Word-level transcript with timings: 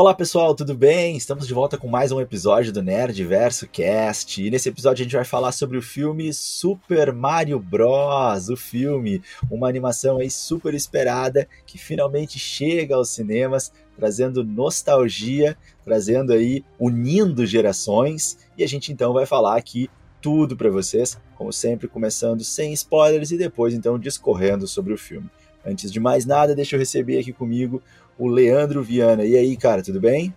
Olá 0.00 0.14
pessoal, 0.14 0.54
tudo 0.54 0.74
bem? 0.74 1.14
Estamos 1.14 1.46
de 1.46 1.52
volta 1.52 1.76
com 1.76 1.86
mais 1.86 2.10
um 2.10 2.22
episódio 2.22 2.72
do 2.72 2.82
Nerd 2.82 3.22
Verso 3.22 3.68
Cast. 3.68 4.42
E 4.42 4.50
nesse 4.50 4.70
episódio 4.70 5.02
a 5.02 5.04
gente 5.04 5.14
vai 5.14 5.26
falar 5.26 5.52
sobre 5.52 5.76
o 5.76 5.82
filme 5.82 6.32
Super 6.32 7.12
Mario 7.12 7.60
Bros. 7.60 8.48
O 8.48 8.56
filme, 8.56 9.20
uma 9.50 9.68
animação 9.68 10.16
aí 10.16 10.30
super 10.30 10.72
esperada 10.72 11.46
que 11.66 11.76
finalmente 11.76 12.38
chega 12.38 12.94
aos 12.94 13.10
cinemas, 13.10 13.70
trazendo 13.94 14.42
nostalgia, 14.42 15.54
trazendo 15.84 16.32
aí 16.32 16.64
unindo 16.78 17.44
gerações. 17.44 18.38
E 18.56 18.64
a 18.64 18.66
gente 18.66 18.90
então 18.90 19.12
vai 19.12 19.26
falar 19.26 19.58
aqui 19.58 19.90
tudo 20.22 20.56
para 20.56 20.70
vocês, 20.70 21.18
como 21.36 21.52
sempre 21.52 21.86
começando 21.86 22.42
sem 22.42 22.72
spoilers 22.72 23.32
e 23.32 23.36
depois 23.36 23.74
então 23.74 23.98
discorrendo 23.98 24.66
sobre 24.66 24.94
o 24.94 24.98
filme. 24.98 25.28
Antes 25.64 25.92
de 25.92 26.00
mais 26.00 26.24
nada, 26.24 26.54
deixa 26.54 26.74
eu 26.74 26.80
receber 26.80 27.18
aqui 27.18 27.34
comigo 27.34 27.82
o 28.20 28.28
Leandro 28.28 28.82
Viana. 28.82 29.24
E 29.24 29.34
aí, 29.34 29.56
cara, 29.56 29.82
tudo 29.82 29.98
bem? 29.98 30.34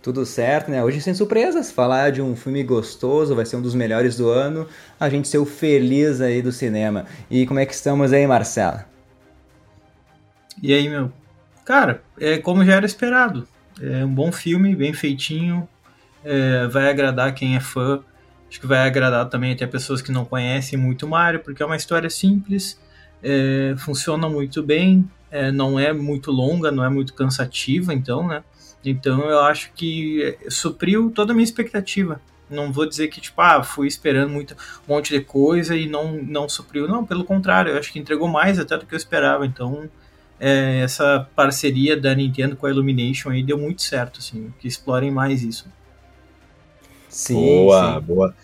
Tudo 0.00 0.24
certo, 0.24 0.70
né? 0.70 0.82
Hoje 0.82 1.00
sem 1.00 1.12
surpresas, 1.12 1.70
falar 1.70 2.12
de 2.12 2.22
um 2.22 2.36
filme 2.36 2.62
gostoso, 2.62 3.34
vai 3.34 3.44
ser 3.44 3.56
um 3.56 3.60
dos 3.60 3.74
melhores 3.74 4.16
do 4.16 4.30
ano, 4.30 4.66
a 4.98 5.10
gente 5.10 5.26
ser 5.26 5.38
o 5.38 5.44
feliz 5.44 6.20
aí 6.20 6.40
do 6.40 6.52
cinema. 6.52 7.04
E 7.28 7.44
como 7.46 7.58
é 7.58 7.66
que 7.66 7.74
estamos 7.74 8.12
aí, 8.12 8.26
Marcelo? 8.26 8.80
E 10.62 10.72
aí, 10.72 10.88
meu? 10.88 11.12
Cara, 11.64 12.00
é 12.18 12.38
como 12.38 12.64
já 12.64 12.76
era 12.76 12.86
esperado. 12.86 13.46
É 13.82 14.04
um 14.04 14.14
bom 14.14 14.30
filme, 14.30 14.76
bem 14.76 14.92
feitinho, 14.92 15.68
é, 16.24 16.66
vai 16.68 16.88
agradar 16.88 17.34
quem 17.34 17.56
é 17.56 17.60
fã. 17.60 18.00
Acho 18.48 18.60
que 18.60 18.66
vai 18.66 18.86
agradar 18.86 19.28
também 19.28 19.52
até 19.52 19.66
pessoas 19.66 20.00
que 20.00 20.12
não 20.12 20.24
conhecem 20.24 20.78
muito 20.78 21.08
Mario, 21.08 21.40
porque 21.40 21.62
é 21.62 21.66
uma 21.66 21.76
história 21.76 22.08
simples, 22.08 22.80
é, 23.22 23.74
funciona 23.76 24.28
muito 24.28 24.62
bem, 24.62 25.08
é, 25.30 25.50
não 25.52 25.78
é 25.78 25.92
muito 25.92 26.30
longa, 26.30 26.70
não 26.70 26.84
é 26.84 26.88
muito 26.88 27.14
cansativa, 27.14 27.94
então, 27.94 28.26
né? 28.26 28.42
Então 28.84 29.20
eu 29.28 29.40
acho 29.40 29.72
que 29.74 30.36
supriu 30.48 31.10
toda 31.10 31.32
a 31.32 31.34
minha 31.34 31.44
expectativa. 31.44 32.20
Não 32.48 32.72
vou 32.72 32.86
dizer 32.86 33.08
que, 33.08 33.20
tipo, 33.20 33.40
ah, 33.40 33.62
fui 33.62 33.86
esperando 33.86 34.30
muito, 34.30 34.56
um 34.88 34.94
monte 34.94 35.10
de 35.10 35.20
coisa 35.20 35.76
e 35.76 35.88
não, 35.88 36.14
não 36.14 36.48
supriu. 36.48 36.88
Não, 36.88 37.06
pelo 37.06 37.24
contrário, 37.24 37.72
eu 37.72 37.78
acho 37.78 37.92
que 37.92 37.98
entregou 37.98 38.26
mais 38.26 38.58
até 38.58 38.76
do 38.76 38.84
que 38.84 38.94
eu 38.94 38.96
esperava. 38.96 39.46
Então, 39.46 39.88
é, 40.40 40.80
essa 40.80 41.28
parceria 41.36 41.96
da 41.96 42.12
Nintendo 42.12 42.56
com 42.56 42.66
a 42.66 42.70
Illumination 42.70 43.30
aí 43.30 43.42
deu 43.42 43.56
muito 43.56 43.82
certo, 43.82 44.18
assim, 44.18 44.52
que 44.58 44.66
explorem 44.66 45.12
mais 45.12 45.44
isso. 45.44 45.68
Sim, 47.08 47.34
boa, 47.34 47.94
sim. 47.94 48.00
boa. 48.00 48.34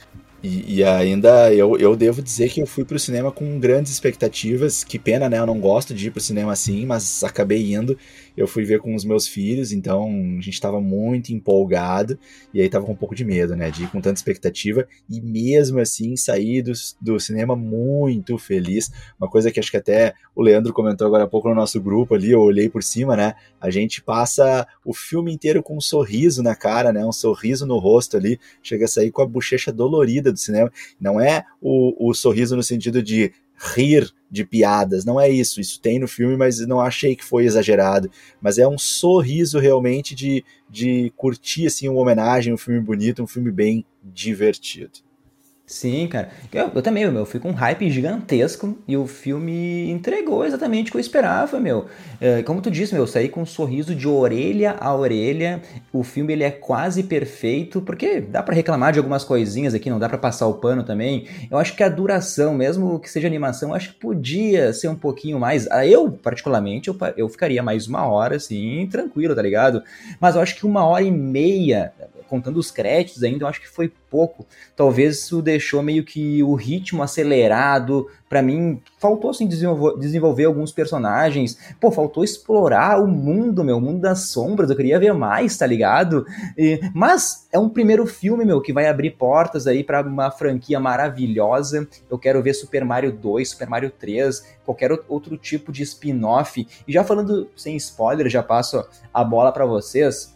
E, 0.47 0.77
e, 0.77 0.84
ainda 0.84 1.52
eu, 1.52 1.77
eu 1.77 1.97
devo 1.97 2.22
dizer 2.22 2.48
que 2.50 2.61
eu 2.61 2.66
fui 2.66 2.84
pro 2.84 2.98
cinema 3.00 3.33
com 3.33 3.58
grandes 3.58 3.91
expectativas. 3.92 4.84
Que 4.84 4.97
pena, 4.97 5.28
né? 5.28 5.38
Eu 5.41 5.47
não 5.47 5.58
gosto 5.58 5.92
de 5.92 6.06
ir 6.06 6.11
pro 6.12 6.20
cinema 6.20 6.53
assim, 6.53 6.86
mas 6.86 7.25
acabei 7.25 7.75
indo 7.75 7.98
eu 8.36 8.46
fui 8.46 8.64
ver 8.64 8.80
com 8.80 8.94
os 8.94 9.04
meus 9.04 9.26
filhos, 9.26 9.72
então 9.72 10.04
a 10.04 10.40
gente 10.40 10.50
estava 10.50 10.80
muito 10.80 11.32
empolgado 11.32 12.18
e 12.52 12.60
aí 12.60 12.68
tava 12.68 12.84
com 12.84 12.92
um 12.92 12.96
pouco 12.96 13.14
de 13.14 13.24
medo, 13.24 13.56
né, 13.56 13.70
de 13.70 13.84
ir 13.84 13.90
com 13.90 14.00
tanta 14.00 14.18
expectativa 14.18 14.86
e 15.08 15.20
mesmo 15.20 15.78
assim 15.78 16.16
sair 16.16 16.62
do, 16.62 16.72
do 17.00 17.18
cinema 17.18 17.56
muito 17.56 18.36
feliz. 18.38 18.90
Uma 19.18 19.28
coisa 19.28 19.50
que 19.50 19.58
acho 19.58 19.70
que 19.70 19.76
até 19.76 20.14
o 20.34 20.42
Leandro 20.42 20.72
comentou 20.72 21.06
agora 21.06 21.24
há 21.24 21.28
pouco 21.28 21.48
no 21.48 21.54
nosso 21.54 21.80
grupo 21.80 22.14
ali, 22.14 22.30
eu 22.30 22.40
olhei 22.40 22.68
por 22.68 22.82
cima, 22.82 23.16
né, 23.16 23.34
a 23.60 23.70
gente 23.70 24.02
passa 24.02 24.66
o 24.84 24.92
filme 24.92 25.32
inteiro 25.32 25.62
com 25.62 25.76
um 25.76 25.80
sorriso 25.80 26.42
na 26.42 26.54
cara, 26.54 26.92
né, 26.92 27.04
um 27.04 27.12
sorriso 27.12 27.66
no 27.66 27.78
rosto 27.78 28.16
ali, 28.16 28.38
chega 28.62 28.84
a 28.84 28.88
sair 28.88 29.10
com 29.10 29.22
a 29.22 29.26
bochecha 29.26 29.72
dolorida 29.72 30.32
do 30.32 30.38
cinema. 30.38 30.70
Não 31.00 31.20
é 31.20 31.44
o, 31.60 32.10
o 32.10 32.14
sorriso 32.14 32.56
no 32.56 32.62
sentido 32.62 33.02
de 33.02 33.32
rir 33.74 34.12
de 34.30 34.44
piadas, 34.44 35.05
não 35.05 35.20
é 35.20 35.28
isso. 35.28 35.60
Isso 35.60 35.80
tem 35.80 35.98
no 35.98 36.08
filme, 36.08 36.36
mas 36.36 36.58
não 36.66 36.80
achei 36.80 37.14
que 37.14 37.24
foi 37.24 37.44
exagerado. 37.44 38.10
Mas 38.41 38.58
é 38.58 38.66
um 38.66 38.78
sorriso 38.78 39.58
realmente 39.58 40.14
de, 40.14 40.44
de 40.69 41.12
curtir 41.16 41.66
assim 41.66 41.88
uma 41.88 42.00
homenagem, 42.00 42.53
um 42.53 42.59
filme 42.59 42.81
bonito, 42.81 43.22
um 43.22 43.26
filme 43.26 43.50
bem 43.50 43.84
divertido. 44.03 45.06
Sim, 45.69 46.06
cara. 46.06 46.31
Eu, 46.53 46.71
eu 46.77 46.81
também, 46.81 47.10
meu, 47.10 47.27
fui 47.27 47.41
com 47.41 47.49
um 47.50 47.53
hype 47.53 47.91
gigantesco 47.91 48.78
e 48.87 48.97
o 48.97 49.04
filme 49.04 49.91
entregou 49.91 50.44
exatamente 50.44 50.91
o 50.91 50.93
que 50.93 50.97
eu 50.97 51.00
esperava, 51.00 51.59
meu. 51.59 51.87
É, 52.21 52.41
como 52.44 52.62
tu 52.62 52.71
disse, 52.71 52.94
meu, 52.94 53.03
eu 53.03 53.06
saí 53.06 53.28
com 53.28 53.43
um 53.43 53.47
sorriso 53.47 53.93
de 53.93 54.06
orelha 54.06 54.76
a 54.78 54.94
orelha. 54.94 55.60
O 55.93 56.05
filme 56.05 56.34
ele 56.34 56.44
é 56.44 56.53
quase 56.53 57.03
perfeito, 57.03 57.81
porque 57.81 58.21
dá 58.21 58.44
para 58.44 58.55
reclamar 58.55 58.93
de 58.93 59.00
algumas 59.00 59.25
coisinhas 59.25 59.75
aqui, 59.75 59.91
não 59.91 59.99
dá 59.99 60.09
para 60.09 60.19
passar 60.19 60.47
o 60.47 60.55
pano 60.55 60.84
também. 60.84 61.26
Eu 61.50 61.59
acho 61.59 61.75
que 61.75 61.82
a 61.82 61.88
duração, 61.88 62.55
mesmo 62.55 63.00
que 63.00 63.10
seja 63.10 63.26
animação, 63.26 63.75
acho 63.75 63.88
que 63.93 63.99
podia 63.99 64.72
ser 64.72 64.87
um 64.87 64.94
pouquinho 64.94 65.41
mais. 65.41 65.66
Ah, 65.69 65.84
eu, 65.84 66.12
particularmente, 66.12 66.87
eu, 66.87 66.97
eu 67.16 67.28
ficaria 67.28 67.60
mais 67.60 67.88
uma 67.88 68.06
hora, 68.06 68.37
assim, 68.37 68.87
tranquilo, 68.88 69.34
tá 69.34 69.43
ligado? 69.43 69.82
Mas 70.21 70.37
eu 70.37 70.41
acho 70.41 70.55
que 70.55 70.65
uma 70.65 70.87
hora 70.87 71.03
e 71.03 71.10
meia 71.10 71.93
contando 72.28 72.59
os 72.59 72.70
créditos 72.70 73.22
ainda, 73.22 73.44
eu 73.44 73.48
acho 73.48 73.60
que 73.60 73.69
foi 73.69 73.91
pouco. 74.10 74.47
Talvez 74.75 75.19
isso 75.19 75.42
deixou 75.42 75.82
meio 75.82 76.04
que 76.04 76.42
o 76.42 76.54
ritmo 76.54 77.03
acelerado. 77.03 78.06
Para 78.28 78.42
mim, 78.42 78.81
faltou 78.98 79.31
assim 79.31 79.47
desenvolver, 79.47 80.44
alguns 80.44 80.72
personagens. 80.72 81.59
Pô, 81.81 81.91
faltou 81.91 82.25
explorar 82.25 83.00
o 83.03 83.06
mundo, 83.06 83.62
meu, 83.62 83.76
o 83.76 83.81
mundo 83.81 84.00
das 84.00 84.31
sombras. 84.31 84.70
Eu 84.70 84.76
queria 84.76 84.98
ver 84.98 85.12
mais, 85.12 85.56
tá 85.56 85.66
ligado? 85.66 86.26
E, 86.56 86.81
mas 86.94 87.47
é 87.53 87.59
um 87.59 87.69
primeiro 87.69 88.06
filme, 88.06 88.44
meu, 88.44 88.60
que 88.60 88.72
vai 88.72 88.87
abrir 88.87 89.10
portas 89.12 89.66
aí 89.66 89.84
para 89.84 90.03
uma 90.03 90.31
franquia 90.31 90.81
maravilhosa. 90.81 91.87
Eu 92.10 92.19
quero 92.19 92.43
ver 92.43 92.54
Super 92.54 92.84
Mario 92.84 93.12
2, 93.12 93.50
Super 93.50 93.69
Mario 93.69 93.91
3, 93.91 94.56
qualquer 94.64 94.91
outro 95.08 95.37
tipo 95.37 95.70
de 95.70 95.82
spin-off. 95.82 96.66
E 96.87 96.93
já 96.93 97.04
falando 97.04 97.48
sem 97.56 97.76
spoiler, 97.76 98.28
já 98.28 98.43
passo 98.43 98.84
a 99.12 99.22
bola 99.22 99.53
para 99.53 99.66
vocês. 99.66 100.35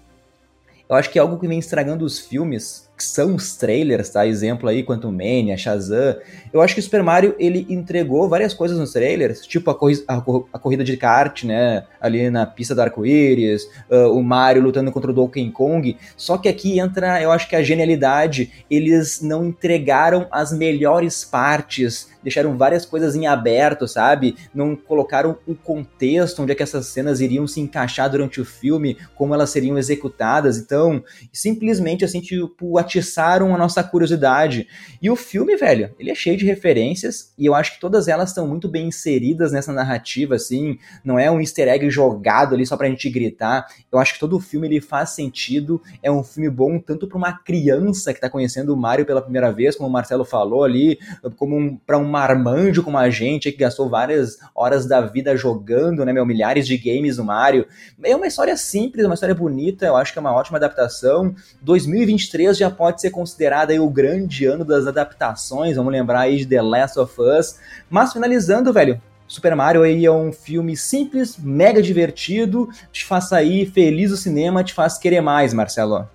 Eu 0.90 0.96
acho 0.96 1.08
que 1.08 1.20
é 1.20 1.22
algo 1.22 1.38
que 1.38 1.46
vem 1.46 1.60
estragando 1.60 2.04
os 2.04 2.18
filmes 2.18 2.89
que 3.00 3.04
são 3.04 3.34
os 3.34 3.56
trailers, 3.56 4.10
tá? 4.10 4.26
Exemplo 4.26 4.68
aí, 4.68 4.82
Quantum 4.82 5.10
Mania, 5.10 5.56
Shazam. 5.56 6.16
Eu 6.52 6.60
acho 6.60 6.74
que 6.74 6.80
o 6.80 6.82
Super 6.82 7.02
Mario, 7.02 7.34
ele 7.38 7.66
entregou 7.70 8.28
várias 8.28 8.52
coisas 8.52 8.78
nos 8.78 8.92
trailers, 8.92 9.40
tipo 9.46 9.70
a, 9.70 9.74
corri 9.74 10.04
a, 10.06 10.18
a 10.52 10.58
corrida 10.58 10.84
de 10.84 10.98
kart, 10.98 11.44
né? 11.44 11.84
Ali 11.98 12.28
na 12.28 12.44
pista 12.44 12.74
do 12.74 12.82
arco-íris, 12.82 13.62
uh, 13.90 14.10
o 14.12 14.22
Mario 14.22 14.62
lutando 14.62 14.92
contra 14.92 15.10
o 15.10 15.14
Donkey 15.14 15.50
Kong. 15.50 15.96
Só 16.14 16.36
que 16.36 16.46
aqui 16.46 16.78
entra, 16.78 17.22
eu 17.22 17.30
acho 17.30 17.48
que 17.48 17.56
a 17.56 17.62
genialidade. 17.62 18.52
Eles 18.70 19.22
não 19.22 19.46
entregaram 19.46 20.26
as 20.30 20.52
melhores 20.52 21.24
partes, 21.24 22.10
deixaram 22.22 22.58
várias 22.58 22.84
coisas 22.84 23.16
em 23.16 23.26
aberto, 23.26 23.88
sabe? 23.88 24.36
Não 24.54 24.76
colocaram 24.76 25.38
o 25.46 25.54
contexto 25.54 26.42
onde 26.42 26.52
é 26.52 26.54
que 26.54 26.62
essas 26.62 26.86
cenas 26.86 27.20
iriam 27.20 27.46
se 27.46 27.60
encaixar 27.60 28.10
durante 28.10 28.40
o 28.40 28.44
filme, 28.44 28.98
como 29.14 29.32
elas 29.32 29.48
seriam 29.48 29.78
executadas. 29.78 30.58
Então, 30.58 31.02
simplesmente 31.32 32.04
assim, 32.04 32.20
tipo, 32.20 32.78
atiçaram 32.90 33.54
a 33.54 33.58
nossa 33.58 33.82
curiosidade. 33.84 34.66
E 35.00 35.08
o 35.08 35.16
filme, 35.16 35.56
velho, 35.56 35.94
ele 35.98 36.10
é 36.10 36.14
cheio 36.14 36.36
de 36.36 36.44
referências 36.44 37.32
e 37.38 37.46
eu 37.46 37.54
acho 37.54 37.74
que 37.74 37.80
todas 37.80 38.08
elas 38.08 38.30
estão 38.30 38.46
muito 38.46 38.68
bem 38.68 38.88
inseridas 38.88 39.52
nessa 39.52 39.72
narrativa, 39.72 40.34
assim. 40.34 40.78
Não 41.04 41.18
é 41.18 41.30
um 41.30 41.40
easter 41.40 41.68
egg 41.68 41.88
jogado 41.88 42.54
ali 42.54 42.66
só 42.66 42.76
pra 42.76 42.88
gente 42.88 43.08
gritar. 43.08 43.66
Eu 43.90 43.98
acho 43.98 44.14
que 44.14 44.20
todo 44.20 44.36
o 44.36 44.40
filme 44.40 44.66
ele 44.66 44.80
faz 44.80 45.10
sentido. 45.10 45.80
É 46.02 46.10
um 46.10 46.24
filme 46.24 46.50
bom 46.50 46.78
tanto 46.78 47.06
para 47.06 47.16
uma 47.16 47.32
criança 47.32 48.12
que 48.12 48.20
tá 48.20 48.28
conhecendo 48.28 48.74
o 48.74 48.76
Mario 48.76 49.06
pela 49.06 49.22
primeira 49.22 49.52
vez, 49.52 49.76
como 49.76 49.88
o 49.88 49.92
Marcelo 49.92 50.24
falou 50.24 50.64
ali, 50.64 50.98
como 51.36 51.56
um, 51.56 51.76
para 51.76 51.98
um 51.98 52.04
marmanjo 52.04 52.82
como 52.82 52.98
a 52.98 53.08
gente 53.08 53.50
que 53.52 53.58
gastou 53.58 53.88
várias 53.88 54.38
horas 54.54 54.86
da 54.86 55.00
vida 55.00 55.36
jogando, 55.36 56.04
né, 56.04 56.12
meu, 56.12 56.26
milhares 56.26 56.66
de 56.66 56.76
games 56.76 57.18
no 57.18 57.24
Mario. 57.24 57.66
É 58.02 58.14
uma 58.16 58.26
história 58.26 58.56
simples, 58.56 59.04
uma 59.04 59.14
história 59.14 59.34
bonita, 59.34 59.86
eu 59.86 59.96
acho 59.96 60.12
que 60.12 60.18
é 60.18 60.20
uma 60.20 60.32
ótima 60.32 60.58
adaptação. 60.58 61.34
2023 61.62 62.56
já 62.56 62.70
pode 62.80 62.98
ser 62.98 63.10
considerado 63.10 63.72
aí 63.72 63.78
o 63.78 63.90
grande 63.90 64.46
ano 64.46 64.64
das 64.64 64.86
adaptações, 64.86 65.76
vamos 65.76 65.92
lembrar 65.92 66.20
aí 66.20 66.38
de 66.38 66.46
The 66.46 66.62
Last 66.62 66.98
of 66.98 67.14
Us. 67.20 67.56
Mas 67.90 68.10
finalizando, 68.10 68.72
velho, 68.72 68.98
Super 69.28 69.54
Mario 69.54 69.82
aí 69.82 70.06
é 70.06 70.10
um 70.10 70.32
filme 70.32 70.74
simples, 70.78 71.36
mega 71.36 71.82
divertido, 71.82 72.70
te 72.90 73.04
faz 73.04 73.28
sair 73.28 73.70
feliz 73.70 74.08
do 74.08 74.16
cinema, 74.16 74.64
te 74.64 74.72
faz 74.72 74.96
querer 74.96 75.20
mais, 75.20 75.52
Marcelo. 75.52 76.08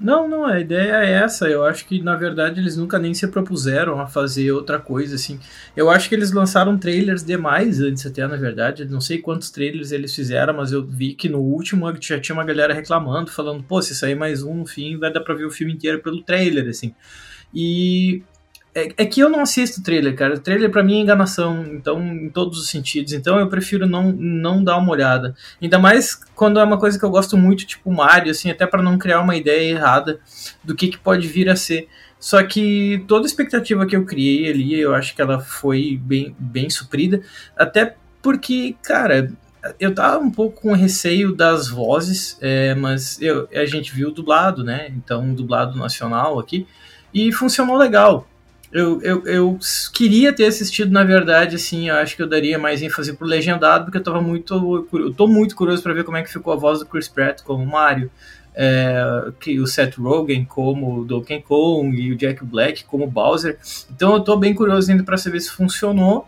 Não, 0.00 0.26
não, 0.26 0.46
a 0.46 0.58
ideia 0.58 1.04
é 1.04 1.12
essa. 1.12 1.46
Eu 1.46 1.62
acho 1.62 1.86
que, 1.86 2.00
na 2.00 2.16
verdade, 2.16 2.58
eles 2.58 2.74
nunca 2.74 2.98
nem 2.98 3.12
se 3.12 3.28
propuseram 3.28 4.00
a 4.00 4.06
fazer 4.06 4.50
outra 4.50 4.78
coisa, 4.78 5.14
assim. 5.14 5.38
Eu 5.76 5.90
acho 5.90 6.08
que 6.08 6.14
eles 6.14 6.32
lançaram 6.32 6.78
trailers 6.78 7.22
demais 7.22 7.82
antes, 7.82 8.06
até, 8.06 8.26
na 8.26 8.36
verdade. 8.36 8.86
Não 8.86 9.00
sei 9.00 9.18
quantos 9.18 9.50
trailers 9.50 9.92
eles 9.92 10.14
fizeram, 10.14 10.54
mas 10.54 10.72
eu 10.72 10.82
vi 10.82 11.12
que 11.12 11.28
no 11.28 11.40
último 11.40 11.86
já 12.00 12.18
tinha 12.18 12.34
uma 12.34 12.44
galera 12.44 12.72
reclamando, 12.72 13.30
falando, 13.30 13.62
pô, 13.62 13.82
se 13.82 13.94
sair 13.94 14.14
mais 14.14 14.42
um 14.42 14.54
no 14.54 14.66
fim, 14.66 14.96
vai 14.96 15.12
dar 15.12 15.20
pra 15.20 15.34
ver 15.34 15.44
o 15.44 15.50
filme 15.50 15.74
inteiro 15.74 16.00
pelo 16.00 16.22
trailer, 16.22 16.68
assim. 16.68 16.94
E 17.54 18.22
é, 18.74 18.88
é, 18.96 19.06
que 19.06 19.20
eu 19.20 19.28
não 19.28 19.40
assisto 19.40 19.82
trailer, 19.82 20.14
cara. 20.14 20.34
O 20.34 20.40
trailer 20.40 20.70
para 20.70 20.82
mim 20.82 20.98
é 20.98 21.00
enganação, 21.00 21.64
então, 21.72 22.00
em 22.00 22.28
todos 22.28 22.58
os 22.58 22.68
sentidos. 22.68 23.12
Então 23.12 23.38
eu 23.38 23.48
prefiro 23.48 23.86
não, 23.86 24.12
não 24.12 24.62
dar 24.62 24.76
uma 24.76 24.92
olhada. 24.92 25.34
Ainda 25.60 25.78
mais 25.78 26.14
quando 26.34 26.60
é 26.60 26.64
uma 26.64 26.78
coisa 26.78 26.98
que 26.98 27.04
eu 27.04 27.10
gosto 27.10 27.36
muito, 27.36 27.66
tipo 27.66 27.90
Mario, 27.90 28.30
assim, 28.30 28.50
até 28.50 28.66
para 28.66 28.82
não 28.82 28.98
criar 28.98 29.20
uma 29.20 29.36
ideia 29.36 29.72
errada 29.72 30.20
do 30.62 30.74
que, 30.74 30.88
que 30.88 30.98
pode 30.98 31.26
vir 31.26 31.48
a 31.48 31.56
ser. 31.56 31.88
Só 32.18 32.42
que 32.42 33.02
toda 33.08 33.24
a 33.24 33.26
expectativa 33.26 33.86
que 33.86 33.96
eu 33.96 34.04
criei 34.04 34.50
ali, 34.50 34.78
eu 34.78 34.94
acho 34.94 35.14
que 35.16 35.22
ela 35.22 35.40
foi 35.40 35.98
bem, 36.00 36.36
bem 36.38 36.68
suprida. 36.70 37.22
Até 37.56 37.96
porque, 38.22 38.76
cara, 38.82 39.32
eu 39.80 39.94
tava 39.94 40.22
um 40.22 40.30
pouco 40.30 40.60
com 40.60 40.72
receio 40.72 41.34
das 41.34 41.68
vozes, 41.68 42.38
é, 42.40 42.74
mas 42.74 43.20
eu, 43.20 43.48
a 43.52 43.64
gente 43.64 43.92
viu 43.92 44.10
dublado, 44.10 44.62
né? 44.62 44.88
Então, 44.90 45.34
dublado 45.34 45.78
nacional 45.78 46.38
aqui, 46.38 46.66
e 47.12 47.32
funcionou 47.32 47.76
legal. 47.76 48.28
Eu, 48.72 49.02
eu, 49.02 49.26
eu 49.26 49.58
queria 49.92 50.32
ter 50.32 50.46
assistido, 50.46 50.92
na 50.92 51.02
verdade, 51.02 51.56
assim, 51.56 51.88
eu 51.88 51.96
acho 51.96 52.14
que 52.14 52.22
eu 52.22 52.28
daria 52.28 52.58
mais 52.58 52.80
ênfase 52.80 53.12
pro 53.14 53.26
legendado, 53.26 53.84
porque 53.84 53.98
eu 53.98 54.02
tava 54.02 54.20
muito. 54.20 54.86
Eu 54.92 55.12
tô 55.12 55.26
muito 55.26 55.56
curioso 55.56 55.82
para 55.82 55.92
ver 55.92 56.04
como 56.04 56.16
é 56.16 56.22
que 56.22 56.32
ficou 56.32 56.52
a 56.52 56.56
voz 56.56 56.78
do 56.78 56.86
Chris 56.86 57.08
Pratt 57.08 57.42
como 57.42 57.66
Mario. 57.66 58.10
É, 58.52 59.30
que 59.38 59.60
o 59.60 59.66
Seth 59.66 59.96
Rogen 59.96 60.44
como 60.44 60.98
o 60.98 61.04
Donkey 61.04 61.40
Kong 61.40 61.96
e 61.96 62.12
o 62.12 62.16
Jack 62.16 62.44
Black 62.44 62.84
como 62.84 63.06
Bowser. 63.06 63.58
Então 63.90 64.14
eu 64.14 64.20
tô 64.20 64.36
bem 64.36 64.54
curioso 64.54 64.90
ainda 64.90 65.04
para 65.04 65.16
saber 65.16 65.40
se 65.40 65.50
funcionou 65.50 66.26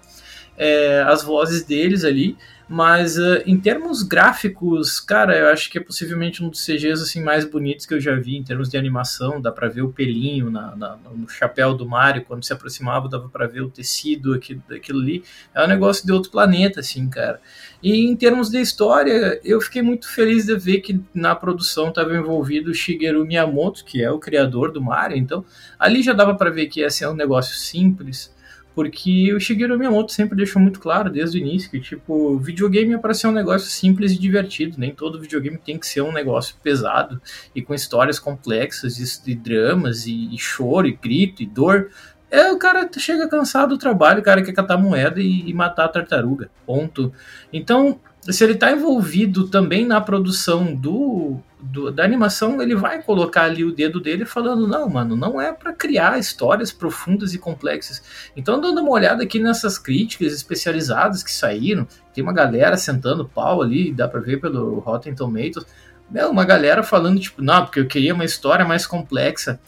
é, 0.57 1.03
as 1.07 1.23
vozes 1.23 1.65
deles 1.65 2.05
ali. 2.05 2.37
Mas 2.73 3.19
uh, 3.19 3.43
em 3.45 3.61
termos 3.61 4.03
gráficos, 4.03 4.99
cara, 4.99 5.37
eu 5.37 5.49
acho 5.49 5.71
que 5.71 5.77
é 5.77 5.81
possivelmente 5.83 6.43
um 6.43 6.49
dos 6.49 6.65
CGs 6.65 7.03
assim, 7.03 7.23
mais 7.23 7.45
bonitos 7.45 7.85
que 7.85 7.93
eu 7.93 8.01
já 8.01 8.15
vi 8.15 8.35
em 8.35 8.43
termos 8.43 8.71
de 8.71 8.79
animação. 8.79 9.43
Dá 9.43 9.53
pra 9.53 9.69
ver 9.69 9.83
o 9.83 9.93
pelinho 9.93 10.51
na, 10.51 10.75
na, 10.75 10.97
no 11.15 11.29
chapéu 11.29 11.75
do 11.75 11.87
Mario, 11.87 12.25
quando 12.25 12.43
se 12.43 12.51
aproximava, 12.51 13.11
dava 13.11 13.29
pra 13.29 13.47
ver 13.47 13.61
o 13.61 13.69
tecido, 13.69 14.33
aquilo, 14.33 14.63
aquilo 14.71 15.01
ali. 15.03 15.23
É 15.55 15.63
um 15.63 15.67
negócio 15.67 16.07
de 16.07 16.13
outro 16.13 16.31
planeta, 16.31 16.81
assim, 16.81 17.11
cara. 17.11 17.43
E 17.83 18.07
em 18.07 18.17
termos 18.17 18.49
de 18.49 18.59
história, 18.59 19.39
eu 19.45 19.61
fiquei 19.61 19.83
muito 19.83 20.09
feliz 20.09 20.47
de 20.47 20.57
ver 20.57 20.81
que 20.81 20.99
na 21.13 21.35
produção 21.35 21.91
estava 21.91 22.17
envolvido 22.17 22.71
o 22.71 22.75
Shigeru 22.75 23.27
Miyamoto, 23.27 23.85
que 23.85 24.03
é 24.03 24.11
o 24.11 24.19
criador 24.19 24.73
do 24.73 24.81
Mario. 24.81 25.19
Então, 25.19 25.45
ali 25.79 26.03
já 26.03 26.15
dava 26.15 26.35
para 26.35 26.49
ver 26.49 26.69
que 26.69 26.81
ia 26.81 26.89
ser 26.89 27.07
um 27.07 27.15
negócio 27.15 27.55
simples 27.55 28.33
porque 28.75 29.33
o 29.35 29.41
Shigeru 29.41 29.79
Miyamoto 29.79 30.13
sempre 30.13 30.37
deixou 30.37 30.61
muito 30.61 30.81
claro 30.81 31.11
desde 31.11 31.39
o 31.39 31.41
início 31.41 31.71
que, 31.71 31.81
tipo, 31.81 32.39
videogame 32.39 32.95
é 32.95 32.99
para 32.99 33.15
ser 33.15 33.27
um 33.27 33.33
negócio 33.33 33.71
simples 33.71 34.13
e 34.13 34.19
divertido. 34.19 34.77
Nem 34.79 34.95
todo 34.95 35.21
videogame 35.21 35.59
tem 35.59 35.79
que 35.79 35.87
ser 35.87 36.03
um 36.03 36.13
negócio 36.13 36.57
pesado 36.63 37.21
e 37.55 37.61
com 37.61 37.75
histórias 37.75 38.19
complexas 38.19 38.99
e, 39.27 39.35
dramas 39.35 40.07
e, 40.07 40.35
e 40.35 40.39
choro 40.39 40.87
e 40.87 40.93
grito 40.93 41.43
e 41.43 41.47
dor. 41.47 41.91
É, 42.31 42.51
o 42.51 42.59
cara 42.59 42.89
chega 42.97 43.29
cansado 43.29 43.71
do 43.71 43.79
trabalho, 43.79 44.21
o 44.21 44.25
cara 44.25 44.43
quer 44.43 44.53
catar 44.53 44.79
moeda 44.79 45.21
e, 45.21 45.51
e 45.51 45.53
matar 45.53 45.85
a 45.85 45.89
tartaruga. 45.89 46.51
Ponto. 46.65 47.13
Então, 47.53 48.01
se 48.23 48.43
ele 48.43 48.55
está 48.55 48.73
envolvido 48.73 49.49
também 49.49 49.85
na 49.85 50.01
produção 50.01 50.75
do, 50.75 51.41
do, 51.63 51.93
da 51.93 52.05
animação, 52.05 52.61
ele 52.61 52.75
vai 52.75 53.01
colocar 53.01 53.45
ali 53.45 53.65
o 53.65 53.73
dedo 53.73 54.01
dele 54.01 54.25
falando: 54.25 54.67
não, 54.67 54.89
mano, 54.89 55.17
não 55.17 55.41
é 55.41 55.53
para 55.53 55.73
criar 55.73 56.19
histórias 56.19 56.73
profundas 56.73 57.33
e 57.33 57.39
complexas. 57.39 58.03
Então, 58.37 58.61
dando 58.61 58.81
uma 58.81 58.91
olhada 58.91 59.23
aqui 59.23 59.39
nessas 59.39 59.79
críticas 59.79 60.33
especializadas 60.33 61.23
que 61.23 61.31
saíram, 61.31 61.87
tem 62.13 62.23
uma 62.23 62.33
galera 62.33 62.77
sentando 62.77 63.29
pau 63.29 63.63
ali, 63.63 63.93
dá 63.93 64.09
para 64.09 64.21
ver 64.21 64.41
pelo 64.41 64.81
Rotten 64.81 65.15
Tomatoes. 65.15 65.65
Meu, 66.11 66.31
uma 66.31 66.45
galera 66.45 66.83
falando, 66.83 67.21
tipo, 67.21 67.41
não, 67.41 67.65
porque 67.65 67.81
eu 67.81 67.87
queria 67.87 68.13
uma 68.13 68.25
história 68.25 68.65
mais 68.65 68.87
complexa. 68.87 69.61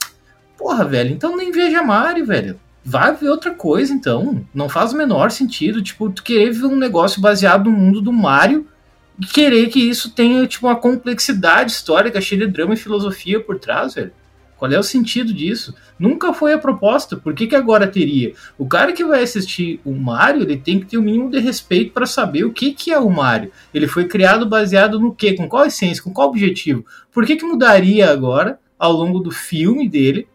Porra, 0.58 0.85
velho, 0.85 1.11
então 1.11 1.37
nem 1.37 1.50
veja 1.50 1.82
Mario, 1.82 2.26
velho 2.26 2.61
vai 2.85 3.17
ver 3.17 3.31
outra 3.31 3.55
coisa, 3.55 3.94
então. 3.94 4.44
Não 4.52 4.69
faz 4.69 4.93
o 4.93 4.96
menor 4.96 5.31
sentido, 5.31 5.82
tipo, 5.82 6.11
tu 6.11 6.23
querer 6.23 6.50
ver 6.50 6.67
um 6.67 6.76
negócio 6.76 7.20
baseado 7.20 7.70
no 7.70 7.76
mundo 7.76 8.02
do 8.02 8.12
Mario 8.12 8.69
querer 9.32 9.69
que 9.69 9.81
isso 9.81 10.11
tenha, 10.11 10.46
tipo, 10.46 10.66
uma 10.66 10.76
complexidade 10.76 11.72
histórica 11.72 12.20
cheia 12.20 12.46
de 12.46 12.52
drama 12.52 12.75
e 12.75 12.78
filosofia 12.78 13.40
por 13.40 13.58
trás, 13.58 13.94
velho. 13.94 14.12
Qual 14.56 14.70
é 14.70 14.78
o 14.78 14.82
sentido 14.82 15.32
disso? 15.34 15.75
Nunca 15.99 16.32
foi 16.32 16.52
a 16.52 16.58
proposta. 16.58 17.16
Por 17.16 17.34
que, 17.34 17.46
que 17.46 17.56
agora 17.56 17.87
teria? 17.87 18.32
O 18.56 18.66
cara 18.66 18.93
que 18.93 19.05
vai 19.05 19.22
assistir 19.22 19.81
o 19.84 19.93
Mario, 19.93 20.43
ele 20.43 20.56
tem 20.56 20.78
que 20.78 20.87
ter 20.87 20.96
o 20.96 21.02
mínimo 21.02 21.28
de 21.28 21.38
respeito 21.38 21.93
para 21.93 22.06
saber 22.06 22.44
o 22.44 22.52
que, 22.52 22.72
que 22.72 22.93
é 22.93 22.99
o 22.99 23.11
Mario. 23.11 23.50
Ele 23.75 23.88
foi 23.88 24.06
criado 24.06 24.46
baseado 24.46 24.99
no 24.99 25.14
quê? 25.14 25.34
Com 25.34 25.49
qual 25.49 25.67
essência? 25.67 26.02
Com 26.02 26.12
qual 26.12 26.28
objetivo? 26.28 26.87
Por 27.12 27.26
que, 27.26 27.37
que 27.37 27.44
mudaria 27.44 28.10
agora, 28.10 28.58
ao 28.78 28.93
longo 28.93 29.19
do 29.19 29.31
filme 29.31 29.88
dele, 29.88 30.28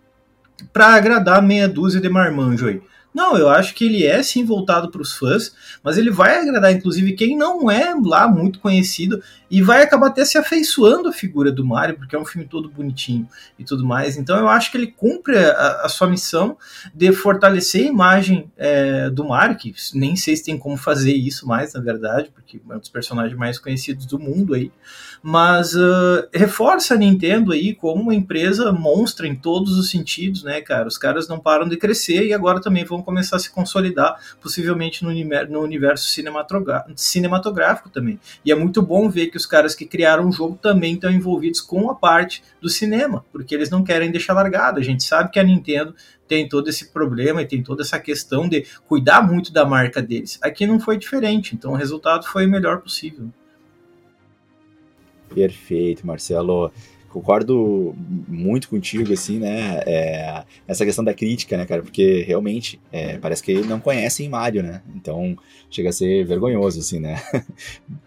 para 0.73 0.87
agradar 0.87 1.41
meia 1.41 1.67
dúzia 1.67 2.01
de 2.01 2.09
marmanjo 2.09 2.67
aí. 2.67 2.81
Não, 3.13 3.35
eu 3.35 3.49
acho 3.49 3.73
que 3.73 3.85
ele 3.85 4.05
é 4.05 4.21
sim 4.21 4.45
voltado 4.45 4.91
para 4.91 5.01
os 5.01 5.13
fãs, 5.13 5.51
mas 5.83 5.97
ele 5.97 6.11
vai 6.11 6.39
agradar 6.39 6.71
inclusive 6.71 7.13
quem 7.13 7.35
não 7.35 7.69
é 7.69 7.93
lá 8.03 8.27
muito 8.27 8.59
conhecido 8.59 9.21
e 9.49 9.63
vai 9.63 9.81
acabar 9.81 10.07
até 10.07 10.23
se 10.23 10.37
afeiçoando 10.37 11.09
a 11.09 11.11
figura 11.11 11.51
do 11.51 11.65
Mario, 11.65 11.97
porque 11.97 12.15
é 12.15 12.19
um 12.19 12.25
filme 12.25 12.47
todo 12.47 12.69
bonitinho 12.69 13.27
e 13.57 13.63
tudo 13.63 13.83
mais. 13.83 14.15
Então 14.15 14.37
eu 14.37 14.47
acho 14.47 14.69
que 14.69 14.77
ele 14.77 14.87
cumpre 14.87 15.37
a, 15.37 15.81
a 15.83 15.89
sua 15.89 16.07
missão 16.07 16.55
de 16.93 17.11
fortalecer 17.11 17.85
a 17.85 17.89
imagem 17.89 18.51
é, 18.55 19.09
do 19.09 19.27
Mario, 19.27 19.57
que 19.57 19.73
nem 19.95 20.15
sei 20.15 20.35
se 20.35 20.45
tem 20.45 20.57
como 20.57 20.77
fazer 20.77 21.13
isso 21.13 21.47
mais, 21.47 21.73
na 21.73 21.81
verdade, 21.81 22.31
porque 22.33 22.61
é 22.69 22.75
um 22.75 22.79
dos 22.79 22.89
personagens 22.89 23.37
mais 23.37 23.57
conhecidos 23.57 24.05
do 24.05 24.19
mundo 24.19 24.53
aí. 24.53 24.71
Mas 25.21 25.75
uh, 25.75 26.27
reforça 26.33 26.93
a 26.93 26.97
Nintendo 26.97 27.51
aí 27.51 27.75
como 27.75 28.01
uma 28.01 28.15
empresa 28.15 28.71
monstra 28.71 29.27
em 29.27 29.35
todos 29.35 29.77
os 29.77 29.89
sentidos, 29.89 30.43
né, 30.43 30.61
cara? 30.61 30.87
Os 30.87 30.97
caras 30.97 31.27
não 31.27 31.39
param 31.39 31.67
de 31.67 31.77
crescer 31.77 32.25
e 32.25 32.33
agora 32.33 32.61
também 32.61 32.85
vão 32.85 33.01
começar 33.01 33.35
a 33.35 33.39
se 33.39 33.51
consolidar, 33.51 34.15
possivelmente 34.41 35.03
no, 35.03 35.11
no 35.49 35.61
universo 35.61 36.09
cinematográfico 36.95 37.89
também. 37.89 38.19
E 38.45 38.51
é 38.51 38.55
muito 38.55 38.81
bom 38.81 39.09
ver 39.09 39.27
que 39.27 39.37
os 39.37 39.45
caras 39.45 39.75
que 39.75 39.85
criaram 39.85 40.27
o 40.27 40.31
jogo 40.31 40.57
também 40.61 40.93
estão 40.93 41.11
envolvidos 41.11 41.61
com 41.61 41.89
a 41.89 41.95
parte 41.95 42.43
do 42.61 42.69
cinema, 42.69 43.25
porque 43.31 43.53
eles 43.53 43.69
não 43.69 43.83
querem 43.83 44.11
deixar 44.11 44.33
largado. 44.33 44.79
A 44.79 44.83
gente 44.83 45.03
sabe 45.03 45.31
que 45.31 45.39
a 45.39 45.43
Nintendo 45.43 45.93
tem 46.27 46.47
todo 46.47 46.69
esse 46.69 46.93
problema 46.93 47.41
e 47.41 47.47
tem 47.47 47.63
toda 47.63 47.81
essa 47.81 47.99
questão 47.99 48.47
de 48.47 48.65
cuidar 48.87 49.21
muito 49.21 49.51
da 49.51 49.65
marca 49.65 50.01
deles. 50.01 50.37
Aqui 50.41 50.67
não 50.67 50.79
foi 50.79 50.97
diferente, 50.97 51.55
então 51.55 51.71
o 51.71 51.75
resultado 51.75 52.25
foi 52.27 52.45
o 52.45 52.49
melhor 52.49 52.81
possível. 52.81 53.29
Perfeito, 55.33 56.05
Marcelo 56.05 56.71
concordo 57.09 57.95
muito 58.27 58.69
contigo, 58.69 59.11
assim, 59.11 59.39
né? 59.39 59.81
É, 59.85 60.43
essa 60.67 60.85
questão 60.85 61.03
da 61.03 61.13
crítica, 61.13 61.57
né, 61.57 61.65
cara? 61.65 61.81
Porque 61.81 62.21
realmente 62.21 62.79
é, 62.91 63.17
parece 63.17 63.43
que 63.43 63.61
não 63.61 63.79
conhecem 63.79 64.29
Mario, 64.29 64.63
né? 64.63 64.81
Então 64.95 65.35
chega 65.69 65.89
a 65.89 65.93
ser 65.93 66.23
vergonhoso, 66.25 66.79
assim, 66.79 66.99
né? 66.99 67.21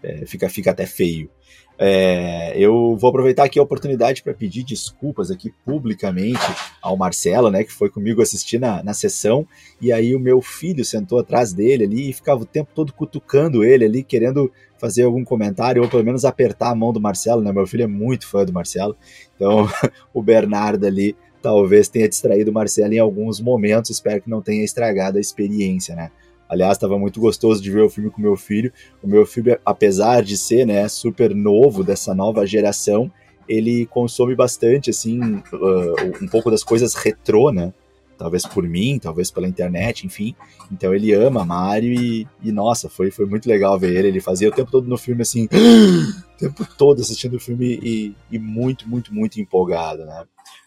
É, 0.01 0.25
fica, 0.25 0.49
fica 0.49 0.71
até 0.71 0.85
feio. 0.85 1.29
É, 1.77 2.53
eu 2.55 2.95
vou 2.97 3.09
aproveitar 3.09 3.45
aqui 3.45 3.57
a 3.57 3.63
oportunidade 3.63 4.21
para 4.21 4.33
pedir 4.33 4.63
desculpas 4.63 5.31
aqui 5.31 5.51
publicamente 5.65 6.39
ao 6.81 6.95
Marcelo, 6.95 7.49
né, 7.49 7.63
que 7.63 7.71
foi 7.71 7.89
comigo 7.89 8.21
assistir 8.21 8.59
na, 8.59 8.83
na 8.83 8.93
sessão, 8.93 9.47
e 9.81 9.91
aí 9.91 10.15
o 10.15 10.19
meu 10.19 10.41
filho 10.41 10.85
sentou 10.85 11.19
atrás 11.19 11.51
dele 11.51 11.85
ali 11.85 12.09
e 12.09 12.13
ficava 12.13 12.43
o 12.43 12.45
tempo 12.45 12.71
todo 12.73 12.93
cutucando 12.93 13.63
ele 13.63 13.85
ali, 13.85 14.03
querendo 14.03 14.51
fazer 14.77 15.03
algum 15.03 15.23
comentário 15.23 15.81
ou 15.81 15.89
pelo 15.89 16.03
menos 16.03 16.25
apertar 16.25 16.69
a 16.69 16.75
mão 16.75 16.93
do 16.93 17.01
Marcelo, 17.01 17.41
né? 17.41 17.51
Meu 17.51 17.65
filho 17.65 17.83
é 17.83 17.87
muito 17.87 18.27
fã 18.27 18.45
do 18.45 18.53
Marcelo, 18.53 18.95
então 19.35 19.67
o 20.13 20.21
Bernardo 20.21 20.85
ali 20.85 21.15
talvez 21.41 21.89
tenha 21.89 22.07
distraído 22.07 22.51
o 22.51 22.53
Marcelo 22.53 22.93
em 22.93 22.99
alguns 22.99 23.41
momentos, 23.41 23.89
espero 23.89 24.21
que 24.21 24.29
não 24.29 24.41
tenha 24.41 24.63
estragado 24.63 25.17
a 25.17 25.21
experiência, 25.21 25.95
né? 25.95 26.11
Aliás, 26.47 26.73
estava 26.73 26.97
muito 26.99 27.19
gostoso 27.19 27.61
de 27.61 27.71
ver 27.71 27.81
o 27.81 27.89
filme 27.89 28.09
com 28.09 28.21
meu 28.21 28.35
filho. 28.35 28.71
O 29.01 29.07
meu 29.07 29.25
filho, 29.25 29.57
apesar 29.65 30.21
de 30.21 30.37
ser 30.37 30.65
né, 30.65 30.87
super 30.87 31.33
novo 31.33 31.83
dessa 31.83 32.13
nova 32.13 32.45
geração, 32.45 33.11
ele 33.47 33.85
consome 33.87 34.35
bastante, 34.35 34.89
assim, 34.89 35.19
uh, 35.21 36.23
um 36.23 36.27
pouco 36.27 36.49
das 36.49 36.63
coisas 36.63 36.93
retrô, 36.93 37.51
né? 37.51 37.73
Talvez 38.17 38.45
por 38.45 38.63
mim, 38.63 38.99
talvez 39.01 39.31
pela 39.31 39.47
internet, 39.47 40.05
enfim. 40.05 40.35
Então 40.71 40.93
ele 40.93 41.11
ama 41.13 41.43
Mario 41.43 41.93
e, 41.93 42.27
e, 42.41 42.51
nossa, 42.51 42.89
foi, 42.89 43.11
foi 43.11 43.25
muito 43.25 43.49
legal 43.49 43.77
ver 43.77 43.95
ele. 43.95 44.07
Ele 44.09 44.21
fazia 44.21 44.47
o 44.47 44.51
tempo 44.51 44.71
todo 44.71 44.87
no 44.87 44.97
filme 44.97 45.23
assim, 45.23 45.45
o 45.51 46.37
tempo 46.37 46.65
todo 46.77 47.01
assistindo 47.01 47.35
o 47.35 47.39
filme 47.39 47.79
e, 47.81 48.15
e 48.31 48.39
muito, 48.39 48.87
muito, 48.87 49.13
muito 49.13 49.41
empolgado, 49.41 50.05
né? 50.05 50.23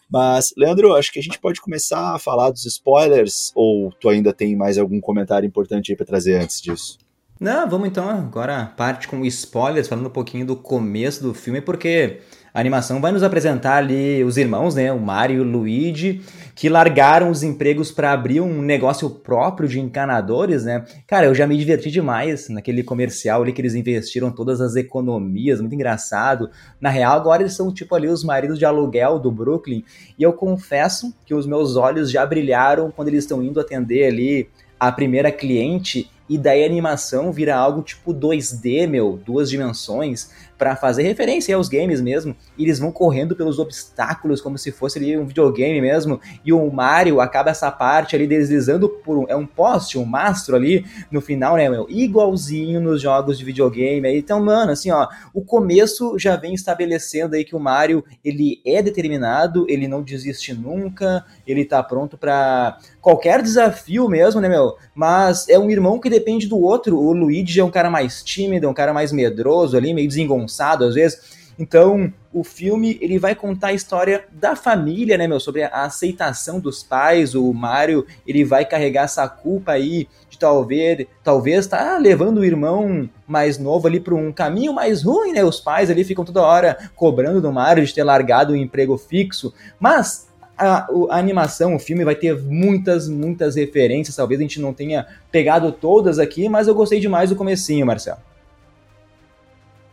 Mas, 0.09 0.53
Leandro, 0.57 0.95
acho 0.95 1.11
que 1.11 1.19
a 1.19 1.23
gente 1.23 1.39
pode 1.39 1.59
começar 1.59 2.15
a 2.15 2.19
falar 2.19 2.49
dos 2.49 2.65
spoilers, 2.65 3.51
ou 3.53 3.91
tu 3.91 4.07
ainda 4.09 4.31
tem 4.33 4.55
mais 4.55 4.77
algum 4.77 5.01
comentário 5.01 5.45
importante 5.45 5.91
aí 5.91 5.95
para 5.95 6.05
trazer 6.05 6.41
antes 6.41 6.61
disso? 6.61 6.97
Não, 7.39 7.69
vamos 7.69 7.87
então 7.87 8.09
agora 8.09 8.65
parte 8.77 9.07
com 9.07 9.23
spoilers, 9.25 9.87
falando 9.87 10.07
um 10.07 10.11
pouquinho 10.11 10.45
do 10.45 10.55
começo 10.55 11.21
do 11.21 11.33
filme, 11.33 11.61
porque 11.61 12.21
a 12.53 12.59
animação 12.59 12.99
vai 12.99 13.11
nos 13.11 13.23
apresentar 13.23 13.77
ali 13.77 14.23
os 14.23 14.37
irmãos, 14.37 14.75
né, 14.75 14.91
o 14.91 14.99
Mario 14.99 15.37
e 15.37 15.39
o 15.41 15.43
Luigi, 15.43 16.21
que 16.55 16.69
largaram 16.69 17.29
os 17.29 17.43
empregos 17.43 17.91
para 17.91 18.11
abrir 18.11 18.41
um 18.41 18.61
negócio 18.61 19.09
próprio 19.09 19.69
de 19.69 19.79
encanadores, 19.79 20.65
né? 20.65 20.83
Cara, 21.05 21.27
eu 21.27 21.35
já 21.35 21.45
me 21.45 21.57
diverti 21.57 21.91
demais 21.91 22.49
naquele 22.49 22.83
comercial 22.83 23.43
ali 23.43 23.53
que 23.53 23.61
eles 23.61 23.75
investiram 23.75 24.31
todas 24.31 24.59
as 24.59 24.75
economias, 24.75 25.61
muito 25.61 25.75
engraçado. 25.75 26.49
Na 26.81 26.89
real, 26.89 27.15
agora 27.15 27.43
eles 27.43 27.53
são 27.53 27.71
tipo 27.71 27.93
ali 27.93 28.07
os 28.07 28.23
maridos 28.23 28.57
de 28.57 28.65
aluguel 28.65 29.19
do 29.19 29.31
Brooklyn, 29.31 29.83
e 30.17 30.23
eu 30.23 30.33
confesso 30.33 31.13
que 31.25 31.33
os 31.33 31.45
meus 31.45 31.75
olhos 31.75 32.09
já 32.09 32.25
brilharam 32.25 32.89
quando 32.89 33.09
eles 33.09 33.23
estão 33.23 33.43
indo 33.43 33.59
atender 33.59 34.07
ali 34.07 34.49
a 34.79 34.91
primeira 34.91 35.31
cliente 35.31 36.09
e 36.29 36.37
daí 36.37 36.63
a 36.63 36.65
animação 36.65 37.31
vira 37.31 37.55
algo 37.55 37.81
tipo 37.81 38.13
2D, 38.13 38.87
meu, 38.87 39.19
duas 39.25 39.49
dimensões, 39.49 40.29
para 40.57 40.75
fazer 40.75 41.03
referência 41.03 41.55
aos 41.55 41.69
games 41.69 42.01
mesmo, 42.01 42.35
e 42.57 42.63
eles 42.63 42.79
vão 42.79 42.91
correndo 42.91 43.35
pelos 43.35 43.59
obstáculos 43.59 44.41
como 44.41 44.57
se 44.57 44.71
fosse 44.71 44.97
ali 44.97 45.17
um 45.17 45.25
videogame 45.25 45.79
mesmo, 45.79 46.19
e 46.43 46.51
o 46.51 46.71
Mario 46.71 47.21
acaba 47.21 47.51
essa 47.51 47.71
parte 47.71 48.15
ali 48.15 48.25
deslizando 48.25 48.89
por 48.89 49.17
um, 49.17 49.25
é 49.27 49.35
um 49.35 49.45
poste, 49.45 49.97
um 49.97 50.05
mastro 50.05 50.55
ali 50.55 50.85
no 51.11 51.21
final, 51.21 51.55
né, 51.55 51.69
meu, 51.69 51.85
igualzinho 51.89 52.81
nos 52.81 53.01
jogos 53.01 53.37
de 53.37 53.45
videogame. 53.45 54.17
Então, 54.17 54.43
mano, 54.43 54.71
assim, 54.71 54.89
ó, 54.91 55.07
o 55.33 55.41
começo 55.41 56.17
já 56.17 56.35
vem 56.35 56.53
estabelecendo 56.53 57.35
aí 57.35 57.43
que 57.43 57.55
o 57.55 57.59
Mario, 57.59 58.03
ele 58.23 58.61
é 58.65 58.81
determinado, 58.81 59.65
ele 59.69 59.87
não 59.87 60.01
desiste 60.01 60.53
nunca, 60.53 61.23
ele 61.45 61.65
tá 61.65 61.83
pronto 61.83 62.17
para 62.17 62.77
qualquer 63.01 63.41
desafio 63.41 64.09
mesmo, 64.09 64.41
né, 64.41 64.49
meu? 64.49 64.75
Mas 64.95 65.47
é 65.47 65.59
um 65.59 65.69
irmão 65.69 65.99
que 65.99 66.09
depende 66.09 66.47
do 66.47 66.59
outro. 66.59 66.97
O 66.97 67.13
Luigi 67.13 67.59
é 67.59 67.63
um 67.63 67.71
cara 67.71 67.89
mais 67.89 68.23
tímido, 68.23 68.65
é 68.65 68.69
um 68.69 68.73
cara 68.73 68.93
mais 68.93 69.11
medroso 69.11 69.77
ali, 69.77 69.93
meio 69.93 70.07
desengonçado 70.07 70.46
às 70.85 70.95
vezes. 70.95 71.37
Então, 71.59 72.13
o 72.31 72.43
filme 72.43 72.99
ele 73.01 73.17
vai 73.17 73.33
contar 73.33 73.69
a 73.69 73.73
história 73.73 74.25
da 74.31 74.55
família, 74.55 75.17
né, 75.17 75.27
meu, 75.27 75.39
sobre 75.39 75.63
a 75.63 75.85
aceitação 75.85 76.59
dos 76.59 76.83
pais. 76.83 77.33
O 77.33 77.51
Mario, 77.51 78.05
ele 78.27 78.45
vai 78.45 78.63
carregar 78.63 79.05
essa 79.05 79.27
culpa 79.27 79.71
aí 79.71 80.07
de 80.29 80.37
talvez, 80.37 81.07
talvez 81.23 81.65
tá 81.65 81.97
levando 81.97 82.39
o 82.39 82.45
irmão 82.45 83.09
mais 83.27 83.57
novo 83.57 83.87
ali 83.87 83.99
para 83.99 84.13
um 84.13 84.31
caminho 84.31 84.71
mais 84.71 85.01
ruim, 85.01 85.33
né? 85.33 85.43
Os 85.43 85.59
pais 85.59 85.89
ali 85.89 86.03
ficam 86.03 86.23
toda 86.23 86.43
hora 86.43 86.77
cobrando 86.95 87.41
do 87.41 87.51
Mario 87.51 87.85
de 87.85 87.93
ter 87.93 88.03
largado 88.03 88.53
o 88.53 88.55
um 88.55 88.59
emprego 88.59 88.95
fixo, 88.95 89.51
mas 89.79 90.27
a, 90.55 90.87
a, 91.09 91.17
animação, 91.17 91.75
o 91.75 91.79
filme 91.79 92.03
vai 92.03 92.15
ter 92.15 92.39
muitas, 92.39 93.07
muitas 93.07 93.55
referências. 93.55 94.15
Talvez 94.15 94.39
a 94.39 94.43
gente 94.43 94.59
não 94.59 94.73
tenha 94.73 95.07
pegado 95.31 95.71
todas 95.71 96.19
aqui, 96.19 96.49
mas 96.49 96.67
eu 96.67 96.75
gostei 96.75 96.99
demais 96.99 97.29
do 97.29 97.35
comecinho, 97.35 97.85
Marcelo. 97.85 98.26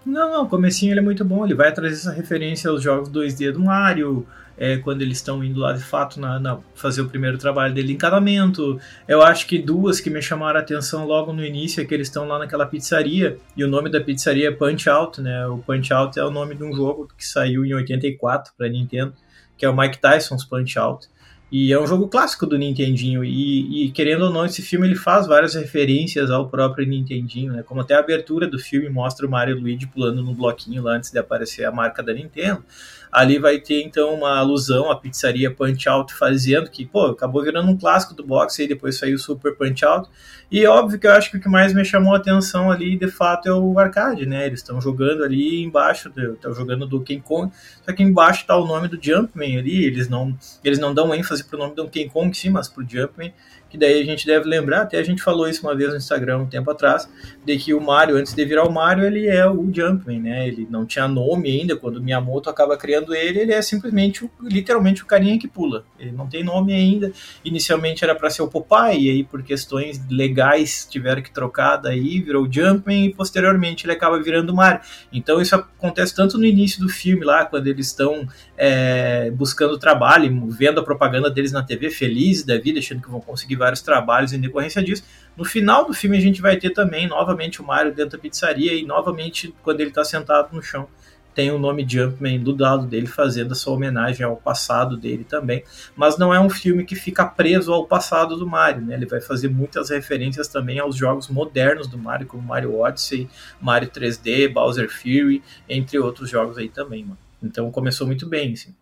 Não, 0.04 0.32
não, 0.32 0.44
o 0.44 0.48
comecinho 0.48 0.92
ele 0.92 1.00
é 1.00 1.02
muito 1.02 1.24
bom, 1.24 1.44
ele 1.44 1.54
vai 1.54 1.72
trazer 1.72 1.94
essa 1.94 2.12
referência 2.12 2.70
aos 2.70 2.82
jogos 2.82 3.08
2D 3.08 3.52
do 3.52 3.60
Mario, 3.60 4.26
é, 4.56 4.76
quando 4.78 5.02
eles 5.02 5.18
estão 5.18 5.42
indo 5.42 5.58
lá 5.58 5.72
de 5.72 5.82
fato 5.82 6.20
na, 6.20 6.38
na, 6.38 6.58
fazer 6.74 7.00
o 7.00 7.08
primeiro 7.08 7.36
trabalho 7.38 7.74
dele 7.74 7.88
de 7.88 7.94
encanamento. 7.94 8.78
Eu 9.08 9.22
acho 9.22 9.46
que 9.46 9.58
duas 9.58 10.00
que 10.00 10.10
me 10.10 10.22
chamaram 10.22 10.60
a 10.60 10.62
atenção 10.62 11.06
logo 11.06 11.32
no 11.32 11.44
início 11.44 11.82
é 11.82 11.84
que 11.84 11.94
eles 11.94 12.08
estão 12.08 12.26
lá 12.26 12.38
naquela 12.38 12.66
pizzaria, 12.66 13.38
e 13.56 13.64
o 13.64 13.68
nome 13.68 13.90
da 13.90 14.00
pizzaria 14.00 14.48
é 14.48 14.52
Punch 14.52 14.88
Out, 14.88 15.20
né? 15.20 15.46
O 15.46 15.58
Punch 15.58 15.92
Out 15.92 16.18
é 16.18 16.24
o 16.24 16.30
nome 16.30 16.54
de 16.54 16.64
um 16.64 16.72
jogo 16.72 17.08
que 17.16 17.26
saiu 17.26 17.64
em 17.64 17.74
84 17.74 18.52
para 18.56 18.68
Nintendo, 18.68 19.14
que 19.56 19.64
é 19.64 19.68
o 19.68 19.76
Mike 19.76 19.98
Tyson's 19.98 20.44
Punch 20.44 20.78
Out. 20.78 21.08
E 21.52 21.72
é 21.72 21.78
um 21.78 21.86
jogo 21.86 22.08
clássico 22.08 22.46
do 22.46 22.58
Nintendinho. 22.58 23.24
E, 23.24 23.84
e, 23.84 23.90
querendo 23.92 24.24
ou 24.24 24.30
não, 24.30 24.44
esse 24.44 24.60
filme 24.60 24.88
ele 24.88 24.96
faz 24.96 25.26
várias 25.26 25.54
referências 25.54 26.30
ao 26.30 26.48
próprio 26.48 26.86
Nintendinho, 26.86 27.52
né? 27.52 27.62
Como 27.62 27.80
até 27.80 27.94
a 27.94 28.00
abertura 28.00 28.48
do 28.48 28.58
filme 28.58 28.88
mostra 28.88 29.26
o 29.26 29.30
Mario 29.30 29.56
e 29.56 29.58
o 29.58 29.62
Luigi 29.62 29.86
pulando 29.86 30.22
no 30.22 30.34
bloquinho 30.34 30.82
lá 30.82 30.96
antes 30.96 31.10
de 31.10 31.18
aparecer 31.18 31.64
a 31.64 31.70
marca 31.70 32.02
da 32.02 32.12
Nintendo. 32.12 32.64
Ali 33.14 33.38
vai 33.38 33.60
ter 33.60 33.80
então 33.80 34.12
uma 34.12 34.40
alusão 34.40 34.90
à 34.90 34.96
pizzaria 34.96 35.48
Punch 35.48 35.88
Out 35.88 36.12
fazendo, 36.12 36.68
que 36.68 36.84
pô, 36.84 37.06
acabou 37.06 37.44
virando 37.44 37.70
um 37.70 37.78
clássico 37.78 38.12
do 38.12 38.26
boxe 38.26 38.64
e 38.64 38.66
depois 38.66 38.98
saiu 38.98 39.14
o 39.14 39.18
Super 39.20 39.54
Punch 39.54 39.84
Out. 39.84 40.10
E 40.50 40.66
óbvio 40.66 40.98
que 40.98 41.06
eu 41.06 41.12
acho 41.12 41.30
que 41.30 41.36
o 41.36 41.40
que 41.40 41.48
mais 41.48 41.72
me 41.72 41.84
chamou 41.84 42.12
a 42.12 42.16
atenção 42.16 42.72
ali, 42.72 42.98
de 42.98 43.06
fato, 43.06 43.48
é 43.48 43.52
o 43.52 43.78
arcade, 43.78 44.26
né? 44.26 44.46
Eles 44.46 44.58
estão 44.58 44.80
jogando 44.80 45.22
ali 45.22 45.62
embaixo, 45.62 46.10
estão 46.16 46.52
jogando 46.52 46.86
do 46.86 47.02
King 47.02 47.22
Kong, 47.22 47.52
só 47.86 47.92
que 47.92 48.02
embaixo 48.02 48.40
está 48.40 48.56
o 48.56 48.66
nome 48.66 48.88
do 48.88 48.98
Jumpman 49.00 49.58
ali, 49.58 49.84
eles 49.84 50.08
não, 50.08 50.36
eles 50.64 50.80
não 50.80 50.92
dão 50.92 51.14
ênfase 51.14 51.44
pro 51.44 51.56
nome 51.56 51.76
do 51.76 51.88
King 51.88 52.10
Kong 52.10 52.36
sim, 52.36 52.50
mas 52.50 52.68
pro 52.68 52.84
Jumpman 52.84 53.32
que 53.74 53.78
daí 53.78 54.00
a 54.00 54.04
gente 54.04 54.24
deve 54.24 54.48
lembrar, 54.48 54.82
até 54.82 55.00
a 55.00 55.02
gente 55.02 55.20
falou 55.20 55.48
isso 55.48 55.66
uma 55.66 55.74
vez 55.74 55.90
no 55.90 55.96
Instagram 55.96 56.38
um 56.38 56.46
tempo 56.46 56.70
atrás, 56.70 57.10
de 57.44 57.58
que 57.58 57.74
o 57.74 57.80
Mario, 57.80 58.16
antes 58.16 58.32
de 58.32 58.44
virar 58.44 58.62
o 58.62 58.72
Mario, 58.72 59.04
ele 59.04 59.26
é 59.26 59.44
o 59.50 59.68
Jumpman, 59.68 60.20
né? 60.20 60.46
Ele 60.46 60.64
não 60.70 60.86
tinha 60.86 61.08
nome 61.08 61.50
ainda, 61.50 61.74
quando 61.74 61.96
o 61.96 62.00
Miyamoto 62.00 62.48
acaba 62.48 62.76
criando 62.76 63.12
ele, 63.12 63.40
ele 63.40 63.52
é 63.52 63.60
simplesmente, 63.60 64.30
literalmente, 64.40 65.02
o 65.02 65.06
carinha 65.06 65.36
que 65.40 65.48
pula. 65.48 65.84
Ele 65.98 66.12
não 66.12 66.28
tem 66.28 66.44
nome 66.44 66.72
ainda. 66.72 67.10
Inicialmente 67.44 68.04
era 68.04 68.14
para 68.14 68.30
ser 68.30 68.42
o 68.42 68.48
Popeye, 68.48 69.08
e 69.08 69.10
aí 69.10 69.24
por 69.24 69.42
questões 69.42 70.00
legais 70.08 70.86
tiveram 70.88 71.20
que 71.20 71.32
trocar, 71.32 71.76
daí 71.76 72.20
virou 72.20 72.44
o 72.44 72.52
Jumpman, 72.52 73.06
e 73.06 73.12
posteriormente 73.12 73.86
ele 73.86 73.92
acaba 73.92 74.22
virando 74.22 74.50
o 74.50 74.54
Mario. 74.54 74.82
Então 75.12 75.40
isso 75.40 75.56
acontece 75.56 76.14
tanto 76.14 76.38
no 76.38 76.44
início 76.44 76.80
do 76.80 76.88
filme 76.88 77.24
lá, 77.24 77.44
quando 77.44 77.66
eles 77.66 77.88
estão 77.88 78.24
é, 78.56 79.30
buscando 79.30 79.78
trabalho, 79.78 80.48
vendo 80.50 80.80
a 80.80 80.84
propaganda 80.84 81.30
deles 81.30 81.52
na 81.52 81.62
TV, 81.62 81.90
felizes 81.90 82.44
da 82.44 82.58
vida, 82.58 82.78
achando 82.78 83.02
que 83.02 83.10
vão 83.10 83.20
conseguir 83.20 83.56
vários 83.56 83.82
trabalhos 83.82 84.32
em 84.32 84.40
decorrência 84.40 84.82
disso. 84.82 85.04
No 85.36 85.44
final 85.44 85.86
do 85.86 85.92
filme 85.92 86.16
a 86.16 86.20
gente 86.20 86.40
vai 86.40 86.56
ter 86.56 86.70
também 86.70 87.06
novamente 87.08 87.60
o 87.60 87.64
Mario 87.64 87.92
dentro 87.92 88.16
da 88.16 88.22
pizzaria 88.22 88.74
e 88.74 88.84
novamente 88.84 89.54
quando 89.62 89.80
ele 89.80 89.90
está 89.90 90.04
sentado 90.04 90.54
no 90.54 90.62
chão 90.62 90.88
tem 91.34 91.50
o 91.50 91.58
nome 91.58 91.84
Jumpman 91.86 92.38
do 92.38 92.56
lado 92.56 92.86
dele 92.86 93.06
fazendo 93.06 93.52
essa 93.52 93.68
homenagem 93.68 94.24
ao 94.24 94.36
passado 94.36 94.96
dele 94.96 95.24
também, 95.24 95.64
mas 95.96 96.16
não 96.16 96.32
é 96.32 96.38
um 96.38 96.48
filme 96.48 96.84
que 96.84 96.94
fica 96.94 97.26
preso 97.26 97.72
ao 97.72 97.86
passado 97.86 98.36
do 98.36 98.46
Mario, 98.46 98.82
né? 98.82 98.94
Ele 98.94 99.06
vai 99.06 99.20
fazer 99.20 99.48
muitas 99.48 99.90
referências 99.90 100.46
também 100.46 100.78
aos 100.78 100.96
jogos 100.96 101.28
modernos 101.28 101.88
do 101.88 101.98
Mario, 101.98 102.26
como 102.26 102.42
Mario 102.42 102.78
Odyssey, 102.78 103.28
Mario 103.60 103.90
3D, 103.90 104.52
Bowser 104.52 104.88
Fury, 104.88 105.42
entre 105.68 105.98
outros 105.98 106.30
jogos 106.30 106.56
aí 106.56 106.68
também, 106.68 107.02
mano. 107.02 107.23
Então 107.44 107.70
começou 107.70 108.06
muito 108.06 108.26
bem, 108.26 108.54
assim. 108.54 108.74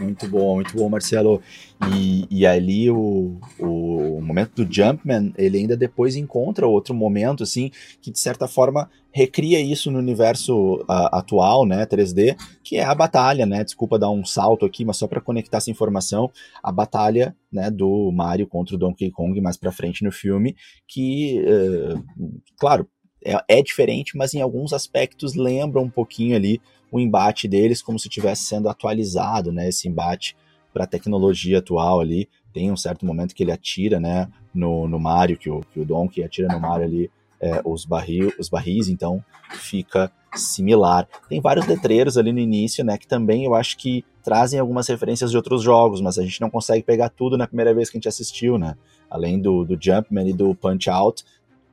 Muito 0.00 0.28
bom, 0.28 0.56
muito 0.56 0.76
bom, 0.76 0.88
Marcelo. 0.88 1.40
E, 1.92 2.26
e 2.30 2.46
ali 2.46 2.90
o, 2.90 3.38
o 3.58 4.20
momento 4.20 4.64
do 4.64 4.72
Jumpman, 4.72 5.32
ele 5.36 5.58
ainda 5.58 5.76
depois 5.76 6.16
encontra 6.16 6.66
outro 6.66 6.94
momento, 6.94 7.42
assim, 7.42 7.70
que 8.00 8.10
de 8.10 8.18
certa 8.18 8.48
forma 8.48 8.90
recria 9.12 9.60
isso 9.60 9.90
no 9.90 9.98
universo 9.98 10.84
atual, 10.88 11.64
né, 11.64 11.86
3D, 11.86 12.36
que 12.64 12.76
é 12.76 12.84
a 12.84 12.94
batalha, 12.94 13.46
né, 13.46 13.62
desculpa 13.62 13.98
dar 13.98 14.10
um 14.10 14.24
salto 14.24 14.66
aqui, 14.66 14.84
mas 14.84 14.96
só 14.96 15.06
para 15.06 15.20
conectar 15.20 15.58
essa 15.58 15.70
informação, 15.70 16.30
a 16.62 16.72
batalha, 16.72 17.36
né, 17.52 17.70
do 17.70 18.10
Mario 18.10 18.48
contra 18.48 18.74
o 18.74 18.78
Donkey 18.78 19.12
Kong 19.12 19.40
mais 19.40 19.56
para 19.56 19.70
frente 19.70 20.02
no 20.02 20.10
filme, 20.10 20.56
que, 20.88 21.44
uh, 21.46 22.02
claro, 22.58 22.88
é, 23.24 23.42
é 23.48 23.62
diferente, 23.62 24.16
mas 24.16 24.34
em 24.34 24.40
alguns 24.40 24.72
aspectos 24.72 25.34
lembra 25.34 25.80
um 25.80 25.90
pouquinho 25.90 26.36
ali 26.36 26.60
o 26.92 27.00
embate 27.00 27.48
deles 27.48 27.82
como 27.82 27.98
se 27.98 28.08
estivesse 28.08 28.44
sendo 28.44 28.68
atualizado, 28.68 29.50
né? 29.50 29.68
Esse 29.68 29.88
embate 29.88 30.36
para 30.72 30.84
a 30.84 30.86
tecnologia 30.86 31.58
atual 31.58 32.00
ali. 32.00 32.28
Tem 32.52 32.70
um 32.70 32.76
certo 32.76 33.04
momento 33.04 33.34
que 33.34 33.42
ele 33.42 33.50
atira, 33.50 33.98
né? 33.98 34.28
No, 34.54 34.86
no 34.86 35.00
Mario, 35.00 35.36
que 35.36 35.50
o, 35.50 35.60
que 35.72 35.80
o 35.80 35.84
Donkey 35.84 36.22
atira 36.22 36.48
no 36.48 36.60
Mario 36.60 36.86
ali 36.86 37.10
é, 37.40 37.60
os, 37.64 37.84
barril, 37.84 38.32
os 38.38 38.48
barris, 38.48 38.88
então 38.88 39.24
fica 39.50 40.10
similar. 40.34 41.08
Tem 41.28 41.40
vários 41.40 41.66
letreiros 41.66 42.16
ali 42.16 42.32
no 42.32 42.38
início, 42.38 42.84
né? 42.84 42.96
Que 42.96 43.06
também 43.06 43.44
eu 43.44 43.54
acho 43.54 43.76
que 43.76 44.04
trazem 44.22 44.58
algumas 44.58 44.88
referências 44.88 45.30
de 45.30 45.36
outros 45.36 45.62
jogos, 45.62 46.00
mas 46.00 46.18
a 46.18 46.22
gente 46.22 46.40
não 46.40 46.48
consegue 46.48 46.82
pegar 46.82 47.08
tudo 47.08 47.36
na 47.36 47.46
primeira 47.46 47.74
vez 47.74 47.90
que 47.90 47.96
a 47.96 47.98
gente 47.98 48.08
assistiu, 48.08 48.56
né? 48.56 48.76
Além 49.10 49.40
do, 49.40 49.64
do 49.64 49.76
Jumpman 49.80 50.28
e 50.28 50.32
do 50.32 50.54
Punch 50.54 50.88
Out, 50.88 51.24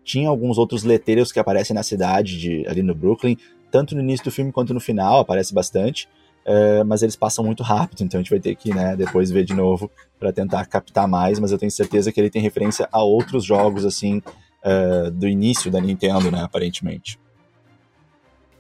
tinha 0.03 0.29
alguns 0.29 0.57
outros 0.57 0.83
letreiros 0.83 1.31
que 1.31 1.39
aparecem 1.39 1.73
na 1.73 1.83
cidade, 1.83 2.37
de, 2.37 2.67
ali 2.67 2.81
no 2.81 2.95
Brooklyn, 2.95 3.37
tanto 3.71 3.95
no 3.95 4.01
início 4.01 4.25
do 4.25 4.31
filme 4.31 4.51
quanto 4.51 4.73
no 4.73 4.79
final, 4.79 5.19
aparece 5.19 5.53
bastante, 5.53 6.07
uh, 6.45 6.83
mas 6.85 7.01
eles 7.01 7.15
passam 7.15 7.45
muito 7.45 7.63
rápido, 7.63 8.03
então 8.03 8.19
a 8.19 8.21
gente 8.21 8.29
vai 8.29 8.39
ter 8.39 8.55
que 8.55 8.73
né, 8.73 8.95
depois 8.95 9.31
ver 9.31 9.43
de 9.43 9.53
novo 9.53 9.89
para 10.19 10.31
tentar 10.31 10.65
captar 10.65 11.07
mais, 11.07 11.39
mas 11.39 11.51
eu 11.51 11.57
tenho 11.57 11.71
certeza 11.71 12.11
que 12.11 12.19
ele 12.19 12.29
tem 12.29 12.41
referência 12.41 12.87
a 12.91 13.01
outros 13.01 13.43
jogos, 13.43 13.85
assim, 13.85 14.21
uh, 14.63 15.09
do 15.11 15.27
início 15.27 15.71
da 15.71 15.79
Nintendo, 15.79 16.29
né, 16.31 16.41
aparentemente. 16.41 17.19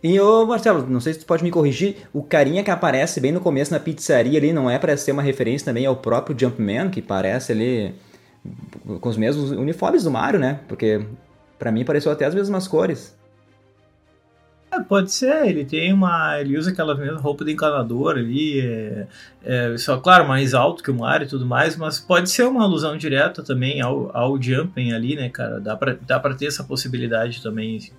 E 0.03 0.19
ô 0.19 0.47
Marcelo, 0.47 0.87
não 0.87 0.99
sei 0.99 1.13
se 1.13 1.19
tu 1.19 1.25
pode 1.27 1.43
me 1.43 1.51
corrigir, 1.51 1.97
o 2.11 2.23
carinha 2.23 2.63
que 2.63 2.71
aparece 2.71 3.19
bem 3.19 3.31
no 3.31 3.39
começo 3.39 3.71
na 3.71 3.79
pizzaria 3.79 4.39
ali 4.39 4.51
não 4.51 4.67
é 4.67 4.79
para 4.79 4.97
ser 4.97 5.11
uma 5.11 5.21
referência 5.21 5.65
também 5.65 5.85
ao 5.85 5.95
próprio 5.95 6.37
Jumpman, 6.37 6.89
que 6.89 7.03
parece 7.03 7.51
ali 7.51 7.93
com 8.99 9.09
os 9.09 9.17
mesmos 9.17 9.51
uniformes 9.51 10.03
do 10.03 10.09
Mario, 10.09 10.39
né? 10.39 10.61
Porque 10.67 11.05
para 11.61 11.71
mim 11.71 11.85
pareceu 11.85 12.11
até 12.11 12.25
as 12.25 12.33
mesmas 12.33 12.67
cores. 12.67 13.15
É, 14.71 14.79
pode 14.79 15.11
ser, 15.11 15.45
ele 15.45 15.63
tem 15.63 15.93
uma. 15.93 16.39
Ele 16.39 16.57
usa 16.57 16.71
aquela 16.71 16.95
mesma 16.95 17.19
roupa 17.19 17.45
de 17.45 17.51
encanador 17.51 18.17
ali, 18.17 18.59
é, 18.59 19.05
é, 19.43 19.77
só, 19.77 19.97
claro, 19.97 20.27
mais 20.27 20.55
alto 20.55 20.81
que 20.81 20.89
o 20.89 20.93
Mario 20.95 21.25
e 21.25 21.29
tudo 21.29 21.45
mais, 21.45 21.75
mas 21.75 21.99
pode 21.99 22.31
ser 22.31 22.45
uma 22.45 22.63
alusão 22.63 22.97
direta 22.97 23.43
também 23.43 23.79
ao, 23.79 24.09
ao 24.11 24.41
Jumping 24.41 24.91
ali, 24.91 25.15
né, 25.15 25.29
cara? 25.29 25.59
Dá 25.59 25.75
pra, 25.75 25.95
dá 26.01 26.19
pra 26.19 26.33
ter 26.33 26.47
essa 26.47 26.63
possibilidade 26.63 27.43
também. 27.43 27.77
Assim. 27.77 27.91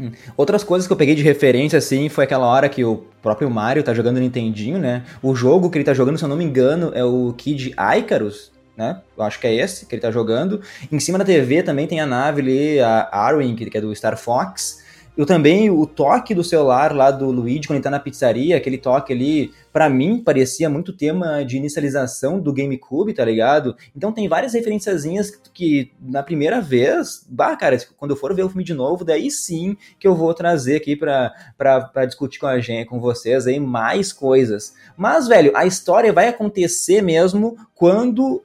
Hum. 0.00 0.10
Outras 0.36 0.64
coisas 0.64 0.88
que 0.88 0.92
eu 0.92 0.96
peguei 0.96 1.14
de 1.14 1.22
referência, 1.22 1.78
assim, 1.78 2.08
foi 2.08 2.24
aquela 2.24 2.46
hora 2.46 2.68
que 2.68 2.84
o 2.84 3.04
próprio 3.22 3.48
Mario 3.48 3.84
tá 3.84 3.94
jogando 3.94 4.18
Nintendinho, 4.18 4.78
né? 4.78 5.04
O 5.22 5.36
jogo 5.36 5.70
que 5.70 5.78
ele 5.78 5.84
tá 5.84 5.94
jogando, 5.94 6.18
se 6.18 6.24
eu 6.24 6.28
não 6.28 6.36
me 6.36 6.44
engano, 6.44 6.90
é 6.96 7.04
o 7.04 7.32
Kid 7.36 7.76
Icarus, 7.96 8.50
né? 8.78 9.02
Eu 9.16 9.24
acho 9.24 9.40
que 9.40 9.46
é 9.48 9.52
esse 9.52 9.84
que 9.86 9.94
ele 9.96 10.00
tá 10.00 10.12
jogando. 10.12 10.62
Em 10.90 11.00
cima 11.00 11.18
da 11.18 11.24
TV 11.24 11.64
também 11.64 11.88
tem 11.88 12.00
a 12.00 12.06
nave 12.06 12.40
ali, 12.40 12.80
a 12.80 13.08
Arwing, 13.10 13.56
que 13.56 13.76
é 13.76 13.80
do 13.80 13.94
Star 13.94 14.16
Fox. 14.16 14.84
Eu 15.18 15.26
também, 15.26 15.68
o 15.68 15.84
toque 15.84 16.32
do 16.32 16.44
celular 16.44 16.94
lá 16.94 17.10
do 17.10 17.28
Luigi, 17.32 17.66
quando 17.66 17.78
ele 17.78 17.82
tá 17.82 17.90
na 17.90 17.98
pizzaria, 17.98 18.56
aquele 18.56 18.78
toque 18.78 19.12
ali, 19.12 19.52
para 19.72 19.90
mim, 19.90 20.22
parecia 20.22 20.70
muito 20.70 20.92
tema 20.92 21.44
de 21.44 21.56
inicialização 21.56 22.38
do 22.38 22.52
GameCube, 22.52 23.12
tá 23.12 23.24
ligado? 23.24 23.76
Então 23.96 24.12
tem 24.12 24.28
várias 24.28 24.54
referenciazinhas 24.54 25.32
que, 25.52 25.90
na 26.00 26.22
primeira 26.22 26.60
vez, 26.60 27.26
bah, 27.28 27.56
cara, 27.56 27.76
quando 27.96 28.12
eu 28.12 28.16
for 28.16 28.32
ver 28.32 28.44
o 28.44 28.48
filme 28.48 28.62
de 28.62 28.74
novo, 28.74 29.04
daí 29.04 29.28
sim 29.28 29.76
que 29.98 30.06
eu 30.06 30.14
vou 30.14 30.32
trazer 30.32 30.76
aqui 30.76 30.94
pra, 30.94 31.34
pra, 31.56 31.80
pra 31.80 32.06
discutir 32.06 32.38
com 32.38 32.46
a 32.46 32.60
gente, 32.60 32.86
com 32.86 33.00
vocês 33.00 33.48
aí, 33.48 33.58
mais 33.58 34.12
coisas. 34.12 34.72
Mas, 34.96 35.26
velho, 35.26 35.50
a 35.56 35.66
história 35.66 36.12
vai 36.12 36.28
acontecer 36.28 37.02
mesmo 37.02 37.58
quando 37.74 38.40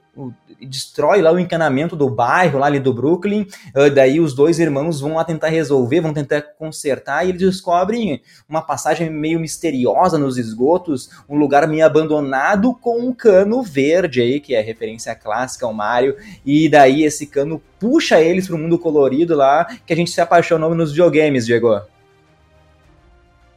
destrói 0.60 1.22
lá 1.22 1.32
o 1.32 1.38
encanamento 1.38 1.96
do 1.96 2.08
bairro, 2.08 2.58
lá 2.58 2.66
ali 2.66 2.80
do 2.80 2.92
Brooklyn. 2.92 3.46
Uh, 3.74 3.90
daí 3.94 4.20
os 4.20 4.34
dois 4.34 4.58
irmãos 4.58 5.00
vão 5.00 5.14
lá 5.14 5.24
tentar 5.24 5.48
resolver, 5.48 6.00
vão 6.00 6.12
tentar 6.12 6.42
consertar, 6.42 7.24
e 7.24 7.30
eles 7.30 7.40
descobrem 7.40 8.20
uma 8.48 8.62
passagem 8.62 9.10
meio 9.10 9.40
misteriosa 9.40 10.18
nos 10.18 10.38
esgotos, 10.38 11.10
um 11.28 11.36
lugar 11.36 11.66
meio 11.68 11.86
abandonado 11.86 12.74
com 12.74 13.00
um 13.00 13.12
cano 13.12 13.62
verde 13.62 14.20
aí, 14.20 14.40
que 14.40 14.54
é 14.54 14.60
referência 14.60 15.14
clássica 15.14 15.66
ao 15.66 15.72
Mario. 15.72 16.16
E 16.44 16.68
daí 16.68 17.04
esse 17.04 17.26
cano 17.26 17.60
puxa 17.78 18.20
eles 18.20 18.46
pro 18.46 18.58
mundo 18.58 18.78
colorido 18.78 19.34
lá, 19.34 19.64
que 19.86 19.92
a 19.92 19.96
gente 19.96 20.10
se 20.10 20.20
apaixonou 20.20 20.74
nos 20.74 20.90
videogames, 20.90 21.46
Diego. 21.46 21.80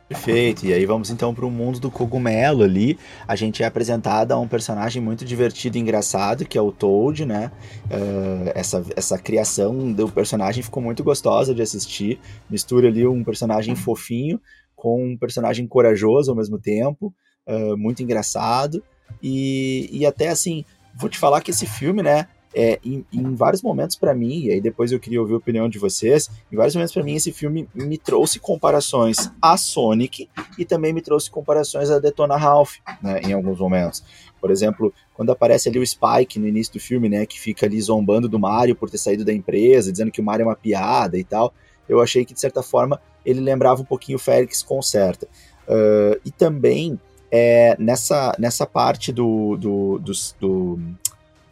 Perfeito. 0.07 0.65
E 0.65 0.73
aí 0.73 0.85
vamos 0.85 1.09
então 1.09 1.33
para 1.33 1.45
o 1.45 1.51
mundo 1.51 1.79
do 1.79 1.91
cogumelo 1.91 2.63
ali. 2.63 2.97
A 3.27 3.35
gente 3.35 3.61
é 3.61 3.65
apresentado 3.65 4.31
a 4.31 4.39
um 4.39 4.47
personagem 4.47 5.01
muito 5.01 5.25
divertido 5.25 5.77
e 5.77 5.81
engraçado, 5.81 6.45
que 6.45 6.57
é 6.57 6.61
o 6.61 6.71
Toad, 6.71 7.25
né? 7.25 7.51
Uh, 7.85 8.51
essa, 8.55 8.85
essa 8.95 9.17
criação 9.17 9.91
do 9.91 10.07
personagem 10.09 10.63
ficou 10.63 10.81
muito 10.81 11.03
gostosa 11.03 11.53
de 11.53 11.61
assistir. 11.61 12.19
Mistura 12.49 12.87
ali 12.87 13.05
um 13.05 13.23
personagem 13.23 13.75
fofinho 13.75 14.39
com 14.75 15.11
um 15.11 15.17
personagem 15.17 15.67
corajoso 15.67 16.31
ao 16.31 16.37
mesmo 16.37 16.57
tempo, 16.57 17.13
uh, 17.47 17.75
muito 17.75 18.01
engraçado. 18.01 18.81
E, 19.21 19.89
e 19.91 20.05
até 20.05 20.29
assim, 20.29 20.63
vou 20.95 21.09
te 21.09 21.17
falar 21.17 21.41
que 21.41 21.51
esse 21.51 21.65
filme, 21.65 22.01
né? 22.01 22.27
É, 22.53 22.79
em, 22.83 23.05
em, 23.11 23.35
vários 23.35 23.61
momentos 23.61 23.95
para 23.95 24.13
mim, 24.13 24.45
e 24.45 24.51
aí 24.51 24.61
depois 24.61 24.91
eu 24.91 24.99
queria 24.99 25.21
ouvir 25.21 25.33
a 25.33 25.37
opinião 25.37 25.69
de 25.69 25.77
vocês, 25.77 26.29
em 26.51 26.55
vários 26.55 26.75
momentos 26.75 26.93
para 26.93 27.03
mim 27.03 27.15
esse 27.15 27.31
filme 27.31 27.67
me 27.73 27.97
trouxe 27.97 28.39
comparações 28.39 29.31
a 29.41 29.57
Sonic 29.57 30.29
e 30.57 30.65
também 30.65 30.93
me 30.93 31.01
trouxe 31.01 31.29
comparações 31.29 31.89
a 31.89 31.99
Detona 31.99 32.37
Ralph, 32.37 32.75
né, 33.01 33.21
em 33.21 33.33
alguns 33.33 33.59
momentos. 33.59 34.03
Por 34.39 34.51
exemplo, 34.51 34.93
quando 35.13 35.31
aparece 35.31 35.67
ali 35.69 35.79
o 35.79 35.85
Spike 35.85 36.39
no 36.39 36.47
início 36.47 36.73
do 36.73 36.79
filme, 36.79 37.09
né, 37.09 37.25
que 37.25 37.39
fica 37.39 37.65
ali 37.65 37.81
zombando 37.81 38.29
do 38.29 38.39
Mario 38.39 38.75
por 38.75 38.89
ter 38.89 38.97
saído 38.97 39.25
da 39.25 39.33
empresa, 39.33 39.91
dizendo 39.91 40.11
que 40.11 40.21
o 40.21 40.23
Mario 40.23 40.43
é 40.43 40.47
uma 40.47 40.55
piada 40.55 41.17
e 41.17 41.23
tal, 41.23 41.53
eu 41.87 42.01
achei 42.01 42.25
que 42.25 42.33
de 42.33 42.39
certa 42.39 42.61
forma 42.61 43.01
ele 43.25 43.41
lembrava 43.41 43.81
um 43.81 43.85
pouquinho 43.85 44.17
o 44.17 44.21
Félix 44.21 44.61
Concerta. 44.61 45.27
Uh, 45.67 46.19
e 46.23 46.31
também 46.31 46.99
é, 47.31 47.75
nessa, 47.77 48.33
nessa 48.39 48.65
parte 48.65 49.11
do, 49.11 49.57
do, 49.57 49.99
do, 49.99 50.11
do 50.39 50.79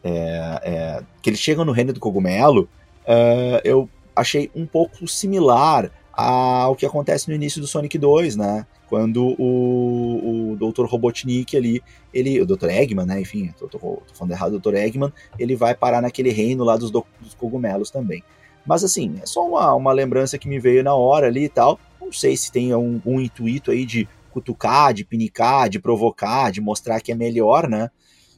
é, 0.06 0.62
é, 0.64 1.04
que 1.20 1.32
eles 1.32 1.40
chegam 1.40 1.66
no 1.66 1.72
reino 1.72 1.92
do 1.92 2.00
cogumelo, 2.00 2.70
uh, 3.08 3.60
eu 3.64 3.90
achei 4.16 4.52
um 4.56 4.68
pouco 4.68 5.08
similar 5.08 5.92
ao 6.14 6.76
que 6.76 6.86
acontece 6.86 7.28
no 7.28 7.34
início 7.34 7.60
do 7.60 7.66
Sonic 7.66 7.98
2, 7.98 8.36
né? 8.36 8.68
Quando 8.88 9.36
o, 9.42 10.52
o 10.52 10.56
Dr. 10.56 10.86
Robotnik 10.86 11.58
ali, 11.58 11.82
ele, 12.14 12.40
o 12.40 12.46
Dr. 12.46 12.70
Eggman, 12.70 13.06
né? 13.06 13.20
Enfim, 13.20 13.52
tô, 13.58 13.68
tô, 13.68 13.80
tô 13.80 14.14
falando 14.14 14.32
errado, 14.32 14.54
o 14.54 14.60
Dr. 14.60 14.76
Eggman, 14.76 15.12
ele 15.40 15.56
vai 15.56 15.74
parar 15.74 16.02
naquele 16.02 16.30
reino 16.30 16.64
lá 16.64 16.78
dos, 16.78 16.92
do, 16.92 17.04
dos 17.20 17.34
cogumelos 17.34 17.90
também. 17.90 18.24
Mas 18.64 18.84
assim, 18.84 19.16
é 19.22 19.26
só 19.26 19.46
uma, 19.46 19.74
uma 19.74 19.92
lembrança 19.92 20.38
que 20.38 20.48
me 20.48 20.60
veio 20.60 20.84
na 20.84 20.94
hora 20.94 21.28
ali 21.28 21.46
e 21.46 21.50
tal. 21.50 21.80
Não 22.00 22.12
sei 22.12 22.38
se 22.38 22.52
tem 22.52 22.74
um, 22.76 23.02
um 23.04 23.20
intuito 23.20 23.72
aí 23.72 23.86
de 23.86 24.08
cutucar, 24.32 24.94
de 24.94 25.04
pinicar, 25.04 25.68
de 25.68 25.80
provocar, 25.80 26.52
de 26.52 26.62
mostrar 26.62 27.02
que 27.02 27.12
é 27.12 27.16
melhor, 27.16 27.68
né? 27.68 27.90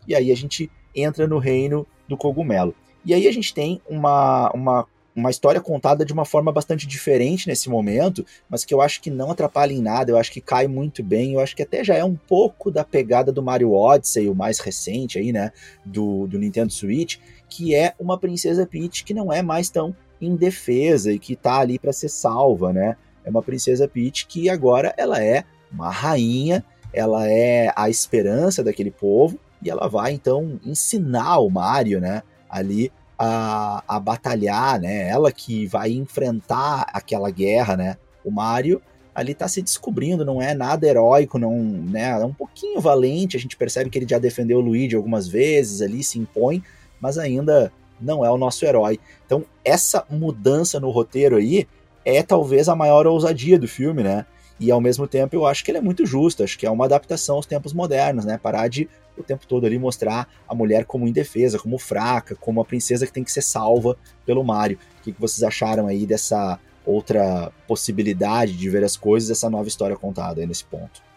E 0.08 0.16
aí 0.16 0.32
a 0.32 0.36
gente 0.36 0.72
entra 0.98 1.28
no 1.28 1.38
reino 1.38 1.86
do 2.08 2.18
cogumelo. 2.18 2.76
E 3.06 3.14
aí 3.14 3.28
a 3.28 3.32
gente 3.32 3.54
tem 3.54 3.82
uma, 3.88 4.52
uma, 4.52 4.88
uma 5.16 5.30
história 5.30 5.62
contada 5.62 6.06
de 6.06 6.14
uma 6.14 6.26
forma 6.26 6.52
bastante 6.52 6.86
diferente 6.86 7.48
nesse 7.48 7.70
momento, 7.70 8.26
mas 8.50 8.66
que 8.66 8.74
eu 8.74 8.82
acho 8.82 9.02
que 9.02 9.10
não 9.10 9.32
atrapalha 9.32 9.74
em 9.74 9.82
nada, 9.82 10.12
eu 10.12 10.18
acho 10.18 10.32
que 10.32 10.42
cai 10.42 10.68
muito 10.68 11.04
bem, 11.04 11.34
eu 11.34 11.40
acho 11.40 11.56
que 11.56 11.64
até 11.64 11.84
já 11.84 11.96
é 11.96 12.04
um 12.04 12.16
pouco 12.16 12.70
da 12.70 12.84
pegada 12.84 13.32
do 13.32 13.42
Mario 13.42 13.72
Odyssey, 13.72 14.30
o 14.30 14.36
mais 14.36 14.60
recente 14.60 15.18
aí, 15.18 15.32
né, 15.32 15.52
do, 15.86 16.28
do 16.28 16.38
Nintendo 16.38 16.72
Switch, 16.72 17.18
que 17.50 17.74
é 17.74 17.94
uma 18.00 18.18
princesa 18.18 18.66
Peach 18.66 19.04
que 19.04 19.14
não 19.14 19.32
é 19.32 19.42
mais 19.42 19.70
tão 19.70 19.96
indefesa 20.20 21.12
e 21.12 21.20
que 21.20 21.36
tá 21.36 21.60
ali 21.60 21.80
para 21.80 21.94
ser 21.94 22.10
salva, 22.10 22.74
né? 22.74 22.98
É 23.24 23.30
uma 23.30 23.42
princesa 23.42 23.88
Peach 23.88 24.26
que 24.28 24.50
agora 24.50 24.94
ela 24.98 25.24
é 25.24 25.44
uma 25.72 25.90
rainha, 25.90 26.64
ela 26.94 27.30
é 27.30 27.72
a 27.76 27.90
esperança 27.90 28.64
daquele 28.64 28.92
povo, 28.92 29.40
e 29.62 29.70
ela 29.70 29.88
vai 29.88 30.14
então 30.14 30.60
ensinar 30.66 31.40
o 31.40 31.50
Mario, 31.50 32.00
né, 32.00 32.22
ali 32.50 32.92
a, 33.18 33.84
a 33.88 34.00
batalhar, 34.00 34.80
né? 34.80 35.10
Ela 35.10 35.32
que 35.32 35.66
vai 35.66 35.92
enfrentar 35.92 36.88
aquela 36.94 37.32
guerra, 37.32 37.76
né? 37.76 37.98
O 38.24 38.30
Mario 38.30 38.82
ali 39.16 39.34
tá 39.34 39.48
se 39.48 39.64
descobrindo, 39.64 40.24
não 40.24 40.40
é 40.40 40.54
nada 40.54 40.86
heróico, 40.86 41.40
não, 41.40 41.58
né? 41.58 42.10
É 42.10 42.24
um 42.24 42.34
pouquinho 42.34 42.80
valente, 42.80 43.36
a 43.36 43.40
gente 43.40 43.58
percebe 43.58 43.90
que 43.90 43.98
ele 43.98 44.08
já 44.08 44.20
defendeu 44.20 44.60
o 44.60 44.62
Luigi 44.62 44.96
algumas 44.96 45.28
vezes 45.28 45.82
ali, 45.82 46.04
se 46.04 46.20
impõe, 46.20 46.64
mas 47.02 47.18
ainda 47.18 47.72
não 48.00 48.24
é 48.24 48.30
o 48.30 48.38
nosso 48.38 48.64
herói. 48.64 49.00
Então, 49.26 49.44
essa 49.66 50.06
mudança 50.08 50.80
no 50.80 50.92
roteiro 50.92 51.38
aí 51.38 51.68
é 52.06 52.22
talvez 52.22 52.70
a 52.70 52.76
maior 52.76 53.08
ousadia 53.08 53.58
do 53.58 53.68
filme, 53.68 54.04
né? 54.04 54.24
E 54.60 54.72
ao 54.72 54.80
mesmo 54.80 55.08
tempo 55.08 55.36
eu 55.36 55.48
acho 55.48 55.64
que 55.64 55.72
ele 55.72 55.80
é 55.80 55.82
muito 55.82 56.06
justo, 56.06 56.44
acho 56.44 56.58
que 56.58 56.68
é 56.68 56.70
uma 56.72 56.86
adaptação 56.86 57.38
aos 57.38 57.48
tempos 57.48 57.74
modernos, 57.74 58.24
né? 58.24 58.38
Parar 58.38 58.68
de 58.68 58.88
o 59.18 59.24
tempo 59.24 59.46
todo 59.48 59.66
ali 59.66 59.78
mostrar 59.78 60.28
a 60.48 60.56
mulher 60.56 60.86
como 60.86 61.08
indefesa, 61.08 61.60
como 61.60 61.78
fraca, 61.78 62.36
como 62.36 62.62
a 62.62 62.66
princesa 62.66 63.06
que 63.06 63.14
tem 63.14 63.24
que 63.24 63.32
ser 63.32 63.42
salva 63.42 63.98
pelo 64.26 64.44
Mario. 64.44 64.78
O 65.00 65.04
que, 65.04 65.12
que 65.12 65.22
vocês 65.22 65.44
acharam 65.44 65.88
aí 65.88 66.06
dessa 66.06 66.60
outra 66.86 67.52
possibilidade 67.68 68.54
de 68.54 68.70
ver 68.70 68.84
as 68.84 68.96
coisas, 68.96 69.30
essa 69.30 69.50
nova 69.50 69.68
história 69.68 69.96
contada 69.96 70.40
aí 70.40 70.48
nesse 70.48 70.64
ponto? 70.64 71.08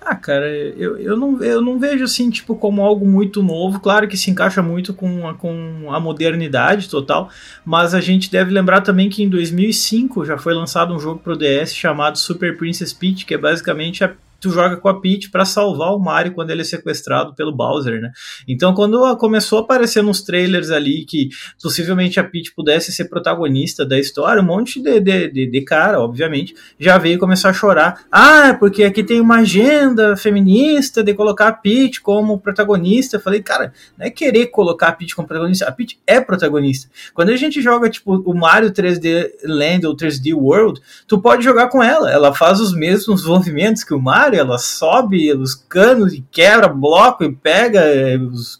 Ah, 0.00 0.14
cara, 0.14 0.48
eu, 0.48 0.96
eu, 0.96 1.16
não, 1.16 1.42
eu 1.42 1.60
não 1.60 1.78
vejo 1.78 2.04
assim, 2.04 2.30
tipo, 2.30 2.54
como 2.54 2.82
algo 2.82 3.06
muito 3.06 3.42
novo. 3.42 3.80
Claro 3.80 4.08
que 4.08 4.16
se 4.16 4.30
encaixa 4.30 4.62
muito 4.62 4.94
com 4.94 5.28
a, 5.28 5.34
com 5.34 5.92
a 5.92 6.00
modernidade 6.00 6.88
total, 6.88 7.28
mas 7.64 7.92
a 7.92 8.00
gente 8.00 8.30
deve 8.30 8.50
lembrar 8.50 8.80
também 8.80 9.10
que 9.10 9.22
em 9.22 9.28
2005 9.28 10.24
já 10.24 10.38
foi 10.38 10.54
lançado 10.54 10.94
um 10.94 10.98
jogo 10.98 11.20
pro 11.20 11.36
DS 11.36 11.74
chamado 11.74 12.16
Super 12.16 12.56
Princess 12.56 12.94
Peach, 12.94 13.26
que 13.26 13.34
é 13.34 13.38
basicamente 13.38 14.02
a 14.02 14.14
tu 14.40 14.50
joga 14.50 14.76
com 14.76 14.88
a 14.88 15.00
Peach 15.00 15.30
para 15.30 15.44
salvar 15.44 15.94
o 15.94 15.98
Mario 15.98 16.32
quando 16.32 16.50
ele 16.50 16.62
é 16.62 16.64
sequestrado 16.64 17.34
pelo 17.34 17.52
Bowser, 17.52 18.00
né? 18.00 18.10
Então, 18.48 18.74
quando 18.74 19.16
começou 19.16 19.58
a 19.58 19.62
aparecer 19.62 20.02
nos 20.02 20.22
trailers 20.22 20.70
ali 20.70 21.04
que 21.04 21.28
possivelmente 21.62 22.18
a 22.18 22.24
Peach 22.24 22.52
pudesse 22.54 22.92
ser 22.92 23.06
protagonista 23.06 23.84
da 23.84 23.98
história, 23.98 24.42
um 24.42 24.46
monte 24.46 24.80
de, 24.82 25.00
de, 25.00 25.28
de, 25.28 25.46
de 25.46 25.60
cara, 25.62 26.00
obviamente, 26.00 26.54
já 26.78 26.98
veio 26.98 27.18
começar 27.18 27.50
a 27.50 27.52
chorar. 27.52 28.04
Ah, 28.10 28.56
porque 28.58 28.84
aqui 28.84 29.02
tem 29.02 29.20
uma 29.20 29.40
agenda 29.40 30.16
feminista 30.16 31.02
de 31.02 31.14
colocar 31.14 31.48
a 31.48 31.52
Peach 31.52 32.00
como 32.00 32.38
protagonista. 32.38 33.16
Eu 33.16 33.20
falei, 33.20 33.42
cara, 33.42 33.72
não 33.98 34.06
é 34.06 34.10
querer 34.10 34.46
colocar 34.46 34.88
a 34.88 34.92
Peach 34.92 35.14
como 35.14 35.28
protagonista, 35.28 35.68
a 35.68 35.72
Peach 35.72 35.98
é 36.06 36.20
protagonista. 36.20 36.90
Quando 37.14 37.30
a 37.30 37.36
gente 37.36 37.60
joga, 37.60 37.90
tipo, 37.90 38.16
o 38.16 38.34
Mario 38.34 38.70
3D 38.70 39.30
Land 39.44 39.86
ou 39.86 39.96
3D 39.96 40.34
World, 40.34 40.80
tu 41.06 41.20
pode 41.20 41.44
jogar 41.44 41.68
com 41.68 41.82
ela, 41.82 42.10
ela 42.10 42.34
faz 42.34 42.60
os 42.60 42.74
mesmos 42.74 43.24
movimentos 43.26 43.84
que 43.84 43.94
o 43.94 44.00
Mario, 44.00 44.29
ela 44.36 44.58
sobe 44.58 45.32
os 45.32 45.54
canos 45.54 46.12
e 46.12 46.24
quebra 46.30 46.68
bloco 46.68 47.24
e 47.24 47.34
pega, 47.34 47.82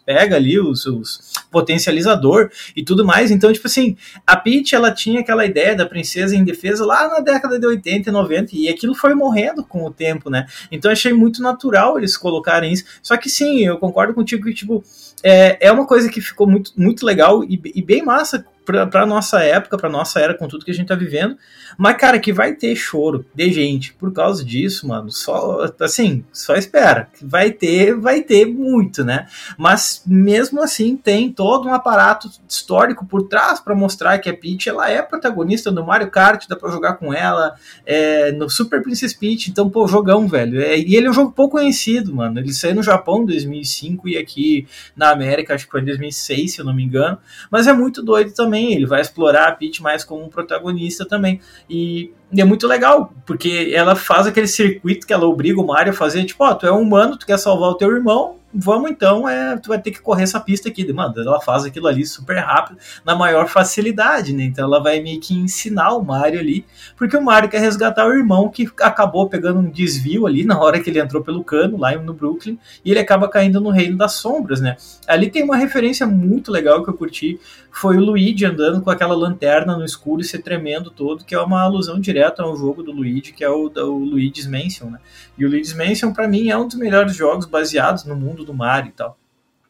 pega 0.05 0.37
ali 0.37 0.59
os, 0.59 0.87
os 0.87 1.33
potencializador 1.51 2.51
e 2.77 2.85
tudo 2.85 3.05
mais. 3.05 3.31
Então, 3.31 3.53
tipo 3.53 3.67
assim, 3.67 3.97
a 4.27 4.37
Peach 4.37 4.75
ela 4.75 4.93
tinha 4.93 5.21
aquela 5.21 5.45
ideia 5.45 5.75
da 5.75 5.87
princesa 5.87 6.37
indefesa 6.37 6.85
lá 6.85 7.09
na 7.09 7.21
década 7.21 7.59
de 7.59 7.67
80 7.67 8.09
e 8.09 8.13
90 8.13 8.51
e 8.53 8.69
aquilo 8.69 8.95
foi 8.95 9.15
morrendo 9.15 9.65
com 9.65 9.85
o 9.85 9.91
tempo, 9.91 10.31
né? 10.31 10.47
Então 10.71 10.91
achei 10.91 11.13
muito 11.13 11.43
natural 11.43 11.99
eles 11.99 12.17
colocarem 12.17 12.73
isso. 12.73 12.85
Só 13.03 13.17
que 13.17 13.29
sim, 13.29 13.65
eu 13.65 13.79
concordo 13.79 14.15
contigo 14.15 14.45
que 14.45 14.55
tipo 14.55 14.83
é, 15.23 15.69
é 15.69 15.73
uma 15.73 15.87
coisa 15.87 16.09
que 16.09 16.21
ficou 16.21 16.47
muito, 16.47 16.73
muito 16.77 17.05
legal 17.05 17.45
e, 17.45 17.61
e 17.75 17.83
bem 17.83 18.03
massa 18.03 18.45
para 18.65 19.07
nossa 19.07 19.43
época, 19.43 19.77
para 19.77 19.89
nossa 19.89 20.21
era, 20.21 20.35
com 20.35 20.47
tudo 20.47 20.65
que 20.65 20.71
a 20.71 20.75
gente 20.75 20.89
tá 20.89 20.95
vivendo. 20.95 21.37
Mas, 21.81 21.97
cara, 21.97 22.19
que 22.19 22.31
vai 22.31 22.53
ter 22.53 22.77
choro 22.77 23.25
de 23.35 23.51
gente 23.51 23.95
por 23.95 24.13
causa 24.13 24.45
disso, 24.45 24.87
mano. 24.87 25.11
Só, 25.11 25.67
assim, 25.81 26.23
só 26.31 26.55
espera. 26.55 27.09
Vai 27.23 27.51
ter, 27.51 27.95
vai 27.95 28.21
ter 28.21 28.45
muito, 28.45 29.03
né? 29.03 29.27
Mas 29.57 30.03
mesmo 30.07 30.63
assim, 30.63 30.95
tem 30.95 31.33
todo 31.33 31.67
um 31.67 31.73
aparato 31.73 32.31
histórico 32.47 33.07
por 33.07 33.29
trás 33.29 33.61
para 33.61 33.75
mostrar 33.75 34.19
que 34.19 34.29
a 34.29 34.37
Peach 34.37 34.69
ela 34.69 34.91
é 34.91 35.01
protagonista 35.01 35.73
do 35.73 35.83
Mario 35.83 36.11
Kart, 36.11 36.47
dá 36.47 36.55
pra 36.55 36.71
jogar 36.71 36.97
com 36.97 37.15
ela, 37.15 37.55
é, 37.87 38.31
no 38.33 38.51
Super 38.51 38.83
Princess 38.83 39.15
Peach. 39.15 39.51
Então, 39.51 39.71
pô, 39.71 39.89
jogão, 39.89 40.29
velho. 40.29 40.61
É, 40.61 40.79
e 40.79 40.97
ele 40.97 41.07
é 41.07 41.11
um 41.11 41.15
jogo 41.15 41.33
pouco 41.33 41.57
conhecido, 41.57 42.15
mano. 42.15 42.39
Ele 42.39 42.53
saiu 42.53 42.75
no 42.75 42.83
Japão 42.83 43.23
em 43.23 43.27
2005 43.27 44.07
e 44.07 44.19
aqui 44.19 44.69
na 44.95 45.09
América, 45.09 45.55
acho 45.55 45.65
que 45.65 45.73
foi 45.73 45.81
em 45.81 45.87
2006, 45.87 46.53
se 46.53 46.61
eu 46.61 46.65
não 46.67 46.75
me 46.75 46.85
engano. 46.85 47.17
Mas 47.51 47.67
é 47.67 47.73
muito 47.73 48.03
doido 48.03 48.35
também 48.35 48.75
ele 48.75 48.85
vai 48.85 49.01
explorar 49.01 49.49
a 49.49 49.53
Peach 49.53 49.83
mais 49.83 50.05
como 50.05 50.23
um 50.23 50.29
protagonista 50.29 51.07
também. 51.07 51.41
E, 51.71 52.17
e, 52.33 52.41
é 52.41 52.45
muito 52.45 52.67
legal, 52.67 53.13
porque 53.27 53.73
ela 53.75 53.95
faz 53.95 54.27
aquele 54.27 54.47
circuito 54.47 55.07
que 55.07 55.13
ela 55.13 55.27
obriga 55.27 55.61
o 55.61 55.67
Mario 55.67 55.93
a 55.93 55.97
fazer, 55.97 56.25
tipo, 56.25 56.45
ó, 56.45 56.51
oh, 56.51 56.55
tu 56.55 56.67
é 56.67 56.73
um 56.73 56.81
humano, 56.81 57.17
tu 57.17 57.27
quer 57.27 57.39
salvar 57.39 57.71
o 57.71 57.75
teu 57.75 57.91
irmão, 57.91 58.41
vamos 58.53 58.91
então, 58.91 59.29
é, 59.29 59.57
tu 59.57 59.69
vai 59.69 59.81
ter 59.81 59.91
que 59.91 60.01
correr 60.01 60.25
essa 60.25 60.41
pista 60.41 60.69
aqui. 60.69 60.91
Mano, 60.93 61.15
ela 61.17 61.41
faz 61.41 61.65
aquilo 61.65 61.87
ali 61.87 62.05
super 62.05 62.39
rápido, 62.39 62.79
na 63.05 63.15
maior 63.15 63.49
facilidade, 63.49 64.33
né? 64.33 64.45
Então 64.45 64.65
ela 64.65 64.83
vai 64.83 65.01
meio 65.01 65.21
que 65.21 65.35
ensinar 65.35 65.93
o 65.93 66.05
Mario 66.05 66.41
ali, 66.41 66.65
porque 66.97 67.17
o 67.17 67.23
Mario 67.23 67.49
quer 67.49 67.61
resgatar 67.61 68.07
o 68.07 68.13
irmão 68.13 68.49
que 68.49 68.69
acabou 68.81 69.29
pegando 69.29 69.61
um 69.61 69.71
desvio 69.71 70.27
ali 70.27 70.45
na 70.45 70.59
hora 70.59 70.81
que 70.81 70.91
ele 70.91 71.01
entrou 71.01 71.23
pelo 71.23 71.45
cano 71.45 71.79
lá 71.79 71.93
no 71.97 72.13
Brooklyn, 72.13 72.59
e 72.85 72.91
ele 72.91 73.01
acaba 73.01 73.29
caindo 73.29 73.61
no 73.61 73.71
Reino 73.71 73.97
das 73.97 74.15
Sombras, 74.15 74.61
né? 74.61 74.77
Ali 75.07 75.31
tem 75.31 75.43
uma 75.43 75.57
referência 75.57 76.07
muito 76.07 76.51
legal 76.51 76.83
que 76.83 76.91
eu 76.91 76.95
curti, 76.95 77.39
foi 77.71 77.97
o 77.97 78.01
Luigi 78.01 78.45
andando 78.45 78.81
com 78.81 78.91
aquela 78.91 79.15
lanterna 79.15 79.77
no 79.77 79.85
escuro 79.85 80.21
e 80.21 80.25
se 80.25 80.39
tremendo 80.39 80.91
todo, 80.91 81.25
que 81.25 81.35
é 81.35 81.41
uma 81.41 81.63
alusão 81.63 82.01
direta 82.01 82.20
ao 82.23 82.57
jogo 82.57 82.83
do 82.83 82.93
Luigi, 82.93 83.33
que 83.33 83.45
é 83.45 83.49
o, 83.49 83.69
o 83.69 83.99
Luigi's 84.05 84.47
Mansion, 84.47 84.91
né? 84.91 84.99
E 85.37 85.45
o 85.45 85.49
Luigi's 85.49 85.75
Mansion, 85.75 86.13
para 86.13 86.29
mim, 86.29 86.49
é 86.49 86.57
um 86.57 86.67
dos 86.67 86.77
melhores 86.77 87.15
jogos 87.15 87.47
baseados 87.47 88.05
no 88.05 88.17
mundo 88.17 88.45
do 88.45 88.55
Mario 88.55 88.91
e 88.91 88.93
tal 88.93 89.17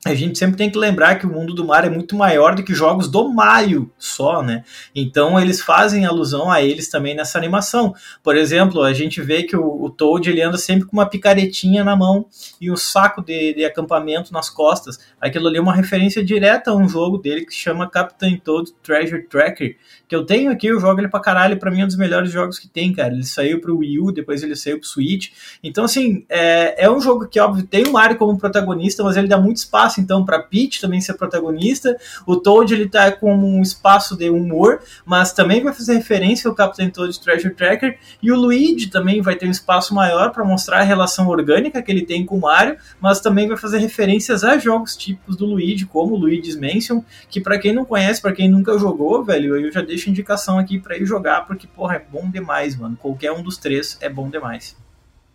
a 0.04 0.14
gente 0.14 0.38
sempre 0.38 0.56
tem 0.56 0.70
que 0.70 0.78
lembrar 0.78 1.16
que 1.16 1.26
o 1.26 1.30
mundo 1.30 1.52
do 1.52 1.62
Mario 1.62 1.88
é 1.88 1.94
muito 1.94 2.16
maior 2.16 2.54
do 2.54 2.62
que 2.62 2.74
jogos 2.74 3.06
do 3.06 3.28
Mario 3.28 3.92
só, 3.98 4.42
né? 4.42 4.64
Então 4.94 5.38
eles 5.38 5.60
fazem 5.60 6.06
alusão 6.06 6.50
a 6.50 6.62
eles 6.62 6.88
também 6.88 7.14
nessa 7.14 7.36
animação. 7.36 7.94
Por 8.22 8.34
exemplo, 8.34 8.82
a 8.82 8.94
gente 8.94 9.20
vê 9.20 9.42
que 9.42 9.54
o, 9.54 9.82
o 9.82 9.90
Toad 9.90 10.30
ele 10.30 10.40
anda 10.40 10.56
sempre 10.56 10.86
com 10.86 10.96
uma 10.96 11.04
picaretinha 11.04 11.84
na 11.84 11.94
mão 11.94 12.24
e 12.58 12.70
um 12.70 12.76
saco 12.76 13.22
de, 13.22 13.52
de, 13.52 13.62
acampamento 13.62 14.32
nas 14.32 14.48
costas. 14.48 14.98
Aquilo 15.20 15.48
ali 15.48 15.58
é 15.58 15.60
uma 15.60 15.74
referência 15.74 16.24
direta 16.24 16.70
a 16.70 16.74
um 16.74 16.88
jogo 16.88 17.18
dele 17.18 17.44
que 17.44 17.54
chama 17.54 17.88
Captain 17.88 18.38
Toad 18.38 18.72
Treasure 18.82 19.24
Tracker, 19.24 19.76
que 20.08 20.16
eu 20.16 20.24
tenho 20.24 20.50
aqui, 20.50 20.66
eu 20.66 20.80
jogo 20.80 21.00
ele 21.00 21.08
pra 21.08 21.20
caralho, 21.20 21.58
pra 21.58 21.70
mim 21.70 21.82
é 21.82 21.84
um 21.84 21.86
dos 21.86 21.96
melhores 21.96 22.32
jogos 22.32 22.58
que 22.58 22.68
tem, 22.68 22.92
cara. 22.92 23.12
Ele 23.12 23.24
saiu 23.24 23.60
pro 23.60 23.76
Wii 23.78 24.00
U, 24.00 24.12
depois 24.12 24.42
ele 24.42 24.56
saiu 24.56 24.78
pro 24.78 24.88
Switch. 24.88 25.28
Então, 25.62 25.84
assim, 25.84 26.24
é, 26.28 26.86
é 26.86 26.90
um 26.90 27.00
jogo 27.00 27.28
que, 27.28 27.38
óbvio, 27.38 27.66
tem 27.66 27.84
o 27.84 27.92
Mario 27.92 28.16
como 28.16 28.38
protagonista, 28.38 29.04
mas 29.04 29.16
ele 29.16 29.28
dá 29.28 29.38
muito 29.38 29.58
espaço, 29.58 29.89
então, 29.98 30.24
pra 30.24 30.40
Peach 30.40 30.80
também 30.80 31.00
ser 31.00 31.14
protagonista. 31.14 31.96
O 32.26 32.36
Toad, 32.36 32.72
ele 32.72 32.88
tá 32.88 33.10
com 33.10 33.34
um 33.34 33.62
espaço 33.62 34.16
de 34.16 34.28
humor, 34.28 34.80
mas 35.06 35.32
também 35.32 35.62
vai 35.62 35.72
fazer 35.72 35.94
referência 35.94 36.48
ao 36.48 36.54
Captain 36.54 36.90
Toad 36.90 37.18
Treasure 37.18 37.54
Tracker. 37.54 37.98
E 38.22 38.30
o 38.30 38.36
Luigi 38.36 38.88
também 38.88 39.22
vai 39.22 39.36
ter 39.36 39.46
um 39.46 39.50
espaço 39.50 39.94
maior 39.94 40.30
para 40.30 40.44
mostrar 40.44 40.80
a 40.80 40.82
relação 40.82 41.28
orgânica 41.28 41.82
que 41.82 41.90
ele 41.90 42.04
tem 42.04 42.24
com 42.26 42.36
o 42.36 42.40
Mario, 42.40 42.76
mas 43.00 43.20
também 43.20 43.48
vai 43.48 43.56
fazer 43.56 43.78
referências 43.78 44.44
a 44.44 44.58
jogos 44.58 44.96
típicos 44.96 45.36
do 45.36 45.46
Luigi, 45.46 45.86
como 45.86 46.16
Luigi's 46.16 46.56
Mansion, 46.56 47.02
que 47.28 47.40
para 47.40 47.58
quem 47.58 47.72
não 47.72 47.84
conhece, 47.84 48.20
para 48.20 48.32
quem 48.32 48.48
nunca 48.48 48.78
jogou, 48.78 49.24
velho, 49.24 49.56
eu 49.56 49.72
já 49.72 49.80
deixo 49.80 50.10
indicação 50.10 50.58
aqui 50.58 50.78
para 50.78 50.96
ir 50.96 51.06
jogar, 51.06 51.46
porque, 51.46 51.66
porra, 51.66 51.96
é 51.96 51.98
bom 51.98 52.28
demais, 52.28 52.76
mano. 52.76 52.96
Qualquer 52.96 53.32
um 53.32 53.42
dos 53.42 53.56
três 53.56 53.96
é 54.00 54.08
bom 54.08 54.28
demais. 54.28 54.76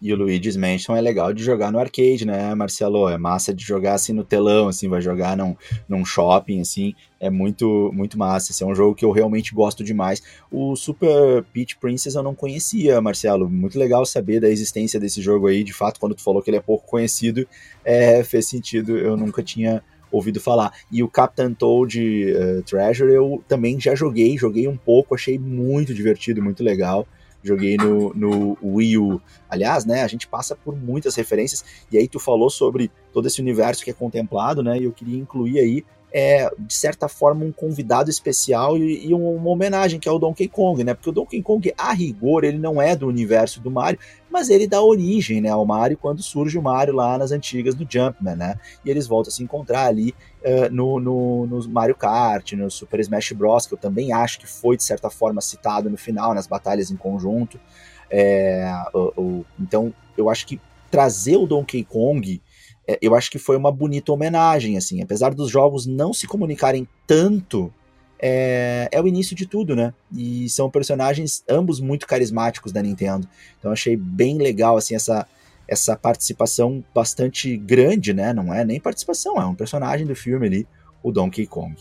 E 0.05 0.13
o 0.13 0.15
Luigi's 0.15 0.55
Mansion 0.55 0.95
é 0.95 1.01
legal 1.01 1.33
de 1.33 1.43
jogar 1.43 1.71
no 1.71 1.79
arcade, 1.79 2.27
né, 2.27 2.53
Marcelo? 2.53 3.09
É 3.09 3.17
massa 3.17 3.51
de 3.51 3.65
jogar 3.65 3.95
assim 3.95 4.13
no 4.13 4.23
telão, 4.23 4.67
assim, 4.67 4.87
vai 4.87 5.01
jogar 5.01 5.35
num, 5.35 5.55
num 5.89 6.05
shopping, 6.05 6.61
assim. 6.61 6.93
É 7.19 7.27
muito, 7.27 7.89
muito 7.91 8.15
massa. 8.15 8.51
Esse 8.51 8.61
é 8.61 8.67
um 8.67 8.75
jogo 8.75 8.93
que 8.93 9.03
eu 9.03 9.09
realmente 9.09 9.51
gosto 9.51 9.83
demais. 9.83 10.21
O 10.51 10.75
Super 10.75 11.43
Peach 11.51 11.75
Princess 11.77 12.13
eu 12.13 12.21
não 12.21 12.35
conhecia, 12.35 13.01
Marcelo. 13.01 13.49
Muito 13.49 13.79
legal 13.79 14.05
saber 14.05 14.39
da 14.39 14.47
existência 14.47 14.99
desse 14.99 15.23
jogo 15.23 15.47
aí. 15.47 15.63
De 15.63 15.73
fato, 15.73 15.99
quando 15.99 16.13
tu 16.13 16.21
falou 16.21 16.39
que 16.39 16.51
ele 16.51 16.57
é 16.57 16.61
pouco 16.61 16.85
conhecido, 16.85 17.47
é, 17.83 18.23
fez 18.23 18.47
sentido. 18.47 18.99
Eu 18.99 19.17
nunca 19.17 19.41
tinha 19.41 19.81
ouvido 20.11 20.39
falar. 20.39 20.71
E 20.91 21.01
o 21.01 21.09
Captain 21.09 21.51
Toad 21.55 21.99
uh, 22.31 22.61
Treasure 22.61 23.11
eu 23.11 23.43
também 23.47 23.79
já 23.79 23.95
joguei, 23.95 24.37
joguei 24.37 24.67
um 24.67 24.77
pouco, 24.77 25.15
achei 25.15 25.39
muito 25.39 25.95
divertido, 25.95 26.43
muito 26.43 26.63
legal. 26.63 27.07
Joguei 27.45 27.77
no, 27.77 28.11
no 28.15 28.57
Wii 28.63 28.97
U. 28.97 29.21
Aliás, 29.47 29.85
né, 29.85 30.03
a 30.03 30.07
gente 30.07 30.27
passa 30.27 30.55
por 30.55 30.75
muitas 30.75 31.15
referências, 31.15 31.63
e 31.91 31.97
aí 31.97 32.07
tu 32.07 32.19
falou 32.19 32.49
sobre 32.49 32.91
todo 33.13 33.27
esse 33.27 33.39
universo 33.39 33.83
que 33.83 33.91
é 33.91 33.93
contemplado, 33.93 34.63
né, 34.63 34.79
e 34.79 34.85
eu 34.85 34.91
queria 34.91 35.19
incluir 35.19 35.59
aí 35.59 35.85
é, 36.17 36.49
de 36.57 36.73
certa 36.73 37.09
forma, 37.09 37.43
um 37.43 37.51
convidado 37.51 38.09
especial 38.09 38.77
e, 38.77 39.07
e, 39.07 39.13
uma 39.13 39.49
homenagem, 39.49 39.99
que 39.99 40.07
é 40.07 40.11
o 40.13 40.17
Donkey 40.17 40.47
Kong, 40.47 40.81
né? 40.81 40.93
Porque 40.93 41.09
o 41.09 41.11
Donkey 41.11 41.41
Kong, 41.41 41.73
a 41.77 41.91
rigor, 41.91 42.45
ele 42.45 42.57
não 42.57 42.81
é 42.81 42.95
do 42.95 43.05
universo 43.05 43.59
do 43.59 43.69
Mario, 43.69 43.99
mas 44.31 44.49
ele 44.49 44.65
dá 44.65 44.81
origem 44.81 45.41
né, 45.41 45.49
ao 45.49 45.65
Mario 45.65 45.97
quando 45.97 46.23
surge 46.23 46.57
o 46.57 46.61
Mario 46.61 46.93
lá 46.93 47.17
nas 47.17 47.33
antigas 47.33 47.75
do 47.75 47.85
Jumpman, 47.85 48.33
né? 48.33 48.57
E 48.85 48.89
eles 48.89 49.07
voltam 49.07 49.29
a 49.29 49.33
se 49.33 49.43
encontrar 49.43 49.87
ali 49.87 50.15
uh, 50.41 50.71
no, 50.73 51.01
no, 51.01 51.47
no, 51.47 51.69
Mario 51.69 51.95
Kart, 51.95 52.53
no 52.53 52.71
Super 52.71 53.01
Smash 53.01 53.33
Bros., 53.33 53.67
que 53.67 53.73
eu 53.73 53.77
também 53.77 54.13
acho 54.13 54.39
que 54.39 54.47
foi, 54.47 54.77
de 54.77 54.85
certa 54.85 55.09
forma, 55.09 55.41
citado 55.41 55.89
no 55.89 55.97
final, 55.97 56.33
nas 56.33 56.47
batalhas 56.47 56.89
em 56.91 56.95
conjunto. 56.95 57.59
É, 58.09 58.71
o, 58.93 59.21
o, 59.21 59.45
então, 59.59 59.93
eu 60.17 60.29
acho 60.29 60.47
que 60.47 60.61
trazer 60.89 61.35
o 61.35 61.45
Donkey 61.45 61.83
Kong 61.83 62.41
eu 63.01 63.15
acho 63.15 63.31
que 63.31 63.39
foi 63.39 63.57
uma 63.57 63.71
bonita 63.71 64.11
homenagem, 64.11 64.77
assim, 64.77 65.01
apesar 65.01 65.33
dos 65.33 65.49
jogos 65.49 65.85
não 65.85 66.13
se 66.13 66.27
comunicarem 66.27 66.87
tanto, 67.07 67.73
é, 68.19 68.87
é 68.91 69.01
o 69.01 69.07
início 69.07 69.35
de 69.35 69.45
tudo, 69.45 69.75
né? 69.75 69.93
E 70.11 70.47
são 70.49 70.69
personagens 70.69 71.43
ambos 71.49 71.79
muito 71.79 72.07
carismáticos 72.07 72.71
da 72.71 72.81
Nintendo. 72.81 73.27
Então 73.59 73.71
achei 73.71 73.95
bem 73.95 74.37
legal, 74.37 74.77
assim, 74.77 74.95
essa, 74.95 75.27
essa 75.67 75.95
participação 75.95 76.83
bastante 76.93 77.57
grande, 77.57 78.13
né? 78.13 78.33
Não 78.33 78.53
é 78.53 78.63
nem 78.63 78.79
participação, 78.79 79.41
é 79.41 79.45
um 79.45 79.55
personagem 79.55 80.05
do 80.05 80.15
filme 80.15 80.45
ali, 80.45 80.67
o 81.01 81.11
Donkey 81.11 81.45
Kong. 81.45 81.75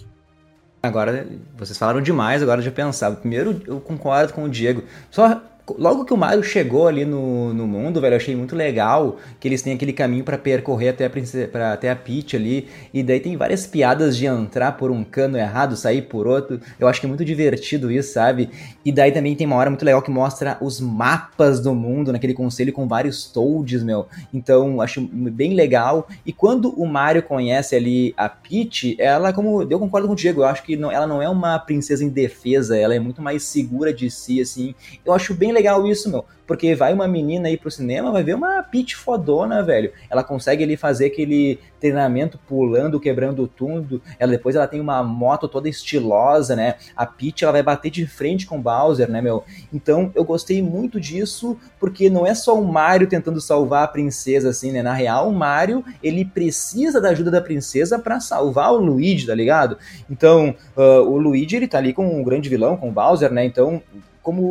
Agora, 0.82 1.26
vocês 1.56 1.78
falaram 1.78 2.02
demais, 2.02 2.42
agora 2.42 2.60
já 2.60 2.70
pensava. 2.70 3.16
Primeiro, 3.16 3.62
eu 3.66 3.80
concordo 3.80 4.34
com 4.34 4.44
o 4.44 4.48
Diego. 4.50 4.84
Só 5.10 5.42
Logo 5.78 6.04
que 6.04 6.12
o 6.12 6.16
Mario 6.16 6.42
chegou 6.42 6.86
ali 6.86 7.06
no, 7.06 7.54
no 7.54 7.66
mundo, 7.66 7.98
velho, 7.98 8.12
eu 8.12 8.16
achei 8.18 8.36
muito 8.36 8.54
legal 8.54 9.16
que 9.40 9.48
eles 9.48 9.62
têm 9.62 9.72
aquele 9.72 9.94
caminho 9.94 10.22
para 10.22 10.36
percorrer 10.36 10.90
até 10.90 11.06
a, 11.06 11.10
princesa, 11.10 11.48
pra, 11.48 11.72
até 11.72 11.90
a 11.90 11.96
Peach 11.96 12.36
ali. 12.36 12.68
E 12.92 13.02
daí 13.02 13.18
tem 13.18 13.34
várias 13.34 13.66
piadas 13.66 14.14
de 14.14 14.26
entrar 14.26 14.72
por 14.72 14.90
um 14.90 15.02
cano 15.02 15.38
errado, 15.38 15.74
sair 15.74 16.02
por 16.02 16.26
outro. 16.26 16.60
Eu 16.78 16.86
acho 16.86 17.00
que 17.00 17.06
é 17.06 17.08
muito 17.08 17.24
divertido 17.24 17.90
isso, 17.90 18.12
sabe? 18.12 18.50
E 18.84 18.92
daí 18.92 19.10
também 19.10 19.34
tem 19.34 19.46
uma 19.46 19.56
hora 19.56 19.70
muito 19.70 19.86
legal 19.86 20.02
que 20.02 20.10
mostra 20.10 20.58
os 20.60 20.80
mapas 20.80 21.60
do 21.60 21.74
mundo 21.74 22.12
naquele 22.12 22.34
conselho 22.34 22.70
com 22.70 22.86
vários 22.86 23.24
Toads, 23.24 23.82
meu. 23.82 24.06
Então, 24.34 24.82
acho 24.82 25.00
bem 25.00 25.54
legal. 25.54 26.06
E 26.26 26.32
quando 26.32 26.78
o 26.78 26.84
Mario 26.84 27.22
conhece 27.22 27.74
ali 27.74 28.12
a 28.18 28.28
Peach, 28.28 28.96
ela, 28.98 29.32
como 29.32 29.62
eu 29.62 29.78
concordo 29.78 30.08
com 30.08 30.12
o 30.12 30.16
Diego, 30.16 30.42
eu 30.42 30.46
acho 30.46 30.62
que 30.62 30.76
não, 30.76 30.92
ela 30.92 31.06
não 31.06 31.22
é 31.22 31.28
uma 31.28 31.58
princesa 31.58 32.04
indefesa, 32.04 32.76
ela 32.76 32.94
é 32.94 33.00
muito 33.00 33.22
mais 33.22 33.44
segura 33.44 33.94
de 33.94 34.10
si, 34.10 34.42
assim. 34.42 34.74
Eu 35.02 35.14
acho 35.14 35.32
bem 35.32 35.53
legal 35.54 35.86
isso, 35.86 36.10
meu. 36.10 36.24
Porque 36.46 36.74
vai 36.74 36.92
uma 36.92 37.08
menina 37.08 37.48
aí 37.48 37.56
pro 37.56 37.70
cinema, 37.70 38.12
vai 38.12 38.22
ver 38.22 38.34
uma 38.34 38.62
Peach 38.62 38.94
fodona, 38.94 39.62
velho. 39.62 39.90
Ela 40.10 40.22
consegue 40.22 40.62
ali 40.62 40.76
fazer 40.76 41.06
aquele 41.06 41.58
treinamento 41.80 42.38
pulando, 42.46 43.00
quebrando 43.00 43.46
tudo. 43.46 44.02
Ela 44.18 44.32
depois 44.32 44.54
ela 44.54 44.66
tem 44.66 44.80
uma 44.80 45.02
moto 45.02 45.48
toda 45.48 45.68
estilosa, 45.68 46.54
né? 46.54 46.74
A 46.94 47.06
Peach 47.06 47.42
ela 47.42 47.52
vai 47.52 47.62
bater 47.62 47.90
de 47.90 48.06
frente 48.06 48.46
com 48.46 48.58
o 48.58 48.60
Bowser, 48.60 49.10
né, 49.10 49.22
meu? 49.22 49.44
Então 49.72 50.12
eu 50.14 50.24
gostei 50.24 50.62
muito 50.62 51.00
disso, 51.00 51.56
porque 51.80 52.10
não 52.10 52.26
é 52.26 52.34
só 52.34 52.58
o 52.58 52.64
Mario 52.64 53.06
tentando 53.06 53.40
salvar 53.40 53.84
a 53.84 53.88
princesa 53.88 54.50
assim, 54.50 54.70
né? 54.70 54.82
Na 54.82 54.92
real, 54.92 55.30
o 55.30 55.32
Mario, 55.32 55.82
ele 56.02 56.24
precisa 56.24 57.00
da 57.00 57.10
ajuda 57.10 57.30
da 57.30 57.40
princesa 57.40 57.98
para 57.98 58.20
salvar 58.20 58.72
o 58.72 58.78
Luigi, 58.78 59.26
tá 59.26 59.34
ligado? 59.34 59.78
Então, 60.10 60.54
uh, 60.76 61.08
o 61.08 61.16
Luigi 61.16 61.56
ele 61.56 61.68
tá 61.68 61.78
ali 61.78 61.92
com 61.92 62.06
um 62.06 62.22
grande 62.22 62.48
vilão, 62.48 62.76
com 62.76 62.90
o 62.90 62.92
Bowser, 62.92 63.32
né? 63.32 63.44
Então, 63.44 63.82
como 64.24 64.42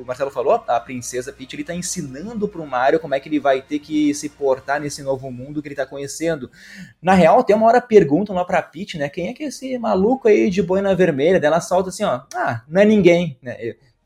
o 0.00 0.04
Marcelo 0.06 0.30
falou, 0.30 0.64
a 0.66 0.80
princesa 0.80 1.32
Peach 1.32 1.54
ele 1.54 1.62
tá 1.62 1.74
ensinando 1.74 2.48
pro 2.48 2.66
Mario 2.66 2.98
como 2.98 3.14
é 3.14 3.20
que 3.20 3.28
ele 3.28 3.38
vai 3.38 3.60
ter 3.60 3.78
que 3.78 4.12
se 4.14 4.30
portar 4.30 4.80
nesse 4.80 5.02
novo 5.02 5.30
mundo 5.30 5.60
que 5.60 5.68
ele 5.68 5.74
tá 5.74 5.84
conhecendo. 5.84 6.50
Na 7.00 7.12
real, 7.12 7.44
tem 7.44 7.54
uma 7.54 7.66
hora 7.66 7.80
perguntam 7.80 8.34
lá 8.34 8.44
pra 8.44 8.62
Peach, 8.62 8.96
né, 8.96 9.08
quem 9.08 9.28
é 9.28 9.34
que 9.34 9.44
é 9.44 9.48
esse 9.48 9.78
maluco 9.78 10.26
aí 10.26 10.48
de 10.48 10.62
boina 10.62 10.94
vermelha? 10.94 11.38
Daí 11.38 11.48
ela 11.48 11.60
solta 11.60 11.90
assim, 11.90 12.04
ó, 12.04 12.22
ah, 12.34 12.62
não 12.66 12.80
é 12.80 12.84
ninguém, 12.86 13.38
né? 13.42 13.56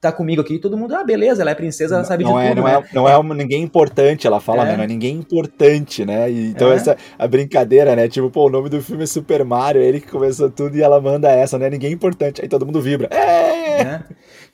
tá 0.03 0.11
comigo 0.11 0.43
aqui, 0.43 0.59
todo 0.59 0.77
mundo, 0.77 0.97
ah, 0.97 1.05
beleza, 1.05 1.43
ela 1.43 1.53
é 1.53 1.55
princesa, 1.55 1.95
ela 1.95 2.03
sabe 2.03 2.25
não 2.25 2.37
de 2.37 2.45
é, 2.45 2.49
tudo. 2.49 2.57
Não, 2.57 2.65
né? 2.65 2.75
é, 2.75 2.95
não 2.95 3.09
é 3.09 3.35
ninguém 3.37 3.63
importante, 3.63 4.27
ela 4.27 4.41
fala, 4.41 4.65
é. 4.65 4.73
né? 4.73 4.77
Não 4.77 4.83
é 4.83 4.87
ninguém 4.89 5.15
importante, 5.15 6.05
né? 6.05 6.29
E, 6.29 6.49
então, 6.49 6.73
é. 6.73 6.75
essa 6.75 6.97
a 7.17 7.29
brincadeira, 7.29 7.95
né? 7.95 8.09
Tipo, 8.09 8.29
pô, 8.29 8.49
o 8.49 8.51
nome 8.51 8.69
do 8.69 8.83
filme 8.83 9.05
é 9.05 9.07
Super 9.07 9.45
Mario, 9.45 9.81
é 9.81 9.85
ele 9.85 10.01
que 10.01 10.09
começou 10.09 10.51
tudo 10.51 10.77
e 10.77 10.83
ela 10.83 11.01
manda 11.01 11.31
essa, 11.31 11.57
não 11.57 11.67
é 11.67 11.71
ninguém 11.71 11.93
importante. 11.93 12.43
Aí 12.43 12.49
todo 12.49 12.67
mundo 12.67 12.81
vibra. 12.81 13.07
É! 13.13 14.01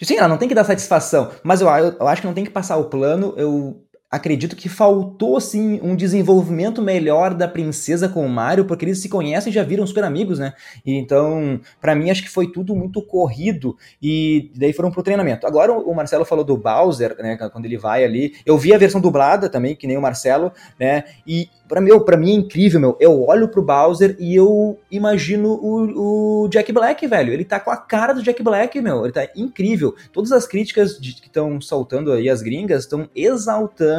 É. 0.00 0.04
Sim, 0.04 0.16
ela 0.16 0.28
não 0.28 0.38
tem 0.38 0.48
que 0.48 0.54
dar 0.54 0.64
satisfação, 0.64 1.30
mas 1.42 1.60
eu, 1.60 1.68
eu, 1.68 1.96
eu 1.98 2.08
acho 2.08 2.22
que 2.22 2.26
não 2.26 2.34
tem 2.34 2.44
que 2.44 2.50
passar 2.50 2.76
o 2.76 2.84
plano. 2.88 3.34
Eu 3.36 3.87
acredito 4.10 4.56
que 4.56 4.68
faltou 4.68 5.36
assim 5.36 5.78
um 5.82 5.94
desenvolvimento 5.94 6.80
melhor 6.80 7.34
da 7.34 7.46
princesa 7.46 8.08
com 8.08 8.24
o 8.24 8.28
Mario, 8.28 8.64
porque 8.64 8.84
eles 8.84 9.00
se 9.00 9.08
conhecem 9.08 9.50
e 9.50 9.54
já 9.54 9.62
viram 9.62 9.86
super 9.86 10.04
amigos, 10.04 10.38
né? 10.38 10.54
E, 10.84 10.94
então, 10.94 11.60
para 11.80 11.94
mim 11.94 12.10
acho 12.10 12.22
que 12.22 12.30
foi 12.30 12.50
tudo 12.50 12.74
muito 12.74 13.02
corrido 13.02 13.76
e 14.02 14.50
daí 14.56 14.72
foram 14.72 14.90
pro 14.90 15.02
treinamento. 15.02 15.46
Agora 15.46 15.72
o 15.72 15.94
Marcelo 15.94 16.24
falou 16.24 16.44
do 16.44 16.56
Bowser, 16.56 17.16
né, 17.18 17.36
quando 17.52 17.66
ele 17.66 17.76
vai 17.76 18.04
ali. 18.04 18.34
Eu 18.46 18.56
vi 18.56 18.72
a 18.72 18.78
versão 18.78 19.00
dublada 19.00 19.48
também, 19.48 19.76
que 19.76 19.86
nem 19.86 19.98
o 19.98 20.02
Marcelo, 20.02 20.52
né? 20.80 21.04
E 21.26 21.48
para 21.68 21.82
mim, 21.82 22.00
para 22.00 22.16
mim 22.16 22.30
é 22.30 22.34
incrível, 22.34 22.80
meu. 22.80 22.96
Eu 22.98 23.22
olho 23.26 23.48
pro 23.48 23.62
Bowser 23.62 24.16
e 24.18 24.34
eu 24.34 24.78
imagino 24.90 25.50
o, 25.50 26.44
o, 26.44 26.48
Jack 26.48 26.72
Black, 26.72 27.06
velho. 27.06 27.30
Ele 27.30 27.44
tá 27.44 27.60
com 27.60 27.70
a 27.70 27.76
cara 27.76 28.14
do 28.14 28.22
Jack 28.22 28.42
Black, 28.42 28.80
meu. 28.80 29.04
Ele 29.04 29.12
tá 29.12 29.28
incrível. 29.36 29.94
Todas 30.12 30.32
as 30.32 30.46
críticas 30.46 30.98
de, 30.98 31.12
que 31.14 31.26
estão 31.26 31.60
soltando 31.60 32.10
aí 32.12 32.30
as 32.30 32.40
gringas 32.40 32.84
estão 32.84 33.08
exaltando 33.14 33.97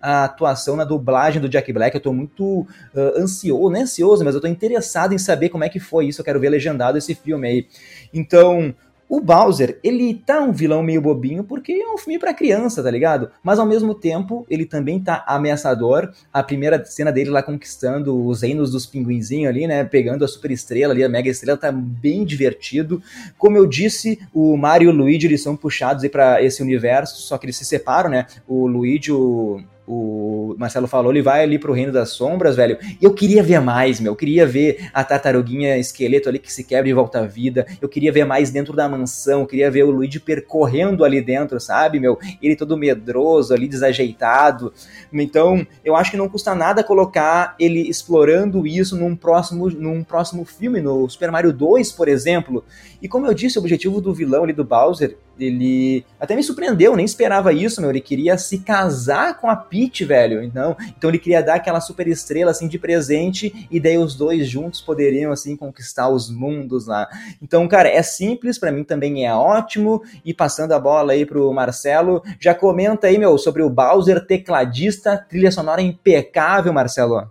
a 0.00 0.24
atuação 0.24 0.76
na 0.76 0.84
dublagem 0.84 1.40
do 1.40 1.48
Jack 1.48 1.72
Black. 1.72 1.94
Eu 1.94 2.00
tô 2.00 2.12
muito 2.12 2.60
uh, 2.94 3.18
ansioso, 3.18 3.70
não 3.70 3.76
é 3.76 3.82
ansioso, 3.82 4.24
mas 4.24 4.34
eu 4.34 4.40
tô 4.40 4.46
interessado 4.46 5.12
em 5.12 5.18
saber 5.18 5.48
como 5.48 5.64
é 5.64 5.68
que 5.68 5.80
foi 5.80 6.06
isso. 6.06 6.20
Eu 6.20 6.24
quero 6.24 6.40
ver 6.40 6.50
legendado 6.50 6.98
esse 6.98 7.14
filme 7.14 7.48
aí. 7.48 7.66
Então, 8.12 8.74
o 9.12 9.20
Bowser, 9.20 9.78
ele 9.84 10.14
tá 10.14 10.40
um 10.40 10.52
vilão 10.52 10.82
meio 10.82 11.02
bobinho 11.02 11.44
porque 11.44 11.70
é 11.70 11.92
um 11.92 11.98
filme 11.98 12.18
para 12.18 12.32
criança, 12.32 12.82
tá 12.82 12.90
ligado? 12.90 13.30
Mas 13.42 13.58
ao 13.58 13.66
mesmo 13.66 13.94
tempo, 13.94 14.46
ele 14.48 14.64
também 14.64 14.98
tá 14.98 15.22
ameaçador. 15.26 16.10
A 16.32 16.42
primeira 16.42 16.82
cena 16.86 17.12
dele 17.12 17.28
lá 17.28 17.42
conquistando 17.42 18.26
os 18.26 18.40
reinos 18.40 18.70
dos 18.70 18.86
pinguinzinhos 18.86 19.50
ali, 19.50 19.66
né? 19.66 19.84
Pegando 19.84 20.24
a 20.24 20.28
super 20.28 20.50
estrela 20.50 20.94
ali, 20.94 21.04
a 21.04 21.10
mega 21.10 21.28
estrela, 21.28 21.58
tá 21.58 21.70
bem 21.70 22.24
divertido. 22.24 23.02
Como 23.36 23.54
eu 23.54 23.66
disse, 23.66 24.18
o 24.32 24.56
Mario 24.56 24.86
e 24.86 24.94
o 24.94 24.96
Luigi, 24.96 25.26
eles 25.26 25.42
são 25.42 25.54
puxados 25.54 26.02
aí 26.02 26.08
pra 26.08 26.42
esse 26.42 26.62
universo, 26.62 27.20
só 27.20 27.36
que 27.36 27.44
eles 27.44 27.58
se 27.58 27.66
separam, 27.66 28.08
né? 28.08 28.24
O 28.48 28.66
Luigi, 28.66 29.12
o 29.12 29.62
o 29.86 30.54
Marcelo 30.56 30.86
falou, 30.86 31.10
ele 31.10 31.22
vai 31.22 31.42
ali 31.42 31.58
pro 31.58 31.72
Reino 31.72 31.92
das 31.92 32.10
Sombras, 32.10 32.54
velho. 32.54 32.78
E 33.00 33.04
eu 33.04 33.12
queria 33.12 33.42
ver 33.42 33.60
mais, 33.60 33.98
meu. 33.98 34.12
Eu 34.12 34.16
queria 34.16 34.46
ver 34.46 34.88
a 34.94 35.02
tartaruguinha 35.02 35.76
esqueleto 35.76 36.28
ali 36.28 36.38
que 36.38 36.52
se 36.52 36.62
quebra 36.62 36.88
e 36.88 36.92
volta 36.92 37.20
à 37.20 37.26
vida. 37.26 37.66
Eu 37.80 37.88
queria 37.88 38.12
ver 38.12 38.24
mais 38.24 38.50
dentro 38.50 38.74
da 38.74 38.88
mansão. 38.88 39.40
Eu 39.40 39.46
queria 39.46 39.70
ver 39.70 39.82
o 39.82 39.90
Luigi 39.90 40.20
percorrendo 40.20 41.04
ali 41.04 41.20
dentro, 41.20 41.58
sabe, 41.60 41.98
meu? 41.98 42.18
Ele 42.40 42.54
todo 42.54 42.76
medroso 42.76 43.52
ali, 43.52 43.66
desajeitado. 43.66 44.72
Então, 45.12 45.66
eu 45.84 45.96
acho 45.96 46.12
que 46.12 46.16
não 46.16 46.28
custa 46.28 46.54
nada 46.54 46.84
colocar 46.84 47.56
ele 47.58 47.88
explorando 47.88 48.66
isso 48.66 48.96
num 48.96 49.16
próximo, 49.16 49.68
num 49.68 50.04
próximo 50.04 50.44
filme, 50.44 50.80
no 50.80 51.08
Super 51.08 51.32
Mario 51.32 51.52
2, 51.52 51.90
por 51.92 52.08
exemplo. 52.08 52.64
E 53.00 53.08
como 53.08 53.26
eu 53.26 53.34
disse, 53.34 53.58
o 53.58 53.60
objetivo 53.60 54.00
do 54.00 54.14
vilão 54.14 54.44
ali 54.44 54.52
do 54.52 54.64
Bowser 54.64 55.16
ele 55.38 56.04
até 56.20 56.36
me 56.36 56.42
surpreendeu, 56.42 56.94
nem 56.94 57.04
esperava 57.04 57.52
isso, 57.52 57.80
meu. 57.80 57.90
Ele 57.90 58.00
queria 58.00 58.36
se 58.38 58.58
casar 58.58 59.40
com 59.40 59.48
a 59.48 59.56
Peach, 59.56 60.04
velho. 60.04 60.42
Então, 60.42 60.76
então 60.96 61.10
ele 61.10 61.18
queria 61.18 61.42
dar 61.42 61.54
aquela 61.54 61.80
super 61.80 62.06
estrela 62.06 62.50
assim 62.50 62.68
de 62.68 62.78
presente 62.78 63.66
e 63.70 63.80
daí 63.80 63.98
os 63.98 64.14
dois 64.14 64.48
juntos 64.48 64.80
poderiam 64.80 65.32
assim 65.32 65.56
conquistar 65.56 66.08
os 66.08 66.30
mundos 66.30 66.86
lá. 66.86 67.08
Então, 67.42 67.66
cara, 67.66 67.88
é 67.88 68.02
simples, 68.02 68.58
para 68.58 68.72
mim 68.72 68.84
também 68.84 69.26
é 69.26 69.34
ótimo. 69.34 70.02
E 70.24 70.32
passando 70.32 70.72
a 70.72 70.78
bola 70.78 71.12
aí 71.12 71.26
pro 71.26 71.52
Marcelo, 71.52 72.22
já 72.40 72.54
comenta 72.54 73.06
aí, 73.06 73.18
meu, 73.18 73.36
sobre 73.38 73.62
o 73.62 73.70
Bowser 73.70 74.26
tecladista, 74.26 75.16
trilha 75.28 75.50
sonora 75.50 75.82
impecável, 75.82 76.72
Marcelo. 76.72 77.30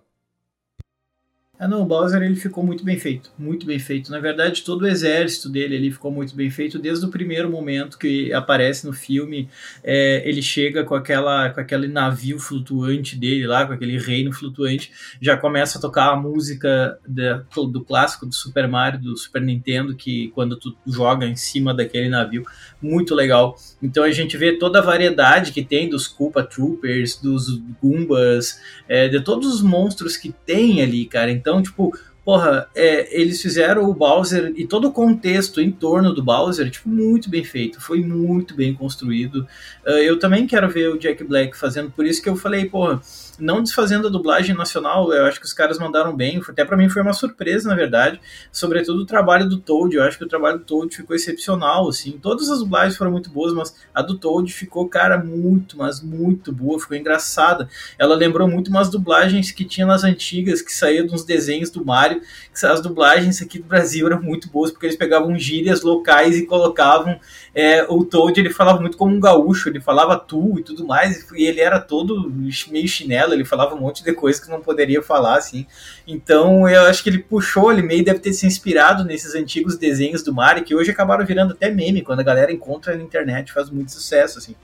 Ah, 1.62 1.68
não, 1.68 1.84
o 1.84 1.86
Bowser 1.86 2.24
ele 2.24 2.36
ficou 2.36 2.64
muito 2.66 2.84
bem 2.84 2.98
feito, 2.98 3.30
muito 3.38 3.68
bem 3.68 3.78
feito. 3.78 4.10
Na 4.10 4.20
verdade, 4.20 4.64
todo 4.64 4.82
o 4.82 4.88
exército 4.88 5.48
dele 5.48 5.76
ele 5.76 5.92
ficou 5.92 6.12
muito 6.12 6.36
bem 6.36 6.50
feito 6.50 6.80
desde 6.80 7.06
o 7.06 7.10
primeiro 7.10 7.52
momento 7.52 8.00
que 8.00 8.34
aparece 8.34 8.84
no 8.84 8.92
filme. 8.92 9.48
É, 9.84 10.28
ele 10.28 10.42
chega 10.42 10.84
com 10.84 10.96
aquela, 10.96 11.52
com 11.52 11.62
aquele 11.62 11.88
navio 11.88 12.40
flutuante 12.40 13.16
dele 13.16 13.46
lá, 13.46 13.64
com 13.64 13.74
aquele 13.74 14.00
reino 14.00 14.34
flutuante, 14.34 14.92
já 15.22 15.38
começa 15.38 15.78
a 15.78 15.82
tocar 15.82 16.12
a 16.12 16.16
música 16.16 16.98
do 17.08 17.86
clássico 17.86 18.26
do 18.26 18.34
Super 18.34 18.68
Mario, 18.68 19.00
do 19.00 19.16
Super 19.16 19.44
Nintendo, 19.44 19.94
que 19.96 20.30
quando 20.30 20.58
tu 20.58 20.76
joga 20.88 21.28
em 21.28 21.36
cima 21.36 21.76
daquele 21.76 22.10
navio, 22.10 22.44
muito 22.82 23.14
legal. 23.14 23.56
Então 23.84 24.04
a 24.04 24.12
gente 24.12 24.36
vê 24.36 24.58
toda 24.58 24.80
a 24.80 24.82
variedade 24.82 25.52
que 25.52 25.64
tem 25.64 25.88
dos 25.88 26.08
Koopa 26.08 26.42
Troopers, 26.42 27.18
dos 27.18 27.62
Goombas, 27.80 28.60
é, 28.90 29.08
de 29.08 29.22
todos 29.22 29.54
os 29.54 29.62
monstros 29.62 30.18
que 30.18 30.34
tem 30.44 30.82
ali, 30.82 31.06
cara. 31.06 31.30
Então 31.30 31.51
então, 31.52 31.62
tipo, 31.62 31.94
porra, 32.24 32.70
é, 32.74 33.20
eles 33.20 33.42
fizeram 33.42 33.84
o 33.84 33.94
Bowser 33.94 34.54
e 34.56 34.66
todo 34.66 34.88
o 34.88 34.92
contexto 34.92 35.60
em 35.60 35.70
torno 35.70 36.14
do 36.14 36.24
Bowser, 36.24 36.72
tipo, 36.72 36.88
muito 36.88 37.30
bem 37.30 37.44
feito, 37.44 37.82
foi 37.82 38.02
muito 38.02 38.56
bem 38.56 38.74
construído. 38.74 39.46
Uh, 39.86 39.98
eu 39.98 40.18
também 40.18 40.48
quero 40.48 40.70
ver 40.70 40.90
o 40.90 40.98
Jack 40.98 41.24
Black 41.26 41.58
fazendo, 41.58 41.92
por 41.92 42.06
isso 42.06 42.22
que 42.22 42.30
eu 42.30 42.38
falei, 42.38 42.66
porra, 42.66 43.02
não 43.42 43.64
desfazendo 43.64 44.08
a 44.08 44.12
dublagem 44.12 44.56
nacional, 44.56 45.12
eu 45.12 45.26
acho 45.26 45.40
que 45.40 45.46
os 45.46 45.54
caras 45.54 45.80
mandaram 45.80 46.16
bem, 46.16 46.40
até 46.48 46.64
para 46.64 46.78
mim 46.78 46.88
foi 46.88 47.02
uma 47.02 47.14
surpresa, 47.14 47.68
na 47.68 47.76
verdade, 47.76 48.22
sobretudo 48.52 49.02
o 49.02 49.06
trabalho 49.06 49.50
do 49.50 49.58
Toad, 49.58 49.96
eu 49.96 50.04
acho 50.04 50.18
que 50.18 50.24
o 50.24 50.28
trabalho 50.28 50.60
do 50.60 50.64
Toad 50.64 50.96
ficou 50.96 51.16
excepcional, 51.16 51.90
assim, 51.90 52.20
todas 52.22 52.50
as 52.50 52.60
dublagens 52.60 52.96
foram 52.96 53.12
muito 53.12 53.32
boas, 53.32 53.54
mas 53.54 53.76
a 53.94 54.02
do 54.02 54.18
Toad 54.18 54.54
ficou, 54.54 54.88
cara, 54.88 55.18
muito, 55.18 55.78
mas 55.78 56.02
muito 56.02 56.52
boa, 56.52 56.80
ficou 56.80 56.96
engraçada, 56.96 57.68
ela 57.98 58.16
lembrou 58.16 58.48
muito 58.48 58.70
umas 58.70 58.90
dublagens 58.90 59.52
que 59.52 59.66
tinha 59.66 59.88
nas 59.88 60.04
antigas, 60.04 60.62
que 60.62 60.72
saía 60.72 61.06
de 61.06 61.14
uns 61.14 61.26
desenhos 61.26 61.72
do 61.72 61.84
Mario, 61.84 62.22
que 62.22 62.66
as 62.66 62.82
dublagens 62.82 63.42
aqui 63.42 63.58
do 63.58 63.66
Brasil 63.66 64.06
eram 64.06 64.22
muito 64.22 64.50
boas, 64.50 64.72
porque 64.72 64.86
eles 64.86 64.96
pegavam 64.96 65.38
gírias 65.38 65.82
locais 65.82 66.38
e 66.38 66.46
colocavam 66.46 67.20
é, 67.56 67.84
o 67.90 68.06
Toad, 68.06 68.40
ele 68.40 68.52
falava 68.52 68.80
muito 68.80 68.98
como 68.98 69.16
um 69.16 69.20
gaúcho, 69.20 69.68
ele 69.68 69.82
falava 69.82 70.18
tu 70.18 70.60
e 70.60 70.64
tudo 70.64 70.86
mais, 70.86 71.28
e 71.34 71.44
ele 71.44 71.60
era 71.60 71.80
todo 71.80 72.30
meio 72.30 72.88
chinelo, 72.88 73.31
ele 73.34 73.46
falava 73.46 73.76
um 73.76 73.80
monte 73.80 74.04
de 74.04 74.14
coisa 74.14 74.42
que 74.42 74.50
não 74.50 74.62
poderia 74.62 75.02
falar, 75.02 75.38
assim. 75.38 75.66
Então 76.12 76.68
eu 76.68 76.82
acho 76.84 77.02
que 77.02 77.10
ele 77.10 77.20
puxou, 77.20 77.72
ele 77.72 77.82
meio 77.82 78.04
deve 78.04 78.20
ter 78.20 78.34
se 78.34 78.46
inspirado 78.46 79.06
nesses 79.06 79.34
antigos 79.34 79.78
desenhos 79.78 80.22
do 80.22 80.34
Mario, 80.34 80.64
que 80.64 80.76
hoje 80.76 80.92
acabaram 80.92 81.26
virando 81.26 81.54
até 81.54 81.70
meme, 81.70 82.02
quando 82.02 82.20
a 82.20 82.24
galera 82.24 82.52
encontra 82.52 82.96
na 82.96 83.02
internet, 83.02 83.54
faz 83.54 83.70
muito 83.70 83.92
sucesso, 83.94 84.38
assim. 84.38 84.56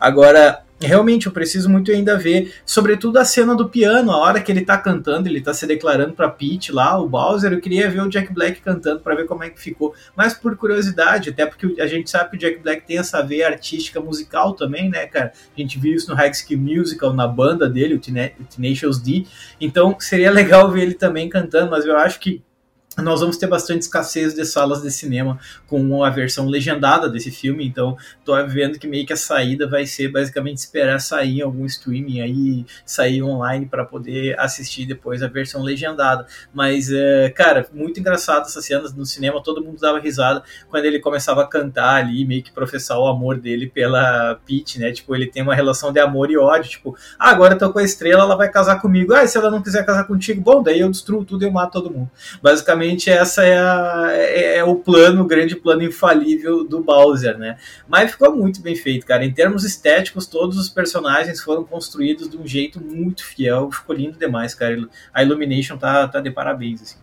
Agora, 0.00 0.64
realmente 0.80 1.26
eu 1.26 1.32
preciso 1.32 1.70
muito 1.70 1.90
ainda 1.90 2.18
ver, 2.18 2.52
sobretudo 2.64 3.18
a 3.18 3.24
cena 3.24 3.54
do 3.54 3.68
piano, 3.68 4.10
a 4.10 4.18
hora 4.18 4.40
que 4.40 4.52
ele 4.52 4.64
tá 4.64 4.76
cantando, 4.76 5.28
ele 5.28 5.40
tá 5.40 5.54
se 5.54 5.66
declarando 5.66 6.12
para 6.12 6.28
Pete 6.28 6.70
lá, 6.70 6.98
o 6.98 7.08
Bowser, 7.08 7.52
eu 7.52 7.60
queria 7.60 7.88
ver 7.88 8.02
o 8.02 8.08
Jack 8.08 8.32
Black 8.32 8.60
cantando 8.60 9.00
para 9.00 9.14
ver 9.14 9.24
como 9.26 9.42
é 9.42 9.50
que 9.50 9.60
ficou, 9.60 9.94
mas 10.14 10.34
por 10.34 10.56
curiosidade, 10.56 11.30
até 11.30 11.46
porque 11.46 11.80
a 11.80 11.86
gente 11.86 12.10
sabe 12.10 12.30
que 12.30 12.36
o 12.36 12.38
Jack 12.38 12.58
Black 12.58 12.86
tem 12.86 12.98
essa 12.98 13.22
veia 13.22 13.46
artística 13.46 14.00
musical 14.00 14.52
também, 14.54 14.90
né, 14.90 15.06
cara? 15.06 15.32
A 15.56 15.60
gente 15.60 15.78
viu 15.78 15.94
isso 15.94 16.10
no 16.10 16.16
High 16.16 16.32
Musical, 16.50 17.14
na 17.14 17.26
banda 17.26 17.68
dele, 17.68 17.94
o 17.94 18.00
Tenacious 18.00 18.98
D, 18.98 19.24
então 19.60 19.96
seria 19.98 20.30
legal 20.30 20.70
ver 20.70 20.82
ele 20.82 20.94
também 20.96 21.28
cantando, 21.28 21.70
mas 21.70 21.84
eu 21.84 21.96
acho 21.96 22.20
que 22.20 22.42
nós 23.02 23.20
vamos 23.20 23.36
ter 23.36 23.46
bastante 23.46 23.82
escassez 23.82 24.34
de 24.34 24.44
salas 24.44 24.80
de 24.80 24.90
cinema 24.90 25.38
com 25.66 26.02
a 26.02 26.08
versão 26.08 26.46
legendada 26.46 27.08
desse 27.08 27.30
filme, 27.30 27.66
então 27.66 27.96
tô 28.24 28.34
vendo 28.46 28.78
que 28.78 28.86
meio 28.86 29.06
que 29.06 29.12
a 29.12 29.16
saída 29.16 29.68
vai 29.68 29.86
ser 29.86 30.08
basicamente 30.08 30.58
esperar 30.58 30.98
sair 31.00 31.38
em 31.38 31.42
algum 31.42 31.66
streaming 31.66 32.20
aí, 32.20 32.66
sair 32.86 33.22
online 33.22 33.66
para 33.66 33.84
poder 33.84 34.38
assistir 34.40 34.86
depois 34.86 35.22
a 35.22 35.28
versão 35.28 35.62
legendada. 35.62 36.26
Mas, 36.54 36.90
é, 36.90 37.28
cara, 37.30 37.66
muito 37.72 38.00
engraçado 38.00 38.46
essas 38.46 38.64
cenas 38.64 38.94
no 38.94 39.04
cinema, 39.04 39.42
todo 39.42 39.62
mundo 39.62 39.78
dava 39.78 39.98
risada 39.98 40.42
quando 40.70 40.84
ele 40.84 40.98
começava 40.98 41.42
a 41.42 41.46
cantar 41.46 41.96
ali, 41.96 42.24
meio 42.24 42.42
que 42.42 42.50
professar 42.50 42.98
o 42.98 43.06
amor 43.06 43.38
dele 43.38 43.66
pela 43.66 44.40
Peach, 44.46 44.78
né? 44.78 44.90
Tipo, 44.92 45.14
ele 45.14 45.26
tem 45.26 45.42
uma 45.42 45.54
relação 45.54 45.92
de 45.92 46.00
amor 46.00 46.30
e 46.30 46.38
ódio, 46.38 46.70
tipo, 46.70 46.96
ah, 47.18 47.30
agora 47.30 47.54
eu 47.54 47.58
tô 47.58 47.70
com 47.70 47.78
a 47.78 47.84
estrela, 47.84 48.22
ela 48.22 48.36
vai 48.36 48.50
casar 48.50 48.80
comigo. 48.80 49.12
Ah, 49.12 49.26
se 49.26 49.36
ela 49.36 49.50
não 49.50 49.62
quiser 49.62 49.84
casar 49.84 50.04
contigo, 50.04 50.40
bom, 50.40 50.62
daí 50.62 50.80
eu 50.80 50.90
destruo 50.90 51.24
tudo 51.24 51.42
e 51.42 51.46
eu 51.46 51.52
mato 51.52 51.72
todo 51.72 51.90
mundo. 51.90 52.10
Basicamente 52.42 52.85
basicamente 52.86 53.10
essa 53.10 53.44
é, 53.44 53.58
a, 53.58 54.08
é, 54.12 54.56
é, 54.58 54.64
o 54.64 54.76
plano, 54.76 55.22
o 55.22 55.26
grande 55.26 55.56
plano 55.56 55.82
infalível 55.82 56.64
do 56.64 56.82
Bowser, 56.82 57.36
né? 57.36 57.58
Mas 57.88 58.12
ficou 58.12 58.34
muito 58.34 58.60
bem 58.60 58.76
feito, 58.76 59.06
cara. 59.06 59.24
Em 59.24 59.32
termos 59.32 59.64
estéticos, 59.64 60.26
todos 60.26 60.56
os 60.58 60.68
personagens 60.68 61.40
foram 61.40 61.64
construídos 61.64 62.28
de 62.28 62.36
um 62.36 62.46
jeito 62.46 62.82
muito 62.82 63.24
fiel, 63.24 63.70
ficou 63.70 63.94
lindo 63.94 64.18
demais, 64.18 64.54
cara. 64.54 64.88
A 65.12 65.22
Illumination 65.22 65.76
tá, 65.76 66.06
tá 66.08 66.20
de 66.20 66.30
parabéns, 66.30 66.82
assim. 66.82 66.98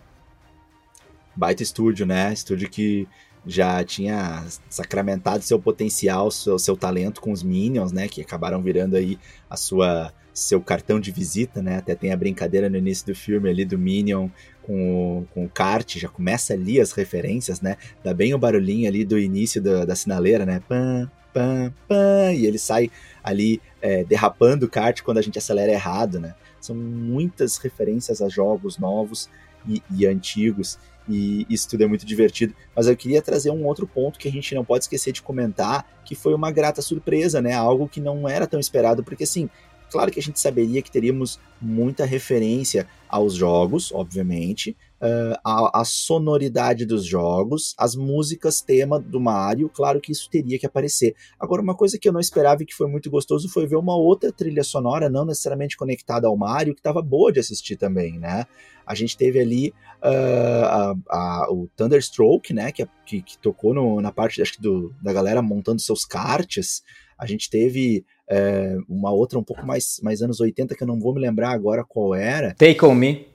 Baita 1.36 1.62
estúdio, 1.62 2.06
né? 2.06 2.32
Estúdio 2.32 2.70
que 2.70 3.08
já 3.46 3.84
tinha 3.84 4.44
sacramentado 4.70 5.42
seu 5.42 5.58
potencial, 5.58 6.30
seu, 6.30 6.58
seu 6.58 6.76
talento 6.76 7.20
com 7.20 7.32
os 7.32 7.42
Minions, 7.42 7.92
né? 7.92 8.08
Que 8.08 8.22
acabaram 8.22 8.62
virando 8.62 8.96
aí 8.96 9.18
a 9.50 9.56
sua 9.56 10.12
seu 10.32 10.60
cartão 10.60 10.98
de 10.98 11.12
visita, 11.12 11.62
né? 11.62 11.76
Até 11.76 11.94
tem 11.94 12.12
a 12.12 12.16
brincadeira 12.16 12.68
no 12.68 12.76
início 12.76 13.06
do 13.06 13.14
filme 13.14 13.48
ali 13.48 13.64
do 13.64 13.78
Minion 13.78 14.28
com 14.66 15.18
o, 15.18 15.26
com 15.32 15.44
o 15.44 15.48
kart, 15.48 15.98
já 15.98 16.08
começa 16.08 16.54
ali 16.54 16.80
as 16.80 16.92
referências, 16.92 17.60
né? 17.60 17.76
Dá 18.02 18.14
bem 18.14 18.34
o 18.34 18.38
barulhinho 18.38 18.88
ali 18.88 19.04
do 19.04 19.18
início 19.18 19.60
da, 19.62 19.84
da 19.84 19.94
sinaleira, 19.94 20.46
né? 20.46 20.62
Pam, 20.68 21.10
pam, 21.32 21.72
pam, 21.86 22.32
e 22.32 22.46
ele 22.46 22.58
sai 22.58 22.90
ali 23.22 23.60
é, 23.82 24.04
derrapando 24.04 24.66
o 24.66 24.68
kart 24.68 25.02
quando 25.02 25.18
a 25.18 25.22
gente 25.22 25.38
acelera 25.38 25.72
errado, 25.72 26.18
né? 26.18 26.34
São 26.60 26.74
muitas 26.74 27.58
referências 27.58 28.22
a 28.22 28.28
jogos 28.28 28.78
novos 28.78 29.28
e, 29.68 29.82
e 29.90 30.06
antigos, 30.06 30.78
e 31.06 31.46
isso 31.50 31.68
tudo 31.68 31.84
é 31.84 31.86
muito 31.86 32.06
divertido. 32.06 32.54
Mas 32.74 32.86
eu 32.86 32.96
queria 32.96 33.20
trazer 33.20 33.50
um 33.50 33.66
outro 33.66 33.86
ponto 33.86 34.18
que 34.18 34.28
a 34.28 34.32
gente 34.32 34.54
não 34.54 34.64
pode 34.64 34.84
esquecer 34.84 35.12
de 35.12 35.20
comentar, 35.20 35.86
que 36.04 36.14
foi 36.14 36.34
uma 36.34 36.50
grata 36.50 36.80
surpresa, 36.80 37.42
né? 37.42 37.52
Algo 37.52 37.88
que 37.88 38.00
não 38.00 38.26
era 38.26 38.46
tão 38.46 38.58
esperado, 38.58 39.04
porque 39.04 39.24
assim, 39.24 39.50
claro 39.94 40.10
que 40.10 40.18
a 40.18 40.22
gente 40.22 40.40
saberia 40.40 40.82
que 40.82 40.90
teríamos 40.90 41.38
muita 41.60 42.04
referência 42.04 42.88
aos 43.08 43.34
jogos, 43.34 43.92
obviamente, 43.92 44.76
uh, 45.00 45.38
a, 45.44 45.82
a, 45.82 45.84
sonoridade 45.84 46.84
dos 46.84 47.06
jogos, 47.06 47.76
as 47.78 47.94
músicas 47.94 48.60
tema 48.60 48.98
do 48.98 49.20
Mario, 49.20 49.68
claro 49.68 50.00
que 50.00 50.10
isso 50.10 50.28
teria 50.28 50.58
que 50.58 50.66
aparecer. 50.66 51.14
Agora, 51.38 51.62
uma 51.62 51.76
coisa 51.76 51.96
que 51.96 52.08
eu 52.08 52.12
não 52.12 52.18
esperava 52.18 52.64
e 52.64 52.66
que 52.66 52.74
foi 52.74 52.88
muito 52.88 53.08
gostoso 53.08 53.48
foi 53.48 53.68
ver 53.68 53.76
uma 53.76 53.94
outra 53.96 54.32
trilha 54.32 54.64
sonora, 54.64 55.08
não 55.08 55.24
necessariamente 55.24 55.76
conectada 55.76 56.26
ao 56.26 56.36
Mario, 56.36 56.74
que 56.74 56.80
estava 56.80 57.00
boa 57.00 57.30
de 57.30 57.38
assistir 57.38 57.76
também, 57.76 58.18
né? 58.18 58.46
A 58.84 58.96
gente 58.96 59.16
teve 59.16 59.38
ali 59.38 59.72
uh, 60.02 60.66
a, 60.66 60.94
a, 61.08 61.52
o 61.52 61.68
Thunderstroke, 61.76 62.52
né, 62.52 62.72
que, 62.72 62.84
que, 63.06 63.22
que 63.22 63.38
tocou 63.38 63.72
no, 63.72 64.00
na 64.00 64.10
parte 64.10 64.42
acho 64.42 64.54
que 64.54 64.60
do, 64.60 64.92
da 65.00 65.12
galera 65.12 65.40
montando 65.40 65.80
seus 65.80 66.04
karts. 66.04 66.82
A 67.18 67.26
gente 67.26 67.48
teve 67.50 68.04
é, 68.28 68.76
uma 68.88 69.10
outra 69.10 69.38
um 69.38 69.42
pouco 69.42 69.66
mais, 69.66 70.00
mais 70.02 70.22
anos 70.22 70.40
80, 70.40 70.74
que 70.74 70.82
eu 70.82 70.86
não 70.86 70.98
vou 70.98 71.14
me 71.14 71.20
lembrar 71.20 71.50
agora 71.50 71.84
qual 71.84 72.14
era. 72.14 72.54
Take 72.54 72.84
On 72.84 72.94
Me. 72.94 73.28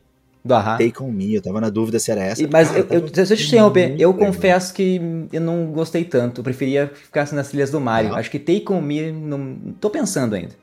Do 0.43 0.53
Ahá. 0.53 0.77
Take 0.77 1.03
On 1.03 1.11
Me, 1.11 1.35
eu 1.35 1.41
tava 1.41 1.59
na 1.59 1.69
dúvida 1.69 1.99
se 1.99 2.11
era 2.11 2.23
essa. 2.23 2.47
Mas 2.49 2.69
Cara, 2.69 2.79
eu, 2.79 2.85
eu, 2.89 3.01
deixa 3.01 3.33
eu 3.33 3.37
te 3.37 3.47
interromper, 3.47 3.95
eu 3.99 4.13
confesso 4.13 4.73
que 4.73 5.27
eu 5.33 5.41
não 5.41 5.67
gostei 5.67 6.05
tanto, 6.05 6.39
eu 6.39 6.43
preferia 6.43 6.87
ficar 6.87 7.29
nas 7.33 7.49
trilhas 7.49 7.71
do 7.71 7.79
Mario. 7.79 8.15
Acho 8.15 8.31
que 8.31 8.39
Take 8.39 8.71
On 8.71 8.81
Me, 8.81 9.11
não, 9.11 9.57
tô 9.79 9.89
pensando 9.89 10.35
ainda. 10.35 10.55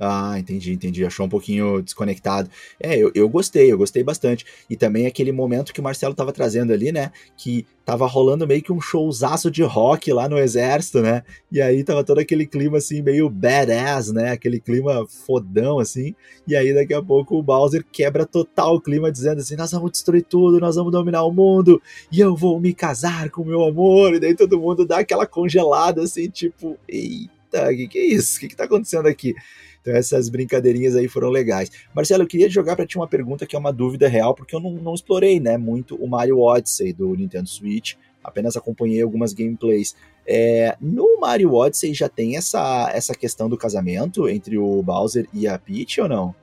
Ah, 0.00 0.38
entendi, 0.38 0.72
entendi. 0.72 1.04
Achou 1.04 1.26
um 1.26 1.28
pouquinho 1.28 1.82
desconectado. 1.82 2.48
É, 2.78 2.96
eu, 2.96 3.10
eu 3.14 3.28
gostei, 3.28 3.72
eu 3.72 3.76
gostei 3.76 4.04
bastante. 4.04 4.46
E 4.70 4.76
também 4.76 5.06
aquele 5.06 5.32
momento 5.32 5.72
que 5.72 5.80
o 5.80 5.82
Marcelo 5.82 6.14
tava 6.14 6.32
trazendo 6.32 6.72
ali, 6.72 6.92
né? 6.92 7.10
Que 7.36 7.66
tava 7.84 8.06
rolando 8.06 8.46
meio 8.46 8.62
que 8.62 8.72
um 8.72 8.80
showzaço 8.80 9.50
de 9.50 9.62
rock 9.64 10.12
lá 10.12 10.28
no 10.28 10.38
exército, 10.38 11.00
né? 11.00 11.24
E 11.50 11.60
aí 11.60 11.82
tava 11.82 12.04
todo 12.04 12.20
aquele 12.20 12.46
clima 12.46 12.78
assim, 12.78 13.02
meio 13.02 13.28
badass, 13.28 14.12
né? 14.12 14.30
Aquele 14.30 14.60
clima 14.60 15.04
fodão, 15.08 15.80
assim. 15.80 16.14
E 16.46 16.54
aí 16.54 16.72
daqui 16.72 16.94
a 16.94 17.02
pouco 17.02 17.36
o 17.36 17.42
Bowser 17.42 17.84
quebra 17.90 18.24
total 18.24 18.76
o 18.76 18.80
clima, 18.80 19.10
dizendo 19.10 19.40
assim: 19.40 19.56
nós 19.56 19.72
vamos 19.72 19.90
destruir 19.90 20.22
tudo, 20.22 20.60
nós 20.60 20.76
vamos 20.76 20.92
dominar 20.92 21.24
o 21.24 21.32
mundo, 21.32 21.82
e 22.12 22.20
eu 22.20 22.36
vou 22.36 22.60
me 22.60 22.72
casar 22.72 23.30
com 23.30 23.44
meu 23.44 23.64
amor. 23.64 24.14
E 24.14 24.20
daí 24.20 24.34
todo 24.36 24.60
mundo 24.60 24.86
dá 24.86 24.98
aquela 25.00 25.26
congelada, 25.26 26.02
assim, 26.02 26.28
tipo, 26.28 26.78
eita, 26.86 27.68
o 27.72 27.76
que, 27.76 27.88
que 27.88 27.98
é 27.98 28.04
isso? 28.06 28.36
O 28.36 28.40
que, 28.40 28.48
que 28.48 28.56
tá 28.56 28.64
acontecendo 28.64 29.08
aqui? 29.08 29.34
Então 29.80 29.94
essas 29.94 30.28
brincadeirinhas 30.28 30.96
aí 30.96 31.08
foram 31.08 31.28
legais. 31.30 31.70
Marcelo, 31.94 32.22
eu 32.22 32.26
queria 32.26 32.48
jogar 32.48 32.76
para 32.76 32.86
ti 32.86 32.96
uma 32.96 33.06
pergunta 33.06 33.46
que 33.46 33.56
é 33.56 33.58
uma 33.58 33.72
dúvida 33.72 34.08
real, 34.08 34.34
porque 34.34 34.54
eu 34.54 34.60
não, 34.60 34.72
não 34.72 34.94
explorei 34.94 35.40
né, 35.40 35.56
muito 35.56 35.96
o 35.96 36.08
Mario 36.08 36.40
Odyssey 36.40 36.92
do 36.92 37.14
Nintendo 37.14 37.48
Switch, 37.48 37.94
apenas 38.22 38.56
acompanhei 38.56 39.02
algumas 39.02 39.32
gameplays. 39.32 39.94
É, 40.26 40.76
no 40.80 41.18
Mario 41.18 41.54
Odyssey 41.54 41.94
já 41.94 42.08
tem 42.08 42.36
essa, 42.36 42.90
essa 42.92 43.14
questão 43.14 43.48
do 43.48 43.56
casamento 43.56 44.28
entre 44.28 44.58
o 44.58 44.82
Bowser 44.82 45.26
e 45.32 45.48
a 45.48 45.58
Peach 45.58 46.00
ou 46.00 46.08
não? 46.08 46.34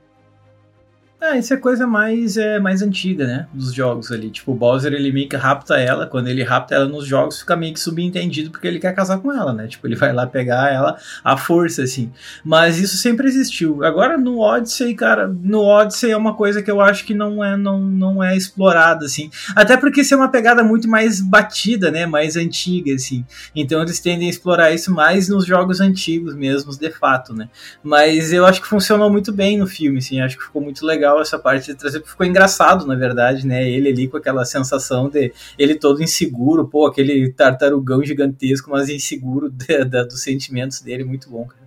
Ah, 1.18 1.38
isso 1.38 1.54
é 1.54 1.56
coisa 1.56 1.86
mais, 1.86 2.36
é, 2.36 2.58
mais 2.60 2.82
antiga, 2.82 3.26
né? 3.26 3.46
Dos 3.50 3.72
jogos 3.72 4.12
ali. 4.12 4.28
Tipo, 4.28 4.52
o 4.52 4.54
Bowser 4.54 4.92
ele 4.92 5.10
meio 5.10 5.26
que 5.26 5.34
rapta 5.34 5.80
ela. 5.80 6.06
Quando 6.06 6.28
ele 6.28 6.42
rapta 6.42 6.74
ela 6.74 6.84
nos 6.84 7.06
jogos, 7.06 7.40
fica 7.40 7.56
meio 7.56 7.72
que 7.72 7.80
subentendido 7.80 8.50
porque 8.50 8.66
ele 8.66 8.78
quer 8.78 8.94
casar 8.94 9.18
com 9.20 9.32
ela, 9.32 9.50
né? 9.50 9.66
Tipo, 9.66 9.86
ele 9.86 9.96
vai 9.96 10.12
lá 10.12 10.26
pegar 10.26 10.70
ela 10.70 10.98
à 11.24 11.34
força, 11.38 11.82
assim. 11.82 12.12
Mas 12.44 12.78
isso 12.78 12.98
sempre 12.98 13.26
existiu. 13.26 13.82
Agora 13.82 14.18
no 14.18 14.40
Odyssey, 14.40 14.94
cara, 14.94 15.26
no 15.26 15.62
Odyssey 15.62 16.10
é 16.10 16.16
uma 16.18 16.34
coisa 16.34 16.62
que 16.62 16.70
eu 16.70 16.82
acho 16.82 17.06
que 17.06 17.14
não 17.14 17.42
é, 17.42 17.56
não, 17.56 17.80
não 17.80 18.22
é 18.22 18.36
explorada, 18.36 19.06
assim. 19.06 19.30
Até 19.54 19.74
porque 19.74 20.02
isso 20.02 20.12
é 20.12 20.18
uma 20.18 20.30
pegada 20.30 20.62
muito 20.62 20.86
mais 20.86 21.22
batida, 21.22 21.90
né? 21.90 22.04
Mais 22.04 22.36
antiga, 22.36 22.94
assim. 22.94 23.24
Então 23.54 23.80
eles 23.80 24.00
tendem 24.00 24.26
a 24.26 24.30
explorar 24.30 24.70
isso 24.70 24.92
mais 24.92 25.30
nos 25.30 25.46
jogos 25.46 25.80
antigos 25.80 26.34
mesmos, 26.34 26.76
de 26.76 26.90
fato, 26.90 27.32
né? 27.32 27.48
Mas 27.82 28.34
eu 28.34 28.44
acho 28.44 28.60
que 28.60 28.68
funcionou 28.68 29.10
muito 29.10 29.32
bem 29.32 29.56
no 29.56 29.66
filme, 29.66 29.96
assim. 29.96 30.20
Acho 30.20 30.36
que 30.36 30.44
ficou 30.44 30.60
muito 30.60 30.84
legal 30.84 31.05
legal 31.06 31.20
essa 31.20 31.38
parte 31.38 31.66
de 31.66 31.74
trazer, 31.74 32.00
porque 32.00 32.10
ficou 32.10 32.26
engraçado, 32.26 32.86
na 32.86 32.94
verdade, 32.94 33.46
né? 33.46 33.68
Ele 33.68 33.88
ali 33.88 34.08
com 34.08 34.16
aquela 34.16 34.44
sensação 34.44 35.08
de 35.08 35.32
ele 35.58 35.76
todo 35.76 36.02
inseguro, 36.02 36.66
pô, 36.66 36.86
aquele 36.86 37.32
tartarugão 37.32 38.02
gigantesco, 38.04 38.70
mas 38.70 38.88
inseguro 38.88 39.48
de, 39.50 39.84
de, 39.84 40.04
dos 40.04 40.22
sentimentos 40.22 40.80
dele, 40.80 41.04
muito 41.04 41.30
bom, 41.30 41.46
cara. 41.46 41.65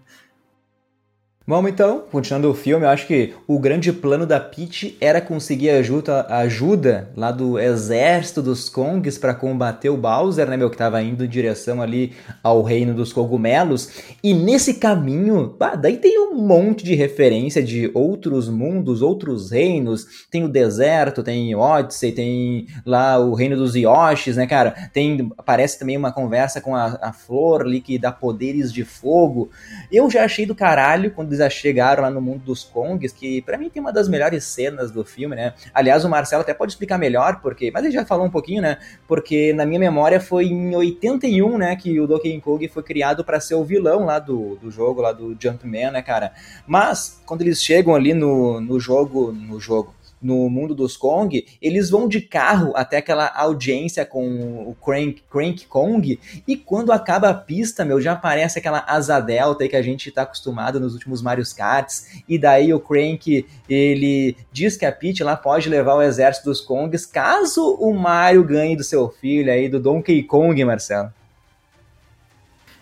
Vamos 1.50 1.72
então, 1.72 2.04
continuando 2.12 2.48
o 2.48 2.54
filme, 2.54 2.86
eu 2.86 2.90
acho 2.92 3.08
que 3.08 3.34
o 3.48 3.58
grande 3.58 3.92
plano 3.92 4.24
da 4.24 4.40
Peach 4.40 4.96
era 5.02 5.20
conseguir 5.20 5.72
ajuda, 5.72 6.28
ajuda 6.30 7.10
lá 7.18 7.32
do 7.32 7.58
exército 7.58 8.40
dos 8.40 8.70
Kongs 8.70 9.18
para 9.18 9.34
combater 9.34 9.90
o 9.90 9.98
Bowser, 9.98 10.48
né, 10.48 10.56
meu, 10.56 10.70
que 10.70 10.76
estava 10.76 11.02
indo 11.02 11.26
em 11.26 11.28
direção 11.28 11.82
ali 11.82 12.14
ao 12.44 12.62
reino 12.62 12.94
dos 12.94 13.12
cogumelos. 13.12 13.90
E 14.24 14.32
nesse 14.32 14.76
caminho, 14.76 15.56
daí 15.82 15.98
tem 15.98 16.20
um 16.20 16.36
monte 16.36 16.86
de 16.86 16.94
referência 16.94 17.64
de 17.64 17.90
outros 17.96 18.48
mundos, 18.48 19.02
outros 19.02 19.50
reinos. 19.50 20.28
Tem 20.30 20.44
o 20.44 20.48
deserto, 20.48 21.24
tem 21.24 21.56
Odyssey, 21.56 22.12
tem 22.12 22.68
lá 22.86 23.18
o 23.18 23.34
reino 23.34 23.56
dos 23.56 23.74
Yoshis, 23.74 24.38
né, 24.38 24.46
cara? 24.46 24.92
Tem, 24.94 25.32
aparece 25.36 25.80
também 25.80 25.98
uma 25.98 26.12
conversa 26.12 26.62
com 26.62 26.76
a, 26.76 27.00
a 27.02 27.12
flor 27.12 27.64
ali 27.64 27.82
que 27.82 27.98
dá 27.98 28.12
poderes 28.12 28.72
de 28.72 28.86
fogo. 28.86 29.50
Eu 29.92 30.12
já 30.12 30.24
achei 30.26 30.46
do 30.46 30.54
caralho 30.54 31.10
quando 31.10 31.39
eles 31.40 31.54
chegaram 31.54 32.04
lá 32.04 32.10
no 32.10 32.22
mundo 32.22 32.44
dos 32.44 32.64
Kongs, 32.64 33.14
que 33.14 33.42
para 33.42 33.58
mim 33.58 33.70
tem 33.70 33.82
uma 33.82 33.92
das 33.92 34.08
melhores 34.08 34.44
cenas 34.44 34.92
do 34.92 35.04
filme, 35.04 35.36
né? 35.36 35.54
Aliás, 35.74 36.06
o 36.06 36.10
Marcelo 36.10 36.42
até 36.42 36.54
pode 36.54 36.72
explicar 36.72 36.98
melhor, 36.98 37.42
porque, 37.42 37.72
mas 37.72 37.84
ele 37.84 37.94
já 37.94 38.06
falou 38.06 38.26
um 38.26 38.30
pouquinho, 38.30 38.62
né? 38.62 38.78
Porque 39.08 39.54
na 39.54 39.66
minha 39.66 39.80
memória 39.80 40.20
foi 40.20 40.46
em 40.46 40.76
81, 40.76 41.58
né, 41.58 41.76
que 41.76 42.00
o 42.00 42.08
Donkey 42.08 42.40
Kong 42.42 42.68
foi 42.68 42.84
criado 42.84 43.24
para 43.24 43.40
ser 43.40 43.56
o 43.56 43.64
vilão 43.64 44.06
lá 44.06 44.20
do, 44.20 44.56
do 44.58 44.70
jogo, 44.72 45.02
lá 45.02 45.12
do 45.12 45.36
Jumpman, 45.40 45.92
né, 45.92 46.02
cara? 46.02 46.34
Mas 46.66 47.22
quando 47.26 47.42
eles 47.42 47.62
chegam 47.62 47.96
ali 47.96 48.14
no, 48.14 48.60
no 48.60 48.80
jogo, 48.80 49.32
no 49.32 49.60
jogo, 49.60 49.94
no 50.22 50.50
mundo 50.50 50.76
dos 50.76 50.98
Kong, 50.98 51.46
eles 51.62 51.90
vão 51.90 52.08
de 52.08 52.22
carro 52.22 52.74
até 52.76 52.98
aquela 52.98 53.28
audiência 53.36 54.06
com 54.06 54.70
o 54.70 54.76
Crank, 54.76 55.24
Crank 55.30 55.66
Kong, 55.66 56.20
e 56.48 56.56
quando 56.56 56.92
acaba 56.92 57.30
a 57.30 57.34
pista, 57.34 57.86
meu, 57.86 58.02
já 58.02 58.14
aparece 58.14 58.60
aquela 58.60 58.84
asa 58.88 59.20
delta 59.20 59.68
que 59.68 59.76
a 59.76 59.82
gente 59.82 60.12
tá 60.12 60.24
acostumado 60.24 60.80
nos 60.80 60.94
últimos 60.94 61.22
Mario 61.22 61.46
Karts, 61.56 62.22
e 62.28 62.38
daí 62.38 62.74
o 62.74 62.80
Crank, 62.80 63.46
ele 63.70 64.36
diz 64.52 64.78
que 64.78 64.86
a 64.86 64.92
Peach 64.92 65.24
lá 65.24 65.36
pode 65.36 65.70
levar 65.70 65.96
o 65.96 66.02
exército 66.02 66.50
dos 66.50 66.62
Kongs 66.62 67.06
caso 67.06 67.76
o 67.80 67.94
Mario 67.94 68.44
ganhe 68.44 68.76
do 68.76 68.84
seu 68.84 69.10
filho 69.10 69.52
aí, 69.52 69.70
do 69.70 69.80
Donkey 69.80 70.24
Kong, 70.24 70.64
Marcelo. 70.64 71.12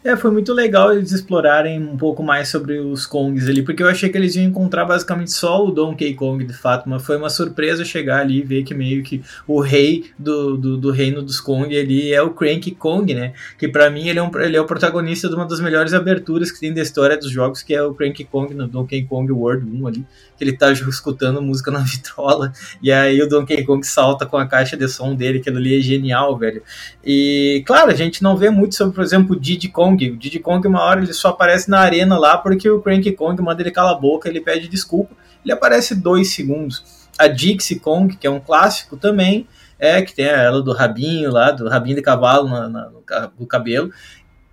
É, 0.03 0.15
foi 0.15 0.29
muito 0.31 0.53
legal 0.53 0.93
eles 0.93 1.11
explorarem 1.11 1.81
um 1.81 1.97
pouco 1.97 2.21
mais 2.21 2.49
sobre 2.49 2.79
os 2.79 3.05
Kongs 3.05 3.49
ali, 3.49 3.63
porque 3.63 3.81
eu 3.81 3.89
achei 3.89 4.09
que 4.09 4.17
eles 4.17 4.35
iam 4.35 4.45
encontrar 4.45 4.85
basicamente 4.85 5.31
só 5.31 5.65
o 5.65 5.71
Donkey 5.71 6.13
Kong 6.13 6.45
de 6.45 6.53
fato, 6.53 6.87
mas 6.87 7.03
foi 7.03 7.17
uma 7.17 7.29
surpresa 7.29 7.83
chegar 7.83 8.21
ali 8.21 8.39
e 8.39 8.43
ver 8.43 8.63
que 8.63 8.73
meio 8.73 9.03
que 9.03 9.23
o 9.47 9.59
rei 9.59 10.05
do, 10.17 10.55
do, 10.55 10.77
do 10.77 10.91
reino 10.91 11.21
dos 11.21 11.41
Kong 11.41 11.75
ali 11.77 12.13
é 12.13 12.21
o 12.21 12.29
Cranky 12.29 12.71
Kong, 12.71 13.11
né? 13.13 13.33
Que 13.57 13.67
para 13.67 13.89
mim 13.89 14.07
ele 14.07 14.19
é, 14.19 14.23
um, 14.23 14.31
ele 14.39 14.55
é 14.55 14.61
o 14.61 14.65
protagonista 14.65 15.27
de 15.27 15.35
uma 15.35 15.45
das 15.45 15.59
melhores 15.59 15.93
aberturas 15.93 16.51
que 16.51 16.59
tem 16.59 16.73
da 16.73 16.81
história 16.81 17.17
dos 17.17 17.31
jogos, 17.31 17.63
que 17.63 17.73
é 17.73 17.81
o 17.81 17.93
Cranky 17.93 18.23
Kong 18.23 18.53
no 18.53 18.67
Donkey 18.67 19.03
Kong 19.03 19.29
World 19.31 19.65
1 19.65 19.87
ali, 19.87 20.05
que 20.37 20.43
ele 20.43 20.53
tá 20.53 20.71
escutando 20.71 21.41
música 21.41 21.71
na 21.71 21.79
vitrola, 21.83 22.53
e 22.81 22.91
aí 22.91 23.21
o 23.21 23.27
Donkey 23.27 23.65
Kong 23.65 23.85
salta 23.85 24.25
com 24.25 24.37
a 24.37 24.45
caixa 24.45 24.77
de 24.77 24.87
som 24.87 25.15
dele, 25.15 25.39
que 25.39 25.49
ali 25.49 25.77
é 25.77 25.81
genial, 25.81 26.37
velho. 26.37 26.61
E 27.03 27.63
claro, 27.65 27.91
a 27.91 27.95
gente 27.95 28.23
não 28.23 28.37
vê 28.37 28.49
muito 28.49 28.75
sobre, 28.75 28.93
por 28.93 29.03
exemplo, 29.03 29.35
o 29.35 29.39
Diddy 29.39 29.67
Kong 29.67 29.96
Kong. 29.97 30.11
O 30.11 30.17
Diddy 30.17 30.39
Kong, 30.39 30.67
uma 30.67 30.83
hora, 30.83 31.01
ele 31.01 31.13
só 31.13 31.29
aparece 31.29 31.69
na 31.69 31.79
arena 31.79 32.17
lá 32.17 32.37
porque 32.37 32.69
o 32.69 32.81
Cranky 32.81 33.11
Kong 33.11 33.41
manda 33.41 33.61
ele 33.61 33.71
calar 33.71 33.93
a 33.93 33.99
boca, 33.99 34.29
ele 34.29 34.39
pede 34.39 34.67
desculpa. 34.67 35.15
Ele 35.43 35.51
aparece 35.51 35.95
dois 35.95 36.33
segundos. 36.33 37.07
A 37.17 37.27
Dixie 37.27 37.79
Kong, 37.79 38.15
que 38.15 38.27
é 38.27 38.29
um 38.29 38.39
clássico 38.39 38.95
também, 38.95 39.47
é 39.79 40.01
que 40.01 40.13
tem 40.13 40.25
ela 40.25 40.61
do 40.61 40.71
rabinho 40.71 41.31
lá, 41.31 41.51
do 41.51 41.67
rabinho 41.67 41.95
de 41.95 42.01
cavalo 42.01 42.47
na, 42.47 42.69
na, 42.69 42.91
no 43.39 43.45
cabelo 43.45 43.91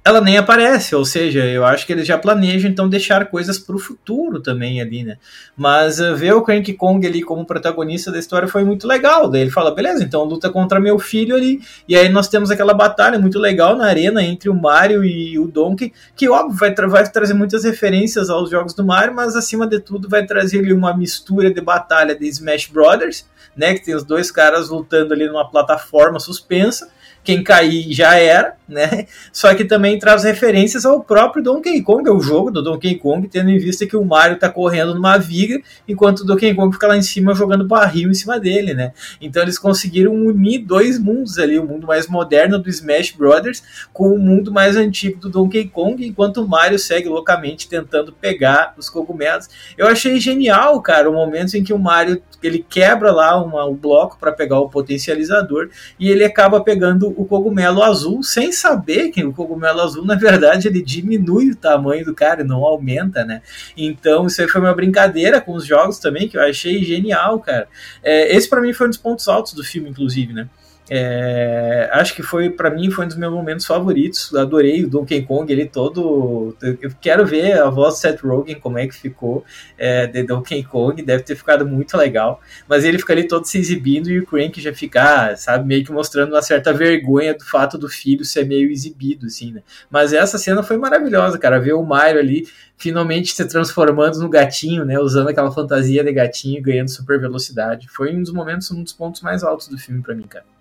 ela 0.07 0.21
nem 0.21 0.37
aparece, 0.37 0.95
ou 0.95 1.03
seja, 1.03 1.43
eu 1.47 1.65
acho 1.65 1.87
que 1.87 1.93
eles 1.95 2.07
já 2.07 2.19
planejam 2.19 2.71
então 2.71 2.87
deixar 2.87 3.25
coisas 3.25 3.59
para 3.59 3.75
o 3.75 3.79
futuro 3.79 4.39
também 4.39 4.79
ali, 4.79 5.03
né? 5.03 5.17
Mas 5.57 5.99
uh, 5.99 6.15
ver 6.15 6.35
o 6.35 6.43
Cranky 6.43 6.75
Kong 6.75 7.07
ali 7.07 7.23
como 7.23 7.47
protagonista 7.47 8.13
da 8.13 8.19
história 8.19 8.47
foi 8.47 8.65
muito 8.65 8.87
legal. 8.87 9.31
Daí 9.31 9.41
ele 9.41 9.51
fala, 9.51 9.75
beleza, 9.75 10.05
então 10.05 10.23
luta 10.25 10.51
contra 10.51 10.79
meu 10.79 10.99
filho 10.99 11.35
ali. 11.35 11.59
E 11.89 11.97
aí 11.97 12.11
nós 12.11 12.29
temos 12.29 12.51
aquela 12.51 12.75
batalha 12.75 13.19
muito 13.19 13.39
legal 13.39 13.77
na 13.77 13.87
arena 13.87 14.23
entre 14.23 14.51
o 14.51 14.55
Mario 14.55 15.03
e 15.03 15.39
o 15.39 15.49
Donkey, 15.49 15.91
que 16.15 16.29
óbvio 16.29 16.59
vai, 16.59 16.75
tra 16.75 16.87
vai 16.87 17.11
trazer 17.11 17.33
muitas 17.33 17.65
referências 17.65 18.29
aos 18.29 18.51
jogos 18.51 18.75
do 18.75 18.85
Mario, 18.85 19.15
mas 19.15 19.35
acima 19.35 19.67
de 19.67 19.81
tudo 19.81 20.07
vai 20.07 20.27
trazer 20.27 20.59
ali 20.59 20.75
uma 20.75 20.95
mistura 20.95 21.51
de 21.51 21.63
batalha 21.63 22.15
de 22.15 22.29
Smash 22.29 22.67
Brothers, 22.67 23.27
né? 23.57 23.73
Que 23.73 23.83
tem 23.83 23.95
os 23.95 24.05
dois 24.05 24.31
caras 24.31 24.69
lutando 24.69 25.15
ali 25.15 25.27
numa 25.27 25.51
plataforma 25.51 26.21
suspensa. 26.21 26.93
Quem 27.25 27.43
cair 27.43 27.93
já 27.93 28.17
era 28.17 28.55
né? 28.69 29.07
Só 29.33 29.55
que 29.55 29.65
também 29.65 29.99
traz 29.99 30.25
referências 30.25 30.85
ao 30.85 31.03
próprio 31.03 31.43
Donkey 31.43 31.83
Kong, 31.83 32.09
ao 32.09 32.21
jogo 32.21 32.51
do 32.51 32.63
Donkey 32.63 32.97
Kong, 32.97 33.29
tendo 33.29 33.51
em 33.51 33.59
vista 33.59 33.87
que 33.87 33.97
o 33.97 34.05
Mario 34.05 34.39
tá 34.39 34.49
correndo 34.49 34.95
numa 34.95 35.19
viga, 35.19 35.61
enquanto 35.87 36.21
o 36.21 36.25
Donkey 36.25 36.55
Kong 36.55 36.73
fica 36.73 36.87
lá 36.87 36.97
em 36.97 37.03
cima 37.03 37.35
jogando 37.35 37.67
barril 37.67 38.11
em 38.11 38.15
cima 38.15 38.41
dele, 38.41 38.75
né? 38.75 38.93
Então 39.21 39.43
eles 39.43 39.59
conseguiram 39.59 40.15
unir 40.15 40.61
dois 40.61 40.99
mundos 40.99 41.39
ali, 41.39 41.59
o 41.59 41.67
mundo 41.67 41.87
mais 41.87 42.09
moderno 42.09 42.59
do 42.59 42.69
Smash 42.69 43.13
Brothers 43.13 43.63
com 43.93 44.09
o 44.09 44.19
mundo 44.19 44.51
mais 44.51 44.77
antigo 44.77 45.21
do 45.21 45.29
Donkey 45.29 45.69
Kong, 45.69 46.05
enquanto 46.07 46.39
o 46.39 46.49
Mario 46.49 46.79
segue 46.79 47.09
loucamente 47.09 47.69
tentando 47.69 48.13
pegar 48.13 48.75
os 48.79 48.89
cogumelos. 48.89 49.49
Eu 49.77 49.87
achei 49.87 50.19
genial, 50.19 50.81
cara, 50.81 51.11
o 51.11 51.13
momento 51.13 51.55
em 51.55 51.63
que 51.63 51.73
o 51.73 51.79
Mario 51.79 52.23
ele 52.43 52.65
quebra 52.69 53.11
lá 53.11 53.43
uma, 53.43 53.65
o 53.65 53.75
bloco 53.75 54.19
para 54.19 54.33
pegar 54.33 54.59
o 54.61 54.69
potencializador 54.69 55.71
e 55.99 56.11
ele 56.11 56.25
acaba 56.25 56.61
pegando 56.61 57.14
o 57.17 57.25
cogumelo 57.25 57.83
azul 57.83 58.23
sem 58.23 58.53
saber 58.53 59.11
que 59.11 59.25
o 59.25 59.33
cogumelo 59.33 59.81
azul, 59.81 60.05
na 60.05 60.15
verdade, 60.15 60.69
ele 60.69 60.83
diminui 60.83 61.51
o 61.51 61.57
tamanho 61.57 62.05
do 62.05 62.15
cara, 62.15 62.45
não 62.45 62.65
aumenta, 62.65 63.25
né? 63.25 63.43
Então, 63.77 64.27
isso 64.27 64.41
aí 64.41 64.49
foi 64.49 64.61
uma 64.61 64.75
brincadeira 64.75 65.41
com 65.41 65.55
os 65.55 65.67
jogos 65.67 65.99
também, 65.99 66.29
que 66.29 66.37
eu 66.37 66.43
achei 66.43 66.85
genial, 66.85 67.41
cara. 67.41 67.69
É, 68.03 68.35
esse 68.35 68.49
para 68.49 68.61
mim 68.61 68.73
foi 68.73 68.87
um 68.87 68.91
dos 68.91 68.99
pontos 68.99 69.29
altos 69.29 69.53
do 69.53 69.65
filme, 69.65 69.91
inclusive, 69.91 70.33
né? 70.33 70.49
É, 70.91 71.89
acho 71.93 72.15
que 72.15 72.23
foi 72.23 72.51
para 72.51 72.71
mim 72.71 72.91
foi 72.91 73.07
um 73.07 73.09
dos 73.09 73.17
meus 73.17 73.33
momentos 73.33 73.65
favoritos. 73.65 74.35
Adorei 74.35 74.85
o 74.85 74.89
Donkey 74.89 75.23
Kong, 75.23 75.51
ele 75.51 75.67
todo. 75.67 76.55
Eu 76.63 76.91
quero 77.01 77.25
ver 77.27 77.59
a 77.59 77.71
voz 77.71 77.95
do 77.95 78.01
Seth 78.01 78.21
Rogen 78.21 78.57
como 78.57 78.79
é 78.79 78.87
que 78.87 78.95
ficou 78.95 79.45
é, 79.79 80.07
de 80.07 80.23
Donkey 80.23 80.63
Kong, 80.63 81.01
deve 81.03 81.23
ter 81.23 81.37
ficado 81.37 81.67
muito 81.67 81.97
legal. 81.97 82.41
Mas 82.69 82.85
ele 82.85 82.99
fica 82.99 83.15
ali 83.15 83.27
todo 83.27 83.47
se 83.47 83.59
exibindo 83.59 84.11
e 84.11 84.19
o 84.19 84.27
Crank 84.27 84.61
já 84.61 84.75
fica, 84.75 85.35
sabe, 85.37 85.67
meio 85.67 85.85
que 85.85 85.93
mostrando 85.93 86.33
uma 86.33 86.43
certa 86.43 86.73
vergonha 86.73 87.35
do 87.35 87.45
fato 87.45 87.79
do 87.79 87.89
filho 87.89 88.25
ser 88.25 88.45
meio 88.47 88.71
exibido, 88.71 89.27
assim, 89.27 89.53
né? 89.53 89.63
Mas 89.91 90.13
essa 90.13 90.37
cena 90.37 90.63
foi 90.63 90.77
maravilhosa, 90.77 91.39
cara. 91.39 91.59
Ver 91.59 91.73
o 91.73 91.83
Mario 91.83 92.21
ali 92.21 92.47
finalmente 92.77 93.35
se 93.35 93.45
transformando 93.47 94.19
no 94.19 94.29
gatinho, 94.29 94.85
né? 94.85 94.99
Usando 94.99 95.29
aquela 95.29 95.51
fantasia 95.51 96.05
de 96.05 96.13
gatinho, 96.13 96.63
ganhando 96.63 96.89
super 96.89 97.19
velocidade. 97.19 97.89
Foi 97.89 98.15
um 98.15 98.23
dos 98.23 98.33
momentos, 98.33 98.71
um 98.71 98.83
dos 98.83 98.93
pontos 98.93 99.23
mais 99.23 99.43
altos 99.43 99.69
do 99.69 99.79
filme 99.79 100.03
para 100.03 100.15
mim, 100.15 100.25
cara. 100.25 100.54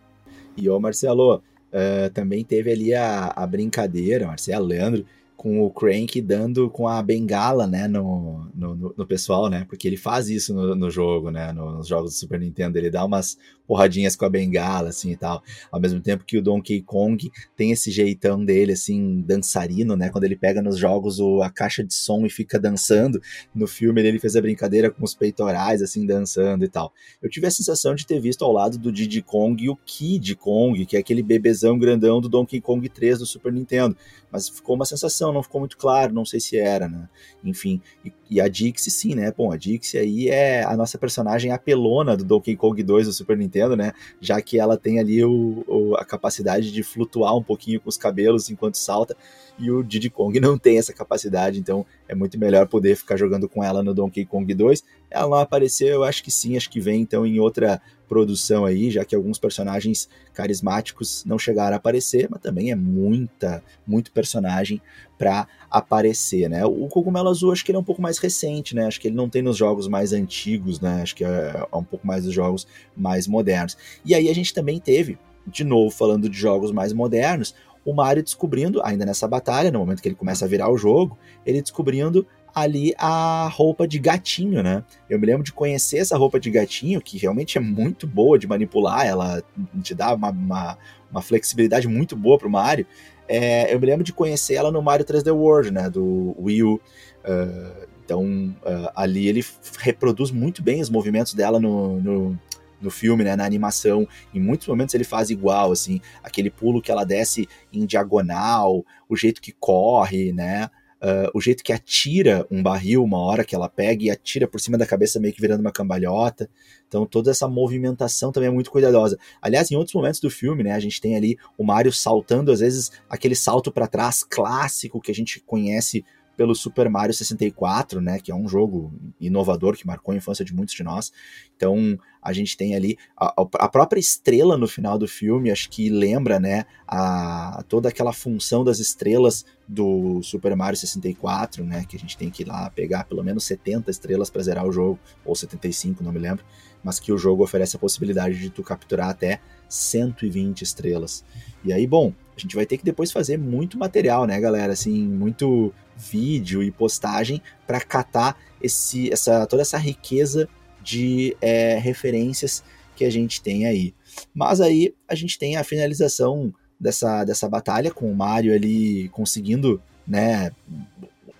E 0.57 0.69
ô 0.69 0.79
Marcelo, 0.79 1.35
uh, 1.37 2.09
também 2.13 2.43
teve 2.43 2.71
ali 2.71 2.93
a, 2.93 3.27
a 3.35 3.45
brincadeira, 3.47 4.27
Marcelo, 4.27 4.65
Leandro, 4.65 5.05
com 5.35 5.61
o 5.61 5.69
Crank 5.69 6.21
dando 6.21 6.69
com 6.69 6.87
a 6.87 7.01
bengala, 7.01 7.67
né, 7.67 7.87
no, 7.87 8.49
no, 8.53 8.93
no 8.97 9.05
pessoal, 9.05 9.49
né, 9.49 9.65
porque 9.67 9.87
ele 9.87 9.97
faz 9.97 10.29
isso 10.29 10.53
no, 10.53 10.75
no 10.75 10.89
jogo, 10.89 11.29
né, 11.29 11.51
nos 11.51 11.87
jogos 11.87 12.11
do 12.11 12.17
Super 12.17 12.39
Nintendo, 12.39 12.77
ele 12.77 12.89
dá 12.89 13.03
umas 13.03 13.37
porradinhas 13.65 14.15
com 14.15 14.25
a 14.25 14.29
bengala, 14.29 14.89
assim, 14.89 15.11
e 15.11 15.17
tal, 15.17 15.41
ao 15.71 15.79
mesmo 15.79 16.01
tempo 16.01 16.25
que 16.25 16.37
o 16.37 16.41
Donkey 16.41 16.81
Kong 16.81 17.31
tem 17.55 17.71
esse 17.71 17.91
jeitão 17.91 18.43
dele, 18.43 18.73
assim, 18.73 19.21
dançarino, 19.21 19.95
né, 19.95 20.09
quando 20.09 20.25
ele 20.25 20.35
pega 20.35 20.61
nos 20.61 20.77
jogos 20.77 21.19
o, 21.19 21.41
a 21.41 21.49
caixa 21.49 21.83
de 21.83 21.93
som 21.93 22.25
e 22.25 22.29
fica 22.29 22.59
dançando, 22.59 23.21
no 23.53 23.67
filme 23.67 24.01
ele 24.01 24.19
fez 24.19 24.35
a 24.35 24.41
brincadeira 24.41 24.91
com 24.91 25.03
os 25.03 25.15
peitorais, 25.15 25.81
assim, 25.81 26.05
dançando 26.05 26.63
e 26.63 26.67
tal. 26.67 26.93
Eu 27.21 27.29
tive 27.29 27.47
a 27.47 27.51
sensação 27.51 27.95
de 27.95 28.05
ter 28.05 28.19
visto 28.19 28.43
ao 28.43 28.51
lado 28.51 28.77
do 28.77 28.91
Diddy 28.91 29.21
Kong 29.21 29.69
o 29.69 29.75
Kid 29.75 30.35
Kong, 30.35 30.85
que 30.85 30.97
é 30.97 30.99
aquele 30.99 31.23
bebezão 31.23 31.77
grandão 31.77 32.19
do 32.19 32.29
Donkey 32.29 32.59
Kong 32.59 32.87
3 32.87 33.19
do 33.19 33.25
Super 33.25 33.51
Nintendo, 33.51 33.95
mas 34.31 34.49
ficou 34.49 34.75
uma 34.75 34.85
sensação, 34.85 35.22
não 35.31 35.43
ficou 35.43 35.61
muito 35.61 35.77
claro, 35.77 36.13
não 36.13 36.25
sei 36.25 36.39
se 36.39 36.57
era, 36.57 36.89
né? 36.89 37.07
Enfim, 37.43 37.81
e, 38.03 38.11
e, 38.29 38.41
a 38.41 38.47
Dixie 38.47 38.91
sim, 38.91 39.15
né? 39.15 39.31
Bom, 39.35 39.51
a 39.51 39.57
Dixie 39.57 39.97
aí 39.99 40.29
é 40.29 40.63
a 40.63 40.75
nossa 40.75 40.97
personagem 40.97 41.51
apelona 41.51 42.17
do 42.17 42.23
Donkey 42.23 42.55
Kong 42.55 42.81
2 42.81 43.07
do 43.07 43.13
Super 43.13 43.37
Nintendo, 43.37 43.75
né? 43.75 43.93
Já 44.19 44.41
que 44.41 44.59
ela 44.59 44.77
tem 44.77 44.99
ali 44.99 45.23
o, 45.23 45.63
o, 45.67 45.95
a 45.95 46.03
capacidade 46.03 46.71
de 46.71 46.83
flutuar 46.83 47.35
um 47.37 47.43
pouquinho 47.43 47.79
com 47.79 47.89
os 47.89 47.97
cabelos 47.97 48.49
enquanto 48.49 48.77
salta, 48.77 49.15
e 49.57 49.69
o 49.69 49.83
Diddy 49.83 50.09
Kong 50.09 50.37
não 50.41 50.57
tem 50.57 50.77
essa 50.77 50.93
capacidade, 50.93 51.59
então 51.59 51.85
é 52.07 52.15
muito 52.15 52.37
melhor 52.39 52.67
poder 52.67 52.95
ficar 52.95 53.17
jogando 53.17 53.47
com 53.47 53.63
ela 53.63 53.83
no 53.83 53.93
Donkey 53.93 54.25
Kong 54.25 54.51
2. 54.53 54.83
Ela 55.13 55.29
não 55.29 55.37
apareceu, 55.37 55.87
eu 55.87 56.03
acho 56.03 56.23
que 56.23 56.31
sim, 56.31 56.57
acho 56.57 56.69
que 56.69 56.79
vem 56.79 57.01
então 57.01 57.25
em 57.25 57.39
outra 57.39 57.79
produção 58.07 58.65
aí, 58.65 58.91
já 58.91 59.05
que 59.05 59.15
alguns 59.15 59.39
personagens 59.39 60.09
carismáticos 60.33 61.23
não 61.25 61.39
chegaram 61.39 61.73
a 61.73 61.77
aparecer, 61.77 62.27
mas 62.29 62.41
também 62.41 62.71
é 62.71 62.75
muita, 62.75 63.63
muito 63.87 64.11
personagem 64.11 64.81
para 65.17 65.47
aparecer, 65.69 66.49
né? 66.49 66.65
O 66.65 66.87
Cogumelo 66.87 67.29
Azul 67.29 67.51
acho 67.51 67.63
que 67.63 67.71
ele 67.71 67.77
é 67.77 67.79
um 67.79 67.83
pouco 67.83 68.01
mais 68.01 68.17
recente, 68.17 68.75
né? 68.75 68.85
Acho 68.85 68.99
que 68.99 69.07
ele 69.07 69.15
não 69.15 69.29
tem 69.29 69.41
nos 69.41 69.57
jogos 69.57 69.87
mais 69.87 70.13
antigos, 70.13 70.79
né? 70.79 71.01
Acho 71.01 71.15
que 71.15 71.23
é, 71.23 71.65
é 71.71 71.75
um 71.75 71.83
pouco 71.83 72.05
mais 72.05 72.25
dos 72.25 72.33
jogos 72.33 72.67
mais 72.95 73.27
modernos. 73.27 73.77
E 74.05 74.13
aí 74.13 74.29
a 74.29 74.35
gente 74.35 74.53
também 74.53 74.79
teve, 74.79 75.17
de 75.47 75.63
novo 75.63 75.89
falando 75.89 76.27
de 76.27 76.37
jogos 76.37 76.71
mais 76.71 76.91
modernos, 76.91 77.55
o 77.85 77.93
Mario 77.93 78.23
descobrindo, 78.23 78.81
ainda 78.83 79.05
nessa 79.05 79.27
batalha, 79.27 79.71
no 79.71 79.79
momento 79.79 80.01
que 80.01 80.07
ele 80.07 80.15
começa 80.15 80.45
a 80.45 80.47
virar 80.47 80.69
o 80.69 80.77
jogo, 80.77 81.17
ele 81.45 81.61
descobrindo 81.61 82.25
ali 82.53 82.93
a 82.97 83.47
roupa 83.51 83.87
de 83.87 83.97
gatinho, 83.97 84.61
né? 84.61 84.83
Eu 85.09 85.19
me 85.19 85.25
lembro 85.25 85.43
de 85.43 85.51
conhecer 85.51 85.97
essa 85.97 86.17
roupa 86.17 86.39
de 86.39 86.51
gatinho, 86.51 87.01
que 87.01 87.17
realmente 87.17 87.57
é 87.57 87.61
muito 87.61 88.05
boa 88.05 88.37
de 88.37 88.47
manipular, 88.47 89.05
ela 89.05 89.43
te 89.81 89.95
dá 89.95 90.13
uma, 90.13 90.29
uma, 90.29 90.77
uma 91.09 91.21
flexibilidade 91.21 91.87
muito 91.87 92.15
boa 92.15 92.37
pro 92.37 92.49
Mario. 92.49 92.85
É, 93.27 93.73
eu 93.73 93.79
me 93.79 93.85
lembro 93.85 94.03
de 94.03 94.13
conhecer 94.13 94.55
ela 94.55 94.71
no 94.71 94.81
Mario 94.81 95.05
3D 95.05 95.33
World, 95.33 95.71
né? 95.71 95.89
Do 95.89 96.35
Wii 96.39 96.63
U. 96.63 96.75
Uh, 96.75 97.87
então, 98.03 98.25
uh, 98.25 98.91
ali 98.95 99.27
ele 99.27 99.43
reproduz 99.79 100.29
muito 100.29 100.61
bem 100.61 100.81
os 100.81 100.89
movimentos 100.89 101.33
dela 101.33 101.59
no, 101.59 102.01
no, 102.01 102.39
no 102.81 102.91
filme, 102.91 103.23
né, 103.23 103.35
na 103.35 103.45
animação. 103.45 104.07
Em 104.33 104.39
muitos 104.39 104.67
momentos 104.67 104.93
ele 104.93 105.05
faz 105.05 105.29
igual, 105.29 105.71
assim, 105.71 106.01
aquele 106.21 106.49
pulo 106.49 106.81
que 106.81 106.91
ela 106.91 107.05
desce 107.05 107.47
em 107.71 107.85
diagonal, 107.85 108.85
o 109.07 109.15
jeito 109.15 109.41
que 109.41 109.53
corre, 109.53 110.33
né? 110.33 110.69
Uh, 111.03 111.27
o 111.33 111.41
jeito 111.41 111.65
que 111.65 111.73
atira 111.73 112.47
um 112.49 112.63
barril 112.63 113.03
uma 113.03 113.19
hora 113.19 113.43
que 113.43 113.53
ela 113.53 113.67
pega 113.67 114.05
e 114.05 114.09
atira 114.09 114.47
por 114.47 114.61
cima 114.61 114.77
da 114.77 114.85
cabeça 114.85 115.19
meio 115.19 115.33
que 115.33 115.41
virando 115.41 115.59
uma 115.59 115.71
cambalhota. 115.71 116.49
Então 116.87 117.05
toda 117.05 117.29
essa 117.29 117.45
movimentação 117.45 118.31
também 118.31 118.47
é 118.47 118.51
muito 118.51 118.71
cuidadosa. 118.71 119.19
Aliás, 119.41 119.69
em 119.69 119.75
outros 119.75 119.93
momentos 119.93 120.21
do 120.21 120.29
filme, 120.29 120.63
né, 120.63 120.71
a 120.71 120.79
gente 120.79 121.01
tem 121.01 121.17
ali 121.17 121.37
o 121.57 121.63
Mario 121.65 121.91
saltando 121.91 122.53
às 122.53 122.61
vezes 122.61 122.89
aquele 123.09 123.35
salto 123.35 123.69
para 123.69 123.85
trás 123.85 124.23
clássico 124.23 125.01
que 125.01 125.11
a 125.11 125.15
gente 125.15 125.41
conhece 125.41 126.05
pelo 126.35 126.55
Super 126.55 126.89
Mario 126.89 127.13
64, 127.13 128.01
né, 128.01 128.19
que 128.19 128.31
é 128.31 128.35
um 128.35 128.47
jogo 128.47 128.93
inovador 129.19 129.75
que 129.75 129.85
marcou 129.85 130.13
a 130.13 130.17
infância 130.17 130.43
de 130.43 130.53
muitos 130.53 130.75
de 130.75 130.83
nós. 130.83 131.11
Então, 131.55 131.97
a 132.21 132.33
gente 132.33 132.57
tem 132.57 132.75
ali 132.75 132.97
a, 133.15 133.33
a 133.59 133.67
própria 133.69 133.99
estrela 133.99 134.57
no 134.57 134.67
final 134.67 134.97
do 134.97 135.07
filme, 135.07 135.51
acho 135.51 135.69
que 135.69 135.89
lembra, 135.89 136.39
né, 136.39 136.65
a, 136.87 137.63
toda 137.67 137.89
aquela 137.89 138.13
função 138.13 138.63
das 138.63 138.79
estrelas 138.79 139.45
do 139.67 140.21
Super 140.23 140.55
Mario 140.55 140.77
64, 140.77 141.63
né, 141.63 141.85
que 141.87 141.95
a 141.95 141.99
gente 141.99 142.17
tem 142.17 142.29
que 142.29 142.43
ir 142.43 142.47
lá 142.47 142.69
pegar 142.69 143.03
pelo 143.05 143.23
menos 143.23 143.43
70 143.45 143.91
estrelas 143.91 144.29
para 144.29 144.43
zerar 144.43 144.65
o 144.65 144.71
jogo, 144.71 144.99
ou 145.23 145.35
75, 145.35 146.03
não 146.03 146.11
me 146.11 146.19
lembro, 146.19 146.43
mas 146.83 146.99
que 146.99 147.11
o 147.11 147.17
jogo 147.17 147.43
oferece 147.43 147.75
a 147.75 147.79
possibilidade 147.79 148.39
de 148.39 148.49
tu 148.49 148.61
capturar 148.63 149.09
até 149.09 149.39
120 149.69 150.61
estrelas. 150.61 151.23
E 151.63 151.71
aí, 151.71 151.87
bom, 151.87 152.13
a 152.35 152.39
gente 152.39 152.55
vai 152.55 152.65
ter 152.65 152.77
que 152.77 152.83
depois 152.83 153.11
fazer 153.11 153.37
muito 153.37 153.77
material, 153.77 154.25
né, 154.25 154.39
galera? 154.39 154.73
Assim, 154.73 155.07
muito 155.07 155.73
vídeo 155.95 156.63
e 156.63 156.71
postagem 156.71 157.41
para 157.65 157.81
catar 157.81 158.37
esse, 158.61 159.11
essa, 159.11 159.45
toda 159.45 159.61
essa 159.61 159.77
riqueza 159.77 160.47
de 160.81 161.35
é, 161.41 161.77
referências 161.77 162.63
que 162.95 163.05
a 163.05 163.09
gente 163.09 163.41
tem 163.41 163.65
aí. 163.65 163.93
Mas 164.33 164.61
aí 164.61 164.93
a 165.07 165.15
gente 165.15 165.37
tem 165.37 165.57
a 165.57 165.63
finalização 165.63 166.53
dessa, 166.79 167.23
dessa 167.23 167.47
batalha 167.47 167.91
com 167.91 168.11
o 168.11 168.15
Mario 168.15 168.53
ali 168.53 169.09
conseguindo, 169.09 169.81
né, 170.07 170.51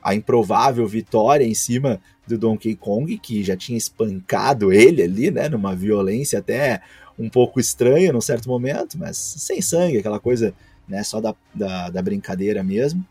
a 0.02 0.16
improvável 0.16 0.88
vitória 0.88 1.46
em 1.46 1.54
cima 1.54 2.02
do 2.28 2.38
Donkey 2.38 2.76
Kong, 2.76 3.18
que 3.18 3.44
já 3.44 3.56
tinha 3.56 3.78
espancado 3.78 4.72
ele 4.72 5.02
ali, 5.02 5.32
né, 5.32 5.50
numa 5.50 5.76
violência 5.76 6.40
até 6.40 6.82
um 7.18 7.30
pouco 7.30 7.60
estranha 7.60 8.12
num 8.12 8.22
certo 8.22 8.50
momento, 8.50 8.98
mas 8.98 9.18
sem 9.18 9.62
sangue, 9.62 9.98
aquela 9.98 10.20
coisa 10.20 10.54
né, 10.88 11.04
só 11.04 11.22
da, 11.22 11.36
da, 11.54 11.90
da 11.90 12.02
brincadeira 12.02 12.64
mesmo. 12.64 13.06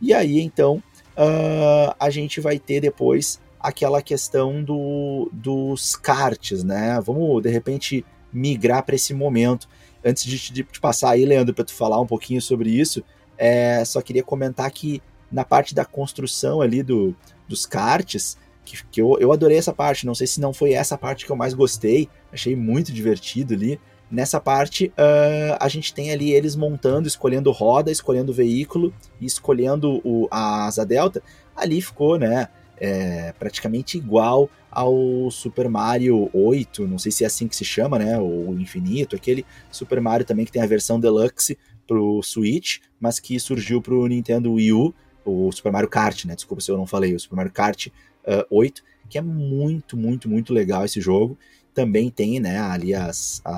E 0.00 0.12
aí 0.12 0.40
então 0.40 0.82
uh, 1.16 1.94
a 1.98 2.10
gente 2.10 2.40
vai 2.40 2.58
ter 2.58 2.80
depois 2.80 3.40
aquela 3.58 4.00
questão 4.00 4.62
do, 4.62 5.28
dos 5.32 5.96
karts, 5.96 6.62
né? 6.62 7.00
Vamos 7.04 7.42
de 7.42 7.50
repente 7.50 8.04
migrar 8.32 8.84
para 8.84 8.94
esse 8.94 9.12
momento. 9.14 9.68
Antes 10.04 10.24
de 10.24 10.38
te 10.38 10.80
passar 10.80 11.10
aí, 11.10 11.24
Leandro, 11.24 11.54
para 11.54 11.64
tu 11.64 11.74
falar 11.74 12.00
um 12.00 12.06
pouquinho 12.06 12.40
sobre 12.40 12.70
isso, 12.70 13.02
é, 13.36 13.84
só 13.84 14.00
queria 14.00 14.22
comentar 14.22 14.70
que 14.70 15.02
na 15.32 15.44
parte 15.44 15.74
da 15.74 15.84
construção 15.84 16.60
ali 16.60 16.82
do, 16.82 17.14
dos 17.48 17.66
karts, 17.66 18.38
que, 18.64 18.84
que 18.86 19.00
eu, 19.00 19.16
eu 19.18 19.32
adorei 19.32 19.58
essa 19.58 19.72
parte. 19.72 20.06
Não 20.06 20.14
sei 20.14 20.26
se 20.26 20.40
não 20.40 20.52
foi 20.52 20.72
essa 20.72 20.96
parte 20.96 21.26
que 21.26 21.32
eu 21.32 21.36
mais 21.36 21.54
gostei, 21.54 22.08
achei 22.32 22.54
muito 22.54 22.92
divertido 22.92 23.54
ali. 23.54 23.80
Nessa 24.10 24.40
parte, 24.40 24.86
uh, 24.88 25.56
a 25.58 25.68
gente 25.68 25.92
tem 25.92 26.12
ali 26.12 26.32
eles 26.32 26.54
montando, 26.54 27.08
escolhendo 27.08 27.50
roda, 27.50 27.90
escolhendo 27.90 28.32
veículo 28.32 28.94
e 29.20 29.26
escolhendo 29.26 30.00
o, 30.04 30.28
a 30.30 30.66
asa 30.66 30.86
delta. 30.86 31.22
Ali 31.56 31.80
ficou, 31.82 32.18
né? 32.18 32.48
É, 32.78 33.32
praticamente 33.38 33.96
igual 33.96 34.50
ao 34.70 35.30
Super 35.30 35.66
Mario 35.66 36.28
8, 36.34 36.86
não 36.86 36.98
sei 36.98 37.10
se 37.10 37.24
é 37.24 37.26
assim 37.26 37.48
que 37.48 37.56
se 37.56 37.64
chama, 37.64 37.98
né? 37.98 38.18
O 38.18 38.52
Infinito, 38.58 39.16
aquele 39.16 39.46
Super 39.70 40.00
Mario 40.00 40.26
também 40.26 40.44
que 40.44 40.52
tem 40.52 40.62
a 40.62 40.66
versão 40.66 41.00
Deluxe 41.00 41.58
pro 41.86 42.22
Switch, 42.22 42.80
mas 43.00 43.18
que 43.18 43.40
surgiu 43.40 43.80
pro 43.80 44.06
Nintendo 44.06 44.52
Wii 44.52 44.72
U, 44.74 44.94
o 45.24 45.50
Super 45.50 45.72
Mario 45.72 45.88
Kart, 45.88 46.26
né? 46.26 46.34
Desculpa 46.34 46.60
se 46.60 46.70
eu 46.70 46.76
não 46.76 46.86
falei, 46.86 47.14
o 47.14 47.20
Super 47.20 47.36
Mario 47.36 47.52
Kart 47.52 47.86
uh, 47.86 47.90
ah, 48.26 48.46
8, 48.50 48.82
que 49.08 49.16
é 49.16 49.22
muito, 49.22 49.96
muito, 49.96 50.28
muito 50.28 50.52
legal 50.52 50.84
esse 50.84 51.00
jogo. 51.00 51.38
Também 51.76 52.08
tem, 52.08 52.40
né, 52.40 52.58
ali 52.58 52.94
as, 52.94 53.42
a, 53.44 53.52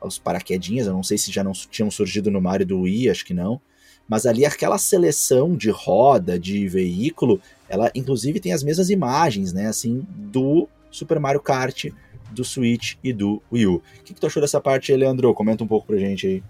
a, 0.00 0.06
os 0.06 0.20
paraquedinhas, 0.20 0.86
eu 0.86 0.92
não 0.92 1.02
sei 1.02 1.18
se 1.18 1.32
já 1.32 1.42
não 1.42 1.50
tinham 1.50 1.90
surgido 1.90 2.30
no 2.30 2.40
Mario 2.40 2.64
do 2.64 2.82
Wii, 2.82 3.10
acho 3.10 3.24
que 3.24 3.34
não. 3.34 3.60
Mas 4.08 4.24
ali 4.24 4.46
aquela 4.46 4.78
seleção 4.78 5.56
de 5.56 5.68
roda, 5.68 6.38
de 6.38 6.68
veículo, 6.68 7.40
ela 7.68 7.90
inclusive 7.92 8.38
tem 8.38 8.52
as 8.52 8.62
mesmas 8.62 8.88
imagens, 8.88 9.52
né, 9.52 9.66
assim, 9.66 10.06
do 10.16 10.68
Super 10.92 11.18
Mario 11.18 11.40
Kart, 11.40 11.86
do 12.30 12.44
Switch 12.44 12.94
e 13.02 13.12
do 13.12 13.42
Wii 13.52 13.66
U. 13.66 13.74
O 13.74 13.82
que, 14.04 14.14
que 14.14 14.20
tu 14.20 14.28
achou 14.28 14.40
dessa 14.40 14.60
parte 14.60 14.94
Leandro? 14.94 15.34
Comenta 15.34 15.64
um 15.64 15.66
pouco 15.66 15.88
pra 15.88 15.96
gente 15.96 16.28
aí. 16.28 16.42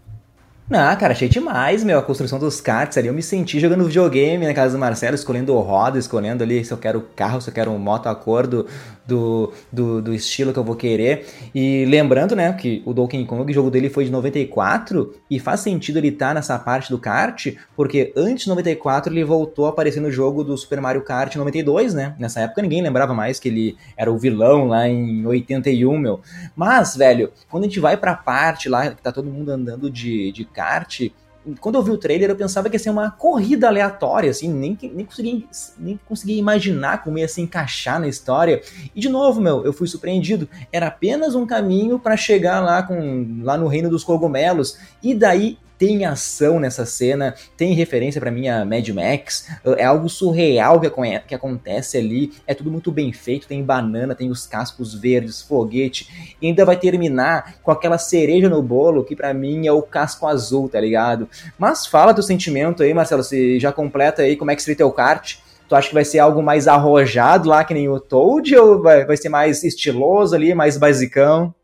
Ah, 0.73 0.95
cara, 0.95 1.13
achei 1.13 1.29
demais, 1.29 1.83
meu, 1.83 1.99
a 1.99 2.03
construção 2.03 2.39
dos 2.39 2.61
karts 2.61 2.97
ali. 2.97 3.09
Eu 3.09 3.13
me 3.13 3.25
senti 3.25 3.59
jogando 3.59 3.85
videogame 3.85 4.47
na 4.47 4.55
casa 4.55 4.77
do 4.77 4.79
Marcelo, 4.79 5.17
escolhendo 5.17 5.53
roda, 5.59 5.99
escolhendo 5.99 6.45
ali 6.45 6.65
se 6.65 6.73
eu 6.73 6.79
quero 6.79 7.01
carro, 7.17 7.41
se 7.41 7.51
eu 7.51 7.55
quero 7.55 7.73
um 7.73 7.79
moto 7.79 8.07
a 8.07 8.15
cor 8.15 8.47
do, 8.47 8.65
do, 9.11 9.53
do, 9.73 10.01
do, 10.01 10.15
estilo 10.15 10.53
que 10.53 10.59
eu 10.59 10.65
vou 10.65 10.77
querer. 10.77 11.27
E 11.53 11.85
lembrando, 11.85 12.37
né, 12.37 12.53
que 12.53 12.83
o 12.87 12.95
Donkey 12.95 13.25
Kong, 13.25 13.51
o 13.51 13.55
jogo 13.55 13.71
dele 13.71 13.91
foi 13.91 14.05
de 14.05 14.11
94, 14.11 15.15
e 15.29 15.41
faz 15.41 15.61
sentido 15.61 15.99
ele 15.99 16.09
estar 16.09 16.29
tá 16.29 16.35
nessa 16.35 16.59
parte 16.59 16.91
do 16.91 16.99
kart, 16.99 17.49
porque 17.77 18.13
antes 18.17 18.45
de 18.45 18.51
94 18.51 19.13
ele 19.13 19.25
voltou 19.25 19.67
a 19.67 19.71
aparecer 19.71 20.01
no 20.01 20.11
jogo 20.11 20.45
do 20.45 20.57
Super 20.57 20.81
Mario 20.81 21.03
Kart 21.03 21.35
92, 21.35 21.93
né? 21.93 22.15
Nessa 22.19 22.41
época 22.41 22.63
ninguém 22.63 22.83
lembrava 22.83 23.13
mais 23.13 23.41
que 23.41 23.49
ele 23.49 23.77
era 23.97 24.11
o 24.11 24.19
vilão 24.19 24.69
lá 24.69 24.89
em 24.89 25.27
81, 25.27 25.99
meu. 25.99 26.21
Mas, 26.55 26.97
velho, 26.97 27.33
quando 27.51 27.65
a 27.65 27.67
gente 27.67 27.81
vai 27.81 27.97
pra 27.97 28.15
parte 28.15 28.69
lá, 28.69 28.91
que 28.91 29.03
tá 29.03 29.11
todo 29.11 29.31
mundo 29.31 29.51
andando 29.51 29.91
de, 29.91 30.31
de 30.31 30.45
kart, 30.45 31.11
quando 31.59 31.77
eu 31.77 31.83
vi 31.83 31.91
o 31.91 31.97
trailer, 31.97 32.31
eu 32.31 32.37
pensava 32.37 32.69
que 32.69 32.77
ia 32.77 32.79
ser 32.79 32.91
uma 32.91 33.11
corrida 33.11 33.67
aleatória, 33.67 34.31
assim, 34.31 34.49
nem, 34.49 34.79
nem, 34.83 35.07
consegui, 35.07 35.49
nem 35.79 35.99
conseguia 36.07 36.39
imaginar 36.39 37.03
como 37.03 37.19
ia 37.19 37.27
se 37.27 37.41
encaixar 37.41 37.99
na 37.99 38.09
história. 38.09 38.61
E 38.95 39.01
de 39.01 39.09
novo, 39.09 39.41
meu, 39.41 39.65
eu 39.65 39.73
fui 39.73 39.89
surpreendido. 39.89 40.49
Era 40.71 40.89
apenas 40.89 41.35
um 41.35 41.47
caminho 41.47 41.99
para 41.99 42.17
chegar 42.17 42.61
lá, 42.61 42.83
com, 42.83 43.41
lá 43.43 43.57
no 43.57 43.69
reino 43.69 43.89
dos 43.89 44.05
cogumelos. 44.05 44.79
E 45.03 45.15
daí 45.15 45.59
tem 45.81 46.05
ação 46.05 46.61
nessa 46.61 46.85
cena, 46.85 47.35
tem 47.57 47.73
referência 47.73 48.21
para 48.21 48.31
mim 48.31 48.49
a 48.49 48.67
Mad 48.67 48.87
Max, 48.91 49.49
é 49.79 49.85
algo 49.87 50.11
surreal 50.11 50.79
que, 50.79 50.91
que 51.27 51.35
acontece 51.35 51.97
ali, 51.97 52.35
é 52.47 52.53
tudo 52.53 52.71
muito 52.71 52.93
bem 52.93 53.11
feito, 53.15 53.49
tem 53.49 53.65
banana, 53.65 54.15
tem 54.15 54.31
os 54.31 54.47
cascos 54.47 54.93
verdes, 54.93 55.41
foguete, 55.41 56.37
e 56.41 56.49
ainda 56.49 56.67
vai 56.67 56.77
terminar 56.77 57.55
com 57.63 57.71
aquela 57.71 57.97
cereja 57.97 58.47
no 58.47 58.63
bolo 58.63 59.03
que 59.03 59.17
para 59.17 59.33
mim 59.33 59.67
é 59.67 59.73
o 59.73 59.81
casco 59.81 60.27
azul, 60.27 60.69
tá 60.69 60.79
ligado? 60.79 61.27
Mas 61.59 61.87
fala 61.87 62.13
do 62.13 62.23
sentimento 62.23 62.83
aí, 62.83 62.93
Marcelo, 62.93 63.25
você 63.25 63.59
já 63.59 63.73
completa 63.73 64.21
aí 64.21 64.37
como 64.37 64.51
é 64.51 64.57
que 64.57 64.63
seria 64.63 64.77
teu 64.77 64.93
kart? 64.93 65.39
Tu 65.67 65.75
acha 65.75 65.89
que 65.89 65.95
vai 65.95 66.05
ser 66.05 66.19
algo 66.19 66.43
mais 66.43 66.69
arrojado 66.69 67.49
lá 67.49 67.65
que 67.65 67.73
nem 67.73 67.89
o 67.89 67.99
Toad 67.99 68.55
ou 68.55 68.83
vai, 68.83 69.07
vai 69.07 69.17
ser 69.17 69.31
mais 69.31 69.65
estiloso 69.65 70.35
ali, 70.35 70.53
mais 70.53 70.77
basicão? 70.77 71.55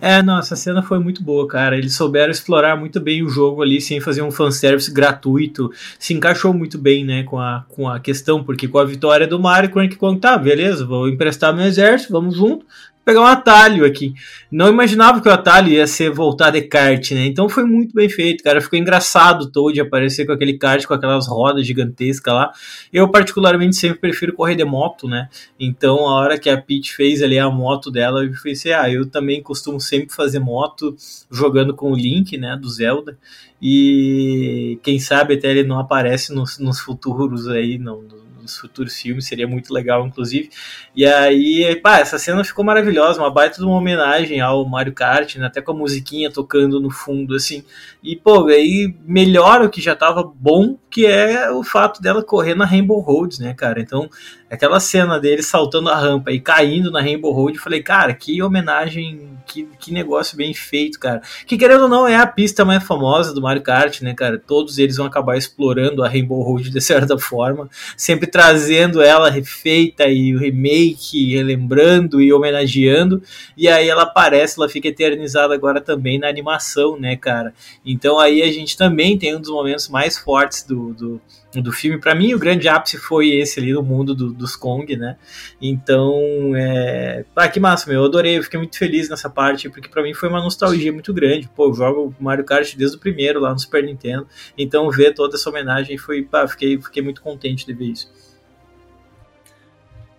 É, 0.00 0.22
não, 0.22 0.38
essa 0.38 0.56
cena 0.56 0.82
foi 0.82 0.98
muito 0.98 1.22
boa, 1.22 1.46
cara. 1.46 1.76
Eles 1.76 1.94
souberam 1.94 2.30
explorar 2.30 2.76
muito 2.76 3.00
bem 3.00 3.22
o 3.22 3.28
jogo 3.28 3.62
ali 3.62 3.80
sem 3.80 4.00
fazer 4.00 4.22
um 4.22 4.30
fanservice 4.30 4.92
gratuito. 4.92 5.70
Se 5.98 6.12
encaixou 6.12 6.52
muito 6.52 6.76
bem, 6.78 7.04
né, 7.04 7.22
com 7.22 7.38
a, 7.38 7.64
com 7.68 7.88
a 7.88 7.98
questão, 7.98 8.42
porque 8.42 8.68
com 8.68 8.78
a 8.78 8.84
vitória 8.84 9.26
do 9.26 9.40
Mario, 9.40 9.70
Crank 9.70 9.96
Kong, 9.96 10.20
tá, 10.20 10.36
beleza, 10.36 10.84
vou 10.84 11.08
emprestar 11.08 11.54
meu 11.54 11.64
exército, 11.64 12.12
vamos 12.12 12.36
junto 12.36 12.66
pegar 13.06 13.20
um 13.20 13.26
atalho 13.26 13.86
aqui. 13.86 14.12
Não 14.50 14.68
imaginava 14.68 15.20
que 15.20 15.28
o 15.28 15.32
atalho 15.32 15.68
ia 15.68 15.86
ser 15.86 16.10
voltar 16.10 16.50
de 16.50 16.60
kart, 16.62 17.12
né? 17.12 17.24
Então 17.26 17.48
foi 17.48 17.64
muito 17.64 17.94
bem 17.94 18.08
feito, 18.08 18.42
cara. 18.42 18.60
Ficou 18.60 18.76
engraçado 18.76 19.42
o 19.42 19.46
Toad 19.46 19.80
aparecer 19.80 20.26
com 20.26 20.32
aquele 20.32 20.58
kart, 20.58 20.84
com 20.84 20.92
aquelas 20.92 21.28
rodas 21.28 21.64
gigantescas 21.64 22.34
lá. 22.34 22.50
Eu, 22.92 23.08
particularmente, 23.08 23.76
sempre 23.76 24.00
prefiro 24.00 24.32
correr 24.32 24.56
de 24.56 24.64
moto, 24.64 25.06
né? 25.06 25.28
Então, 25.58 26.08
a 26.08 26.14
hora 26.16 26.36
que 26.36 26.50
a 26.50 26.60
Peach 26.60 26.96
fez 26.96 27.22
ali 27.22 27.38
a 27.38 27.48
moto 27.48 27.92
dela, 27.92 28.24
eu 28.24 28.32
pensei, 28.42 28.72
ah, 28.72 28.90
eu 28.90 29.06
também 29.08 29.40
costumo 29.40 29.80
sempre 29.80 30.12
fazer 30.12 30.40
moto 30.40 30.96
jogando 31.30 31.74
com 31.74 31.92
o 31.92 31.96
Link, 31.96 32.36
né, 32.36 32.58
do 32.60 32.68
Zelda. 32.68 33.16
E 33.62 34.80
quem 34.82 34.98
sabe 34.98 35.34
até 35.34 35.52
ele 35.52 35.62
não 35.62 35.78
aparece 35.78 36.34
nos, 36.34 36.58
nos 36.58 36.80
futuros 36.80 37.46
aí, 37.46 37.78
não, 37.78 38.02
nos 38.46 38.58
futuros 38.58 38.96
filmes, 38.96 39.26
seria 39.26 39.46
muito 39.46 39.72
legal, 39.72 40.06
inclusive. 40.06 40.50
E 40.94 41.04
aí, 41.04 41.76
pá, 41.82 41.98
essa 41.98 42.18
cena 42.18 42.42
ficou 42.44 42.64
maravilhosa, 42.64 43.20
uma 43.20 43.30
baita 43.30 43.58
de 43.58 43.64
uma 43.64 43.76
homenagem 43.76 44.40
ao 44.40 44.64
Mario 44.64 44.92
Kart, 44.92 45.36
né, 45.36 45.46
até 45.46 45.60
com 45.60 45.72
a 45.72 45.74
musiquinha 45.74 46.30
tocando 46.30 46.80
no 46.80 46.90
fundo, 46.90 47.34
assim. 47.34 47.64
E, 48.02 48.16
pô, 48.16 48.46
aí 48.46 48.94
melhora 49.04 49.66
o 49.66 49.70
que 49.70 49.80
já 49.80 49.94
tava 49.96 50.22
bom, 50.22 50.78
que 50.90 51.04
é 51.04 51.50
o 51.50 51.62
fato 51.62 52.00
dela 52.00 52.22
correr 52.22 52.54
na 52.54 52.64
Rainbow 52.64 53.00
Road, 53.00 53.40
né, 53.40 53.52
cara? 53.52 53.80
Então, 53.80 54.08
aquela 54.50 54.78
cena 54.78 55.18
dele 55.18 55.42
saltando 55.42 55.88
a 55.88 55.96
rampa 55.96 56.30
e 56.30 56.40
caindo 56.40 56.90
na 56.90 57.00
Rainbow 57.00 57.32
Road, 57.32 57.56
eu 57.56 57.62
falei, 57.62 57.82
cara, 57.82 58.14
que 58.14 58.40
homenagem, 58.42 59.36
que, 59.46 59.68
que 59.78 59.92
negócio 59.92 60.36
bem 60.36 60.54
feito, 60.54 60.98
cara. 61.00 61.20
Que 61.46 61.56
querendo 61.56 61.82
ou 61.82 61.88
não, 61.88 62.06
é 62.06 62.16
a 62.16 62.26
pista 62.26 62.64
mais 62.64 62.82
famosa 62.82 63.34
do 63.34 63.42
Mario 63.42 63.62
Kart, 63.62 64.00
né, 64.02 64.14
cara? 64.14 64.38
Todos 64.38 64.78
eles 64.78 64.96
vão 64.96 65.06
acabar 65.06 65.36
explorando 65.36 66.04
a 66.04 66.08
Rainbow 66.08 66.42
Road 66.42 66.70
de 66.70 66.80
certa 66.80 67.18
forma, 67.18 67.68
sempre 67.96 68.26
trazendo 68.28 69.02
ela 69.02 69.30
refeita 69.30 70.06
e 70.06 70.34
o 70.34 70.38
remake, 70.38 71.34
relembrando 71.34 72.20
e 72.20 72.32
homenageando, 72.32 73.22
e 73.56 73.68
aí 73.68 73.88
ela 73.88 74.02
aparece, 74.02 74.58
ela 74.58 74.68
fica 74.68 74.88
eternizada 74.88 75.54
agora 75.54 75.80
também 75.80 76.18
na 76.18 76.28
animação, 76.28 76.98
né, 76.98 77.16
cara? 77.16 77.52
Então 77.84 78.18
aí 78.18 78.42
a 78.42 78.52
gente 78.52 78.76
também 78.76 79.18
tem 79.18 79.34
um 79.34 79.40
dos 79.40 79.50
momentos 79.50 79.88
mais 79.88 80.16
fortes 80.16 80.62
do, 80.62 80.94
do 80.94 81.20
do 81.62 81.72
filme. 81.72 81.98
Para 81.98 82.14
mim, 82.14 82.34
o 82.34 82.38
grande 82.38 82.68
ápice 82.68 82.98
foi 82.98 83.30
esse 83.30 83.60
ali 83.60 83.72
no 83.72 83.82
mundo 83.82 84.14
do, 84.14 84.32
dos 84.32 84.56
Kong, 84.56 84.96
né? 84.96 85.16
Então, 85.60 86.20
é... 86.56 87.24
ah, 87.34 87.48
que 87.48 87.60
massa, 87.60 87.88
meu. 87.88 88.00
Eu 88.00 88.06
adorei, 88.06 88.38
eu 88.38 88.42
fiquei 88.42 88.58
muito 88.58 88.78
feliz 88.78 89.08
nessa 89.08 89.28
parte, 89.28 89.68
porque 89.68 89.88
para 89.88 90.02
mim 90.02 90.14
foi 90.14 90.28
uma 90.28 90.40
nostalgia 90.40 90.92
muito 90.92 91.12
grande. 91.12 91.48
Pô, 91.54 91.68
eu 91.68 91.74
jogo 91.74 92.14
Mario 92.18 92.44
Kart 92.44 92.74
desde 92.76 92.96
o 92.96 93.00
primeiro 93.00 93.40
lá 93.40 93.52
no 93.52 93.58
Super 93.58 93.84
Nintendo. 93.84 94.26
Então, 94.56 94.90
ver 94.90 95.14
toda 95.14 95.36
essa 95.36 95.48
homenagem 95.48 95.98
foi, 95.98 96.22
pá, 96.22 96.46
fiquei, 96.46 96.80
fiquei 96.80 97.02
muito 97.02 97.22
contente 97.22 97.66
de 97.66 97.72
ver 97.72 97.86
isso. 97.86 98.10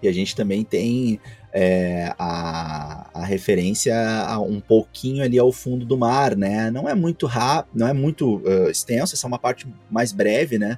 E 0.02 0.08
a 0.08 0.12
gente 0.12 0.36
também 0.36 0.64
tem 0.64 1.20
é, 1.52 2.14
a, 2.20 3.10
a, 3.14 3.26
referência 3.26 3.96
a 4.28 4.40
um 4.40 4.60
pouquinho 4.60 5.24
ali 5.24 5.40
ao 5.40 5.52
fundo 5.52 5.86
do 5.86 5.98
mar, 5.98 6.36
né? 6.36 6.70
Não 6.70 6.88
é 6.88 6.94
muito 6.94 7.26
rápido, 7.26 7.80
não 7.80 7.88
é 7.88 7.94
muito 7.94 8.38
uh, 8.38 8.70
extenso, 8.70 9.16
é 9.16 9.28
uma 9.28 9.40
parte 9.40 9.68
mais 9.90 10.12
breve, 10.12 10.60
né? 10.60 10.78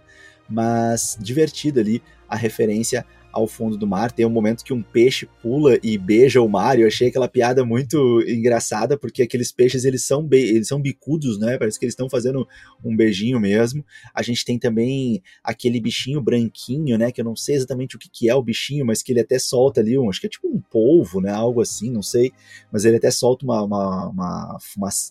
Mas 0.49 1.17
divertido 1.19 1.79
ali 1.79 2.01
a 2.27 2.35
referência 2.35 3.05
ao 3.31 3.47
fundo 3.47 3.77
do 3.77 3.87
mar. 3.87 4.11
Tem 4.11 4.25
um 4.25 4.29
momento 4.29 4.63
que 4.63 4.73
um 4.73 4.81
peixe 4.81 5.27
pula 5.41 5.77
e 5.83 5.97
beija 5.97 6.41
o 6.41 6.49
mar. 6.49 6.79
Eu 6.79 6.87
achei 6.87 7.09
aquela 7.09 7.27
piada 7.27 7.63
muito 7.63 8.21
engraçada, 8.27 8.97
porque 8.97 9.21
aqueles 9.21 9.51
peixes 9.51 9.85
eles 9.85 10.05
são, 10.05 10.27
eles 10.31 10.67
são 10.67 10.81
bicudos, 10.81 11.39
né? 11.39 11.57
Parece 11.57 11.79
que 11.79 11.85
eles 11.85 11.93
estão 11.93 12.09
fazendo 12.09 12.47
um 12.83 12.95
beijinho 12.95 13.39
mesmo. 13.39 13.85
A 14.13 14.21
gente 14.21 14.43
tem 14.43 14.57
também 14.57 15.21
aquele 15.43 15.79
bichinho 15.79 16.21
branquinho, 16.21 16.97
né? 16.97 17.11
Que 17.11 17.21
eu 17.21 17.25
não 17.25 17.35
sei 17.35 17.55
exatamente 17.55 17.95
o 17.95 17.99
que, 17.99 18.09
que 18.09 18.29
é 18.29 18.35
o 18.35 18.43
bichinho, 18.43 18.85
mas 18.85 19.01
que 19.01 19.11
ele 19.11 19.21
até 19.21 19.37
solta 19.37 19.81
ali, 19.81 19.97
um, 19.97 20.09
acho 20.09 20.19
que 20.19 20.27
é 20.27 20.29
tipo 20.29 20.47
um 20.47 20.59
polvo, 20.59 21.21
né? 21.21 21.31
Algo 21.31 21.61
assim, 21.61 21.91
não 21.91 22.01
sei. 22.01 22.31
Mas 22.71 22.85
ele 22.85 22.97
até 22.97 23.11
solta 23.11 23.45
uma, 23.45 23.61
uma, 23.63 24.07
uma 24.09 24.57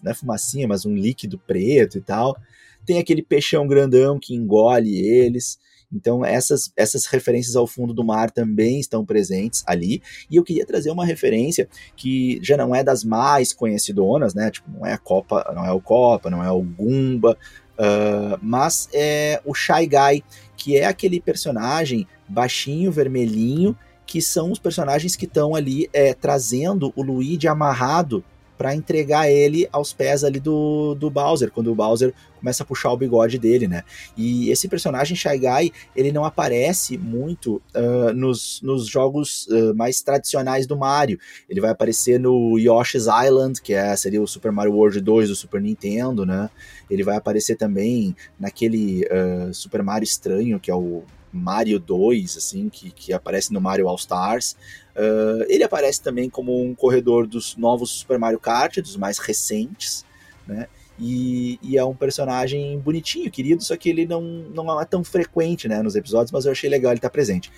não 0.03 0.11
é 0.11 0.15
fumacinha, 0.15 0.67
mas 0.67 0.85
um 0.85 0.95
líquido 0.95 1.39
preto 1.39 1.99
e 1.99 2.01
tal 2.01 2.37
tem 2.89 2.99
aquele 2.99 3.23
peixão 3.23 3.67
grandão 3.67 4.19
que 4.19 4.35
engole 4.35 4.97
eles. 4.97 5.59
Então, 5.93 6.25
essas, 6.25 6.73
essas 6.75 7.05
referências 7.05 7.55
ao 7.55 7.67
fundo 7.67 7.93
do 7.93 8.03
mar 8.03 8.31
também 8.31 8.81
estão 8.81 9.05
presentes 9.05 9.63
ali. 9.67 10.03
E 10.31 10.37
eu 10.37 10.43
queria 10.43 10.65
trazer 10.65 10.91
uma 10.91 11.05
referência 11.05 11.69
que 11.95 12.41
já 12.43 12.57
não 12.57 12.75
é 12.75 12.83
das 12.83 13.05
mais 13.05 13.53
conhecidonas, 13.53 14.33
né? 14.33 14.51
Tipo, 14.51 14.71
não 14.71 14.87
é 14.87 14.95
a 14.95 14.99
Copa, 14.99 15.53
não 15.55 15.67
é 15.67 15.71
o 15.71 15.83
Copa, 15.83 16.31
não 16.31 16.43
é 16.43 16.51
o 16.51 16.63
Gumba, 16.63 17.37
uh, 17.79 18.39
mas 18.41 18.89
é 18.95 19.43
o 19.45 19.53
Shy 19.53 19.87
Guy, 19.87 20.25
que 20.57 20.79
é 20.79 20.87
aquele 20.87 21.21
personagem 21.21 22.07
baixinho, 22.27 22.91
vermelhinho, 22.91 23.77
que 24.07 24.23
são 24.23 24.51
os 24.51 24.59
personagens 24.59 25.15
que 25.15 25.27
estão 25.27 25.55
ali 25.55 25.91
é, 25.93 26.15
trazendo 26.15 26.91
o 26.97 27.03
Luigi 27.03 27.47
amarrado 27.49 28.25
para 28.59 28.75
entregar 28.75 29.31
ele 29.31 29.69
aos 29.71 29.93
pés 29.93 30.25
ali 30.25 30.41
do, 30.41 30.97
do 30.97 31.09
Bowser, 31.09 31.53
quando 31.53 31.71
o 31.71 31.75
Bowser 31.77 32.13
começa 32.39 32.65
a 32.65 32.67
puxar 32.67 32.93
o 32.93 32.97
bigode 32.97 33.39
dele, 33.39 33.69
né? 33.69 33.85
E 34.17 34.51
esse 34.51 34.69
personagem 34.69 35.17
Shy 35.17 35.39
Guy, 35.39 35.73
ele 35.95 36.11
não 36.11 36.25
aparece 36.25 36.99
muito 36.99 37.63
uh, 37.75 38.13
nos, 38.13 38.61
nos 38.63 38.87
jogos 38.87 39.47
uh, 39.47 39.75
mais 39.75 40.03
tradicionais 40.03 40.67
do 40.67 40.77
Mario. 40.77 41.19
Ele 41.49 41.61
vai 41.61 41.71
aparecer 41.71 42.19
no 42.19 42.59
Yoshi's 42.59 43.07
Island, 43.07 43.63
que 43.63 43.75
é, 43.75 43.95
seria 43.97 44.21
o 44.21 44.27
Super 44.27 44.51
Mario 44.51 44.75
World 44.75 45.01
2 45.01 45.29
do 45.29 45.37
Super 45.37 45.61
Nintendo, 45.61 46.27
né? 46.27 46.51
Ele 46.91 47.05
vai 47.05 47.17
aparecer 47.17 47.57
também 47.57 48.17
naquele 48.39 49.05
uh, 49.05 49.55
Super 49.55 49.83
Mario 49.83 50.05
estranho, 50.05 50.59
que 50.59 50.71
é 50.71 50.75
o 50.75 51.05
Mario 51.33 51.79
2, 51.79 52.37
assim, 52.37 52.69
que, 52.69 52.91
que 52.91 53.13
aparece 53.13 53.53
no 53.53 53.61
Mario 53.61 53.89
All 53.89 53.97
Stars. 53.97 54.57
Uh, 54.99 55.45
ele 55.49 55.63
aparece 55.63 56.03
também 56.03 56.29
como 56.29 56.61
um 56.61 56.75
corredor 56.75 57.25
dos 57.25 57.57
novos 57.57 57.91
Super 57.91 58.19
Mario 58.19 58.41
Kart, 58.41 58.79
dos 58.79 58.97
mais 58.97 59.19
recentes, 59.19 60.05
né? 60.45 60.67
E, 60.99 61.61
e, 61.63 61.79
é 61.79 61.85
um 61.85 61.95
personagem 61.95 62.77
bonitinho, 62.81 63.31
querido, 63.31 63.63
só 63.63 63.77
que 63.77 63.89
ele 63.89 64.05
não, 64.05 64.21
não 64.21 64.81
é 64.81 64.85
tão 64.85 65.05
frequente 65.05 65.69
né, 65.69 65.81
nos 65.81 65.95
episódios, 65.95 66.33
mas 66.33 66.45
eu 66.45 66.51
achei 66.51 66.69
legal 66.69 66.91
ele 66.91 66.99
estar 66.99 67.09
tá 67.09 67.13
presente. 67.13 67.53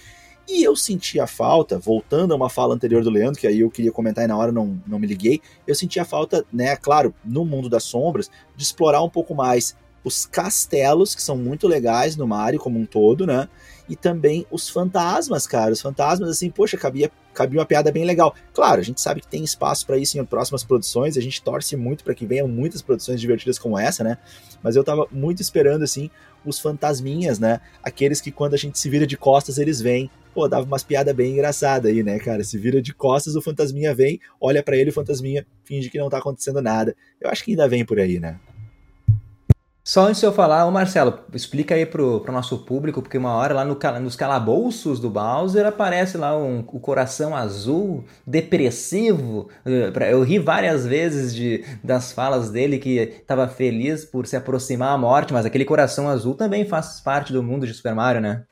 E 0.47 0.63
eu 0.63 0.77
senti 0.77 1.19
a 1.19 1.27
falta, 1.27 1.79
voltando 1.79 2.35
a 2.35 2.37
uma 2.37 2.51
fala 2.51 2.75
anterior 2.75 3.03
do 3.03 3.09
Leandro, 3.09 3.41
que 3.41 3.47
aí 3.47 3.61
eu 3.61 3.71
queria 3.71 3.91
comentar 3.91 4.25
e 4.25 4.27
na 4.27 4.37
hora 4.37 4.53
não, 4.53 4.79
não 4.87 4.99
me 4.99 5.07
liguei, 5.07 5.41
eu 5.67 5.75
senti 5.75 5.99
a 5.99 6.05
falta, 6.05 6.45
né, 6.53 6.77
claro, 6.77 7.15
no 7.25 7.43
mundo 7.43 7.71
das 7.71 7.85
sombras, 7.85 8.31
de 8.55 8.63
explorar 8.63 9.03
um 9.03 9.09
pouco 9.09 9.35
mais 9.35 9.75
os 10.05 10.27
castelos, 10.27 11.15
que 11.15 11.23
são 11.23 11.37
muito 11.37 11.67
legais 11.67 12.17
no 12.17 12.27
Mario 12.27 12.61
como 12.61 12.79
um 12.79 12.87
todo, 12.87 13.27
né? 13.27 13.49
E 13.89 13.97
também 13.97 14.47
os 14.51 14.69
fantasmas, 14.69 15.47
cara. 15.47 15.73
Os 15.73 15.81
fantasmas, 15.81 16.31
assim, 16.31 16.51
poxa, 16.51 16.77
cabia, 16.77 17.11
cabia 17.35 17.59
uma 17.59 17.67
piada 17.67 17.91
bem 17.91 18.05
legal. 18.05 18.35
Claro, 18.53 18.81
a 18.81 18.85
gente 18.85 19.01
sabe 19.01 19.21
que 19.21 19.29
tem 19.29 19.45
espaço 19.45 19.87
para 19.87 19.97
isso 19.97 20.19
em 20.19 20.25
próximas 20.25 20.65
produções, 20.65 21.17
a 21.17 21.21
gente 21.21 21.43
torce 21.43 21.77
muito 21.77 22.05
para 22.05 22.15
que 22.15 22.27
venham 22.27 22.49
muitas 22.49 22.83
produções 22.83 23.21
divertidas 23.21 23.59
como 23.59 23.79
essa, 23.79 24.05
né? 24.05 24.19
Mas 24.63 24.77
eu 24.77 24.85
tava 24.85 25.07
muito 25.11 25.41
esperando, 25.41 25.83
assim, 25.83 26.11
os 26.45 26.59
fantasminhas, 26.59 27.39
né? 27.39 27.61
Aqueles 27.83 28.21
que 28.21 28.31
quando 28.31 28.55
a 28.55 28.59
gente 28.59 28.79
se 28.79 28.89
vira 28.89 29.07
de 29.07 29.17
costas, 29.17 29.59
eles 29.59 29.81
vêm. 29.81 30.11
Pô, 30.33 30.47
dava 30.47 30.65
umas 30.65 30.85
piadas 30.85 31.15
bem 31.15 31.33
engraçadas 31.33 31.91
aí, 31.91 32.03
né, 32.03 32.19
cara? 32.19 32.45
Se 32.45 32.57
vira 32.57 32.81
de 32.81 32.95
costas, 32.95 33.35
o 33.35 33.43
fantasminha 33.43 33.95
vem, 33.95 34.21
olha 34.41 34.63
para 34.63 34.77
ele, 34.77 34.91
o 34.91 34.93
fantasminha 34.93 35.45
finge 35.65 35.91
que 35.91 35.99
não 35.99 36.09
tá 36.09 36.19
acontecendo 36.19 36.63
nada. 36.63 36.95
Eu 37.21 37.31
acho 37.31 37.43
que 37.43 37.51
ainda 37.51 37.69
vem 37.69 37.85
por 37.85 37.99
aí, 37.99 38.21
né? 38.21 38.39
Só 39.83 40.07
antes 40.07 40.21
de 40.21 40.27
eu 40.27 40.33
falar, 40.33 40.67
ô 40.67 40.71
Marcelo, 40.71 41.21
explica 41.33 41.75
aí 41.75 41.87
pro, 41.87 42.21
pro 42.21 42.33
nosso 42.33 42.59
público, 42.59 43.01
porque 43.01 43.17
uma 43.17 43.33
hora 43.33 43.55
lá 43.55 43.65
no, 43.65 43.79
nos 44.01 44.15
calabouços 44.15 45.01
do 45.01 45.09
Bowser 45.09 45.67
aparece 45.67 46.19
lá 46.19 46.37
um, 46.37 46.61
o 46.61 46.79
coração 46.79 47.35
azul, 47.35 48.05
depressivo. 48.27 49.49
Eh, 49.65 50.13
eu 50.13 50.23
ri 50.23 50.39
várias 50.39 50.87
vezes 50.87 51.35
de, 51.35 51.65
das 51.83 52.13
falas 52.13 52.51
dele 52.51 52.79
que 52.79 52.99
estava 52.99 53.49
feliz 53.49 54.05
por 54.05 54.27
se 54.27 54.37
aproximar 54.37 54.93
à 54.93 54.99
morte, 54.99 55.33
mas 55.33 55.47
aquele 55.47 55.65
coração 55.65 56.09
azul 56.09 56.35
também 56.35 56.67
faz 56.67 57.01
parte 57.01 57.33
do 57.33 57.43
mundo 57.43 57.67
de 57.67 57.73
Super 57.73 57.95
Mario, 57.95 58.21
né? 58.21 58.45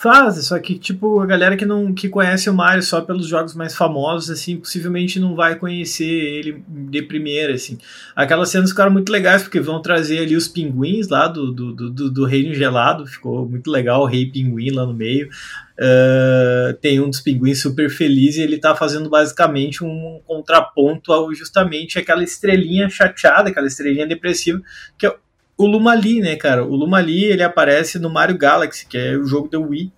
Faz, 0.00 0.36
só 0.46 0.56
que, 0.60 0.78
tipo, 0.78 1.18
a 1.20 1.26
galera 1.26 1.56
que 1.56 1.66
não 1.66 1.92
que 1.92 2.08
conhece 2.08 2.48
o 2.48 2.54
Mario 2.54 2.84
só 2.84 3.00
pelos 3.00 3.26
jogos 3.26 3.56
mais 3.56 3.74
famosos, 3.74 4.30
assim, 4.30 4.56
possivelmente 4.56 5.18
não 5.18 5.34
vai 5.34 5.56
conhecer 5.56 6.04
ele 6.04 6.62
de 6.68 7.02
primeira, 7.02 7.54
assim. 7.54 7.76
Aquelas 8.14 8.48
cenas 8.48 8.70
ficaram 8.70 8.92
muito 8.92 9.10
legais, 9.10 9.42
porque 9.42 9.58
vão 9.58 9.82
trazer 9.82 10.20
ali 10.20 10.36
os 10.36 10.46
pinguins 10.46 11.08
lá 11.08 11.26
do, 11.26 11.50
do, 11.50 11.72
do, 11.90 12.10
do 12.12 12.24
Reino 12.24 12.54
Gelado, 12.54 13.08
ficou 13.08 13.48
muito 13.48 13.68
legal, 13.68 14.02
o 14.02 14.06
Rei 14.06 14.26
Pinguim 14.26 14.70
lá 14.70 14.86
no 14.86 14.94
meio. 14.94 15.28
Uh, 15.76 16.74
tem 16.80 17.00
um 17.00 17.10
dos 17.10 17.20
pinguins 17.20 17.60
super 17.60 17.90
feliz 17.90 18.36
e 18.36 18.42
ele 18.42 18.58
tá 18.58 18.76
fazendo 18.76 19.10
basicamente 19.10 19.82
um 19.82 20.20
contraponto 20.24 21.12
ao 21.12 21.34
justamente 21.34 21.98
aquela 21.98 22.22
estrelinha 22.22 22.88
chateada, 22.88 23.50
aquela 23.50 23.66
estrelinha 23.66 24.06
depressiva, 24.06 24.62
que 24.96 25.06
é 25.06 25.16
o 25.58 25.66
Lumali, 25.66 26.20
né, 26.20 26.36
cara? 26.36 26.64
O 26.64 26.74
Lumali, 26.76 27.24
ele 27.24 27.42
aparece 27.42 27.98
no 27.98 28.08
Mario 28.08 28.38
Galaxy, 28.38 28.86
que 28.86 28.96
é 28.96 29.16
o 29.16 29.26
jogo 29.26 29.48
do 29.48 29.60
Wii. 29.60 29.92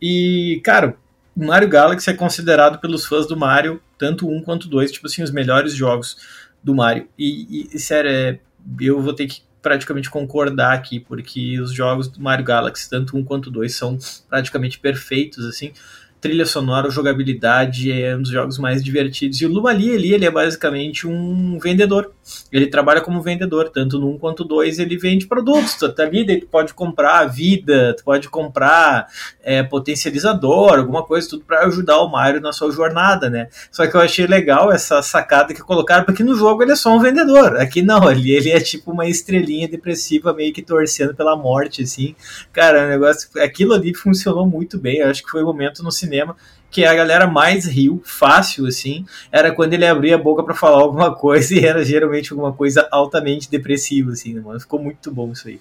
E, 0.00 0.60
cara, 0.62 0.96
o 1.34 1.46
Mario 1.46 1.68
Galaxy 1.68 2.10
é 2.10 2.14
considerado 2.14 2.78
pelos 2.78 3.06
fãs 3.06 3.26
do 3.26 3.36
Mario, 3.36 3.80
tanto 3.96 4.28
um 4.28 4.42
quanto 4.42 4.68
dois, 4.68 4.92
tipo 4.92 5.06
assim, 5.06 5.22
os 5.22 5.30
melhores 5.30 5.74
jogos 5.74 6.16
do 6.62 6.74
Mario. 6.74 7.08
E, 7.18 7.68
e 7.72 7.78
sério, 7.78 8.10
é, 8.10 8.38
eu 8.80 9.00
vou 9.00 9.14
ter 9.14 9.26
que 9.26 9.40
praticamente 9.62 10.10
concordar 10.10 10.74
aqui, 10.74 11.00
porque 11.00 11.58
os 11.58 11.72
jogos 11.72 12.06
do 12.06 12.20
Mario 12.20 12.44
Galaxy, 12.44 12.88
tanto 12.88 13.16
um 13.16 13.24
quanto 13.24 13.50
dois, 13.50 13.74
são 13.74 13.98
praticamente 14.28 14.78
perfeitos, 14.78 15.44
assim 15.46 15.72
trilha 16.20 16.44
sonora, 16.44 16.90
jogabilidade, 16.90 17.92
é 17.92 18.16
um 18.16 18.22
dos 18.22 18.30
jogos 18.30 18.58
mais 18.58 18.82
divertidos. 18.82 19.40
E 19.40 19.46
o 19.46 19.48
Lumali 19.48 19.94
ali, 19.94 20.12
ele 20.12 20.26
é 20.26 20.30
basicamente 20.30 21.06
um 21.06 21.58
vendedor. 21.58 22.12
Ele 22.52 22.66
trabalha 22.66 23.00
como 23.00 23.22
vendedor, 23.22 23.70
tanto 23.70 23.98
no 23.98 24.10
1 24.14 24.18
quanto 24.18 24.42
no 24.42 24.48
2 24.48 24.78
ele 24.78 24.98
vende 24.98 25.26
produtos. 25.26 25.74
Tu 25.74 25.88
tá 25.92 26.02
ali, 26.02 26.26
daí 26.26 26.40
tu 26.40 26.46
pode 26.46 26.74
comprar 26.74 27.24
vida, 27.26 27.94
tu 27.96 28.04
pode 28.04 28.28
comprar 28.28 29.06
é, 29.42 29.62
potencializador, 29.62 30.78
alguma 30.78 31.04
coisa, 31.04 31.28
tudo 31.28 31.44
para 31.44 31.66
ajudar 31.66 31.98
o 32.00 32.08
Mario 32.08 32.40
na 32.40 32.52
sua 32.52 32.70
jornada, 32.70 33.30
né? 33.30 33.48
Só 33.70 33.86
que 33.86 33.96
eu 33.96 34.00
achei 34.00 34.26
legal 34.26 34.72
essa 34.72 35.00
sacada 35.02 35.54
que 35.54 35.60
colocaram, 35.60 36.04
porque 36.04 36.24
no 36.24 36.34
jogo 36.34 36.62
ele 36.62 36.72
é 36.72 36.76
só 36.76 36.94
um 36.94 37.00
vendedor. 37.00 37.56
Aqui 37.56 37.80
não, 37.80 38.06
ali 38.06 38.32
ele 38.32 38.50
é 38.50 38.60
tipo 38.60 38.90
uma 38.90 39.06
estrelinha 39.06 39.68
depressiva, 39.68 40.34
meio 40.34 40.52
que 40.52 40.62
torcendo 40.62 41.14
pela 41.14 41.36
morte, 41.36 41.82
assim. 41.82 42.14
Cara, 42.52 42.86
o 42.86 42.88
negócio, 42.88 43.30
aquilo 43.40 43.72
ali 43.72 43.94
funcionou 43.94 44.46
muito 44.46 44.78
bem. 44.78 44.98
Eu 44.98 45.08
acho 45.08 45.22
que 45.22 45.30
foi 45.30 45.42
o 45.42 45.46
momento 45.46 45.82
no 45.82 45.92
cinema 45.92 46.07
cinema 46.08 46.36
que 46.70 46.84
a 46.84 46.94
galera 46.94 47.26
mais 47.26 47.64
riu, 47.64 48.02
fácil 48.04 48.66
assim, 48.66 49.06
era 49.32 49.52
quando 49.52 49.72
ele 49.72 49.86
abria 49.86 50.16
a 50.16 50.18
boca 50.18 50.42
para 50.42 50.54
falar 50.54 50.78
alguma 50.78 51.14
coisa 51.14 51.54
e 51.56 51.64
era 51.64 51.84
geralmente 51.84 52.32
alguma 52.32 52.52
coisa 52.52 52.86
altamente 52.90 53.50
depressiva, 53.50 54.12
assim, 54.12 54.34
né, 54.34 54.40
mano? 54.40 54.60
Ficou 54.60 54.80
muito 54.80 55.10
bom 55.10 55.32
isso 55.32 55.48
aí. 55.48 55.60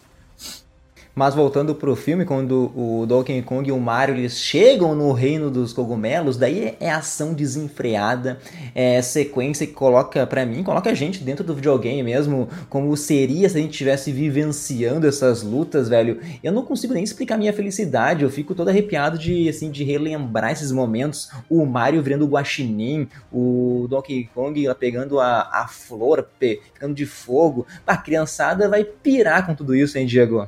Mas 1.18 1.34
voltando 1.34 1.74
pro 1.74 1.95
filme, 1.95 2.26
quando 2.26 2.72
o 2.76 3.03
Donkey 3.07 3.41
Kong 3.41 3.68
e 3.68 3.72
o 3.72 3.80
Mario 3.80 4.13
eles 4.13 4.38
chegam 4.38 4.93
no 4.93 5.11
reino 5.11 5.49
dos 5.49 5.74
cogumelos, 5.74 6.38
daí 6.38 6.78
é 6.80 6.91
ação 6.91 7.34
desenfreada, 7.34 8.38
é 8.76 9.01
sequência 9.01 9.65
que 9.65 9.74
coloca, 9.74 10.28
para 10.28 10.45
mim, 10.45 10.61
coloca 10.61 10.91
a 10.91 10.93
gente 10.93 11.24
dentro 11.24 11.43
do 11.43 11.55
videogame 11.55 12.03
mesmo, 12.03 12.47
como 12.70 12.95
seria 12.95 13.49
se 13.49 13.57
a 13.57 13.61
gente 13.61 13.72
estivesse 13.72 14.11
vivenciando 14.11 15.07
essas 15.07 15.41
lutas, 15.41 15.89
velho. 15.89 16.20
Eu 16.43 16.51
não 16.51 16.61
consigo 16.61 16.93
nem 16.93 17.03
explicar 17.03 17.36
minha 17.36 17.51
felicidade, 17.51 18.22
eu 18.22 18.30
fico 18.30 18.53
todo 18.53 18.70
arrepiado 18.70 19.18
de, 19.18 19.49
assim, 19.49 19.72
de 19.72 19.84
relembrar 19.84 20.51
esses 20.51 20.72
momentos. 20.72 21.32
O 21.49 21.65
Mario 21.65 22.03
virando 22.03 22.26
o 22.26 22.30
guaxinim, 22.30 23.07
o 23.34 23.88
Donkey 23.89 24.30
Kong 24.36 24.68
pegando 24.80 25.20
a, 25.20 25.49
a 25.51 25.68
flor, 25.68 26.28
ficando 26.39 26.93
de 26.93 27.07
fogo. 27.07 27.65
A 27.88 27.97
criançada 27.97 28.70
vai 28.70 28.84
pirar 28.84 29.47
com 29.47 29.55
tudo 29.55 29.74
isso, 29.74 29.97
hein, 29.97 30.05
Diego? 30.05 30.47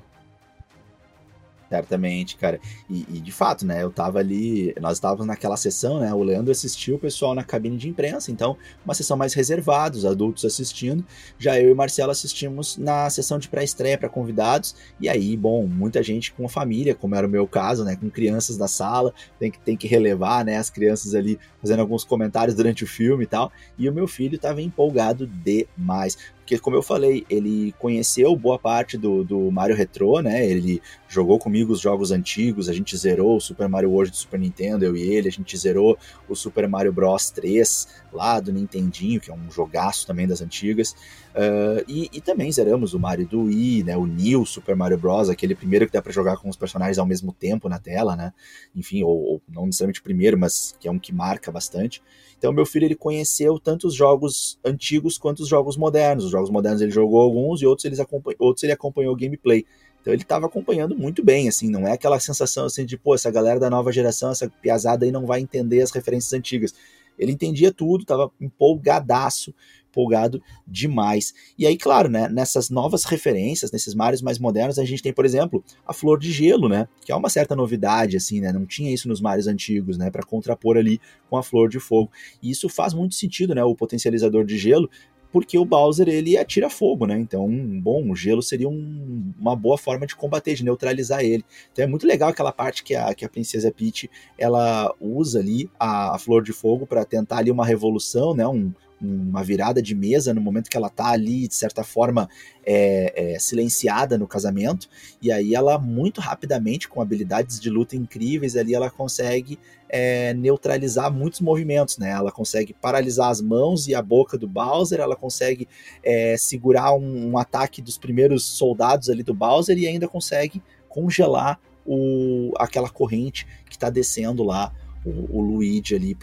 Certamente, 1.70 2.36
cara. 2.36 2.60
E, 2.90 3.06
e, 3.10 3.20
de 3.20 3.32
fato, 3.32 3.64
né? 3.64 3.84
Eu 3.84 3.92
tava 3.92 4.18
ali, 4.18 4.74
nós 4.82 4.94
estávamos 4.94 5.28
naquela 5.28 5.56
sessão, 5.56 6.00
né? 6.00 6.12
O 6.12 6.24
Leandro 6.24 6.52
assistiu 6.52 6.96
o 6.96 7.00
pessoal 7.00 7.36
na 7.36 7.44
cabine 7.44 7.78
de 7.78 7.88
imprensa, 7.88 8.32
então 8.32 8.58
uma 8.84 8.96
sessão 8.96 9.16
mais 9.16 9.36
reservada, 9.36 9.96
os 9.96 10.04
adultos 10.04 10.44
assistindo. 10.44 11.06
Já 11.38 11.60
eu 11.60 11.70
e 11.70 11.72
o 11.72 11.76
Marcelo 11.76 12.12
assistimos 12.12 12.76
na 12.76 13.08
sessão 13.12 13.38
de 13.38 13.48
pré-estreia 13.48 14.00
para 14.00 14.10
convidados. 14.10 14.76
E 15.00 15.08
aí, 15.08 15.38
bom, 15.38 15.68
muita 15.68 16.02
gente 16.02 16.34
com 16.34 16.46
a 16.46 16.50
família, 16.50 16.96
como 16.96 17.14
era 17.14 17.28
o 17.28 17.30
meu 17.30 17.48
caso, 17.48 17.84
né? 17.86 17.96
Com 17.96 18.10
crianças 18.10 18.58
da 18.58 18.68
sala, 18.68 19.14
tem 19.40 19.52
que, 19.52 19.60
tem 19.60 19.78
que 19.78 19.88
relevar, 19.88 20.44
né? 20.44 20.58
As 20.58 20.72
crianças 20.72 21.14
ali 21.14 21.40
fazendo 21.62 21.82
alguns 21.82 22.04
comentários 22.04 22.56
durante 22.56 22.84
o 22.84 22.88
filme 22.88 23.26
e 23.26 23.28
tal. 23.28 23.52
E 23.78 23.88
o 23.88 23.94
meu 23.94 24.08
filho 24.08 24.38
estava 24.38 24.60
empolgado 24.60 25.28
demais. 25.28 26.18
Porque, 26.50 26.58
como 26.58 26.76
eu 26.76 26.82
falei, 26.82 27.24
ele 27.30 27.76
conheceu 27.78 28.36
boa 28.36 28.58
parte 28.58 28.98
do, 28.98 29.24
do 29.24 29.52
Mario 29.52 29.76
Retro, 29.76 30.20
né? 30.20 30.44
Ele 30.44 30.82
jogou 31.08 31.38
comigo 31.38 31.72
os 31.72 31.80
jogos 31.80 32.10
antigos, 32.10 32.68
a 32.68 32.74
gente 32.74 32.98
zerou 32.98 33.38
o 33.38 33.40
Super 33.40 33.70
Mario 33.70 33.92
World 33.92 34.10
do 34.10 34.18
Super 34.18 34.40
Nintendo, 34.40 34.84
eu 34.84 34.98
e 34.98 35.02
ele, 35.04 35.28
a 35.28 35.32
gente 35.32 35.56
zerou 35.56 35.96
o 36.28 36.36
Super 36.36 36.68
Mario 36.68 36.92
Bros 36.92 37.30
3 37.30 37.88
lá 38.12 38.40
do 38.40 38.52
Nintendinho, 38.52 39.22
que 39.22 39.30
é 39.30 39.34
um 39.34 39.52
jogaço 39.52 40.08
também 40.08 40.26
das 40.26 40.42
antigas. 40.42 40.96
Uh, 41.40 41.86
e, 41.88 42.10
e, 42.12 42.20
também 42.20 42.52
zeramos 42.52 42.94
o 42.94 43.00
Mario 43.00 43.26
do 43.26 43.44
Wii, 43.44 43.84
né? 43.86 43.96
O 43.96 44.06
New 44.06 44.46
Super 44.46 44.76
Mario 44.76 44.98
Bros, 44.98 45.30
aquele 45.30 45.56
primeiro 45.56 45.86
que 45.86 45.94
dá 45.94 46.02
para 46.02 46.12
jogar 46.12 46.36
com 46.36 46.50
os 46.50 46.58
personagens 46.58 46.98
ao 46.98 47.06
mesmo 47.06 47.32
tempo 47.32 47.70
na 47.70 47.80
tela, 47.80 48.14
né? 48.14 48.34
Enfim, 48.76 49.04
ou, 49.04 49.18
ou 49.24 49.42
não 49.48 49.66
necessariamente 49.66 50.02
o 50.02 50.04
primeiro, 50.04 50.38
mas 50.38 50.76
que 50.78 50.86
é 50.86 50.92
um 50.92 51.00
que 51.00 51.14
marca 51.14 51.50
bastante. 51.50 52.04
Então, 52.38 52.52
meu 52.52 52.66
filho 52.66 52.84
ele 52.84 52.96
conheceu 52.96 53.58
tanto 53.58 53.88
os 53.88 53.96
jogos 53.96 54.60
antigos 54.66 55.18
quanto 55.18 55.40
os 55.40 55.48
jogos 55.48 55.78
modernos. 55.78 56.26
Os 56.26 56.32
jogos 56.32 56.50
modernos 56.50 56.82
ele 56.82 56.92
jogou 56.92 57.22
alguns 57.22 57.62
e 57.62 57.66
outros, 57.66 57.86
eles 57.86 58.00
outros 58.38 58.64
ele 58.64 58.74
acompanhou 58.74 59.14
o 59.14 59.18
gameplay. 59.18 59.66
Então 60.02 60.12
ele 60.12 60.24
estava 60.24 60.46
acompanhando 60.46 60.98
muito 60.98 61.24
bem, 61.24 61.48
assim, 61.48 61.70
não 61.70 61.88
é 61.88 61.94
aquela 61.94 62.20
sensação 62.20 62.66
assim 62.66 62.86
de, 62.86 62.98
pô, 62.98 63.16
essa 63.16 63.30
galera 63.30 63.60
da 63.60 63.70
nova 63.70 63.92
geração, 63.92 64.32
essa 64.32 64.50
piazada 64.50 65.06
aí 65.06 65.12
não 65.12 65.26
vai 65.26 65.42
entender 65.42 65.82
as 65.82 65.92
referências 65.92 66.34
antigas. 66.34 66.74
Ele 67.20 67.34
entendia 67.34 67.72
tudo, 67.74 68.02
estava 68.02 68.32
empolgadaço 68.40 69.54
empolgado 69.90 70.42
demais. 70.68 71.34
E 71.58 71.66
aí, 71.66 71.78
claro, 71.78 72.10
né, 72.10 72.30
nessas 72.30 72.70
novas 72.70 73.04
referências, 73.04 73.72
nesses 73.72 73.94
mares 73.94 74.22
mais 74.22 74.40
modernos, 74.40 74.80
a 74.80 74.86
gente 74.86 75.02
tem, 75.02 75.14
por 75.14 75.26
exemplo, 75.26 75.64
a 75.86 75.94
flor 75.94 76.20
de 76.20 76.32
gelo, 76.32 76.70
né, 76.70 76.88
que 77.04 77.12
é 77.12 77.16
uma 77.16 77.30
certa 77.30 77.56
novidade, 77.56 78.16
assim, 78.16 78.40
né, 78.40 78.52
não 78.52 78.66
tinha 78.66 78.94
isso 78.94 79.08
nos 79.08 79.20
mares 79.20 79.48
antigos, 79.48 79.98
né, 79.98 80.10
para 80.10 80.24
contrapor 80.24 80.78
ali 80.78 81.02
com 81.30 81.38
a 81.38 81.44
flor 81.44 81.70
de 81.70 81.80
fogo. 81.80 82.12
E 82.42 82.50
isso 82.50 82.70
faz 82.70 82.94
muito 82.94 83.16
sentido, 83.16 83.54
né, 83.54 83.64
o 83.64 83.76
potencializador 83.76 84.46
de 84.46 84.58
gelo, 84.58 84.90
porque 85.32 85.58
o 85.58 85.66
Bowser 85.66 86.08
ele 86.08 86.38
atira 86.38 86.70
fogo, 86.70 87.06
né? 87.06 87.20
Então, 87.20 87.48
bom, 87.80 88.10
o 88.10 88.16
gelo 88.16 88.42
seria 88.42 88.68
um, 88.68 89.34
uma 89.40 89.56
boa 89.56 89.78
forma 89.78 90.06
de 90.06 90.16
combater, 90.16 90.56
de 90.56 90.66
neutralizar 90.66 91.22
ele. 91.22 91.46
Então 91.72 91.86
é 91.86 91.88
muito 91.88 92.08
legal 92.08 92.30
aquela 92.30 92.52
parte 92.52 92.84
que 92.84 92.96
a, 92.96 93.14
que 93.14 93.24
a 93.24 93.30
princesa 93.30 93.72
Peach 93.72 94.10
ela 94.38 94.94
usa 95.00 95.40
ali 95.40 95.70
a, 95.80 96.16
a 96.16 96.20
flor 96.20 96.44
de 96.44 96.52
fogo 96.52 96.88
para 96.88 97.06
tentar 97.06 97.38
ali 97.38 97.52
uma 97.52 97.66
revolução, 97.66 98.34
né? 98.34 98.48
Um, 98.48 98.74
uma 99.02 99.44
virada 99.44 99.82
de 99.82 99.96
mesa 99.96 100.34
no 100.34 100.42
momento 100.42 100.70
que 100.70 100.78
ela 100.78 100.90
tá 100.90 101.08
ali, 101.08 101.48
de 101.48 101.56
certa 101.56 101.84
forma, 101.84 102.30
é, 102.66 103.34
é, 103.34 103.40
silenciada 103.40 104.18
no 104.18 104.28
casamento, 104.28 104.90
e 105.22 105.32
aí 105.32 105.56
ela, 105.56 105.78
muito 105.78 106.22
rapidamente, 106.22 106.88
com 106.88 107.02
habilidades 107.02 107.60
de 107.60 107.70
luta 107.70 107.96
incríveis, 107.96 108.56
ali 108.56 108.76
ela 108.76 108.90
consegue 108.90 109.58
é, 109.88 110.34
neutralizar 110.34 111.12
muitos 111.12 111.42
movimentos, 111.42 111.98
né? 111.98 112.12
Ela 112.12 112.32
consegue 112.32 112.74
paralisar 112.74 113.30
as 113.30 113.42
mãos 113.42 113.88
e 113.88 113.96
a 113.96 114.02
boca 114.02 114.38
do 114.38 114.48
Bowser, 114.48 115.00
ela 115.00 115.16
consegue 115.16 115.68
é, 116.04 116.38
segurar 116.38 116.94
um, 116.94 117.32
um 117.32 117.38
ataque 117.38 117.82
dos 117.82 117.98
primeiros 117.98 118.46
soldados 118.46 119.10
ali 119.10 119.24
do 119.24 119.34
Bowser 119.34 119.78
e 119.78 119.88
ainda 119.88 120.08
consegue 120.08 120.62
congelar 120.88 121.60
o, 121.86 122.52
aquela 122.58 122.90
corrente 122.90 123.48
que 123.66 123.76
está 123.76 123.90
descendo 123.90 124.44
lá 124.44 124.72
o, 125.06 125.40
o 125.40 125.42
Luigi 125.42 125.96
ali 125.96 126.16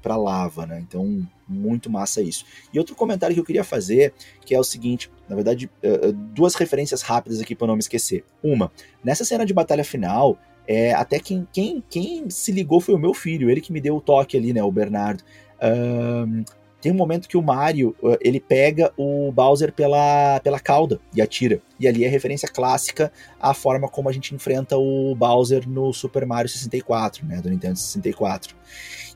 para 0.00 0.14
a 0.14 0.16
lava, 0.16 0.66
né? 0.66 0.80
Então, 0.80 1.26
muito 1.52 1.90
massa 1.90 2.22
isso. 2.22 2.44
E 2.72 2.78
outro 2.78 2.94
comentário 2.94 3.34
que 3.34 3.40
eu 3.40 3.44
queria 3.44 3.64
fazer, 3.64 4.12
que 4.44 4.54
é 4.54 4.58
o 4.58 4.64
seguinte, 4.64 5.10
na 5.28 5.36
verdade, 5.36 5.70
uh, 5.84 6.12
duas 6.12 6.54
referências 6.54 7.02
rápidas 7.02 7.40
aqui 7.40 7.54
para 7.54 7.66
não 7.66 7.74
me 7.74 7.80
esquecer. 7.80 8.24
Uma, 8.42 8.72
nessa 9.04 9.24
cena 9.24 9.46
de 9.46 9.52
batalha 9.52 9.84
final, 9.84 10.38
é, 10.66 10.92
até 10.92 11.18
quem, 11.18 11.46
quem, 11.52 11.82
quem 11.88 12.30
se 12.30 12.52
ligou 12.52 12.80
foi 12.80 12.94
o 12.94 12.98
meu 12.98 13.14
filho, 13.14 13.50
ele 13.50 13.60
que 13.60 13.72
me 13.72 13.80
deu 13.80 13.96
o 13.96 14.00
toque 14.00 14.36
ali, 14.36 14.52
né, 14.52 14.62
o 14.62 14.70
Bernardo. 14.70 15.22
Um, 15.62 16.44
tem 16.82 16.90
um 16.90 16.96
momento 16.96 17.28
que 17.28 17.36
o 17.36 17.42
Mario, 17.42 17.94
uh, 18.02 18.18
ele 18.20 18.40
pega 18.40 18.92
o 18.96 19.30
Bowser 19.30 19.72
pela, 19.72 20.40
pela 20.40 20.58
cauda 20.58 21.00
e 21.14 21.22
atira. 21.22 21.62
E 21.78 21.86
ali 21.86 22.04
é 22.04 22.08
referência 22.08 22.48
clássica 22.48 23.12
à 23.40 23.54
forma 23.54 23.88
como 23.88 24.08
a 24.08 24.12
gente 24.12 24.34
enfrenta 24.34 24.76
o 24.76 25.14
Bowser 25.14 25.68
no 25.68 25.92
Super 25.92 26.26
Mario 26.26 26.48
64, 26.48 27.24
né, 27.24 27.40
do 27.40 27.48
Nintendo 27.48 27.78
64. 27.78 28.56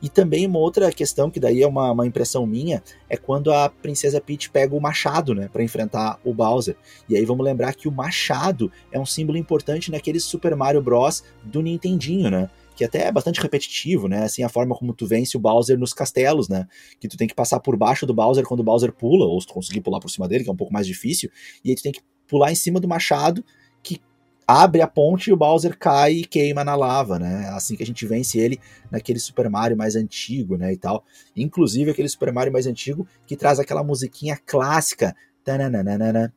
E 0.01 0.07
também 0.07 0.45
uma 0.47 0.59
outra 0.59 0.89
questão, 0.93 1.29
que 1.29 1.41
daí 1.41 1.61
é 1.61 1.67
uma, 1.67 1.91
uma 1.91 2.07
impressão 2.07 2.47
minha, 2.47 2.81
é 3.09 3.17
quando 3.17 3.51
a 3.51 3.67
Princesa 3.67 4.21
Peach 4.21 4.49
pega 4.49 4.73
o 4.73 4.79
machado, 4.79 5.35
né, 5.35 5.49
para 5.51 5.61
enfrentar 5.61 6.19
o 6.23 6.33
Bowser. 6.33 6.77
E 7.09 7.17
aí 7.17 7.25
vamos 7.25 7.43
lembrar 7.43 7.75
que 7.75 7.89
o 7.89 7.91
machado 7.91 8.71
é 8.93 8.99
um 8.99 9.05
símbolo 9.05 9.37
importante 9.37 9.91
naquele 9.91 10.21
Super 10.21 10.55
Mario 10.55 10.81
Bros. 10.81 11.21
do 11.43 11.61
Nintendinho, 11.61 12.31
né? 12.31 12.49
Que 12.77 12.85
até 12.85 13.07
é 13.07 13.11
bastante 13.11 13.41
repetitivo, 13.41 14.07
né? 14.07 14.23
Assim, 14.23 14.43
a 14.43 14.49
forma 14.49 14.75
como 14.75 14.93
tu 14.93 15.07
vence 15.07 15.35
o 15.35 15.39
Bowser 15.39 15.77
nos 15.77 15.93
castelos, 15.93 16.47
né? 16.47 16.67
Que 16.99 17.07
tu 17.07 17.17
tem 17.17 17.27
que 17.27 17.33
passar 17.33 17.59
por 17.59 17.75
baixo 17.75 18.05
do 18.05 18.13
Bowser 18.13 18.45
quando 18.45 18.59
o 18.59 18.63
Bowser 18.63 18.93
pula, 18.93 19.25
ou 19.25 19.41
se 19.41 19.47
tu 19.47 19.53
conseguir 19.53 19.81
pular 19.81 19.99
por 19.99 20.09
cima 20.09 20.27
dele, 20.27 20.43
que 20.43 20.49
é 20.49 20.53
um 20.53 20.57
pouco 20.57 20.71
mais 20.71 20.85
difícil, 20.85 21.29
e 21.65 21.71
aí 21.71 21.75
tu 21.75 21.81
tem 21.81 21.91
que 21.91 22.01
pular 22.27 22.51
em 22.51 22.55
cima 22.55 22.79
do 22.79 22.87
machado, 22.87 23.43
que 23.81 23.99
abre 24.47 24.81
a 24.81 24.87
ponte 24.87 25.29
e 25.29 25.33
o 25.33 25.37
Bowser 25.37 25.75
cai 25.77 26.13
e 26.13 26.25
queima 26.25 26.63
na 26.63 26.75
lava, 26.75 27.17
né? 27.17 27.49
Assim 27.49 27.75
que 27.75 27.81
a 27.81 27.85
gente 27.85 28.05
vence 28.05 28.37
ele 28.37 28.59
naquele 28.91 29.19
Super 29.19 29.49
Mario 29.49 29.75
mais 29.75 29.95
antigo, 29.95 30.55
né, 30.55 30.71
e 30.71 30.77
tal. 30.77 31.03
Inclusive 31.35 31.89
aquele 31.91 32.07
Super 32.07 32.31
Mario 32.31 32.53
mais 32.53 32.67
antigo 32.67 33.07
que 33.25 33.35
traz 33.35 33.59
aquela 33.59 33.83
musiquinha 33.83 34.37
clássica, 34.45 35.15
tananana, 35.43 36.31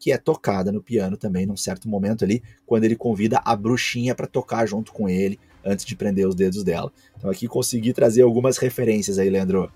que 0.00 0.12
é 0.12 0.18
tocada 0.18 0.72
no 0.72 0.82
piano 0.82 1.16
também 1.16 1.46
num 1.46 1.56
certo 1.56 1.88
momento 1.88 2.24
ali, 2.24 2.42
quando 2.66 2.84
ele 2.84 2.96
convida 2.96 3.40
a 3.44 3.54
bruxinha 3.54 4.14
para 4.14 4.26
tocar 4.26 4.66
junto 4.66 4.92
com 4.92 5.08
ele 5.08 5.38
antes 5.64 5.84
de 5.84 5.96
prender 5.96 6.26
os 6.26 6.34
dedos 6.34 6.62
dela. 6.62 6.92
Então 7.16 7.30
aqui 7.30 7.46
consegui 7.48 7.92
trazer 7.92 8.22
algumas 8.22 8.58
referências 8.58 9.18
aí, 9.18 9.30
Leandro. 9.30 9.70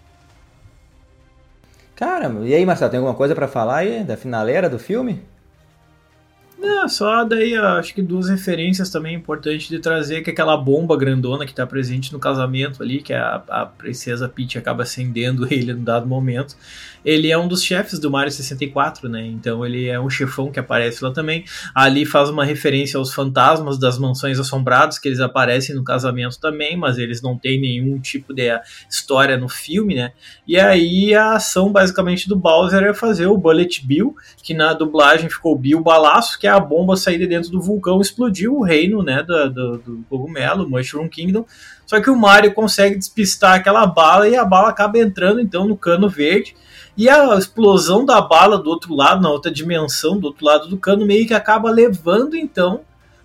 Cara, 1.95 2.33
e 2.45 2.55
aí, 2.55 2.65
Marcelo, 2.65 2.91
tem 2.91 2.99
alguma 2.99 3.15
coisa 3.15 3.35
para 3.35 3.47
falar 3.47 3.79
aí 3.79 4.03
da 4.03 4.17
finaleira 4.17 4.71
do 4.71 4.79
filme? 4.79 5.23
Não, 6.61 6.87
só 6.87 7.25
daí 7.25 7.57
acho 7.57 7.95
que 7.95 8.03
duas 8.03 8.29
referências 8.29 8.91
também 8.91 9.15
importantes 9.15 9.67
de 9.67 9.79
trazer, 9.79 10.21
que 10.21 10.29
é 10.29 10.33
aquela 10.33 10.59
bomba 10.59 10.95
grandona 10.95 11.47
que 11.47 11.53
está 11.53 11.67
presente 11.67 12.13
no 12.13 12.19
casamento 12.19 12.83
ali, 12.83 13.01
que 13.01 13.15
a, 13.15 13.43
a 13.49 13.65
princesa 13.65 14.29
Peach 14.29 14.59
acaba 14.59 14.83
acendendo 14.83 15.49
ele 15.51 15.73
no 15.73 15.81
dado 15.81 16.07
momento. 16.07 16.55
Ele 17.03 17.31
é 17.31 17.39
um 17.39 17.49
dos 17.49 17.63
chefes 17.63 17.99
do 17.99 18.11
Mario 18.11 18.31
64, 18.31 19.09
né? 19.09 19.25
Então 19.25 19.65
ele 19.65 19.87
é 19.87 19.99
um 19.99 20.11
chefão 20.11 20.51
que 20.51 20.61
aparece 20.61 21.03
lá 21.03 21.11
também. 21.11 21.47
Ali 21.75 22.05
faz 22.05 22.29
uma 22.29 22.45
referência 22.45 22.99
aos 22.99 23.15
fantasmas 23.15 23.79
das 23.79 23.99
mansões 23.99 24.39
assombradas, 24.39 24.99
que 24.99 25.09
eles 25.09 25.21
aparecem 25.21 25.75
no 25.75 25.83
casamento 25.83 26.39
também, 26.39 26.77
mas 26.77 26.99
eles 26.99 27.23
não 27.23 27.39
têm 27.39 27.59
nenhum 27.59 27.99
tipo 27.99 28.35
de 28.35 28.51
história 28.87 29.39
no 29.39 29.49
filme, 29.49 29.95
né? 29.95 30.13
E 30.47 30.59
aí 30.59 31.15
a 31.15 31.37
ação 31.37 31.73
basicamente 31.73 32.29
do 32.29 32.37
Bowser 32.37 32.83
é 32.83 32.93
fazer 32.93 33.27
o 33.27 33.39
Bullet 33.39 33.87
Bill, 33.87 34.15
que 34.43 34.53
na 34.53 34.75
dublagem 34.75 35.31
ficou 35.31 35.57
Bill 35.57 35.81
Balaço, 35.81 36.39
que 36.39 36.50
a 36.51 36.61
bomba 36.61 36.97
sair 36.97 37.19
de 37.19 37.27
dentro 37.27 37.51
do 37.51 37.61
vulcão, 37.61 38.01
explodiu 38.01 38.57
o 38.57 38.63
reino, 38.63 39.03
né, 39.03 39.23
do, 39.23 39.51
do, 39.51 39.79
do 39.79 40.05
cogumelo, 40.09 40.69
Mushroom 40.69 41.09
Kingdom. 41.09 41.45
Só 41.87 42.01
que 42.01 42.11
o 42.11 42.17
Mario 42.17 42.53
consegue 42.53 42.97
despistar 42.97 43.55
aquela 43.55 43.87
bala 43.87 44.29
e 44.29 44.37
a 44.37 44.45
bala 44.45 44.69
acaba 44.69 44.99
entrando 44.99 45.41
então 45.41 45.67
no 45.67 45.77
cano 45.77 46.09
verde. 46.09 46.55
E 46.97 47.09
a 47.09 47.35
explosão 47.37 48.05
da 48.05 48.21
bala 48.21 48.59
do 48.59 48.69
outro 48.69 48.95
lado, 48.95 49.23
na 49.23 49.31
outra 49.31 49.51
dimensão, 49.51 50.19
do 50.19 50.27
outro 50.27 50.45
lado 50.45 50.69
do 50.69 50.77
cano, 50.77 51.07
meio 51.07 51.27
que 51.27 51.35
acaba 51.35 51.71
levando 51.71 52.37
então 52.37 52.83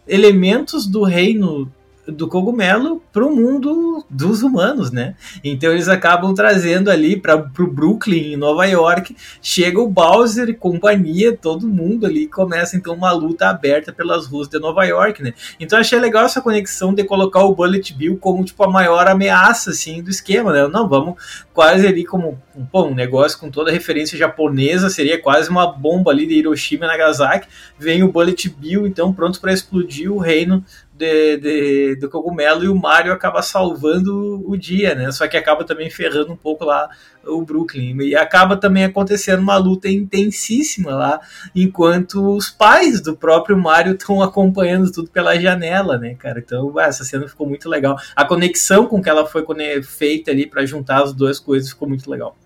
elementos 0.07 0.87
do 0.87 1.03
reino 1.03 1.71
do 2.07 2.27
cogumelo 2.27 3.01
para 3.11 3.25
o 3.25 3.35
mundo 3.35 4.05
dos 4.09 4.43
humanos, 4.43 4.91
né? 4.91 5.15
Então 5.43 5.71
eles 5.71 5.87
acabam 5.87 6.33
trazendo 6.33 6.91
ali 6.91 7.15
para 7.17 7.35
o 7.35 7.67
Brooklyn, 7.67 8.33
em 8.33 8.37
Nova 8.37 8.65
York, 8.65 9.15
chega 9.41 9.79
o 9.79 9.87
Bowser 9.87 10.49
e 10.49 10.53
companhia, 10.53 11.35
todo 11.35 11.67
mundo 11.67 12.05
ali 12.05 12.27
começa 12.27 12.77
então 12.77 12.93
uma 12.93 13.11
luta 13.11 13.49
aberta 13.49 13.91
pelas 13.91 14.27
ruas 14.27 14.47
de 14.47 14.59
Nova 14.59 14.83
York, 14.85 15.23
né? 15.23 15.33
Então 15.59 15.79
achei 15.79 15.99
legal 15.99 16.25
essa 16.25 16.41
conexão 16.41 16.93
de 16.93 17.03
colocar 17.03 17.43
o 17.43 17.55
Bullet 17.55 17.93
Bill 17.93 18.17
como 18.17 18.43
tipo 18.43 18.63
a 18.63 18.69
maior 18.69 19.07
ameaça 19.07 19.71
assim 19.71 20.03
do 20.03 20.09
esquema, 20.09 20.53
né? 20.53 20.67
Não, 20.67 20.87
vamos 20.87 21.15
quase 21.53 21.87
ali 21.87 22.05
como 22.05 22.39
pô, 22.71 22.83
um 22.83 22.95
negócio 22.95 23.39
com 23.39 23.49
toda 23.49 23.69
a 23.69 23.73
referência 23.73 24.17
japonesa, 24.17 24.89
seria 24.89 25.21
quase 25.21 25.49
uma 25.49 25.65
bomba 25.71 26.11
ali 26.11 26.27
de 26.27 26.35
Hiroshima 26.35 26.85
e 26.85 26.87
Nagasaki. 26.87 27.47
Vem 27.79 28.03
o 28.03 28.11
Bullet 28.11 28.49
Bill 28.49 28.85
então 28.85 29.13
pronto 29.13 29.41
para 29.41 29.53
explodir 29.53 30.11
o 30.11 30.19
reino 30.19 30.63
de, 30.97 31.37
de, 31.37 31.95
do 31.97 32.09
cogumelo 32.09 32.63
e 32.63 32.69
o 32.69 32.75
Mario 32.75 33.11
acaba 33.11 33.41
salvando 33.41 34.41
o 34.49 34.55
dia, 34.55 34.95
né? 34.95 35.11
Só 35.11 35.27
que 35.27 35.35
acaba 35.35 35.65
também 35.65 35.89
ferrando 35.89 36.31
um 36.31 36.37
pouco 36.37 36.63
lá 36.63 36.89
o 37.25 37.41
Brooklyn. 37.41 37.97
E 38.01 38.15
acaba 38.15 38.55
também 38.55 38.85
acontecendo 38.85 39.39
uma 39.39 39.57
luta 39.57 39.89
intensíssima 39.89 40.95
lá, 40.95 41.19
enquanto 41.53 42.35
os 42.35 42.49
pais 42.49 43.01
do 43.01 43.15
próprio 43.15 43.57
Mario 43.57 43.93
estão 43.93 44.21
acompanhando 44.21 44.91
tudo 44.91 45.09
pela 45.09 45.39
janela, 45.39 45.97
né, 45.97 46.15
cara? 46.15 46.39
Então, 46.39 46.79
essa 46.79 47.03
cena 47.03 47.27
ficou 47.27 47.47
muito 47.47 47.67
legal. 47.67 47.97
A 48.15 48.23
conexão 48.23 48.87
com 48.87 49.01
que 49.01 49.09
ela 49.09 49.25
foi 49.25 49.45
feita 49.83 50.31
ali 50.31 50.47
para 50.47 50.65
juntar 50.65 51.03
as 51.03 51.13
duas 51.13 51.39
coisas 51.39 51.69
ficou 51.69 51.89
muito 51.89 52.09
legal. 52.09 52.37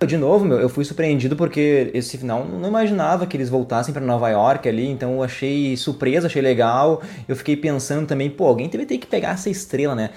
De 0.00 0.16
novo, 0.18 0.44
meu, 0.44 0.58
eu 0.58 0.68
fui 0.68 0.84
surpreendido 0.84 1.34
porque 1.34 1.90
esse 1.94 2.18
final 2.18 2.44
não 2.44 2.68
imaginava 2.68 3.26
que 3.26 3.36
eles 3.36 3.48
voltassem 3.48 3.94
para 3.94 4.04
Nova 4.04 4.28
York 4.28 4.68
ali, 4.68 4.86
então 4.86 5.14
eu 5.14 5.22
achei 5.22 5.76
surpresa, 5.76 6.26
achei 6.26 6.42
legal. 6.42 7.00
Eu 7.26 7.36
fiquei 7.36 7.56
pensando 7.56 8.06
também, 8.06 8.28
pô, 8.28 8.46
alguém 8.46 8.68
deve 8.68 8.84
ter 8.84 8.98
que 8.98 9.06
pegar 9.06 9.30
essa 9.30 9.48
estrela, 9.48 9.94
né? 9.94 10.10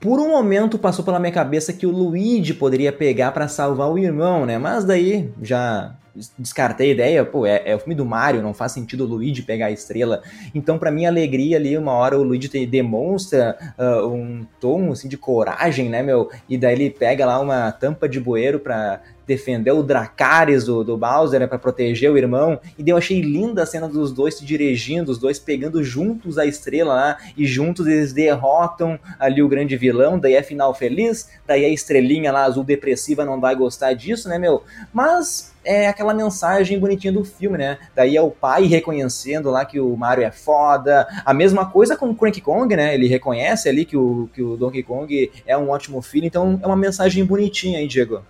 Por 0.00 0.18
um 0.18 0.28
momento 0.28 0.78
passou 0.78 1.04
pela 1.04 1.20
minha 1.20 1.32
cabeça 1.32 1.72
que 1.72 1.86
o 1.86 1.90
Luigi 1.90 2.54
poderia 2.54 2.92
pegar 2.92 3.32
para 3.32 3.46
salvar 3.48 3.90
o 3.90 3.98
irmão, 3.98 4.46
né? 4.46 4.56
Mas 4.58 4.84
daí 4.84 5.30
já 5.42 5.94
descartei 6.36 6.90
a 6.90 6.92
ideia, 6.92 7.24
pô, 7.24 7.46
é, 7.46 7.62
é, 7.64 7.76
o 7.76 7.78
filme 7.78 7.94
do 7.94 8.04
Mario, 8.04 8.42
não 8.42 8.54
faz 8.54 8.72
sentido 8.72 9.04
o 9.04 9.06
Luigi 9.06 9.42
pegar 9.42 9.66
a 9.66 9.70
estrela. 9.70 10.22
Então, 10.54 10.78
para 10.78 10.90
minha 10.90 11.08
alegria 11.08 11.56
ali, 11.56 11.76
uma 11.76 11.92
hora 11.92 12.18
o 12.18 12.22
Luigi 12.22 12.48
te 12.48 12.64
demonstra 12.66 13.56
uh, 13.78 14.06
um 14.06 14.46
tom 14.60 14.90
assim 14.90 15.08
de 15.08 15.16
coragem, 15.16 15.88
né, 15.88 16.02
meu? 16.02 16.30
E 16.48 16.56
daí 16.56 16.74
ele 16.74 16.90
pega 16.90 17.26
lá 17.26 17.38
uma 17.40 17.70
tampa 17.70 18.08
de 18.08 18.18
bueiro 18.18 18.58
para 18.58 19.00
defender 19.28 19.72
o 19.72 19.82
Dracarys 19.82 20.64
do, 20.64 20.82
do 20.82 20.96
Bowser, 20.96 21.38
né, 21.38 21.46
para 21.46 21.58
proteger 21.58 22.10
o 22.10 22.16
irmão. 22.16 22.58
E 22.78 22.88
eu 22.88 22.96
achei 22.96 23.20
linda 23.20 23.62
a 23.62 23.66
cena 23.66 23.86
dos 23.86 24.10
dois 24.10 24.36
se 24.36 24.44
dirigindo, 24.44 25.12
os 25.12 25.18
dois 25.18 25.38
pegando 25.38 25.84
juntos 25.84 26.38
a 26.38 26.46
estrela 26.46 26.94
lá, 26.94 27.18
e 27.36 27.46
juntos 27.46 27.86
eles 27.86 28.14
derrotam 28.14 28.98
ali 29.18 29.42
o 29.42 29.48
grande 29.48 29.76
vilão. 29.76 30.18
Daí 30.18 30.32
é 30.32 30.42
final 30.42 30.74
feliz, 30.74 31.28
daí 31.46 31.66
a 31.66 31.68
estrelinha 31.68 32.32
lá 32.32 32.44
azul 32.44 32.64
depressiva 32.64 33.22
não 33.22 33.38
vai 33.38 33.54
gostar 33.54 33.92
disso, 33.92 34.30
né, 34.30 34.38
meu? 34.38 34.62
Mas 34.94 35.52
é 35.62 35.86
aquela 35.88 36.14
mensagem 36.14 36.78
bonitinha 36.78 37.12
do 37.12 37.22
filme, 37.22 37.58
né? 37.58 37.76
Daí 37.94 38.16
é 38.16 38.22
o 38.22 38.30
pai 38.30 38.64
reconhecendo 38.64 39.50
lá 39.50 39.66
que 39.66 39.78
o 39.78 39.94
Mario 39.94 40.24
é 40.24 40.30
foda. 40.30 41.06
A 41.22 41.34
mesma 41.34 41.66
coisa 41.70 41.94
com 41.94 42.08
o 42.08 42.14
Cranky 42.14 42.40
Kong, 42.40 42.74
né? 42.74 42.94
Ele 42.94 43.06
reconhece 43.06 43.68
ali 43.68 43.84
que 43.84 43.96
o, 43.96 44.30
que 44.32 44.40
o 44.40 44.56
Donkey 44.56 44.82
Kong 44.82 45.30
é 45.46 45.58
um 45.58 45.68
ótimo 45.68 46.00
filho. 46.00 46.24
Então 46.24 46.58
é 46.62 46.66
uma 46.66 46.76
mensagem 46.76 47.22
bonitinha 47.22 47.80
aí, 47.80 47.86
Diego. 47.86 48.22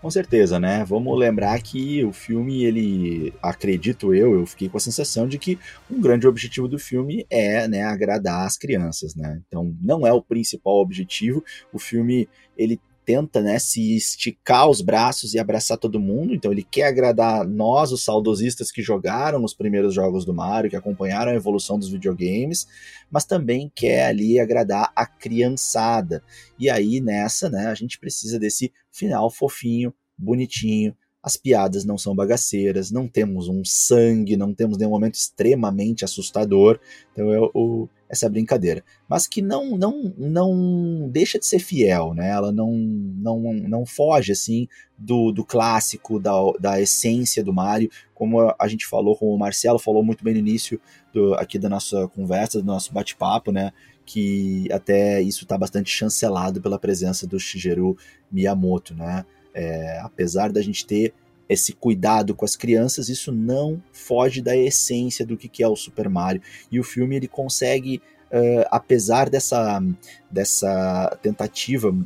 Com 0.00 0.10
certeza, 0.10 0.60
né? 0.60 0.84
Vamos 0.84 1.18
lembrar 1.18 1.60
que 1.60 2.04
o 2.04 2.12
filme, 2.12 2.64
ele, 2.64 3.32
acredito 3.42 4.14
eu, 4.14 4.34
eu 4.34 4.46
fiquei 4.46 4.68
com 4.68 4.76
a 4.76 4.80
sensação 4.80 5.26
de 5.26 5.38
que 5.38 5.58
um 5.90 6.00
grande 6.00 6.26
objetivo 6.28 6.68
do 6.68 6.78
filme 6.78 7.26
é, 7.30 7.66
né, 7.66 7.82
agradar 7.82 8.46
as 8.46 8.58
crianças, 8.58 9.14
né? 9.14 9.40
Então, 9.48 9.74
não 9.80 10.06
é 10.06 10.12
o 10.12 10.22
principal 10.22 10.74
objetivo. 10.74 11.42
O 11.72 11.78
filme, 11.78 12.28
ele 12.56 12.78
tenta 13.06 13.40
né, 13.40 13.56
se 13.60 13.96
esticar 13.96 14.68
os 14.68 14.80
braços 14.82 15.32
e 15.32 15.38
abraçar 15.38 15.78
todo 15.78 16.00
mundo, 16.00 16.34
então 16.34 16.50
ele 16.50 16.64
quer 16.64 16.88
agradar 16.88 17.46
nós, 17.46 17.92
os 17.92 18.02
saudosistas 18.02 18.72
que 18.72 18.82
jogaram 18.82 19.44
os 19.44 19.54
primeiros 19.54 19.94
jogos 19.94 20.24
do 20.24 20.34
Mario, 20.34 20.68
que 20.68 20.76
acompanharam 20.76 21.30
a 21.30 21.36
evolução 21.36 21.78
dos 21.78 21.88
videogames, 21.88 22.66
mas 23.08 23.24
também 23.24 23.70
quer 23.72 24.06
ali 24.06 24.40
agradar 24.40 24.92
a 24.94 25.06
criançada. 25.06 26.22
E 26.58 26.68
aí 26.68 27.00
nessa, 27.00 27.48
né, 27.48 27.68
a 27.68 27.74
gente 27.74 27.96
precisa 27.96 28.40
desse 28.40 28.72
final 28.90 29.30
fofinho, 29.30 29.94
bonitinho, 30.18 30.96
as 31.26 31.36
piadas 31.36 31.84
não 31.84 31.98
são 31.98 32.14
bagaceiras, 32.14 32.92
não 32.92 33.08
temos 33.08 33.48
um 33.48 33.64
sangue, 33.64 34.36
não 34.36 34.54
temos 34.54 34.78
nenhum 34.78 34.92
momento 34.92 35.16
extremamente 35.16 36.04
assustador. 36.04 36.78
Então 37.12 37.32
é 37.32 37.40
o, 37.52 37.88
essa 38.08 38.28
brincadeira. 38.28 38.84
Mas 39.08 39.26
que 39.26 39.42
não 39.42 39.76
não 39.76 40.14
não 40.16 41.08
deixa 41.10 41.36
de 41.36 41.44
ser 41.44 41.58
fiel, 41.58 42.14
né? 42.14 42.30
Ela 42.30 42.52
não 42.52 42.70
não, 42.70 43.40
não 43.54 43.84
foge 43.84 44.30
assim 44.30 44.68
do, 44.96 45.32
do 45.32 45.44
clássico, 45.44 46.20
da, 46.20 46.30
da 46.60 46.80
essência 46.80 47.42
do 47.42 47.52
Mario, 47.52 47.90
como 48.14 48.54
a 48.56 48.68
gente 48.68 48.86
falou, 48.86 49.16
como 49.16 49.34
o 49.34 49.38
Marcelo 49.38 49.80
falou 49.80 50.04
muito 50.04 50.22
bem 50.22 50.34
no 50.34 50.38
início 50.38 50.80
do, 51.12 51.34
aqui 51.34 51.58
da 51.58 51.68
nossa 51.68 52.06
conversa, 52.06 52.60
do 52.60 52.66
nosso 52.66 52.94
bate-papo, 52.94 53.50
né? 53.50 53.72
Que 54.04 54.68
até 54.70 55.20
isso 55.20 55.42
está 55.42 55.58
bastante 55.58 55.90
chancelado 55.90 56.62
pela 56.62 56.78
presença 56.78 57.26
do 57.26 57.40
Shigeru 57.40 57.98
Miyamoto, 58.30 58.94
né? 58.94 59.26
É, 59.58 60.00
apesar 60.02 60.52
da 60.52 60.60
gente 60.60 60.84
ter 60.84 61.14
esse 61.48 61.72
cuidado 61.72 62.34
com 62.34 62.44
as 62.44 62.54
crianças, 62.54 63.08
isso 63.08 63.32
não 63.32 63.82
foge 63.90 64.42
da 64.42 64.54
essência 64.54 65.24
do 65.24 65.36
que 65.36 65.62
é 65.62 65.68
o 65.68 65.74
Super 65.74 66.10
Mario. 66.10 66.42
E 66.70 66.78
o 66.78 66.84
filme 66.84 67.16
ele 67.16 67.26
consegue, 67.26 68.02
uh, 68.30 68.66
apesar 68.70 69.30
dessa, 69.30 69.82
dessa 70.30 71.18
tentativa 71.22 71.96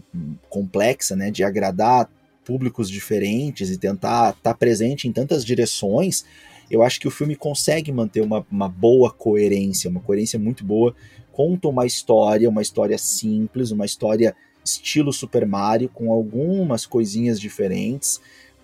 complexa 0.48 1.16
né, 1.16 1.30
de 1.30 1.42
agradar 1.42 2.08
públicos 2.44 2.88
diferentes 2.88 3.70
e 3.70 3.78
tentar 3.78 4.30
estar 4.30 4.52
tá 4.52 4.54
presente 4.54 5.08
em 5.08 5.12
tantas 5.12 5.44
direções, 5.44 6.24
eu 6.70 6.82
acho 6.82 7.00
que 7.00 7.08
o 7.08 7.10
filme 7.10 7.34
consegue 7.34 7.90
manter 7.90 8.20
uma, 8.20 8.46
uma 8.50 8.68
boa 8.68 9.10
coerência, 9.10 9.90
uma 9.90 10.00
coerência 10.00 10.38
muito 10.38 10.64
boa. 10.64 10.94
Conta 11.32 11.68
uma 11.68 11.84
história, 11.84 12.48
uma 12.48 12.62
história 12.62 12.96
simples, 12.96 13.72
uma 13.72 13.84
história 13.84 14.36
estilo 14.64 15.12
Super 15.12 15.46
Mario, 15.46 15.88
com 15.88 16.12
algumas 16.12 16.86
coisinhas 16.86 17.40
diferentes, 17.40 18.20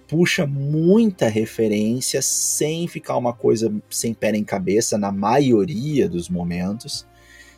puxa 0.07 0.47
muita 0.47 1.29
referência 1.29 2.23
sem 2.23 2.87
ficar 2.87 3.17
uma 3.17 3.33
coisa 3.33 3.73
sem 3.91 4.15
pé 4.15 4.33
nem 4.33 4.45
cabeça 4.45 4.97
na 4.97 5.11
maioria 5.11 6.09
dos 6.09 6.29
momentos. 6.29 7.07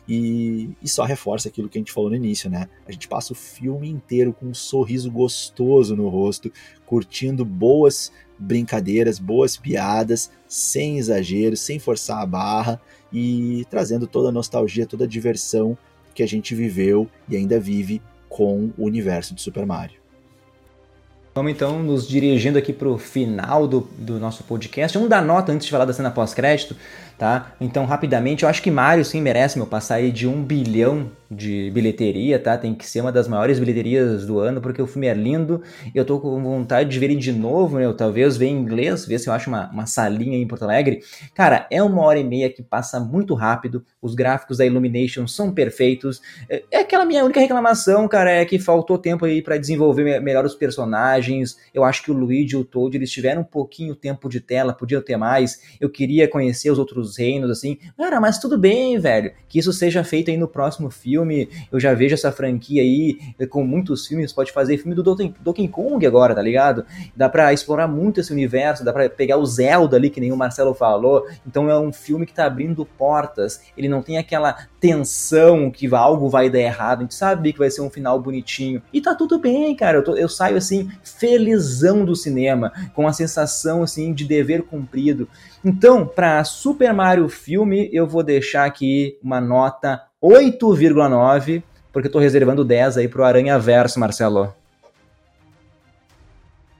E, 0.07 0.71
e, 0.81 0.89
só 0.89 1.03
reforça 1.03 1.49
aquilo 1.49 1.69
que 1.69 1.77
a 1.77 1.81
gente 1.81 1.91
falou 1.91 2.09
no 2.09 2.15
início, 2.15 2.49
né? 2.49 2.67
A 2.87 2.91
gente 2.91 3.07
passa 3.07 3.31
o 3.31 3.35
filme 3.35 3.87
inteiro 3.87 4.33
com 4.33 4.47
um 4.47 4.55
sorriso 4.55 5.11
gostoso 5.11 5.95
no 5.95 6.09
rosto, 6.09 6.51
curtindo 6.83 7.45
boas 7.45 8.11
brincadeiras, 8.39 9.19
boas 9.19 9.55
piadas, 9.55 10.31
sem 10.47 10.97
exagero, 10.97 11.55
sem 11.55 11.77
forçar 11.77 12.23
a 12.23 12.25
barra 12.25 12.81
e 13.13 13.65
trazendo 13.69 14.07
toda 14.07 14.29
a 14.29 14.31
nostalgia, 14.31 14.87
toda 14.87 15.03
a 15.03 15.07
diversão 15.07 15.77
que 16.15 16.23
a 16.23 16.27
gente 16.27 16.55
viveu 16.55 17.07
e 17.27 17.35
ainda 17.35 17.59
vive 17.59 18.01
com 18.29 18.71
o 18.77 18.85
universo 18.85 19.33
de 19.33 19.41
Super 19.41 19.65
Mario. 19.65 19.99
Vamos 21.33 21.51
então 21.51 21.81
nos 21.81 22.07
dirigindo 22.07 22.57
aqui 22.57 22.73
para 22.73 22.89
o 22.89 22.97
final 22.97 23.67
do, 23.67 23.87
do 23.97 24.19
nosso 24.19 24.43
podcast. 24.43 24.97
Vamos 24.97 25.09
dar 25.09 25.21
nota 25.21 25.51
antes 25.51 25.65
de 25.65 25.71
falar 25.71 25.85
da 25.85 25.93
cena 25.93 26.11
pós-crédito, 26.11 26.75
tá? 27.17 27.53
Então, 27.61 27.85
rapidamente, 27.85 28.43
eu 28.43 28.49
acho 28.49 28.61
que 28.61 28.71
Mario 28.71 29.05
sim 29.05 29.21
merece, 29.21 29.57
meu, 29.57 29.67
passar 29.67 29.95
aí 29.95 30.11
de 30.11 30.27
um 30.27 30.43
bilhão 30.43 31.09
de 31.29 31.69
bilheteria, 31.71 32.39
tá? 32.39 32.57
Tem 32.57 32.73
que 32.73 32.87
ser 32.87 33.01
uma 33.01 33.11
das 33.11 33.27
maiores 33.27 33.59
bilheterias 33.59 34.25
do 34.25 34.39
ano, 34.39 34.59
porque 34.59 34.81
o 34.81 34.87
filme 34.87 35.07
é 35.07 35.13
lindo. 35.13 35.61
Eu 35.93 36.03
tô 36.03 36.19
com 36.19 36.41
vontade 36.41 36.89
de 36.89 36.97
ver 36.97 37.11
ele 37.11 37.15
de 37.15 37.31
novo, 37.31 37.77
né? 37.77 37.85
Eu 37.85 37.93
talvez 37.93 38.35
ver 38.35 38.47
em 38.47 38.57
inglês, 38.57 39.05
ver 39.05 39.19
se 39.19 39.29
eu 39.29 39.33
acho 39.33 39.47
uma, 39.47 39.69
uma 39.69 39.85
salinha 39.85 40.37
em 40.37 40.47
Porto 40.47 40.63
Alegre. 40.63 41.01
Cara, 41.35 41.67
é 41.69 41.83
uma 41.83 42.01
hora 42.01 42.17
e 42.17 42.23
meia 42.23 42.49
que 42.49 42.63
passa 42.63 42.99
muito 42.99 43.35
rápido. 43.35 43.85
Os 44.01 44.15
gráficos 44.15 44.57
da 44.57 44.65
Illumination 44.65 45.27
são 45.27 45.53
perfeitos. 45.53 46.19
É, 46.49 46.63
é 46.71 46.79
aquela 46.79 47.05
minha 47.05 47.23
única 47.23 47.39
reclamação, 47.39 48.07
cara, 48.07 48.31
é 48.31 48.43
que 48.43 48.57
faltou 48.57 48.97
tempo 48.97 49.25
aí 49.25 49.41
para 49.41 49.57
desenvolver 49.57 50.19
melhor 50.21 50.45
os 50.45 50.55
personagens. 50.55 51.57
Eu 51.73 51.83
acho 51.83 52.01
que 52.01 52.11
o 52.11 52.13
Luigi 52.15 52.55
e 52.55 52.57
o 52.57 52.65
Toad, 52.65 52.97
eles 52.97 53.11
tiveram 53.11 53.41
um 53.41 53.45
pouquinho 53.45 53.95
tempo 53.95 54.27
de 54.27 54.39
tela, 54.39 54.73
podiam 54.73 55.01
ter 55.01 55.17
mais. 55.17 55.61
Eu 55.79 55.89
queria 55.89 56.27
conhecer 56.27 56.71
os 56.71 56.79
outros 56.79 57.17
reinos, 57.17 57.51
assim. 57.51 57.77
Cara, 57.95 58.19
mas 58.19 58.39
tudo 58.39 58.57
bem, 58.57 58.97
velho. 58.97 59.31
Que 59.47 59.59
isso 59.59 59.71
seja 59.71 60.03
feito 60.03 60.31
aí 60.31 60.37
no 60.37 60.47
próximo 60.47 60.89
filme 60.89 61.18
filme, 61.19 61.49
eu 61.71 61.79
já 61.79 61.93
vejo 61.93 62.13
essa 62.13 62.31
franquia 62.31 62.81
aí 62.81 63.19
eh, 63.37 63.45
com 63.45 63.63
muitos 63.63 64.07
filmes, 64.07 64.31
pode 64.31 64.51
fazer 64.51 64.77
filme 64.77 64.95
do 64.95 65.03
Donkey 65.03 65.67
Kong 65.67 66.05
agora, 66.05 66.33
tá 66.33 66.41
ligado? 66.41 66.85
Dá 67.15 67.27
para 67.27 67.53
explorar 67.53 67.87
muito 67.87 68.19
esse 68.19 68.31
universo, 68.31 68.83
dá 68.83 68.93
para 68.93 69.09
pegar 69.09 69.37
o 69.37 69.45
Zelda 69.45 69.97
ali, 69.97 70.09
que 70.09 70.21
nem 70.21 70.31
o 70.31 70.37
Marcelo 70.37 70.73
falou, 70.73 71.27
então 71.45 71.69
é 71.69 71.77
um 71.77 71.91
filme 71.91 72.25
que 72.25 72.33
tá 72.33 72.45
abrindo 72.45 72.85
portas, 72.85 73.61
ele 73.77 73.89
não 73.89 74.01
tem 74.01 74.17
aquela 74.17 74.55
tensão 74.79 75.69
que 75.69 75.93
algo 75.93 76.29
vai 76.29 76.49
dar 76.49 76.59
errado, 76.59 76.99
a 76.99 77.01
gente 77.03 77.15
sabe 77.15 77.51
que 77.51 77.59
vai 77.59 77.69
ser 77.69 77.81
um 77.81 77.89
final 77.89 78.19
bonitinho, 78.21 78.81
e 78.93 79.01
tá 79.01 79.13
tudo 79.13 79.39
bem, 79.39 79.75
cara, 79.75 79.97
eu, 79.97 80.03
tô, 80.03 80.15
eu 80.15 80.29
saio 80.29 80.57
assim, 80.57 80.89
felizão 81.03 82.05
do 82.05 82.15
cinema, 82.15 82.71
com 82.93 83.07
a 83.07 83.13
sensação 83.13 83.83
assim 83.83 84.13
de 84.13 84.25
dever 84.25 84.63
cumprido. 84.63 85.27
Então, 85.63 86.05
para 86.05 86.43
Super 86.45 86.93
Mario 86.93 87.27
filme, 87.27 87.89
eu 87.91 88.07
vou 88.07 88.23
deixar 88.23 88.65
aqui 88.65 89.17
uma 89.21 89.41
nota 89.41 90.01
8,9, 90.21 91.63
porque 91.91 92.07
eu 92.07 92.11
tô 92.11 92.19
reservando 92.19 92.63
10 92.63 92.97
aí 92.97 93.07
pro 93.07 93.23
Aranha 93.23 93.57
Verso, 93.57 93.99
Marcelo. 93.99 94.53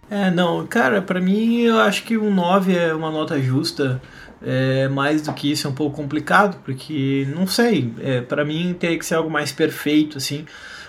É, 0.10 0.32
não, 0.32 0.66
cara, 0.66 1.02
para 1.02 1.22
mim 1.22 1.62
eu 1.62 1.80
acho 1.80 2.04
que 2.04 2.18
um 2.18 2.34
9 2.34 2.76
é 2.76 2.94
uma 2.94 3.12
nota 3.12 3.40
justa. 3.40 4.02
É, 4.42 4.88
mais 4.88 5.22
do 5.22 5.34
que 5.34 5.52
isso 5.52 5.68
é 5.68 5.70
um 5.70 5.74
pouco 5.74 5.98
complicado, 5.98 6.62
porque 6.64 7.28
não 7.36 7.46
sei, 7.46 7.94
é, 8.00 8.22
para 8.22 8.46
mim 8.46 8.74
teria 8.80 8.98
que 8.98 9.06
ser 9.06 9.16
algo 9.16 9.30
mais 9.30 9.52
perfeito, 9.52 10.18
assim. 10.18 10.46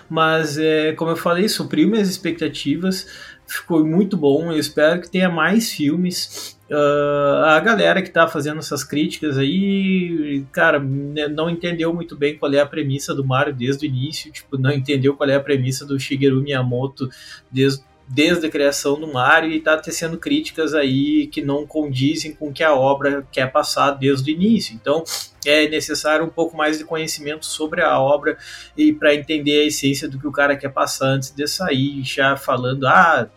Mas, 0.09 0.57
é, 0.57 0.93
como 0.93 1.11
eu 1.11 1.15
falei, 1.17 1.47
supriu 1.47 1.87
minhas 1.87 2.09
expectativas, 2.09 3.07
ficou 3.51 3.85
muito 3.85 4.15
bom. 4.15 4.51
Eu 4.51 4.57
espero 4.57 5.01
que 5.01 5.09
tenha 5.09 5.29
mais 5.29 5.71
filmes. 5.71 6.57
Uh, 6.69 7.43
a 7.45 7.59
galera 7.59 8.01
que 8.01 8.07
está 8.07 8.27
fazendo 8.27 8.59
essas 8.59 8.83
críticas 8.83 9.37
aí, 9.37 10.45
cara, 10.53 10.79
né, 10.79 11.27
não 11.27 11.49
entendeu 11.49 11.93
muito 11.93 12.15
bem 12.15 12.37
qual 12.37 12.53
é 12.53 12.59
a 12.59 12.65
premissa 12.65 13.13
do 13.13 13.25
Mario 13.25 13.53
desde 13.53 13.85
o 13.85 13.89
início, 13.89 14.31
tipo, 14.31 14.57
não 14.57 14.71
entendeu 14.71 15.13
qual 15.15 15.29
é 15.29 15.35
a 15.35 15.39
premissa 15.41 15.85
do 15.85 15.99
Shigeru 15.99 16.41
Miyamoto 16.41 17.09
desde, 17.51 17.83
desde 18.07 18.45
a 18.47 18.49
criação 18.49 18.97
do 18.97 19.11
Mario 19.11 19.51
e 19.51 19.57
está 19.57 19.75
tecendo 19.75 20.17
críticas 20.17 20.73
aí 20.73 21.27
que 21.27 21.41
não 21.41 21.67
condizem 21.67 22.33
com 22.33 22.47
o 22.47 22.53
que 22.53 22.63
a 22.63 22.73
obra 22.73 23.27
quer 23.33 23.51
passar 23.51 23.91
desde 23.91 24.31
o 24.31 24.33
início. 24.33 24.73
Então, 24.73 25.03
é 25.45 25.67
necessário 25.67 26.25
um 26.25 26.29
pouco 26.29 26.55
mais 26.55 26.77
de 26.77 26.85
conhecimento 26.85 27.45
sobre 27.45 27.81
a 27.81 27.99
obra 27.99 28.37
e 28.77 28.93
para 28.93 29.13
entender 29.13 29.61
a 29.61 29.65
essência 29.65 30.07
do 30.07 30.17
que 30.17 30.27
o 30.27 30.31
cara 30.31 30.55
quer 30.55 30.69
passar 30.69 31.07
antes 31.07 31.31
de 31.31 31.45
sair 31.47 32.01
já 32.03 32.37
falando, 32.37 32.85
ah, 32.85 33.29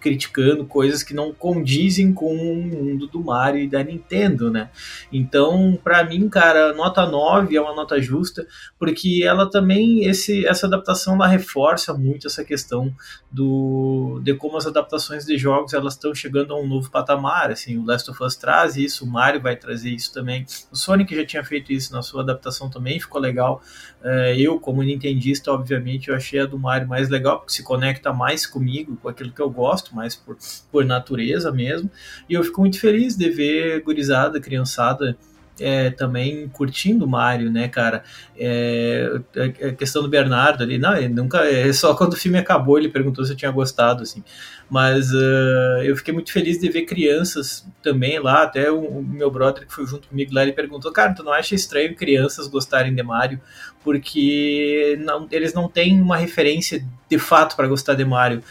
criticando 0.00 0.64
coisas 0.64 1.02
que 1.02 1.14
não 1.14 1.32
condizem 1.32 2.12
com 2.12 2.34
o 2.34 2.62
mundo 2.62 3.06
do 3.06 3.22
Mario 3.22 3.62
e 3.62 3.68
da 3.68 3.82
Nintendo, 3.82 4.50
né? 4.50 4.70
Então, 5.12 5.78
para 5.82 6.04
mim, 6.04 6.28
cara, 6.28 6.74
nota 6.74 7.06
9 7.06 7.56
é 7.56 7.60
uma 7.60 7.74
nota 7.74 8.00
justa, 8.00 8.46
porque 8.78 9.22
ela 9.24 9.48
também 9.48 10.04
esse 10.04 10.46
essa 10.46 10.66
adaptação 10.66 11.14
ela 11.14 11.26
reforça 11.26 11.94
muito 11.94 12.26
essa 12.26 12.44
questão 12.44 12.94
do 13.30 14.20
de 14.22 14.34
como 14.34 14.56
as 14.56 14.66
adaptações 14.66 15.24
de 15.24 15.36
jogos 15.38 15.72
elas 15.74 15.94
estão 15.94 16.14
chegando 16.14 16.52
a 16.52 16.60
um 16.60 16.66
novo 16.66 16.90
patamar, 16.90 17.50
assim, 17.50 17.78
o 17.78 17.84
Last 17.84 18.10
of 18.10 18.22
Us 18.22 18.36
traz 18.36 18.76
isso, 18.76 19.04
o 19.04 19.08
Mario 19.08 19.40
vai 19.40 19.56
trazer 19.56 19.90
isso 19.90 20.12
também. 20.12 20.46
O 20.70 20.76
Sonic 20.76 21.14
já 21.14 21.24
tinha 21.24 21.44
feito 21.44 21.72
isso 21.72 21.92
na 21.92 22.02
sua 22.02 22.22
adaptação 22.22 22.70
também, 22.70 23.00
ficou 23.00 23.20
legal. 23.20 23.62
É, 24.06 24.38
eu, 24.38 24.60
como 24.60 24.82
nintendista, 24.82 25.50
obviamente, 25.50 26.08
eu 26.08 26.14
achei 26.14 26.38
a 26.38 26.44
do 26.44 26.58
Mario 26.58 26.86
mais 26.86 27.08
legal, 27.08 27.38
porque 27.38 27.54
se 27.54 27.62
conecta 27.62 28.12
mais 28.12 28.46
comigo, 28.46 28.96
com 28.96 29.08
aquilo 29.08 29.32
que 29.32 29.40
eu 29.40 29.48
gosto, 29.48 29.96
mais 29.96 30.14
por, 30.14 30.36
por 30.70 30.84
natureza 30.84 31.50
mesmo. 31.50 31.90
E 32.28 32.34
eu 32.34 32.44
fico 32.44 32.60
muito 32.60 32.78
feliz 32.78 33.16
de 33.16 33.30
ver 33.30 33.80
gurizada, 33.82 34.38
criançada, 34.38 35.16
é, 35.60 35.90
também 35.90 36.48
curtindo 36.48 37.04
o 37.04 37.08
Mario, 37.08 37.50
né, 37.50 37.68
cara? 37.68 38.02
É, 38.36 39.20
a 39.68 39.72
questão 39.72 40.02
do 40.02 40.08
Bernardo 40.08 40.62
ali, 40.62 40.78
não, 40.78 40.96
ele 40.96 41.08
nunca. 41.08 41.38
É 41.44 41.72
só 41.72 41.94
quando 41.94 42.14
o 42.14 42.16
filme 42.16 42.38
acabou 42.38 42.78
ele 42.78 42.88
perguntou 42.88 43.24
se 43.24 43.32
eu 43.32 43.36
tinha 43.36 43.50
gostado, 43.50 44.02
assim. 44.02 44.22
Mas 44.68 45.12
uh, 45.12 45.82
eu 45.82 45.96
fiquei 45.96 46.12
muito 46.12 46.32
feliz 46.32 46.58
de 46.58 46.68
ver 46.68 46.82
crianças 46.82 47.66
também 47.82 48.18
lá. 48.18 48.42
Até 48.42 48.70
o, 48.70 48.80
o, 48.80 49.02
meu 49.02 49.30
brother 49.30 49.66
que 49.66 49.72
foi 49.72 49.86
junto 49.86 50.08
comigo 50.08 50.34
lá, 50.34 50.42
ele 50.42 50.52
perguntou: 50.52 50.90
Cara, 50.92 51.14
tu 51.14 51.22
não 51.22 51.32
acha 51.32 51.54
estranho 51.54 51.94
crianças 51.94 52.48
gostarem 52.48 52.94
de 52.94 53.02
Mario? 53.02 53.40
Porque 53.82 54.98
não, 55.04 55.28
eles 55.30 55.52
não 55.52 55.68
têm 55.68 56.00
uma 56.00 56.16
referência 56.16 56.84
de 57.08 57.18
fato 57.18 57.54
para 57.54 57.68
gostar 57.68 57.94
de 57.94 58.04
Mario 58.04 58.42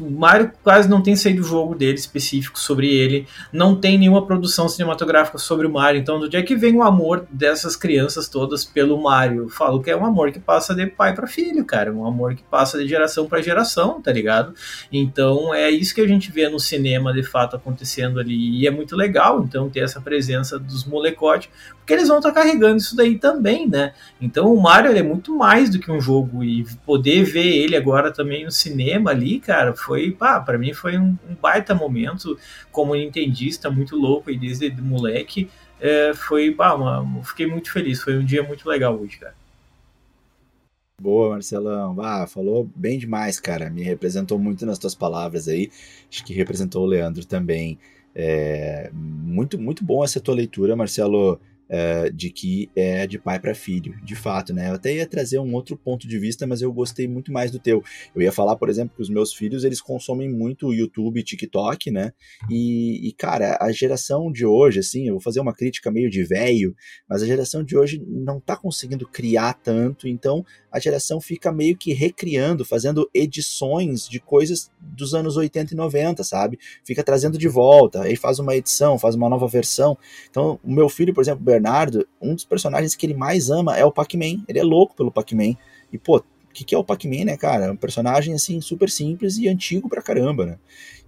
o 0.00 0.10
Mario 0.10 0.50
quase 0.62 0.88
não 0.88 1.02
tem 1.02 1.14
saído 1.14 1.42
jogo 1.42 1.74
dele 1.74 1.94
específico 1.94 2.58
sobre 2.58 2.92
ele, 2.92 3.26
não 3.52 3.76
tem 3.76 3.96
nenhuma 3.96 4.26
produção 4.26 4.68
cinematográfica 4.68 5.38
sobre 5.38 5.66
o 5.66 5.70
Mario, 5.70 6.00
então 6.00 6.20
onde 6.20 6.36
é 6.36 6.42
que 6.42 6.56
vem 6.56 6.76
o 6.76 6.82
amor 6.82 7.26
dessas 7.30 7.76
crianças 7.76 8.28
todas 8.28 8.64
pelo 8.64 9.00
Mario? 9.00 9.44
Eu 9.44 9.48
falo 9.48 9.80
que 9.80 9.90
é 9.90 9.96
um 9.96 10.04
amor 10.04 10.32
que 10.32 10.40
passa 10.40 10.74
de 10.74 10.86
pai 10.86 11.14
para 11.14 11.26
filho, 11.26 11.64
cara, 11.64 11.92
um 11.92 12.06
amor 12.06 12.34
que 12.34 12.42
passa 12.42 12.78
de 12.78 12.88
geração 12.88 13.26
para 13.26 13.40
geração, 13.40 14.00
tá 14.00 14.12
ligado? 14.12 14.54
Então 14.90 15.54
é 15.54 15.70
isso 15.70 15.94
que 15.94 16.00
a 16.00 16.08
gente 16.08 16.32
vê 16.32 16.48
no 16.48 16.58
cinema 16.58 17.12
de 17.12 17.22
fato 17.22 17.56
acontecendo 17.56 18.18
ali, 18.18 18.60
e 18.60 18.66
é 18.66 18.70
muito 18.70 18.96
legal 18.96 19.42
então 19.42 19.70
ter 19.70 19.80
essa 19.80 20.00
presença 20.00 20.58
dos 20.58 20.84
molecotes, 20.84 21.48
porque 21.84 21.92
eles 21.92 22.08
vão 22.08 22.16
estar 22.16 22.32
tá 22.32 22.40
carregando 22.40 22.78
isso 22.78 22.96
daí 22.96 23.18
também, 23.18 23.68
né? 23.68 23.92
Então 24.18 24.54
o 24.54 24.60
Mario 24.60 24.96
é 24.96 25.02
muito 25.02 25.36
mais 25.36 25.68
do 25.68 25.78
que 25.78 25.92
um 25.92 26.00
jogo, 26.00 26.42
e 26.42 26.64
poder 26.86 27.24
ver 27.24 27.46
ele 27.46 27.76
agora 27.76 28.10
também 28.10 28.46
no 28.46 28.50
cinema 28.50 29.10
ali, 29.10 29.38
cara, 29.38 29.74
foi, 29.74 30.10
pá, 30.10 30.40
pra 30.40 30.56
mim 30.56 30.72
foi 30.72 30.96
um, 30.96 31.14
um 31.28 31.34
baita 31.40 31.74
momento 31.74 32.38
como 32.72 32.94
nintendista, 32.94 33.70
muito 33.70 33.96
louco 33.96 34.30
e 34.30 34.38
desde 34.38 34.70
moleque. 34.80 35.50
É, 35.78 36.14
foi, 36.14 36.50
pá, 36.52 36.74
fiquei 37.22 37.46
muito 37.46 37.70
feliz, 37.70 38.00
foi 38.00 38.16
um 38.16 38.24
dia 38.24 38.42
muito 38.42 38.66
legal 38.66 38.98
hoje, 38.98 39.18
cara. 39.18 39.34
Boa, 40.98 41.30
Marcelão. 41.30 42.00
Ah, 42.00 42.26
falou 42.26 42.66
bem 42.74 42.98
demais, 42.98 43.38
cara. 43.38 43.68
Me 43.68 43.82
representou 43.82 44.38
muito 44.38 44.64
nas 44.64 44.78
tuas 44.78 44.94
palavras 44.94 45.48
aí. 45.48 45.70
Acho 46.10 46.24
que 46.24 46.32
representou 46.32 46.84
o 46.84 46.86
Leandro 46.86 47.26
também. 47.26 47.78
É, 48.14 48.90
muito, 48.92 49.58
muito 49.58 49.84
bom 49.84 50.04
essa 50.04 50.20
tua 50.20 50.34
leitura, 50.34 50.76
Marcelo 50.76 51.38
uh, 51.70 52.12
de 52.12 52.30
que 52.30 52.70
é 52.74 53.06
de 53.06 53.18
pai 53.18 53.38
para 53.38 53.54
filho, 53.54 53.94
de 54.02 54.14
fato, 54.14 54.52
né? 54.52 54.70
Eu 54.70 54.74
até 54.74 54.94
ia 54.94 55.06
trazer 55.06 55.38
um 55.38 55.54
outro 55.54 55.76
ponto 55.76 56.06
de 56.06 56.18
vista, 56.18 56.46
mas 56.46 56.62
eu 56.62 56.72
gostei 56.72 57.06
muito 57.06 57.32
mais 57.32 57.50
do 57.50 57.58
teu. 57.58 57.82
Eu 58.14 58.22
ia 58.22 58.32
falar, 58.32 58.56
por 58.56 58.68
exemplo, 58.68 58.94
que 58.96 59.02
os 59.02 59.10
meus 59.10 59.32
filhos 59.32 59.64
eles 59.64 59.80
consomem 59.80 60.30
muito 60.30 60.72
YouTube, 60.72 61.22
TikTok, 61.22 61.90
né? 61.90 62.12
E, 62.50 63.08
e 63.08 63.12
cara, 63.12 63.58
a 63.60 63.70
geração 63.72 64.30
de 64.30 64.46
hoje, 64.46 64.80
assim, 64.80 65.08
eu 65.08 65.14
vou 65.14 65.20
fazer 65.20 65.40
uma 65.40 65.54
crítica 65.54 65.90
meio 65.90 66.10
de 66.10 66.24
velho, 66.24 66.74
mas 67.08 67.22
a 67.22 67.26
geração 67.26 67.64
de 67.64 67.76
hoje 67.76 68.02
não 68.06 68.40
tá 68.40 68.56
conseguindo 68.56 69.06
criar 69.06 69.54
tanto, 69.54 70.08
então 70.08 70.44
a 70.74 70.80
geração 70.80 71.20
fica 71.20 71.52
meio 71.52 71.76
que 71.76 71.92
recriando, 71.92 72.64
fazendo 72.64 73.08
edições 73.14 74.08
de 74.08 74.18
coisas 74.18 74.72
dos 74.80 75.14
anos 75.14 75.36
80 75.36 75.72
e 75.72 75.76
90, 75.76 76.24
sabe? 76.24 76.58
Fica 76.82 77.04
trazendo 77.04 77.38
de 77.38 77.46
volta, 77.46 78.02
aí 78.02 78.16
faz 78.16 78.40
uma 78.40 78.56
edição, 78.56 78.98
faz 78.98 79.14
uma 79.14 79.28
nova 79.28 79.46
versão. 79.46 79.96
Então, 80.28 80.58
o 80.64 80.72
meu 80.72 80.88
filho, 80.88 81.14
por 81.14 81.20
exemplo, 81.20 81.44
Bernardo, 81.44 82.04
um 82.20 82.34
dos 82.34 82.44
personagens 82.44 82.96
que 82.96 83.06
ele 83.06 83.14
mais 83.14 83.50
ama 83.50 83.78
é 83.78 83.84
o 83.84 83.92
Pac-Man. 83.92 84.42
Ele 84.48 84.58
é 84.58 84.64
louco 84.64 84.96
pelo 84.96 85.12
Pac-Man. 85.12 85.54
E, 85.92 85.96
pô, 85.96 86.16
o 86.16 86.24
que, 86.52 86.64
que 86.64 86.74
é 86.74 86.78
o 86.78 86.82
Pac-Man, 86.82 87.26
né, 87.26 87.36
cara? 87.36 87.70
Um 87.70 87.76
personagem, 87.76 88.34
assim, 88.34 88.60
super 88.60 88.90
simples 88.90 89.38
e 89.38 89.46
antigo 89.46 89.88
pra 89.88 90.02
caramba, 90.02 90.44
né? 90.44 90.58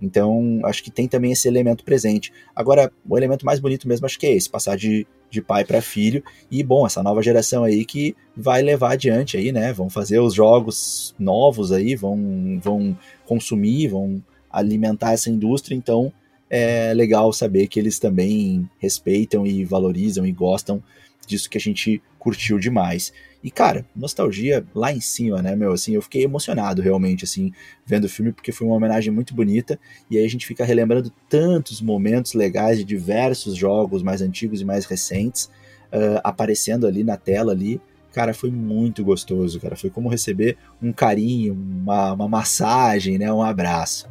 Então, 0.01 0.61
acho 0.63 0.81
que 0.81 0.93
tem 0.93 1.09
também 1.09 1.33
esse 1.33 1.49
elemento 1.49 1.83
presente. 1.83 2.33
Agora, 2.55 2.93
o 3.09 3.19
elemento 3.19 3.45
mais 3.45 3.59
bonito 3.59 3.89
mesmo, 3.89 4.07
acho 4.07 4.17
que 4.17 4.27
é 4.27 4.33
esse, 4.33 4.49
passar 4.49 4.77
de, 4.77 5.09
de 5.31 5.43
pai 5.43 5.65
para 5.65 5.83
filho. 5.83 6.23
E, 6.51 6.63
bom, 6.63 6.87
essa 6.87 7.03
nova 7.03 7.23
geração 7.23 7.65
aí 7.65 7.85
que 7.85 8.17
vai 8.37 8.63
levar 8.63 8.93
adiante 8.93 9.37
aí, 9.37 9.53
né? 9.53 9.73
Vão 9.73 9.89
fazer 9.89 10.19
os 10.19 10.35
jogos 10.35 11.15
novos 11.19 11.73
aí, 11.73 11.95
vão, 11.95 12.61
vão 12.63 12.97
consumir, 13.27 13.89
vão 13.89 14.23
alimentar 14.51 15.13
essa 15.13 15.31
indústria, 15.31 15.75
então 15.75 16.13
é 16.49 16.95
legal 16.95 17.33
saber 17.33 17.67
que 17.67 17.79
eles 17.79 17.99
também 17.99 18.69
respeitam 18.79 19.47
e 19.47 19.65
valorizam 19.65 20.25
e 20.25 20.33
gostam 20.33 20.83
disso 21.27 21.51
que 21.51 21.59
a 21.59 21.61
gente 21.61 22.01
curtiu 22.19 22.59
demais. 22.59 23.13
E 23.47 23.51
cara, 23.53 23.87
nostalgia 23.95 24.67
lá 24.75 24.93
em 24.93 25.01
cima, 25.01 25.41
né, 25.41 25.55
meu? 25.55 25.71
Assim, 25.71 25.95
eu 25.95 26.03
fiquei 26.03 26.25
emocionado 26.25 26.83
realmente, 26.83 27.23
assim, 27.23 27.53
vendo 27.87 28.07
o 28.07 28.09
filme, 28.09 28.33
porque 28.33 28.51
foi 28.51 28.67
uma 28.67 28.75
homenagem 28.75 29.13
muito 29.13 29.37
bonita. 29.37 29.79
E 30.11 30.19
aí 30.19 30.25
a 30.25 30.29
gente 30.29 30.45
fica 30.45 30.65
relembrando 30.65 31.13
tantos 31.29 31.81
momentos 31.81 32.35
legais 32.35 32.77
de 32.77 32.85
diversos 32.85 33.55
jogos 33.55 34.03
mais 34.03 34.21
antigos 34.21 34.61
e 34.61 34.65
mais 34.65 34.85
recentes 34.85 35.45
uh, 35.93 36.19
aparecendo 36.25 36.89
ali 36.89 37.05
na 37.05 37.17
tela 37.17 37.53
ali. 37.53 37.81
Cara, 38.13 38.35
foi 38.35 38.51
muito 38.51 39.05
gostoso, 39.05 39.61
cara. 39.61 39.77
Foi 39.77 39.91
como 39.91 40.09
receber 40.09 40.59
um 40.83 40.93
carinho, 40.93 41.55
uma, 41.55 42.15
uma 42.15 42.29
massagem, 42.29 43.17
né? 43.17 43.33
Um 43.33 43.43
abraço. 43.43 44.09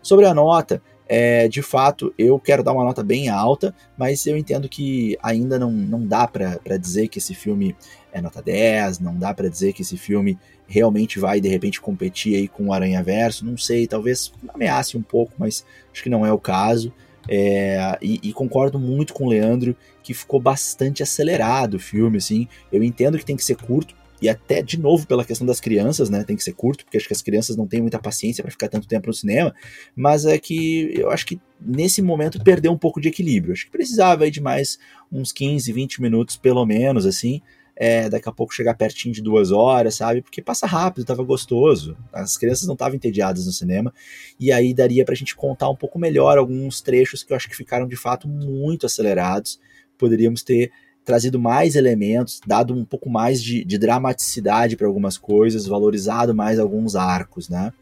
Sobre 0.00 0.24
a 0.24 0.32
nota, 0.32 0.80
é, 1.08 1.48
de 1.48 1.62
fato, 1.62 2.12
eu 2.18 2.38
quero 2.38 2.62
dar 2.62 2.72
uma 2.72 2.84
nota 2.84 3.02
bem 3.02 3.28
alta, 3.30 3.74
mas 3.96 4.26
eu 4.26 4.36
entendo 4.36 4.68
que 4.68 5.16
ainda 5.22 5.58
não, 5.58 5.72
não 5.72 6.06
dá 6.06 6.28
para 6.28 6.76
dizer 6.76 7.08
que 7.08 7.18
esse 7.18 7.34
filme 7.34 7.74
é 8.12 8.20
nota 8.20 8.42
10, 8.42 9.00
não 9.00 9.18
dá 9.18 9.32
para 9.32 9.48
dizer 9.48 9.72
que 9.72 9.82
esse 9.82 9.96
filme 9.96 10.38
realmente 10.66 11.18
vai 11.18 11.40
de 11.40 11.48
repente 11.48 11.80
competir 11.80 12.36
aí 12.36 12.46
com 12.46 12.66
o 12.66 12.72
Aranha 12.72 13.02
Verso, 13.02 13.44
não 13.46 13.56
sei, 13.56 13.86
talvez 13.86 14.32
ameace 14.52 14.98
um 14.98 15.02
pouco, 15.02 15.32
mas 15.38 15.64
acho 15.90 16.02
que 16.02 16.10
não 16.10 16.26
é 16.26 16.32
o 16.32 16.38
caso. 16.38 16.92
É, 17.30 17.98
e, 18.00 18.20
e, 18.22 18.32
concordo 18.32 18.78
muito 18.78 19.12
com 19.12 19.26
o 19.26 19.28
Leandro 19.28 19.76
que 20.02 20.14
ficou 20.14 20.40
bastante 20.40 21.02
acelerado 21.02 21.74
o 21.74 21.80
filme, 21.80 22.16
assim. 22.16 22.48
Eu 22.72 22.82
entendo 22.82 23.18
que 23.18 23.24
tem 23.24 23.36
que 23.36 23.44
ser 23.44 23.56
curto, 23.56 23.94
e 24.20 24.28
até 24.28 24.62
de 24.62 24.78
novo 24.78 25.06
pela 25.06 25.24
questão 25.24 25.46
das 25.46 25.60
crianças, 25.60 26.10
né? 26.10 26.24
Tem 26.24 26.36
que 26.36 26.42
ser 26.42 26.52
curto, 26.52 26.84
porque 26.84 26.96
acho 26.96 27.06
que 27.06 27.12
as 27.12 27.22
crianças 27.22 27.56
não 27.56 27.66
têm 27.66 27.80
muita 27.80 27.98
paciência 27.98 28.42
para 28.42 28.50
ficar 28.50 28.68
tanto 28.68 28.88
tempo 28.88 29.06
no 29.06 29.14
cinema, 29.14 29.54
mas 29.94 30.24
é 30.24 30.38
que 30.38 30.92
eu 30.94 31.10
acho 31.10 31.26
que 31.26 31.40
nesse 31.60 32.02
momento 32.02 32.42
perdeu 32.42 32.72
um 32.72 32.78
pouco 32.78 33.00
de 33.00 33.08
equilíbrio. 33.08 33.52
Acho 33.52 33.66
que 33.66 33.70
precisava 33.70 34.30
de 34.30 34.40
mais 34.40 34.78
uns 35.10 35.32
15, 35.32 35.72
20 35.72 36.02
minutos 36.02 36.36
pelo 36.36 36.64
menos, 36.66 37.06
assim. 37.06 37.40
É, 37.80 38.08
daqui 38.08 38.28
a 38.28 38.32
pouco 38.32 38.52
chegar 38.52 38.74
pertinho 38.74 39.14
de 39.14 39.22
duas 39.22 39.52
horas, 39.52 39.94
sabe? 39.94 40.20
Porque 40.20 40.42
passa 40.42 40.66
rápido, 40.66 41.04
tava 41.04 41.22
gostoso. 41.22 41.96
As 42.12 42.36
crianças 42.36 42.66
não 42.66 42.74
estavam 42.74 42.96
entediadas 42.96 43.46
no 43.46 43.52
cinema. 43.52 43.94
E 44.38 44.50
aí 44.50 44.74
daria 44.74 45.04
pra 45.04 45.14
gente 45.14 45.36
contar 45.36 45.70
um 45.70 45.76
pouco 45.76 45.96
melhor 45.96 46.38
alguns 46.38 46.80
trechos 46.80 47.22
que 47.22 47.32
eu 47.32 47.36
acho 47.36 47.48
que 47.48 47.54
ficaram 47.54 47.86
de 47.86 47.94
fato 47.94 48.26
muito 48.26 48.84
acelerados. 48.84 49.60
Poderíamos 49.96 50.42
ter 50.42 50.72
trazido 51.08 51.38
mais 51.38 51.74
elementos, 51.74 52.38
dado 52.46 52.74
um 52.74 52.84
pouco 52.84 53.08
mais 53.08 53.42
de, 53.42 53.64
de 53.64 53.78
dramaticidade 53.78 54.76
para 54.76 54.86
algumas 54.86 55.16
coisas, 55.16 55.66
valorizado 55.66 56.34
mais 56.34 56.58
alguns 56.58 56.94
arcos, 56.94 57.48
né? 57.48 57.72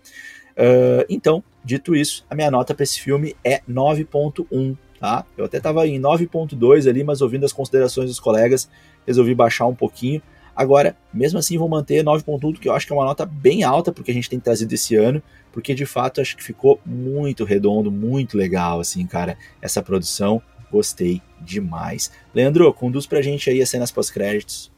Uh, 0.53 1.03
então, 1.11 1.43
dito 1.65 1.97
isso, 1.97 2.25
a 2.31 2.37
minha 2.37 2.53
nota 2.53 2.73
para 2.73 2.85
esse 2.85 3.01
filme 3.01 3.35
é 3.43 3.63
9.1, 3.69 4.79
tá? 5.01 5.27
Eu 5.37 5.45
até 5.45 5.57
estava 5.57 5.85
em 5.89 6.01
9.2 6.01 6.89
ali, 6.89 7.03
mas 7.03 7.21
ouvindo 7.21 7.45
as 7.45 7.53
considerações 7.53 8.09
dos 8.09 8.21
colegas, 8.21 8.71
resolvi 9.05 9.35
baixar 9.35 9.67
um 9.67 9.75
pouquinho. 9.75 10.23
Agora, 10.55 10.97
mesmo 11.13 11.41
assim, 11.41 11.59
vou 11.59 11.69
manter 11.69 12.05
9.1, 12.05 12.61
que 12.61 12.69
eu 12.69 12.75
acho 12.75 12.87
que 12.87 12.93
é 12.93 12.97
uma 12.97 13.05
nota 13.05 13.27
bem 13.27 13.65
alta 13.65 13.91
porque 13.91 14.13
a 14.13 14.15
gente 14.15 14.31
tem 14.31 14.39
trazido 14.39 14.73
esse 14.73 14.95
ano, 14.95 15.21
porque 15.51 15.75
de 15.75 15.85
fato 15.85 16.21
acho 16.21 16.37
que 16.37 16.45
ficou 16.45 16.81
muito 16.87 17.43
redondo, 17.43 17.91
muito 17.91 18.39
legal, 18.39 18.79
assim, 18.79 19.05
cara, 19.05 19.37
essa 19.61 19.83
produção. 19.83 20.41
Gostei 20.71 21.23
demais. 21.41 22.11
Leandro, 22.35 22.73
conduz 22.73 23.07
pra 23.07 23.23
gente 23.23 23.49
aí 23.49 23.61
as 23.61 23.69
cenas 23.69 23.91
pós-créditos. 23.91 24.71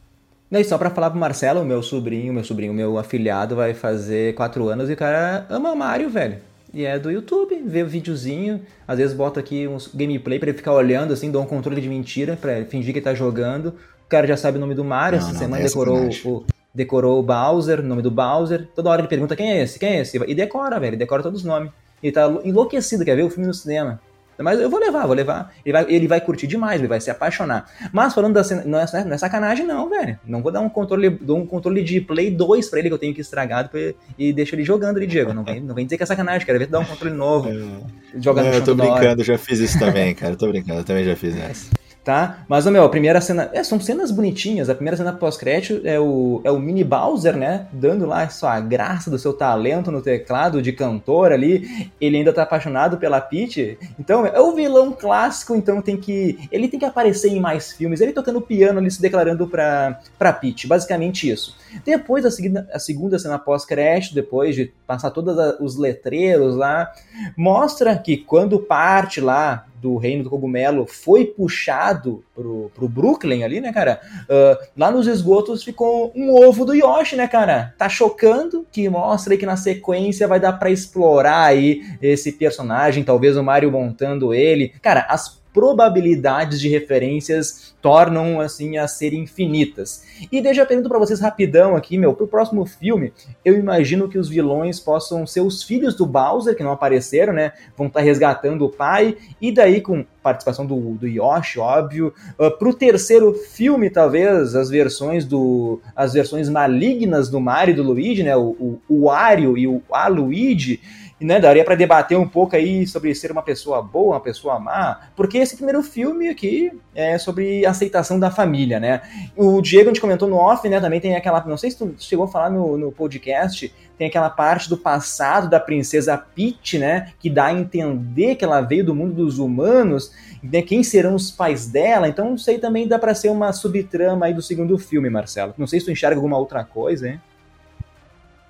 E 0.51 0.63
só 0.63 0.77
pra 0.77 0.89
falar 0.89 1.11
pro 1.11 1.19
Marcelo, 1.19 1.63
meu 1.63 1.83
sobrinho, 1.83 2.33
meu 2.33 2.43
sobrinho, 2.43 2.73
meu 2.73 2.97
afilhado 2.97 3.55
vai 3.55 3.75
fazer 3.75 4.33
quatro 4.33 4.67
anos 4.67 4.89
e 4.89 4.93
o 4.93 4.97
cara 4.97 5.45
ama 5.47 5.75
Mario, 5.75 6.09
velho. 6.09 6.37
E 6.73 6.85
é 6.85 6.97
do 6.97 7.11
YouTube, 7.11 7.63
vê 7.65 7.83
o 7.83 7.87
videozinho, 7.87 8.61
às 8.87 8.97
vezes 8.97 9.15
bota 9.15 9.39
aqui 9.39 9.67
uns 9.67 9.87
gameplay 9.93 10.39
pra 10.39 10.49
ele 10.49 10.57
ficar 10.57 10.73
olhando, 10.73 11.13
assim, 11.13 11.31
dá 11.31 11.39
um 11.39 11.45
controle 11.45 11.81
de 11.81 11.89
mentira 11.89 12.35
pra 12.35 12.63
fingir 12.65 12.93
que 12.93 12.99
ele 12.99 13.03
tá 13.03 13.13
jogando. 13.13 13.75
O 14.05 14.09
cara 14.09 14.25
já 14.25 14.37
sabe 14.37 14.57
o 14.57 14.61
nome 14.61 14.73
do 14.73 14.83
Mario, 14.83 15.19
não, 15.19 15.25
essa 15.25 15.33
não, 15.33 15.39
semana 15.39 15.63
é 15.63 15.67
decorou 15.67 16.09
o, 16.25 16.45
decorou 16.73 17.19
o 17.19 17.23
Bowser, 17.23 17.79
o 17.79 17.83
nome 17.83 18.01
do 18.01 18.11
Bowser. 18.11 18.67
Toda 18.75 18.89
hora 18.89 19.01
ele 19.01 19.07
pergunta 19.07 19.35
quem 19.35 19.51
é 19.51 19.63
esse, 19.63 19.77
quem 19.77 19.97
é 19.97 20.01
esse? 20.01 20.17
E 20.27 20.35
decora, 20.35 20.79
velho, 20.79 20.97
decora 20.97 21.21
todos 21.21 21.41
os 21.41 21.45
nomes. 21.45 21.71
Ele 22.01 22.11
tá 22.11 22.27
enlouquecido, 22.43 23.05
quer 23.05 23.15
ver 23.15 23.23
o 23.23 23.29
filme 23.29 23.45
no 23.45 23.53
cinema. 23.53 23.99
Mas 24.43 24.59
eu 24.59 24.69
vou 24.69 24.79
levar, 24.79 25.05
vou 25.05 25.15
levar. 25.15 25.53
Ele 25.65 25.73
vai, 25.73 25.85
ele 25.89 26.07
vai 26.07 26.21
curtir 26.21 26.47
demais, 26.47 26.79
ele 26.79 26.87
vai 26.87 27.01
se 27.01 27.09
apaixonar. 27.09 27.69
Mas 27.91 28.13
falando 28.13 28.33
da 28.33 28.43
cena, 28.43 28.63
não 28.65 28.79
é, 28.79 28.85
não 29.05 29.13
é 29.13 29.17
sacanagem, 29.17 29.65
não, 29.65 29.89
velho. 29.89 30.19
Não 30.25 30.41
vou 30.41 30.51
dar 30.51 30.61
um 30.61 30.69
controle, 30.69 31.09
dou 31.09 31.37
um 31.37 31.45
controle 31.45 31.83
de 31.83 32.01
Play 32.01 32.31
2 32.31 32.69
pra 32.69 32.79
ele 32.79 32.89
que 32.89 32.93
eu 32.93 32.99
tenho 32.99 33.13
que 33.13 33.21
estragar 33.21 33.69
e 34.17 34.33
deixo 34.33 34.55
ele 34.55 34.63
jogando 34.63 34.97
ali, 34.97 35.07
Diego. 35.07 35.33
Não 35.33 35.43
vem, 35.43 35.59
não 35.59 35.75
vem 35.75 35.85
dizer 35.85 35.97
que 35.97 36.03
é 36.03 36.05
sacanagem, 36.05 36.45
quero 36.45 36.59
ver 36.59 36.67
tu 36.67 36.71
dar 36.71 36.79
um 36.79 36.85
controle 36.85 37.15
novo. 37.15 37.49
É. 38.09 38.21
Jogando 38.21 38.45
não, 38.45 38.53
eu 38.53 38.63
tô 38.63 38.73
brincando, 38.73 39.23
já 39.23 39.37
fiz 39.37 39.59
isso 39.59 39.77
também, 39.77 40.15
cara. 40.15 40.33
Eu 40.33 40.37
tô 40.37 40.47
brincando, 40.47 40.79
eu 40.79 40.83
também 40.83 41.03
já 41.03 41.15
fiz 41.15 41.37
essa 41.37 41.69
tá? 42.03 42.45
Mas, 42.47 42.65
meu, 42.65 42.83
a 42.83 42.89
primeira 42.89 43.21
cena. 43.21 43.49
É, 43.53 43.63
são 43.63 43.79
cenas 43.79 44.11
bonitinhas. 44.11 44.69
A 44.69 44.75
primeira 44.75 44.97
cena 44.97 45.13
pós-crédito 45.13 45.85
é 45.85 45.99
o, 45.99 46.41
é 46.43 46.51
o 46.51 46.59
mini 46.59 46.83
Bowser, 46.83 47.35
né? 47.35 47.67
Dando 47.71 48.05
lá 48.05 48.27
sua 48.29 48.59
graça 48.59 49.09
do 49.09 49.19
seu 49.19 49.33
talento 49.33 49.91
no 49.91 50.01
teclado 50.01 50.61
de 50.61 50.71
cantor 50.71 51.31
ali. 51.31 51.89
Ele 51.99 52.17
ainda 52.17 52.33
tá 52.33 52.43
apaixonado 52.43 52.97
pela 52.97 53.21
Peach. 53.21 53.77
Então, 53.99 54.25
é 54.25 54.39
o 54.39 54.53
vilão 54.55 54.91
clássico, 54.91 55.55
então 55.55 55.81
tem 55.81 55.97
que. 55.97 56.47
Ele 56.51 56.67
tem 56.67 56.79
que 56.79 56.85
aparecer 56.85 57.29
em 57.29 57.39
mais 57.39 57.73
filmes. 57.73 58.01
Ele 58.01 58.13
tocando 58.13 58.41
piano 58.41 58.79
ali, 58.79 58.89
se 58.89 59.01
declarando 59.01 59.47
pra, 59.47 59.99
pra 60.17 60.33
Peach. 60.33 60.67
Basicamente 60.67 61.29
isso. 61.29 61.55
Depois, 61.85 62.25
a, 62.25 62.31
segunda, 62.31 62.67
a 62.73 62.79
segunda 62.79 63.19
cena 63.19 63.37
pós-crédito, 63.37 64.15
depois 64.15 64.55
de 64.55 64.73
passar 64.87 65.11
todos 65.11 65.35
os 65.59 65.77
letreiros 65.77 66.55
lá, 66.55 66.91
mostra 67.37 67.97
que 67.97 68.17
quando 68.17 68.59
parte 68.59 69.21
lá 69.21 69.65
do 69.81 69.97
reino 69.97 70.23
do 70.23 70.29
cogumelo 70.29 70.85
foi 70.85 71.25
puxado 71.25 72.23
pro, 72.35 72.71
pro 72.73 72.87
Brooklyn 72.87 73.43
ali, 73.43 73.61
né, 73.61 73.71
cara? 73.71 74.01
Uh, 74.23 74.67
lá 74.77 74.91
nos 74.91 75.07
esgotos 75.07 75.63
ficou 75.63 76.11
um 76.15 76.33
ovo 76.35 76.65
do 76.65 76.73
Yoshi, 76.73 77.15
né, 77.15 77.27
cara? 77.27 77.73
Tá 77.77 77.87
chocando, 77.87 78.65
que 78.71 78.87
mostra 78.89 79.33
aí 79.33 79.37
que 79.37 79.45
na 79.45 79.57
sequência 79.57 80.27
vai 80.27 80.39
dar 80.39 80.53
para 80.53 80.69
explorar 80.69 81.43
aí 81.43 81.81
esse 82.01 82.31
personagem, 82.33 83.03
talvez 83.03 83.37
o 83.37 83.43
Mario 83.43 83.71
montando 83.71 84.33
ele. 84.33 84.73
Cara, 84.81 85.05
as 85.09 85.38
probabilidades 85.53 86.59
de 86.59 86.69
referências 86.69 87.75
tornam 87.81 88.39
assim 88.39 88.77
a 88.77 88.87
ser 88.87 89.13
infinitas. 89.13 90.03
E 90.31 90.41
deixa 90.41 90.61
eu 90.61 90.65
pergunto 90.65 90.89
para 90.89 90.99
vocês 90.99 91.19
rapidão 91.19 91.75
aqui, 91.75 91.97
meu, 91.97 92.13
pro 92.13 92.27
próximo 92.27 92.65
filme, 92.65 93.13
eu 93.43 93.57
imagino 93.57 94.09
que 94.09 94.17
os 94.17 94.29
vilões 94.29 94.79
possam 94.79 95.25
ser 95.25 95.41
os 95.41 95.63
filhos 95.63 95.95
do 95.95 96.05
Bowser, 96.05 96.55
que 96.55 96.63
não 96.63 96.71
apareceram, 96.71 97.33
né? 97.33 97.53
Vão 97.77 97.87
estar 97.87 97.99
tá 97.99 98.05
resgatando 98.05 98.65
o 98.65 98.69
pai, 98.69 99.17
e 99.41 99.51
daí 99.51 99.81
com 99.81 100.05
participação 100.21 100.65
do, 100.65 100.95
do 100.95 101.07
Yoshi, 101.07 101.59
óbvio. 101.59 102.13
Uh, 102.37 102.51
pro 102.57 102.73
terceiro 102.73 103.33
filme, 103.33 103.89
talvez, 103.89 104.55
as 104.55 104.69
versões 104.69 105.25
do. 105.25 105.81
as 105.95 106.13
versões 106.13 106.49
malignas 106.49 107.29
do 107.29 107.39
Mario 107.39 107.73
e 107.73 107.75
do 107.75 107.83
Luigi, 107.83 108.23
né? 108.23 108.35
O, 108.35 108.79
o, 108.87 109.05
Wario 109.05 109.57
e 109.57 109.67
o 109.67 109.81
Aluigi 109.91 110.81
né, 111.19 111.39
daria 111.39 111.63
para 111.63 111.75
debater 111.75 112.17
um 112.17 112.27
pouco 112.27 112.55
aí 112.55 112.87
sobre 112.87 113.13
ser 113.13 113.31
uma 113.31 113.41
pessoa 113.41 113.81
boa, 113.81 114.15
uma 114.15 114.21
pessoa 114.21 114.59
má, 114.59 115.09
porque 115.15 115.37
esse 115.37 115.55
primeiro 115.55 115.83
filme 115.83 116.29
aqui 116.29 116.71
é 116.95 117.17
sobre 117.17 117.65
aceitação 117.65 118.19
da 118.19 118.31
família, 118.31 118.79
né? 118.79 119.01
O 119.35 119.61
Diego, 119.61 119.89
a 119.89 119.93
gente 119.93 120.01
comentou 120.01 120.27
no 120.27 120.37
off, 120.37 120.67
né, 120.69 120.79
também 120.79 120.99
tem 120.99 121.15
aquela, 121.15 121.43
não 121.45 121.57
sei 121.57 121.71
se 121.71 121.77
tu 121.77 121.93
chegou 121.97 122.25
a 122.25 122.27
falar 122.27 122.49
no, 122.49 122.77
no 122.77 122.91
podcast, 122.91 123.73
tem 123.97 124.07
aquela 124.07 124.29
parte 124.29 124.69
do 124.69 124.77
passado 124.77 125.49
da 125.49 125.59
princesa 125.59 126.17
Peach, 126.17 126.77
né, 126.77 127.11
que 127.19 127.29
dá 127.29 127.47
a 127.47 127.53
entender 127.53 128.35
que 128.35 128.45
ela 128.45 128.61
veio 128.61 128.85
do 128.85 128.95
mundo 128.95 129.13
dos 129.13 129.39
humanos, 129.39 130.11
né, 130.41 130.61
quem 130.61 130.83
serão 130.83 131.15
os 131.15 131.29
pais 131.31 131.67
dela, 131.67 132.07
então 132.07 132.35
isso 132.35 132.49
aí 132.49 132.57
também 132.57 132.87
dá 132.87 132.97
para 132.97 133.13
ser 133.13 133.29
uma 133.29 133.51
subtrama 133.51 134.25
aí 134.25 134.33
do 134.33 134.41
segundo 134.41 134.77
filme, 134.77 135.09
Marcelo. 135.09 135.53
Não 135.57 135.67
sei 135.67 135.79
se 135.79 135.85
tu 135.85 135.91
enxerga 135.91 136.15
alguma 136.15 136.37
outra 136.37 136.63
coisa, 136.63 137.09
hein? 137.09 137.21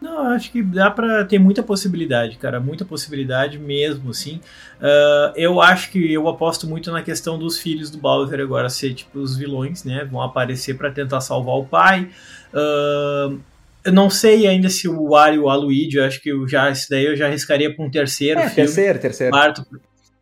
Não, 0.02 0.30
acho 0.30 0.52
que 0.52 0.64
dá 0.64 0.90
para 0.90 1.26
ter 1.26 1.38
muita 1.40 1.62
possibilidade, 1.62 2.38
cara, 2.38 2.60
muita 2.60 2.86
possibilidade 2.86 3.60
mesmo, 3.60 4.12
assim. 4.12 4.40
Uh, 4.80 5.34
eu 5.36 5.60
acho 5.60 5.92
que 5.92 6.14
eu 6.14 6.28
aposto 6.30 6.66
muito 6.66 6.90
na 6.90 7.04
questão 7.04 7.38
dos 7.38 7.60
filhos 7.60 7.90
do 7.90 7.98
Bowser 7.98 8.40
agora 8.40 8.70
ser 8.70 8.94
tipo 8.94 9.20
os 9.20 9.36
vilões, 9.36 9.84
né? 9.84 10.06
Vão 10.10 10.22
aparecer 10.22 10.78
para 10.78 10.90
tentar 10.90 11.20
salvar 11.20 11.56
o 11.56 11.66
pai. 11.66 12.10
Uh, 12.54 13.40
eu 13.84 13.92
não 13.92 14.10
sei 14.10 14.48
ainda 14.48 14.70
se 14.70 14.88
o 14.88 15.10
Wario 15.10 15.44
ou 15.44 15.50
a 15.50 15.56
Luigi, 15.56 15.98
eu 15.98 16.06
acho 16.06 16.22
que 16.22 16.30
eu 16.30 16.48
já, 16.48 16.70
esse 16.70 16.90
daí 16.90 17.06
eu 17.06 17.16
já 17.16 17.28
arriscaria 17.28 17.74
para 17.74 17.84
um 17.84 17.92
terceiro 17.92 18.40
é, 18.40 18.44
filme. 18.44 18.56
Terceiro, 18.56 19.00
terceiro. 19.00 19.32
Quarto, 19.32 19.66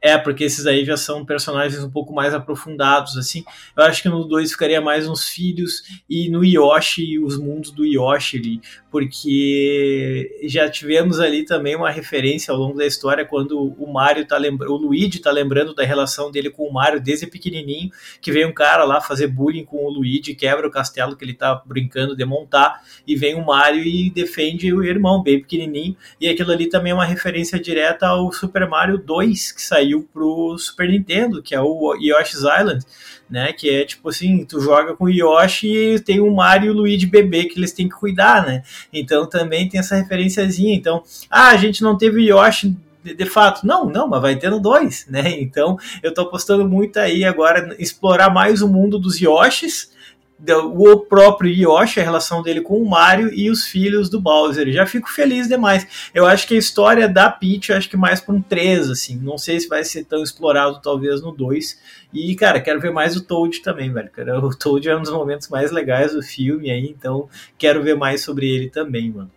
é, 0.01 0.17
porque 0.17 0.43
esses 0.43 0.65
aí 0.67 0.85
já 0.85 0.95
são 0.95 1.25
personagens 1.25 1.83
um 1.83 1.89
pouco 1.89 2.13
mais 2.13 2.33
aprofundados, 2.33 3.17
assim. 3.17 3.43
Eu 3.75 3.83
acho 3.83 4.01
que 4.01 4.09
no 4.09 4.23
2 4.23 4.51
ficaria 4.51 4.79
mais 4.79 5.07
uns 5.07 5.27
filhos 5.27 5.81
e 6.09 6.29
no 6.29 6.45
Yoshi, 6.45 7.19
os 7.19 7.37
mundos 7.37 7.71
do 7.71 7.83
Yoshi 7.83 8.37
ali, 8.37 8.61
porque 8.89 10.39
já 10.43 10.69
tivemos 10.69 11.19
ali 11.19 11.43
também 11.43 11.75
uma 11.75 11.89
referência 11.89 12.53
ao 12.53 12.59
longo 12.59 12.77
da 12.77 12.85
história 12.85 13.25
quando 13.25 13.75
o 13.77 13.91
Mario 13.91 14.25
tá 14.25 14.37
lembrando, 14.37 14.73
o 14.73 14.77
Luigi 14.77 15.19
tá 15.19 15.31
lembrando 15.31 15.73
da 15.73 15.83
relação 15.83 16.31
dele 16.31 16.49
com 16.49 16.63
o 16.63 16.73
Mario 16.73 17.01
desde 17.01 17.27
pequenininho, 17.27 17.91
que 18.21 18.31
vem 18.31 18.45
um 18.45 18.53
cara 18.53 18.83
lá 18.83 19.01
fazer 19.01 19.27
bullying 19.27 19.65
com 19.65 19.85
o 19.85 19.89
Luigi, 19.89 20.33
quebra 20.35 20.67
o 20.67 20.71
castelo 20.71 21.15
que 21.15 21.25
ele 21.25 21.33
tá 21.33 21.61
brincando 21.65 22.15
de 22.15 22.25
montar, 22.25 22.81
e 23.05 23.15
vem 23.15 23.35
o 23.35 23.45
Mario 23.45 23.83
e 23.83 24.09
defende 24.09 24.73
o 24.73 24.83
irmão 24.83 25.21
bem 25.21 25.39
pequenininho, 25.41 25.95
e 26.19 26.27
aquilo 26.27 26.51
ali 26.51 26.67
também 26.67 26.91
é 26.91 26.95
uma 26.95 27.05
referência 27.05 27.59
direta 27.59 28.07
ao 28.07 28.31
Super 28.31 28.67
Mario 28.67 28.97
2 28.97 29.51
que 29.51 29.61
saiu 29.61 30.07
pro 30.13 30.57
Super 30.57 30.89
Nintendo, 30.89 31.41
que 31.41 31.53
é 31.53 31.61
o 31.61 31.93
Yoshi's 31.95 32.39
Island, 32.39 32.85
né? 33.29 33.53
Que 33.53 33.69
é 33.69 33.85
tipo 33.85 34.09
assim, 34.09 34.45
tu 34.45 34.59
joga 34.59 34.95
com 34.95 35.05
o 35.05 35.09
Yoshi 35.09 35.67
e 35.67 35.99
tem 35.99 36.19
o 36.19 36.33
Mario 36.33 36.67
e 36.67 36.69
o 36.69 36.73
Luigi 36.73 37.05
bebê 37.05 37.45
que 37.45 37.59
eles 37.59 37.71
têm 37.71 37.89
que 37.89 37.95
cuidar, 37.95 38.45
né? 38.45 38.63
Então 38.91 39.25
também 39.27 39.67
tem 39.67 39.79
essa 39.79 39.95
referenciazinha. 39.95 40.75
Então, 40.75 41.03
ah, 41.29 41.49
a 41.49 41.57
gente 41.57 41.81
não 41.81 41.97
teve 41.97 42.29
Yoshi 42.29 42.75
de, 43.03 43.13
de, 43.13 43.25
fato. 43.25 43.65
Não, 43.65 43.85
não, 43.85 44.07
mas 44.07 44.21
vai 44.21 44.35
tendo 44.35 44.59
dois, 44.59 45.05
né? 45.07 45.39
Então 45.39 45.77
eu 46.01 46.13
tô 46.13 46.21
apostando 46.21 46.67
muito 46.67 46.97
aí 46.97 47.23
agora 47.23 47.75
explorar 47.79 48.29
mais 48.29 48.61
o 48.61 48.67
mundo 48.67 48.99
dos 48.99 49.19
Yoshis 49.19 49.95
o 50.39 50.99
próprio 50.99 51.51
Yoshi, 51.51 51.99
a 51.99 52.03
relação 52.03 52.41
dele 52.41 52.61
com 52.61 52.79
o 52.79 52.87
Mario 52.87 53.33
e 53.33 53.49
os 53.49 53.65
filhos 53.65 54.09
do 54.09 54.21
Bowser. 54.21 54.71
Já 54.71 54.85
fico 54.85 55.09
feliz 55.09 55.47
demais. 55.47 56.09
Eu 56.13 56.25
acho 56.25 56.47
que 56.47 56.53
a 56.53 56.57
história 56.57 57.09
da 57.09 57.29
Peach, 57.29 57.73
acho 57.73 57.89
que 57.89 57.97
mais 57.97 58.19
para 58.21 58.35
um 58.35 58.41
3, 58.41 58.89
assim. 58.89 59.17
Não 59.17 59.37
sei 59.37 59.59
se 59.59 59.67
vai 59.67 59.83
ser 59.83 60.05
tão 60.05 60.21
explorado, 60.21 60.79
talvez, 60.81 61.21
no 61.21 61.31
2. 61.31 61.79
E, 62.13 62.35
cara, 62.35 62.61
quero 62.61 62.79
ver 62.79 62.91
mais 62.91 63.15
o 63.15 63.23
Toad 63.23 63.61
também, 63.61 63.91
velho. 63.91 64.09
O 64.43 64.55
Toad 64.55 64.87
é 64.87 64.95
um 64.95 65.01
dos 65.01 65.11
momentos 65.11 65.49
mais 65.49 65.71
legais 65.71 66.13
do 66.13 66.21
filme 66.21 66.69
aí, 66.69 66.87
então 66.87 67.27
quero 67.57 67.83
ver 67.83 67.95
mais 67.95 68.21
sobre 68.21 68.47
ele 68.47 68.69
também, 68.69 69.11
mano. 69.11 69.31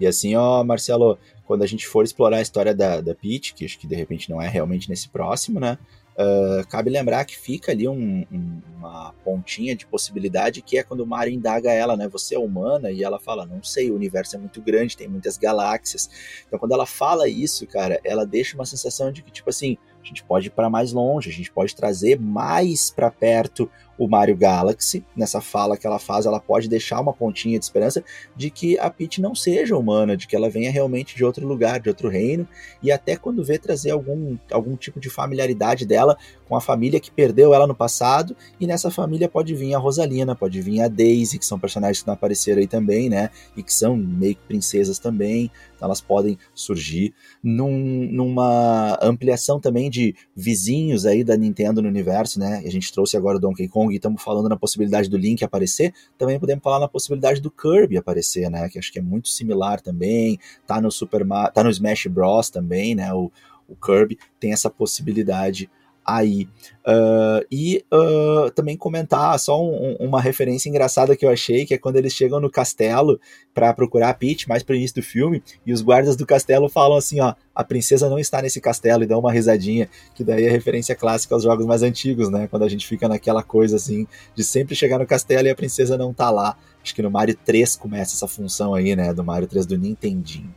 E 0.00 0.06
assim, 0.06 0.36
ó, 0.36 0.62
Marcelo, 0.62 1.18
quando 1.44 1.62
a 1.62 1.66
gente 1.66 1.86
for 1.86 2.04
explorar 2.04 2.38
a 2.38 2.42
história 2.42 2.74
da, 2.74 3.00
da 3.00 3.14
Peach, 3.14 3.54
que 3.54 3.64
acho 3.64 3.78
que 3.78 3.86
de 3.86 3.94
repente 3.94 4.30
não 4.30 4.40
é 4.40 4.48
realmente 4.48 4.88
nesse 4.88 5.08
próximo, 5.08 5.58
né? 5.58 5.78
Uh, 6.18 6.66
cabe 6.66 6.90
lembrar 6.90 7.24
que 7.24 7.38
fica 7.38 7.70
ali 7.70 7.86
um, 7.86 8.26
um, 8.32 8.60
uma 8.76 9.14
pontinha 9.24 9.76
de 9.76 9.86
possibilidade 9.86 10.60
que 10.60 10.76
é 10.76 10.82
quando 10.82 11.00
o 11.00 11.06
Mario 11.06 11.32
indaga 11.32 11.72
ela, 11.72 11.96
né? 11.96 12.08
Você 12.08 12.34
é 12.34 12.38
humana? 12.38 12.90
E 12.90 13.04
ela 13.04 13.20
fala, 13.20 13.46
não 13.46 13.62
sei, 13.62 13.88
o 13.88 13.94
universo 13.94 14.34
é 14.34 14.38
muito 14.38 14.60
grande, 14.60 14.96
tem 14.96 15.06
muitas 15.06 15.38
galáxias. 15.38 16.10
Então 16.44 16.58
quando 16.58 16.72
ela 16.72 16.86
fala 16.86 17.28
isso, 17.28 17.64
cara, 17.68 18.00
ela 18.02 18.26
deixa 18.26 18.56
uma 18.56 18.66
sensação 18.66 19.12
de 19.12 19.22
que, 19.22 19.30
tipo 19.30 19.48
assim, 19.48 19.78
a 20.02 20.04
gente 20.04 20.24
pode 20.24 20.48
ir 20.48 20.50
para 20.50 20.68
mais 20.68 20.92
longe, 20.92 21.30
a 21.30 21.32
gente 21.32 21.52
pode 21.52 21.76
trazer 21.76 22.18
mais 22.18 22.90
para 22.90 23.12
perto 23.12 23.70
o 23.98 24.06
Mario 24.06 24.36
Galaxy. 24.36 25.04
Nessa 25.16 25.40
fala 25.40 25.76
que 25.76 25.86
ela 25.86 25.98
faz, 25.98 26.24
ela 26.24 26.40
pode 26.40 26.68
deixar 26.68 27.00
uma 27.00 27.12
pontinha 27.12 27.58
de 27.58 27.64
esperança 27.64 28.02
de 28.36 28.50
que 28.50 28.78
a 28.78 28.88
Peach 28.88 29.20
não 29.20 29.34
seja 29.34 29.76
humana, 29.76 30.16
de 30.16 30.26
que 30.26 30.36
ela 30.36 30.48
venha 30.48 30.70
realmente 30.70 31.16
de 31.16 31.24
outro 31.24 31.46
lugar, 31.46 31.80
de 31.80 31.88
outro 31.88 32.08
reino, 32.08 32.46
e 32.82 32.92
até 32.92 33.16
quando 33.16 33.44
vê 33.44 33.58
trazer 33.58 33.90
algum, 33.90 34.36
algum 34.50 34.76
tipo 34.76 35.00
de 35.00 35.10
familiaridade 35.10 35.84
dela 35.84 36.16
com 36.48 36.56
a 36.56 36.60
família 36.60 36.98
que 36.98 37.10
perdeu 37.10 37.52
ela 37.52 37.66
no 37.66 37.74
passado, 37.74 38.34
e 38.58 38.66
nessa 38.66 38.90
família 38.90 39.28
pode 39.28 39.54
vir 39.54 39.74
a 39.74 39.78
Rosalina, 39.78 40.34
pode 40.34 40.60
vir 40.62 40.80
a 40.80 40.88
Daisy, 40.88 41.38
que 41.38 41.44
são 41.44 41.58
personagens 41.58 42.00
que 42.00 42.06
não 42.06 42.14
apareceram 42.14 42.60
aí 42.60 42.66
também, 42.66 43.10
né, 43.10 43.30
e 43.56 43.62
que 43.62 43.72
são 43.72 43.96
meio 43.96 44.34
que 44.34 44.42
princesas 44.42 44.98
também, 44.98 45.50
então 45.76 45.86
elas 45.86 46.00
podem 46.00 46.38
surgir 46.54 47.12
num, 47.42 48.08
numa 48.10 48.98
ampliação 49.02 49.60
também 49.60 49.90
de 49.90 50.14
vizinhos 50.34 51.04
aí 51.04 51.22
da 51.22 51.36
Nintendo 51.36 51.82
no 51.82 51.88
universo, 51.88 52.38
né, 52.40 52.62
a 52.64 52.70
gente 52.70 52.92
trouxe 52.92 53.16
agora 53.16 53.36
o 53.36 53.40
Donkey 53.40 53.68
Kong, 53.68 53.87
e 53.90 53.96
estamos 53.96 54.22
falando 54.22 54.48
na 54.48 54.56
possibilidade 54.56 55.08
do 55.08 55.16
Link 55.16 55.44
aparecer, 55.44 55.92
também 56.16 56.38
podemos 56.38 56.62
falar 56.62 56.78
na 56.80 56.88
possibilidade 56.88 57.40
do 57.40 57.50
Kirby 57.50 57.96
aparecer, 57.96 58.50
né, 58.50 58.68
que 58.68 58.78
acho 58.78 58.92
que 58.92 58.98
é 58.98 59.02
muito 59.02 59.28
similar 59.28 59.80
também, 59.80 60.38
tá 60.66 60.80
no 60.80 60.90
Super 60.90 61.24
Mario, 61.24 61.52
tá 61.52 61.62
no 61.62 61.70
Smash 61.70 62.06
Bros 62.06 62.50
também, 62.50 62.94
né, 62.94 63.12
o, 63.12 63.30
o 63.68 63.76
Kirby 63.76 64.18
tem 64.40 64.52
essa 64.52 64.70
possibilidade 64.70 65.70
aí. 66.08 66.48
Uh, 66.86 67.44
e 67.52 67.84
uh, 67.92 68.50
também 68.52 68.76
comentar 68.76 69.38
só 69.38 69.62
um, 69.62 69.96
uma 70.00 70.22
referência 70.22 70.70
engraçada 70.70 71.14
que 71.14 71.26
eu 71.26 71.30
achei, 71.30 71.66
que 71.66 71.74
é 71.74 71.78
quando 71.78 71.96
eles 71.96 72.14
chegam 72.14 72.40
no 72.40 72.50
castelo 72.50 73.20
para 73.52 73.74
procurar 73.74 74.08
a 74.08 74.14
Peach, 74.14 74.48
mais 74.48 74.62
pro 74.62 74.74
início 74.74 74.96
do 74.96 75.02
filme, 75.02 75.42
e 75.66 75.72
os 75.72 75.82
guardas 75.82 76.16
do 76.16 76.24
castelo 76.24 76.68
falam 76.68 76.96
assim, 76.96 77.20
ó, 77.20 77.34
a 77.54 77.62
princesa 77.62 78.08
não 78.08 78.18
está 78.18 78.40
nesse 78.40 78.60
castelo, 78.60 79.02
e 79.02 79.06
dão 79.06 79.20
uma 79.20 79.32
risadinha, 79.32 79.90
que 80.14 80.24
daí 80.24 80.44
é 80.44 80.50
referência 80.50 80.94
clássica 80.94 81.34
aos 81.34 81.42
jogos 81.42 81.66
mais 81.66 81.82
antigos, 81.82 82.30
né, 82.30 82.46
quando 82.48 82.62
a 82.62 82.68
gente 82.68 82.86
fica 82.86 83.06
naquela 83.06 83.42
coisa 83.42 83.76
assim, 83.76 84.06
de 84.34 84.42
sempre 84.42 84.74
chegar 84.74 84.98
no 84.98 85.06
castelo 85.06 85.46
e 85.46 85.50
a 85.50 85.56
princesa 85.56 85.98
não 85.98 86.14
tá 86.14 86.30
lá. 86.30 86.56
Acho 86.82 86.94
que 86.94 87.02
no 87.02 87.10
Mario 87.10 87.36
3 87.44 87.76
começa 87.76 88.14
essa 88.14 88.28
função 88.28 88.74
aí, 88.74 88.96
né, 88.96 89.12
do 89.12 89.22
Mario 89.22 89.46
3 89.46 89.66
do 89.66 89.76
Nintendinho. 89.76 90.54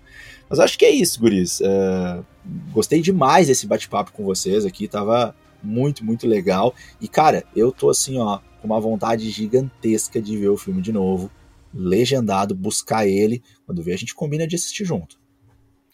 Mas 0.51 0.59
acho 0.59 0.77
que 0.77 0.83
é 0.83 0.89
isso, 0.89 1.17
guris. 1.17 1.61
Uh, 1.61 2.25
gostei 2.73 2.99
demais 3.01 3.47
desse 3.47 3.65
bate-papo 3.65 4.11
com 4.11 4.25
vocês 4.25 4.65
aqui, 4.65 4.85
tava 4.85 5.33
muito, 5.63 6.03
muito 6.03 6.27
legal. 6.27 6.75
E, 6.99 7.07
cara, 7.07 7.45
eu 7.55 7.71
tô 7.71 7.89
assim, 7.89 8.19
ó, 8.19 8.39
com 8.61 8.67
uma 8.67 8.77
vontade 8.77 9.29
gigantesca 9.29 10.21
de 10.21 10.37
ver 10.37 10.49
o 10.49 10.57
filme 10.57 10.81
de 10.81 10.91
novo, 10.91 11.31
legendado, 11.73 12.53
buscar 12.53 13.07
ele. 13.07 13.41
Quando 13.65 13.81
ver, 13.81 13.93
a 13.93 13.97
gente 13.97 14.13
combina 14.13 14.45
de 14.45 14.57
assistir 14.57 14.83
junto. 14.83 15.17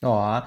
Ó, 0.01 0.41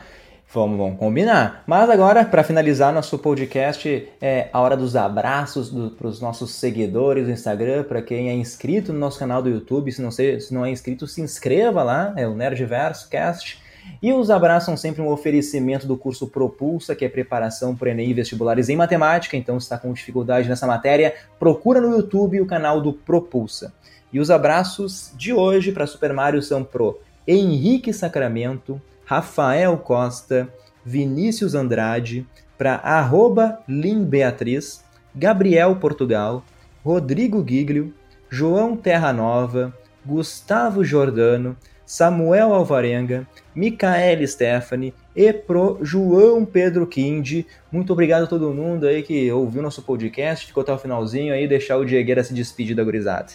Vamos, 0.52 0.76
vamos 0.76 0.98
combinar. 0.98 1.62
Mas 1.64 1.88
agora, 1.88 2.24
para 2.24 2.42
finalizar 2.42 2.92
nosso 2.92 3.16
podcast, 3.16 4.08
é 4.20 4.48
a 4.52 4.60
hora 4.60 4.76
dos 4.76 4.96
abraços 4.96 5.70
do, 5.70 5.92
para 5.92 6.08
os 6.08 6.20
nossos 6.20 6.56
seguidores 6.56 7.26
do 7.26 7.30
Instagram, 7.30 7.84
para 7.84 8.02
quem 8.02 8.28
é 8.28 8.34
inscrito 8.34 8.92
no 8.92 8.98
nosso 8.98 9.20
canal 9.20 9.40
do 9.40 9.48
YouTube. 9.48 9.92
Se 9.92 10.02
não, 10.02 10.10
se, 10.10 10.40
se 10.40 10.52
não 10.52 10.66
é 10.66 10.70
inscrito, 10.72 11.06
se 11.06 11.20
inscreva 11.20 11.84
lá, 11.84 12.12
é 12.16 12.26
o 12.26 12.34
Nerdverso 12.34 13.08
Cast. 13.08 13.69
E 14.02 14.12
os 14.12 14.30
abraços 14.30 14.66
são 14.66 14.76
sempre 14.76 15.02
um 15.02 15.08
oferecimento 15.08 15.86
do 15.86 15.96
curso 15.96 16.26
Propulsa, 16.26 16.94
que 16.94 17.04
é 17.04 17.08
preparação 17.08 17.76
para 17.76 17.90
Enem 17.90 18.10
e 18.10 18.14
vestibulares 18.14 18.68
em 18.68 18.76
matemática. 18.76 19.36
Então, 19.36 19.58
se 19.58 19.64
está 19.64 19.78
com 19.78 19.92
dificuldade 19.92 20.48
nessa 20.48 20.66
matéria, 20.66 21.14
procura 21.38 21.80
no 21.80 21.90
YouTube 21.90 22.40
o 22.40 22.46
canal 22.46 22.80
do 22.80 22.92
Propulsa. 22.92 23.72
E 24.12 24.18
os 24.18 24.30
abraços 24.30 25.12
de 25.16 25.32
hoje 25.32 25.72
para 25.72 25.86
Super 25.86 26.12
Mario 26.12 26.42
são 26.42 26.64
pro 26.64 26.98
Henrique 27.26 27.92
Sacramento, 27.92 28.80
Rafael 29.04 29.76
Costa, 29.78 30.48
Vinícius 30.84 31.54
Andrade, 31.54 32.26
para 32.56 32.74
arroba 32.76 33.60
Limbeatriz, 33.68 34.84
Gabriel 35.14 35.76
Portugal, 35.76 36.44
Rodrigo 36.84 37.44
Giglio, 37.46 37.94
João 38.28 38.76
Terra 38.76 39.12
Nova, 39.12 39.74
Gustavo 40.04 40.84
Jordano, 40.84 41.56
Samuel 41.90 42.54
Alvarenga, 42.54 43.26
Micaele 43.52 44.24
Stephanie 44.24 44.94
e 45.14 45.32
pro 45.32 45.76
João 45.82 46.44
Pedro 46.44 46.86
Quinde. 46.86 47.44
Muito 47.72 47.92
obrigado 47.92 48.22
a 48.22 48.26
todo 48.28 48.54
mundo 48.54 48.86
aí 48.86 49.02
que 49.02 49.32
ouviu 49.32 49.60
nosso 49.60 49.82
podcast, 49.82 50.46
ficou 50.46 50.60
até 50.60 50.72
o 50.72 50.78
finalzinho 50.78 51.34
aí, 51.34 51.48
deixar 51.48 51.78
o 51.78 51.84
Diegueira 51.84 52.22
se 52.22 52.32
despedir 52.32 52.76
da 52.76 52.84
gurizada. 52.84 53.32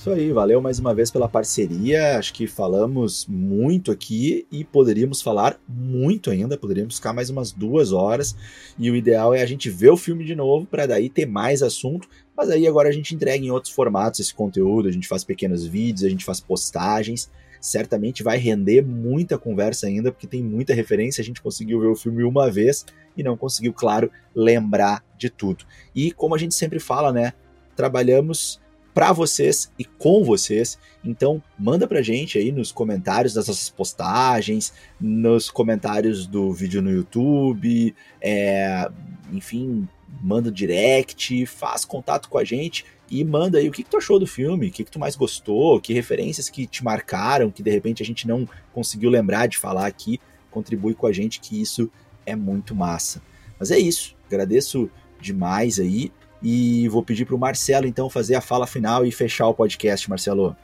Isso 0.00 0.10
aí, 0.10 0.32
valeu 0.32 0.62
mais 0.62 0.78
uma 0.78 0.94
vez 0.94 1.10
pela 1.10 1.28
parceria. 1.28 2.16
Acho 2.16 2.32
que 2.32 2.46
falamos 2.46 3.26
muito 3.28 3.92
aqui 3.92 4.46
e 4.50 4.64
poderíamos 4.64 5.20
falar 5.20 5.60
muito 5.68 6.30
ainda. 6.30 6.56
Poderíamos 6.56 6.96
ficar 6.96 7.12
mais 7.12 7.28
umas 7.28 7.52
duas 7.52 7.92
horas. 7.92 8.34
E 8.78 8.90
o 8.90 8.96
ideal 8.96 9.34
é 9.34 9.42
a 9.42 9.46
gente 9.46 9.68
ver 9.68 9.90
o 9.90 9.98
filme 9.98 10.24
de 10.24 10.34
novo 10.34 10.64
para 10.64 10.86
daí 10.86 11.10
ter 11.10 11.26
mais 11.26 11.62
assunto. 11.62 12.08
Mas 12.40 12.48
aí 12.48 12.66
agora 12.66 12.88
a 12.88 12.92
gente 12.92 13.14
entrega 13.14 13.44
em 13.44 13.50
outros 13.50 13.70
formatos 13.70 14.18
esse 14.18 14.32
conteúdo. 14.32 14.88
A 14.88 14.90
gente 14.90 15.06
faz 15.06 15.22
pequenos 15.22 15.66
vídeos, 15.66 16.04
a 16.04 16.08
gente 16.08 16.24
faz 16.24 16.40
postagens. 16.40 17.30
Certamente 17.60 18.22
vai 18.22 18.38
render 18.38 18.80
muita 18.80 19.36
conversa 19.36 19.86
ainda, 19.86 20.10
porque 20.10 20.26
tem 20.26 20.42
muita 20.42 20.72
referência. 20.72 21.20
A 21.20 21.24
gente 21.24 21.42
conseguiu 21.42 21.78
ver 21.78 21.88
o 21.88 21.94
filme 21.94 22.24
uma 22.24 22.50
vez 22.50 22.86
e 23.14 23.22
não 23.22 23.36
conseguiu, 23.36 23.74
claro, 23.74 24.10
lembrar 24.34 25.04
de 25.18 25.28
tudo. 25.28 25.66
E 25.94 26.12
como 26.12 26.34
a 26.34 26.38
gente 26.38 26.54
sempre 26.54 26.80
fala, 26.80 27.12
né? 27.12 27.34
Trabalhamos 27.76 28.58
para 28.94 29.12
vocês 29.12 29.70
e 29.78 29.84
com 29.84 30.24
vocês. 30.24 30.78
Então, 31.04 31.42
manda 31.58 31.86
pra 31.86 32.00
gente 32.00 32.38
aí 32.38 32.50
nos 32.50 32.72
comentários 32.72 33.34
das 33.34 33.48
nossas 33.48 33.68
postagens, 33.68 34.72
nos 34.98 35.50
comentários 35.50 36.26
do 36.26 36.54
vídeo 36.54 36.80
no 36.80 36.90
YouTube, 36.90 37.94
é, 38.18 38.90
enfim, 39.30 39.86
manda 40.20 40.50
direct, 40.50 41.46
faz 41.46 41.84
contato 41.84 42.28
com 42.28 42.38
a 42.38 42.44
gente 42.44 42.84
e 43.10 43.24
manda 43.24 43.58
aí 43.58 43.68
o 43.68 43.72
que, 43.72 43.82
que 43.82 43.90
tu 43.90 43.96
achou 43.96 44.18
do 44.18 44.26
filme, 44.26 44.68
o 44.68 44.70
que, 44.70 44.84
que 44.84 44.90
tu 44.90 44.98
mais 44.98 45.16
gostou, 45.16 45.80
que 45.80 45.92
referências 45.92 46.48
que 46.48 46.66
te 46.66 46.84
marcaram, 46.84 47.50
que 47.50 47.62
de 47.62 47.70
repente 47.70 48.02
a 48.02 48.06
gente 48.06 48.26
não 48.26 48.48
conseguiu 48.72 49.10
lembrar 49.10 49.46
de 49.46 49.58
falar 49.58 49.86
aqui, 49.86 50.20
contribui 50.50 50.94
com 50.94 51.06
a 51.06 51.12
gente 51.12 51.40
que 51.40 51.60
isso 51.60 51.90
é 52.24 52.36
muito 52.36 52.74
massa. 52.74 53.20
Mas 53.58 53.70
é 53.70 53.78
isso, 53.78 54.16
agradeço 54.26 54.88
demais 55.20 55.78
aí 55.78 56.12
e 56.42 56.88
vou 56.88 57.02
pedir 57.02 57.26
para 57.26 57.34
o 57.34 57.38
Marcelo, 57.38 57.86
então, 57.86 58.08
fazer 58.08 58.34
a 58.34 58.40
fala 58.40 58.66
final 58.66 59.04
e 59.04 59.12
fechar 59.12 59.48
o 59.48 59.54
podcast, 59.54 60.08
Marcelo. 60.08 60.56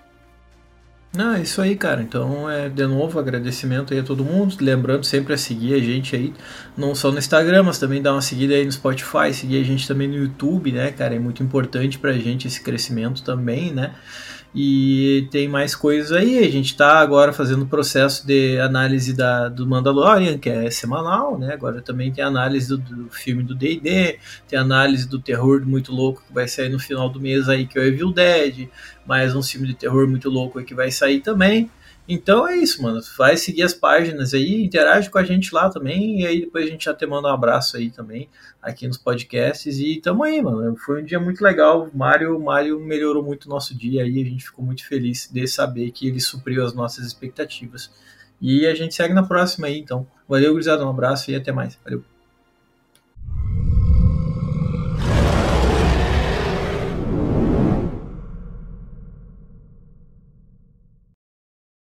Não, 1.15 1.35
é 1.35 1.41
isso 1.41 1.63
aí, 1.63 1.75
cara. 1.77 2.03
Então, 2.03 2.49
é, 2.51 2.69
de 2.69 2.87
novo, 2.87 3.19
agradecimento 3.19 3.95
aí 3.95 4.01
a 4.01 4.03
todo 4.03 4.23
mundo. 4.23 4.55
Lembrando 4.61 5.05
sempre 5.05 5.33
a 5.33 5.39
seguir 5.39 5.75
a 5.75 5.79
gente 5.79 6.15
aí, 6.15 6.35
não 6.77 6.95
só 6.95 7.11
no 7.11 7.19
Instagram, 7.19 7.63
mas 7.63 7.79
também 7.79 8.03
dar 8.03 8.13
uma 8.13 8.21
seguida 8.21 8.55
aí 8.55 8.65
no 8.65 8.73
Spotify, 8.73 9.33
seguir 9.33 9.59
a 9.61 9.65
gente 9.65 9.89
também 9.89 10.07
no 10.07 10.15
YouTube, 10.15 10.73
né, 10.73 10.93
cara? 10.93 11.15
É 11.15 11.19
muito 11.19 11.43
importante 11.43 11.99
pra 11.99 12.13
gente 12.13 12.47
esse 12.47 12.61
crescimento 12.61 13.23
também, 13.23 13.73
né? 13.73 13.95
E 14.59 15.29
tem 15.31 15.47
mais 15.47 15.75
coisas 15.75 16.13
aí. 16.13 16.39
A 16.39 16.51
gente 16.51 16.71
está 16.71 16.99
agora 17.01 17.31
fazendo 17.31 17.65
o 17.65 17.67
processo 17.67 18.27
de 18.27 18.59
análise 18.59 19.13
da, 19.13 19.51
do 19.51 19.67
Mandalorian, 19.67 20.39
que 20.39 20.49
é 20.49 20.71
semanal, 20.71 21.39
né? 21.39 21.53
Agora 21.53 21.83
também 21.83 22.11
tem 22.11 22.25
análise 22.25 22.67
do, 22.67 22.79
do 22.79 23.11
filme 23.11 23.43
do 23.43 23.55
D&D, 23.55 24.19
tem 24.49 24.59
análise 24.59 25.07
do 25.07 25.21
terror 25.21 25.61
muito 25.67 25.93
louco 25.93 26.23
que 26.27 26.33
vai 26.33 26.49
sair 26.49 26.71
no 26.71 26.79
final 26.79 27.11
do 27.11 27.21
mês 27.21 27.51
aí, 27.51 27.67
que 27.67 27.79
é 27.79 27.83
o 27.83 27.85
Evil 27.85 28.11
Dead, 28.11 28.71
mais 29.07 29.37
um 29.37 29.43
filme 29.43 29.67
de 29.67 29.75
terror 29.75 30.09
muito 30.09 30.31
louco 30.31 30.59
aí 30.59 30.65
que 30.65 30.75
vai 30.75 30.91
sair 30.91 31.21
também. 31.21 31.71
Então 32.09 32.47
é 32.47 32.57
isso, 32.57 32.83
mano. 32.83 33.01
Vai 33.19 33.37
seguir 33.37 33.63
as 33.63 33.75
páginas 33.75 34.33
aí, 34.33 34.63
interage 34.65 35.11
com 35.11 35.19
a 35.19 35.25
gente 35.25 35.53
lá 35.53 35.69
também. 35.69 36.21
E 36.21 36.27
aí 36.27 36.41
depois 36.41 36.67
a 36.67 36.71
gente 36.71 36.85
já 36.85 36.95
te 36.95 37.05
manda 37.07 37.29
um 37.29 37.33
abraço 37.33 37.77
aí 37.77 37.91
também, 37.91 38.29
aqui 38.63 38.87
nos 38.87 38.97
podcasts. 38.97 39.79
E 39.79 40.01
tamo 40.01 40.23
aí, 40.23 40.41
mano. 40.41 40.77
Foi 40.77 41.03
um 41.03 41.05
dia 41.05 41.19
muito 41.19 41.43
legal. 41.43 41.91
Mário, 41.93 42.39
Mário 42.39 42.79
melhorou 42.79 43.25
muito 43.25 43.47
o 43.47 43.49
nosso 43.49 43.77
dia 43.77 44.05
aí. 44.05 44.23
A 44.23 44.25
gente 44.25 44.45
ficou 44.45 44.65
muito 44.65 44.87
feliz 44.87 45.29
de 45.33 45.47
saber 45.49 45.91
que 45.91 46.07
ele 46.07 46.21
supriu 46.21 46.65
as 46.65 46.73
nossas 46.73 47.05
expectativas. 47.05 47.91
E 48.41 48.67
a 48.67 48.75
gente 48.75 48.95
segue 48.95 49.15
na 49.15 49.23
próxima 49.23 49.67
aí, 49.67 49.79
então. 49.79 50.07
Valeu, 50.29 50.53
gurizada. 50.53 50.87
Um 50.87 50.91
abraço 50.91 51.31
e 51.31 51.35
até 51.35 51.51
mais. 51.51 51.79
Valeu. 51.85 52.16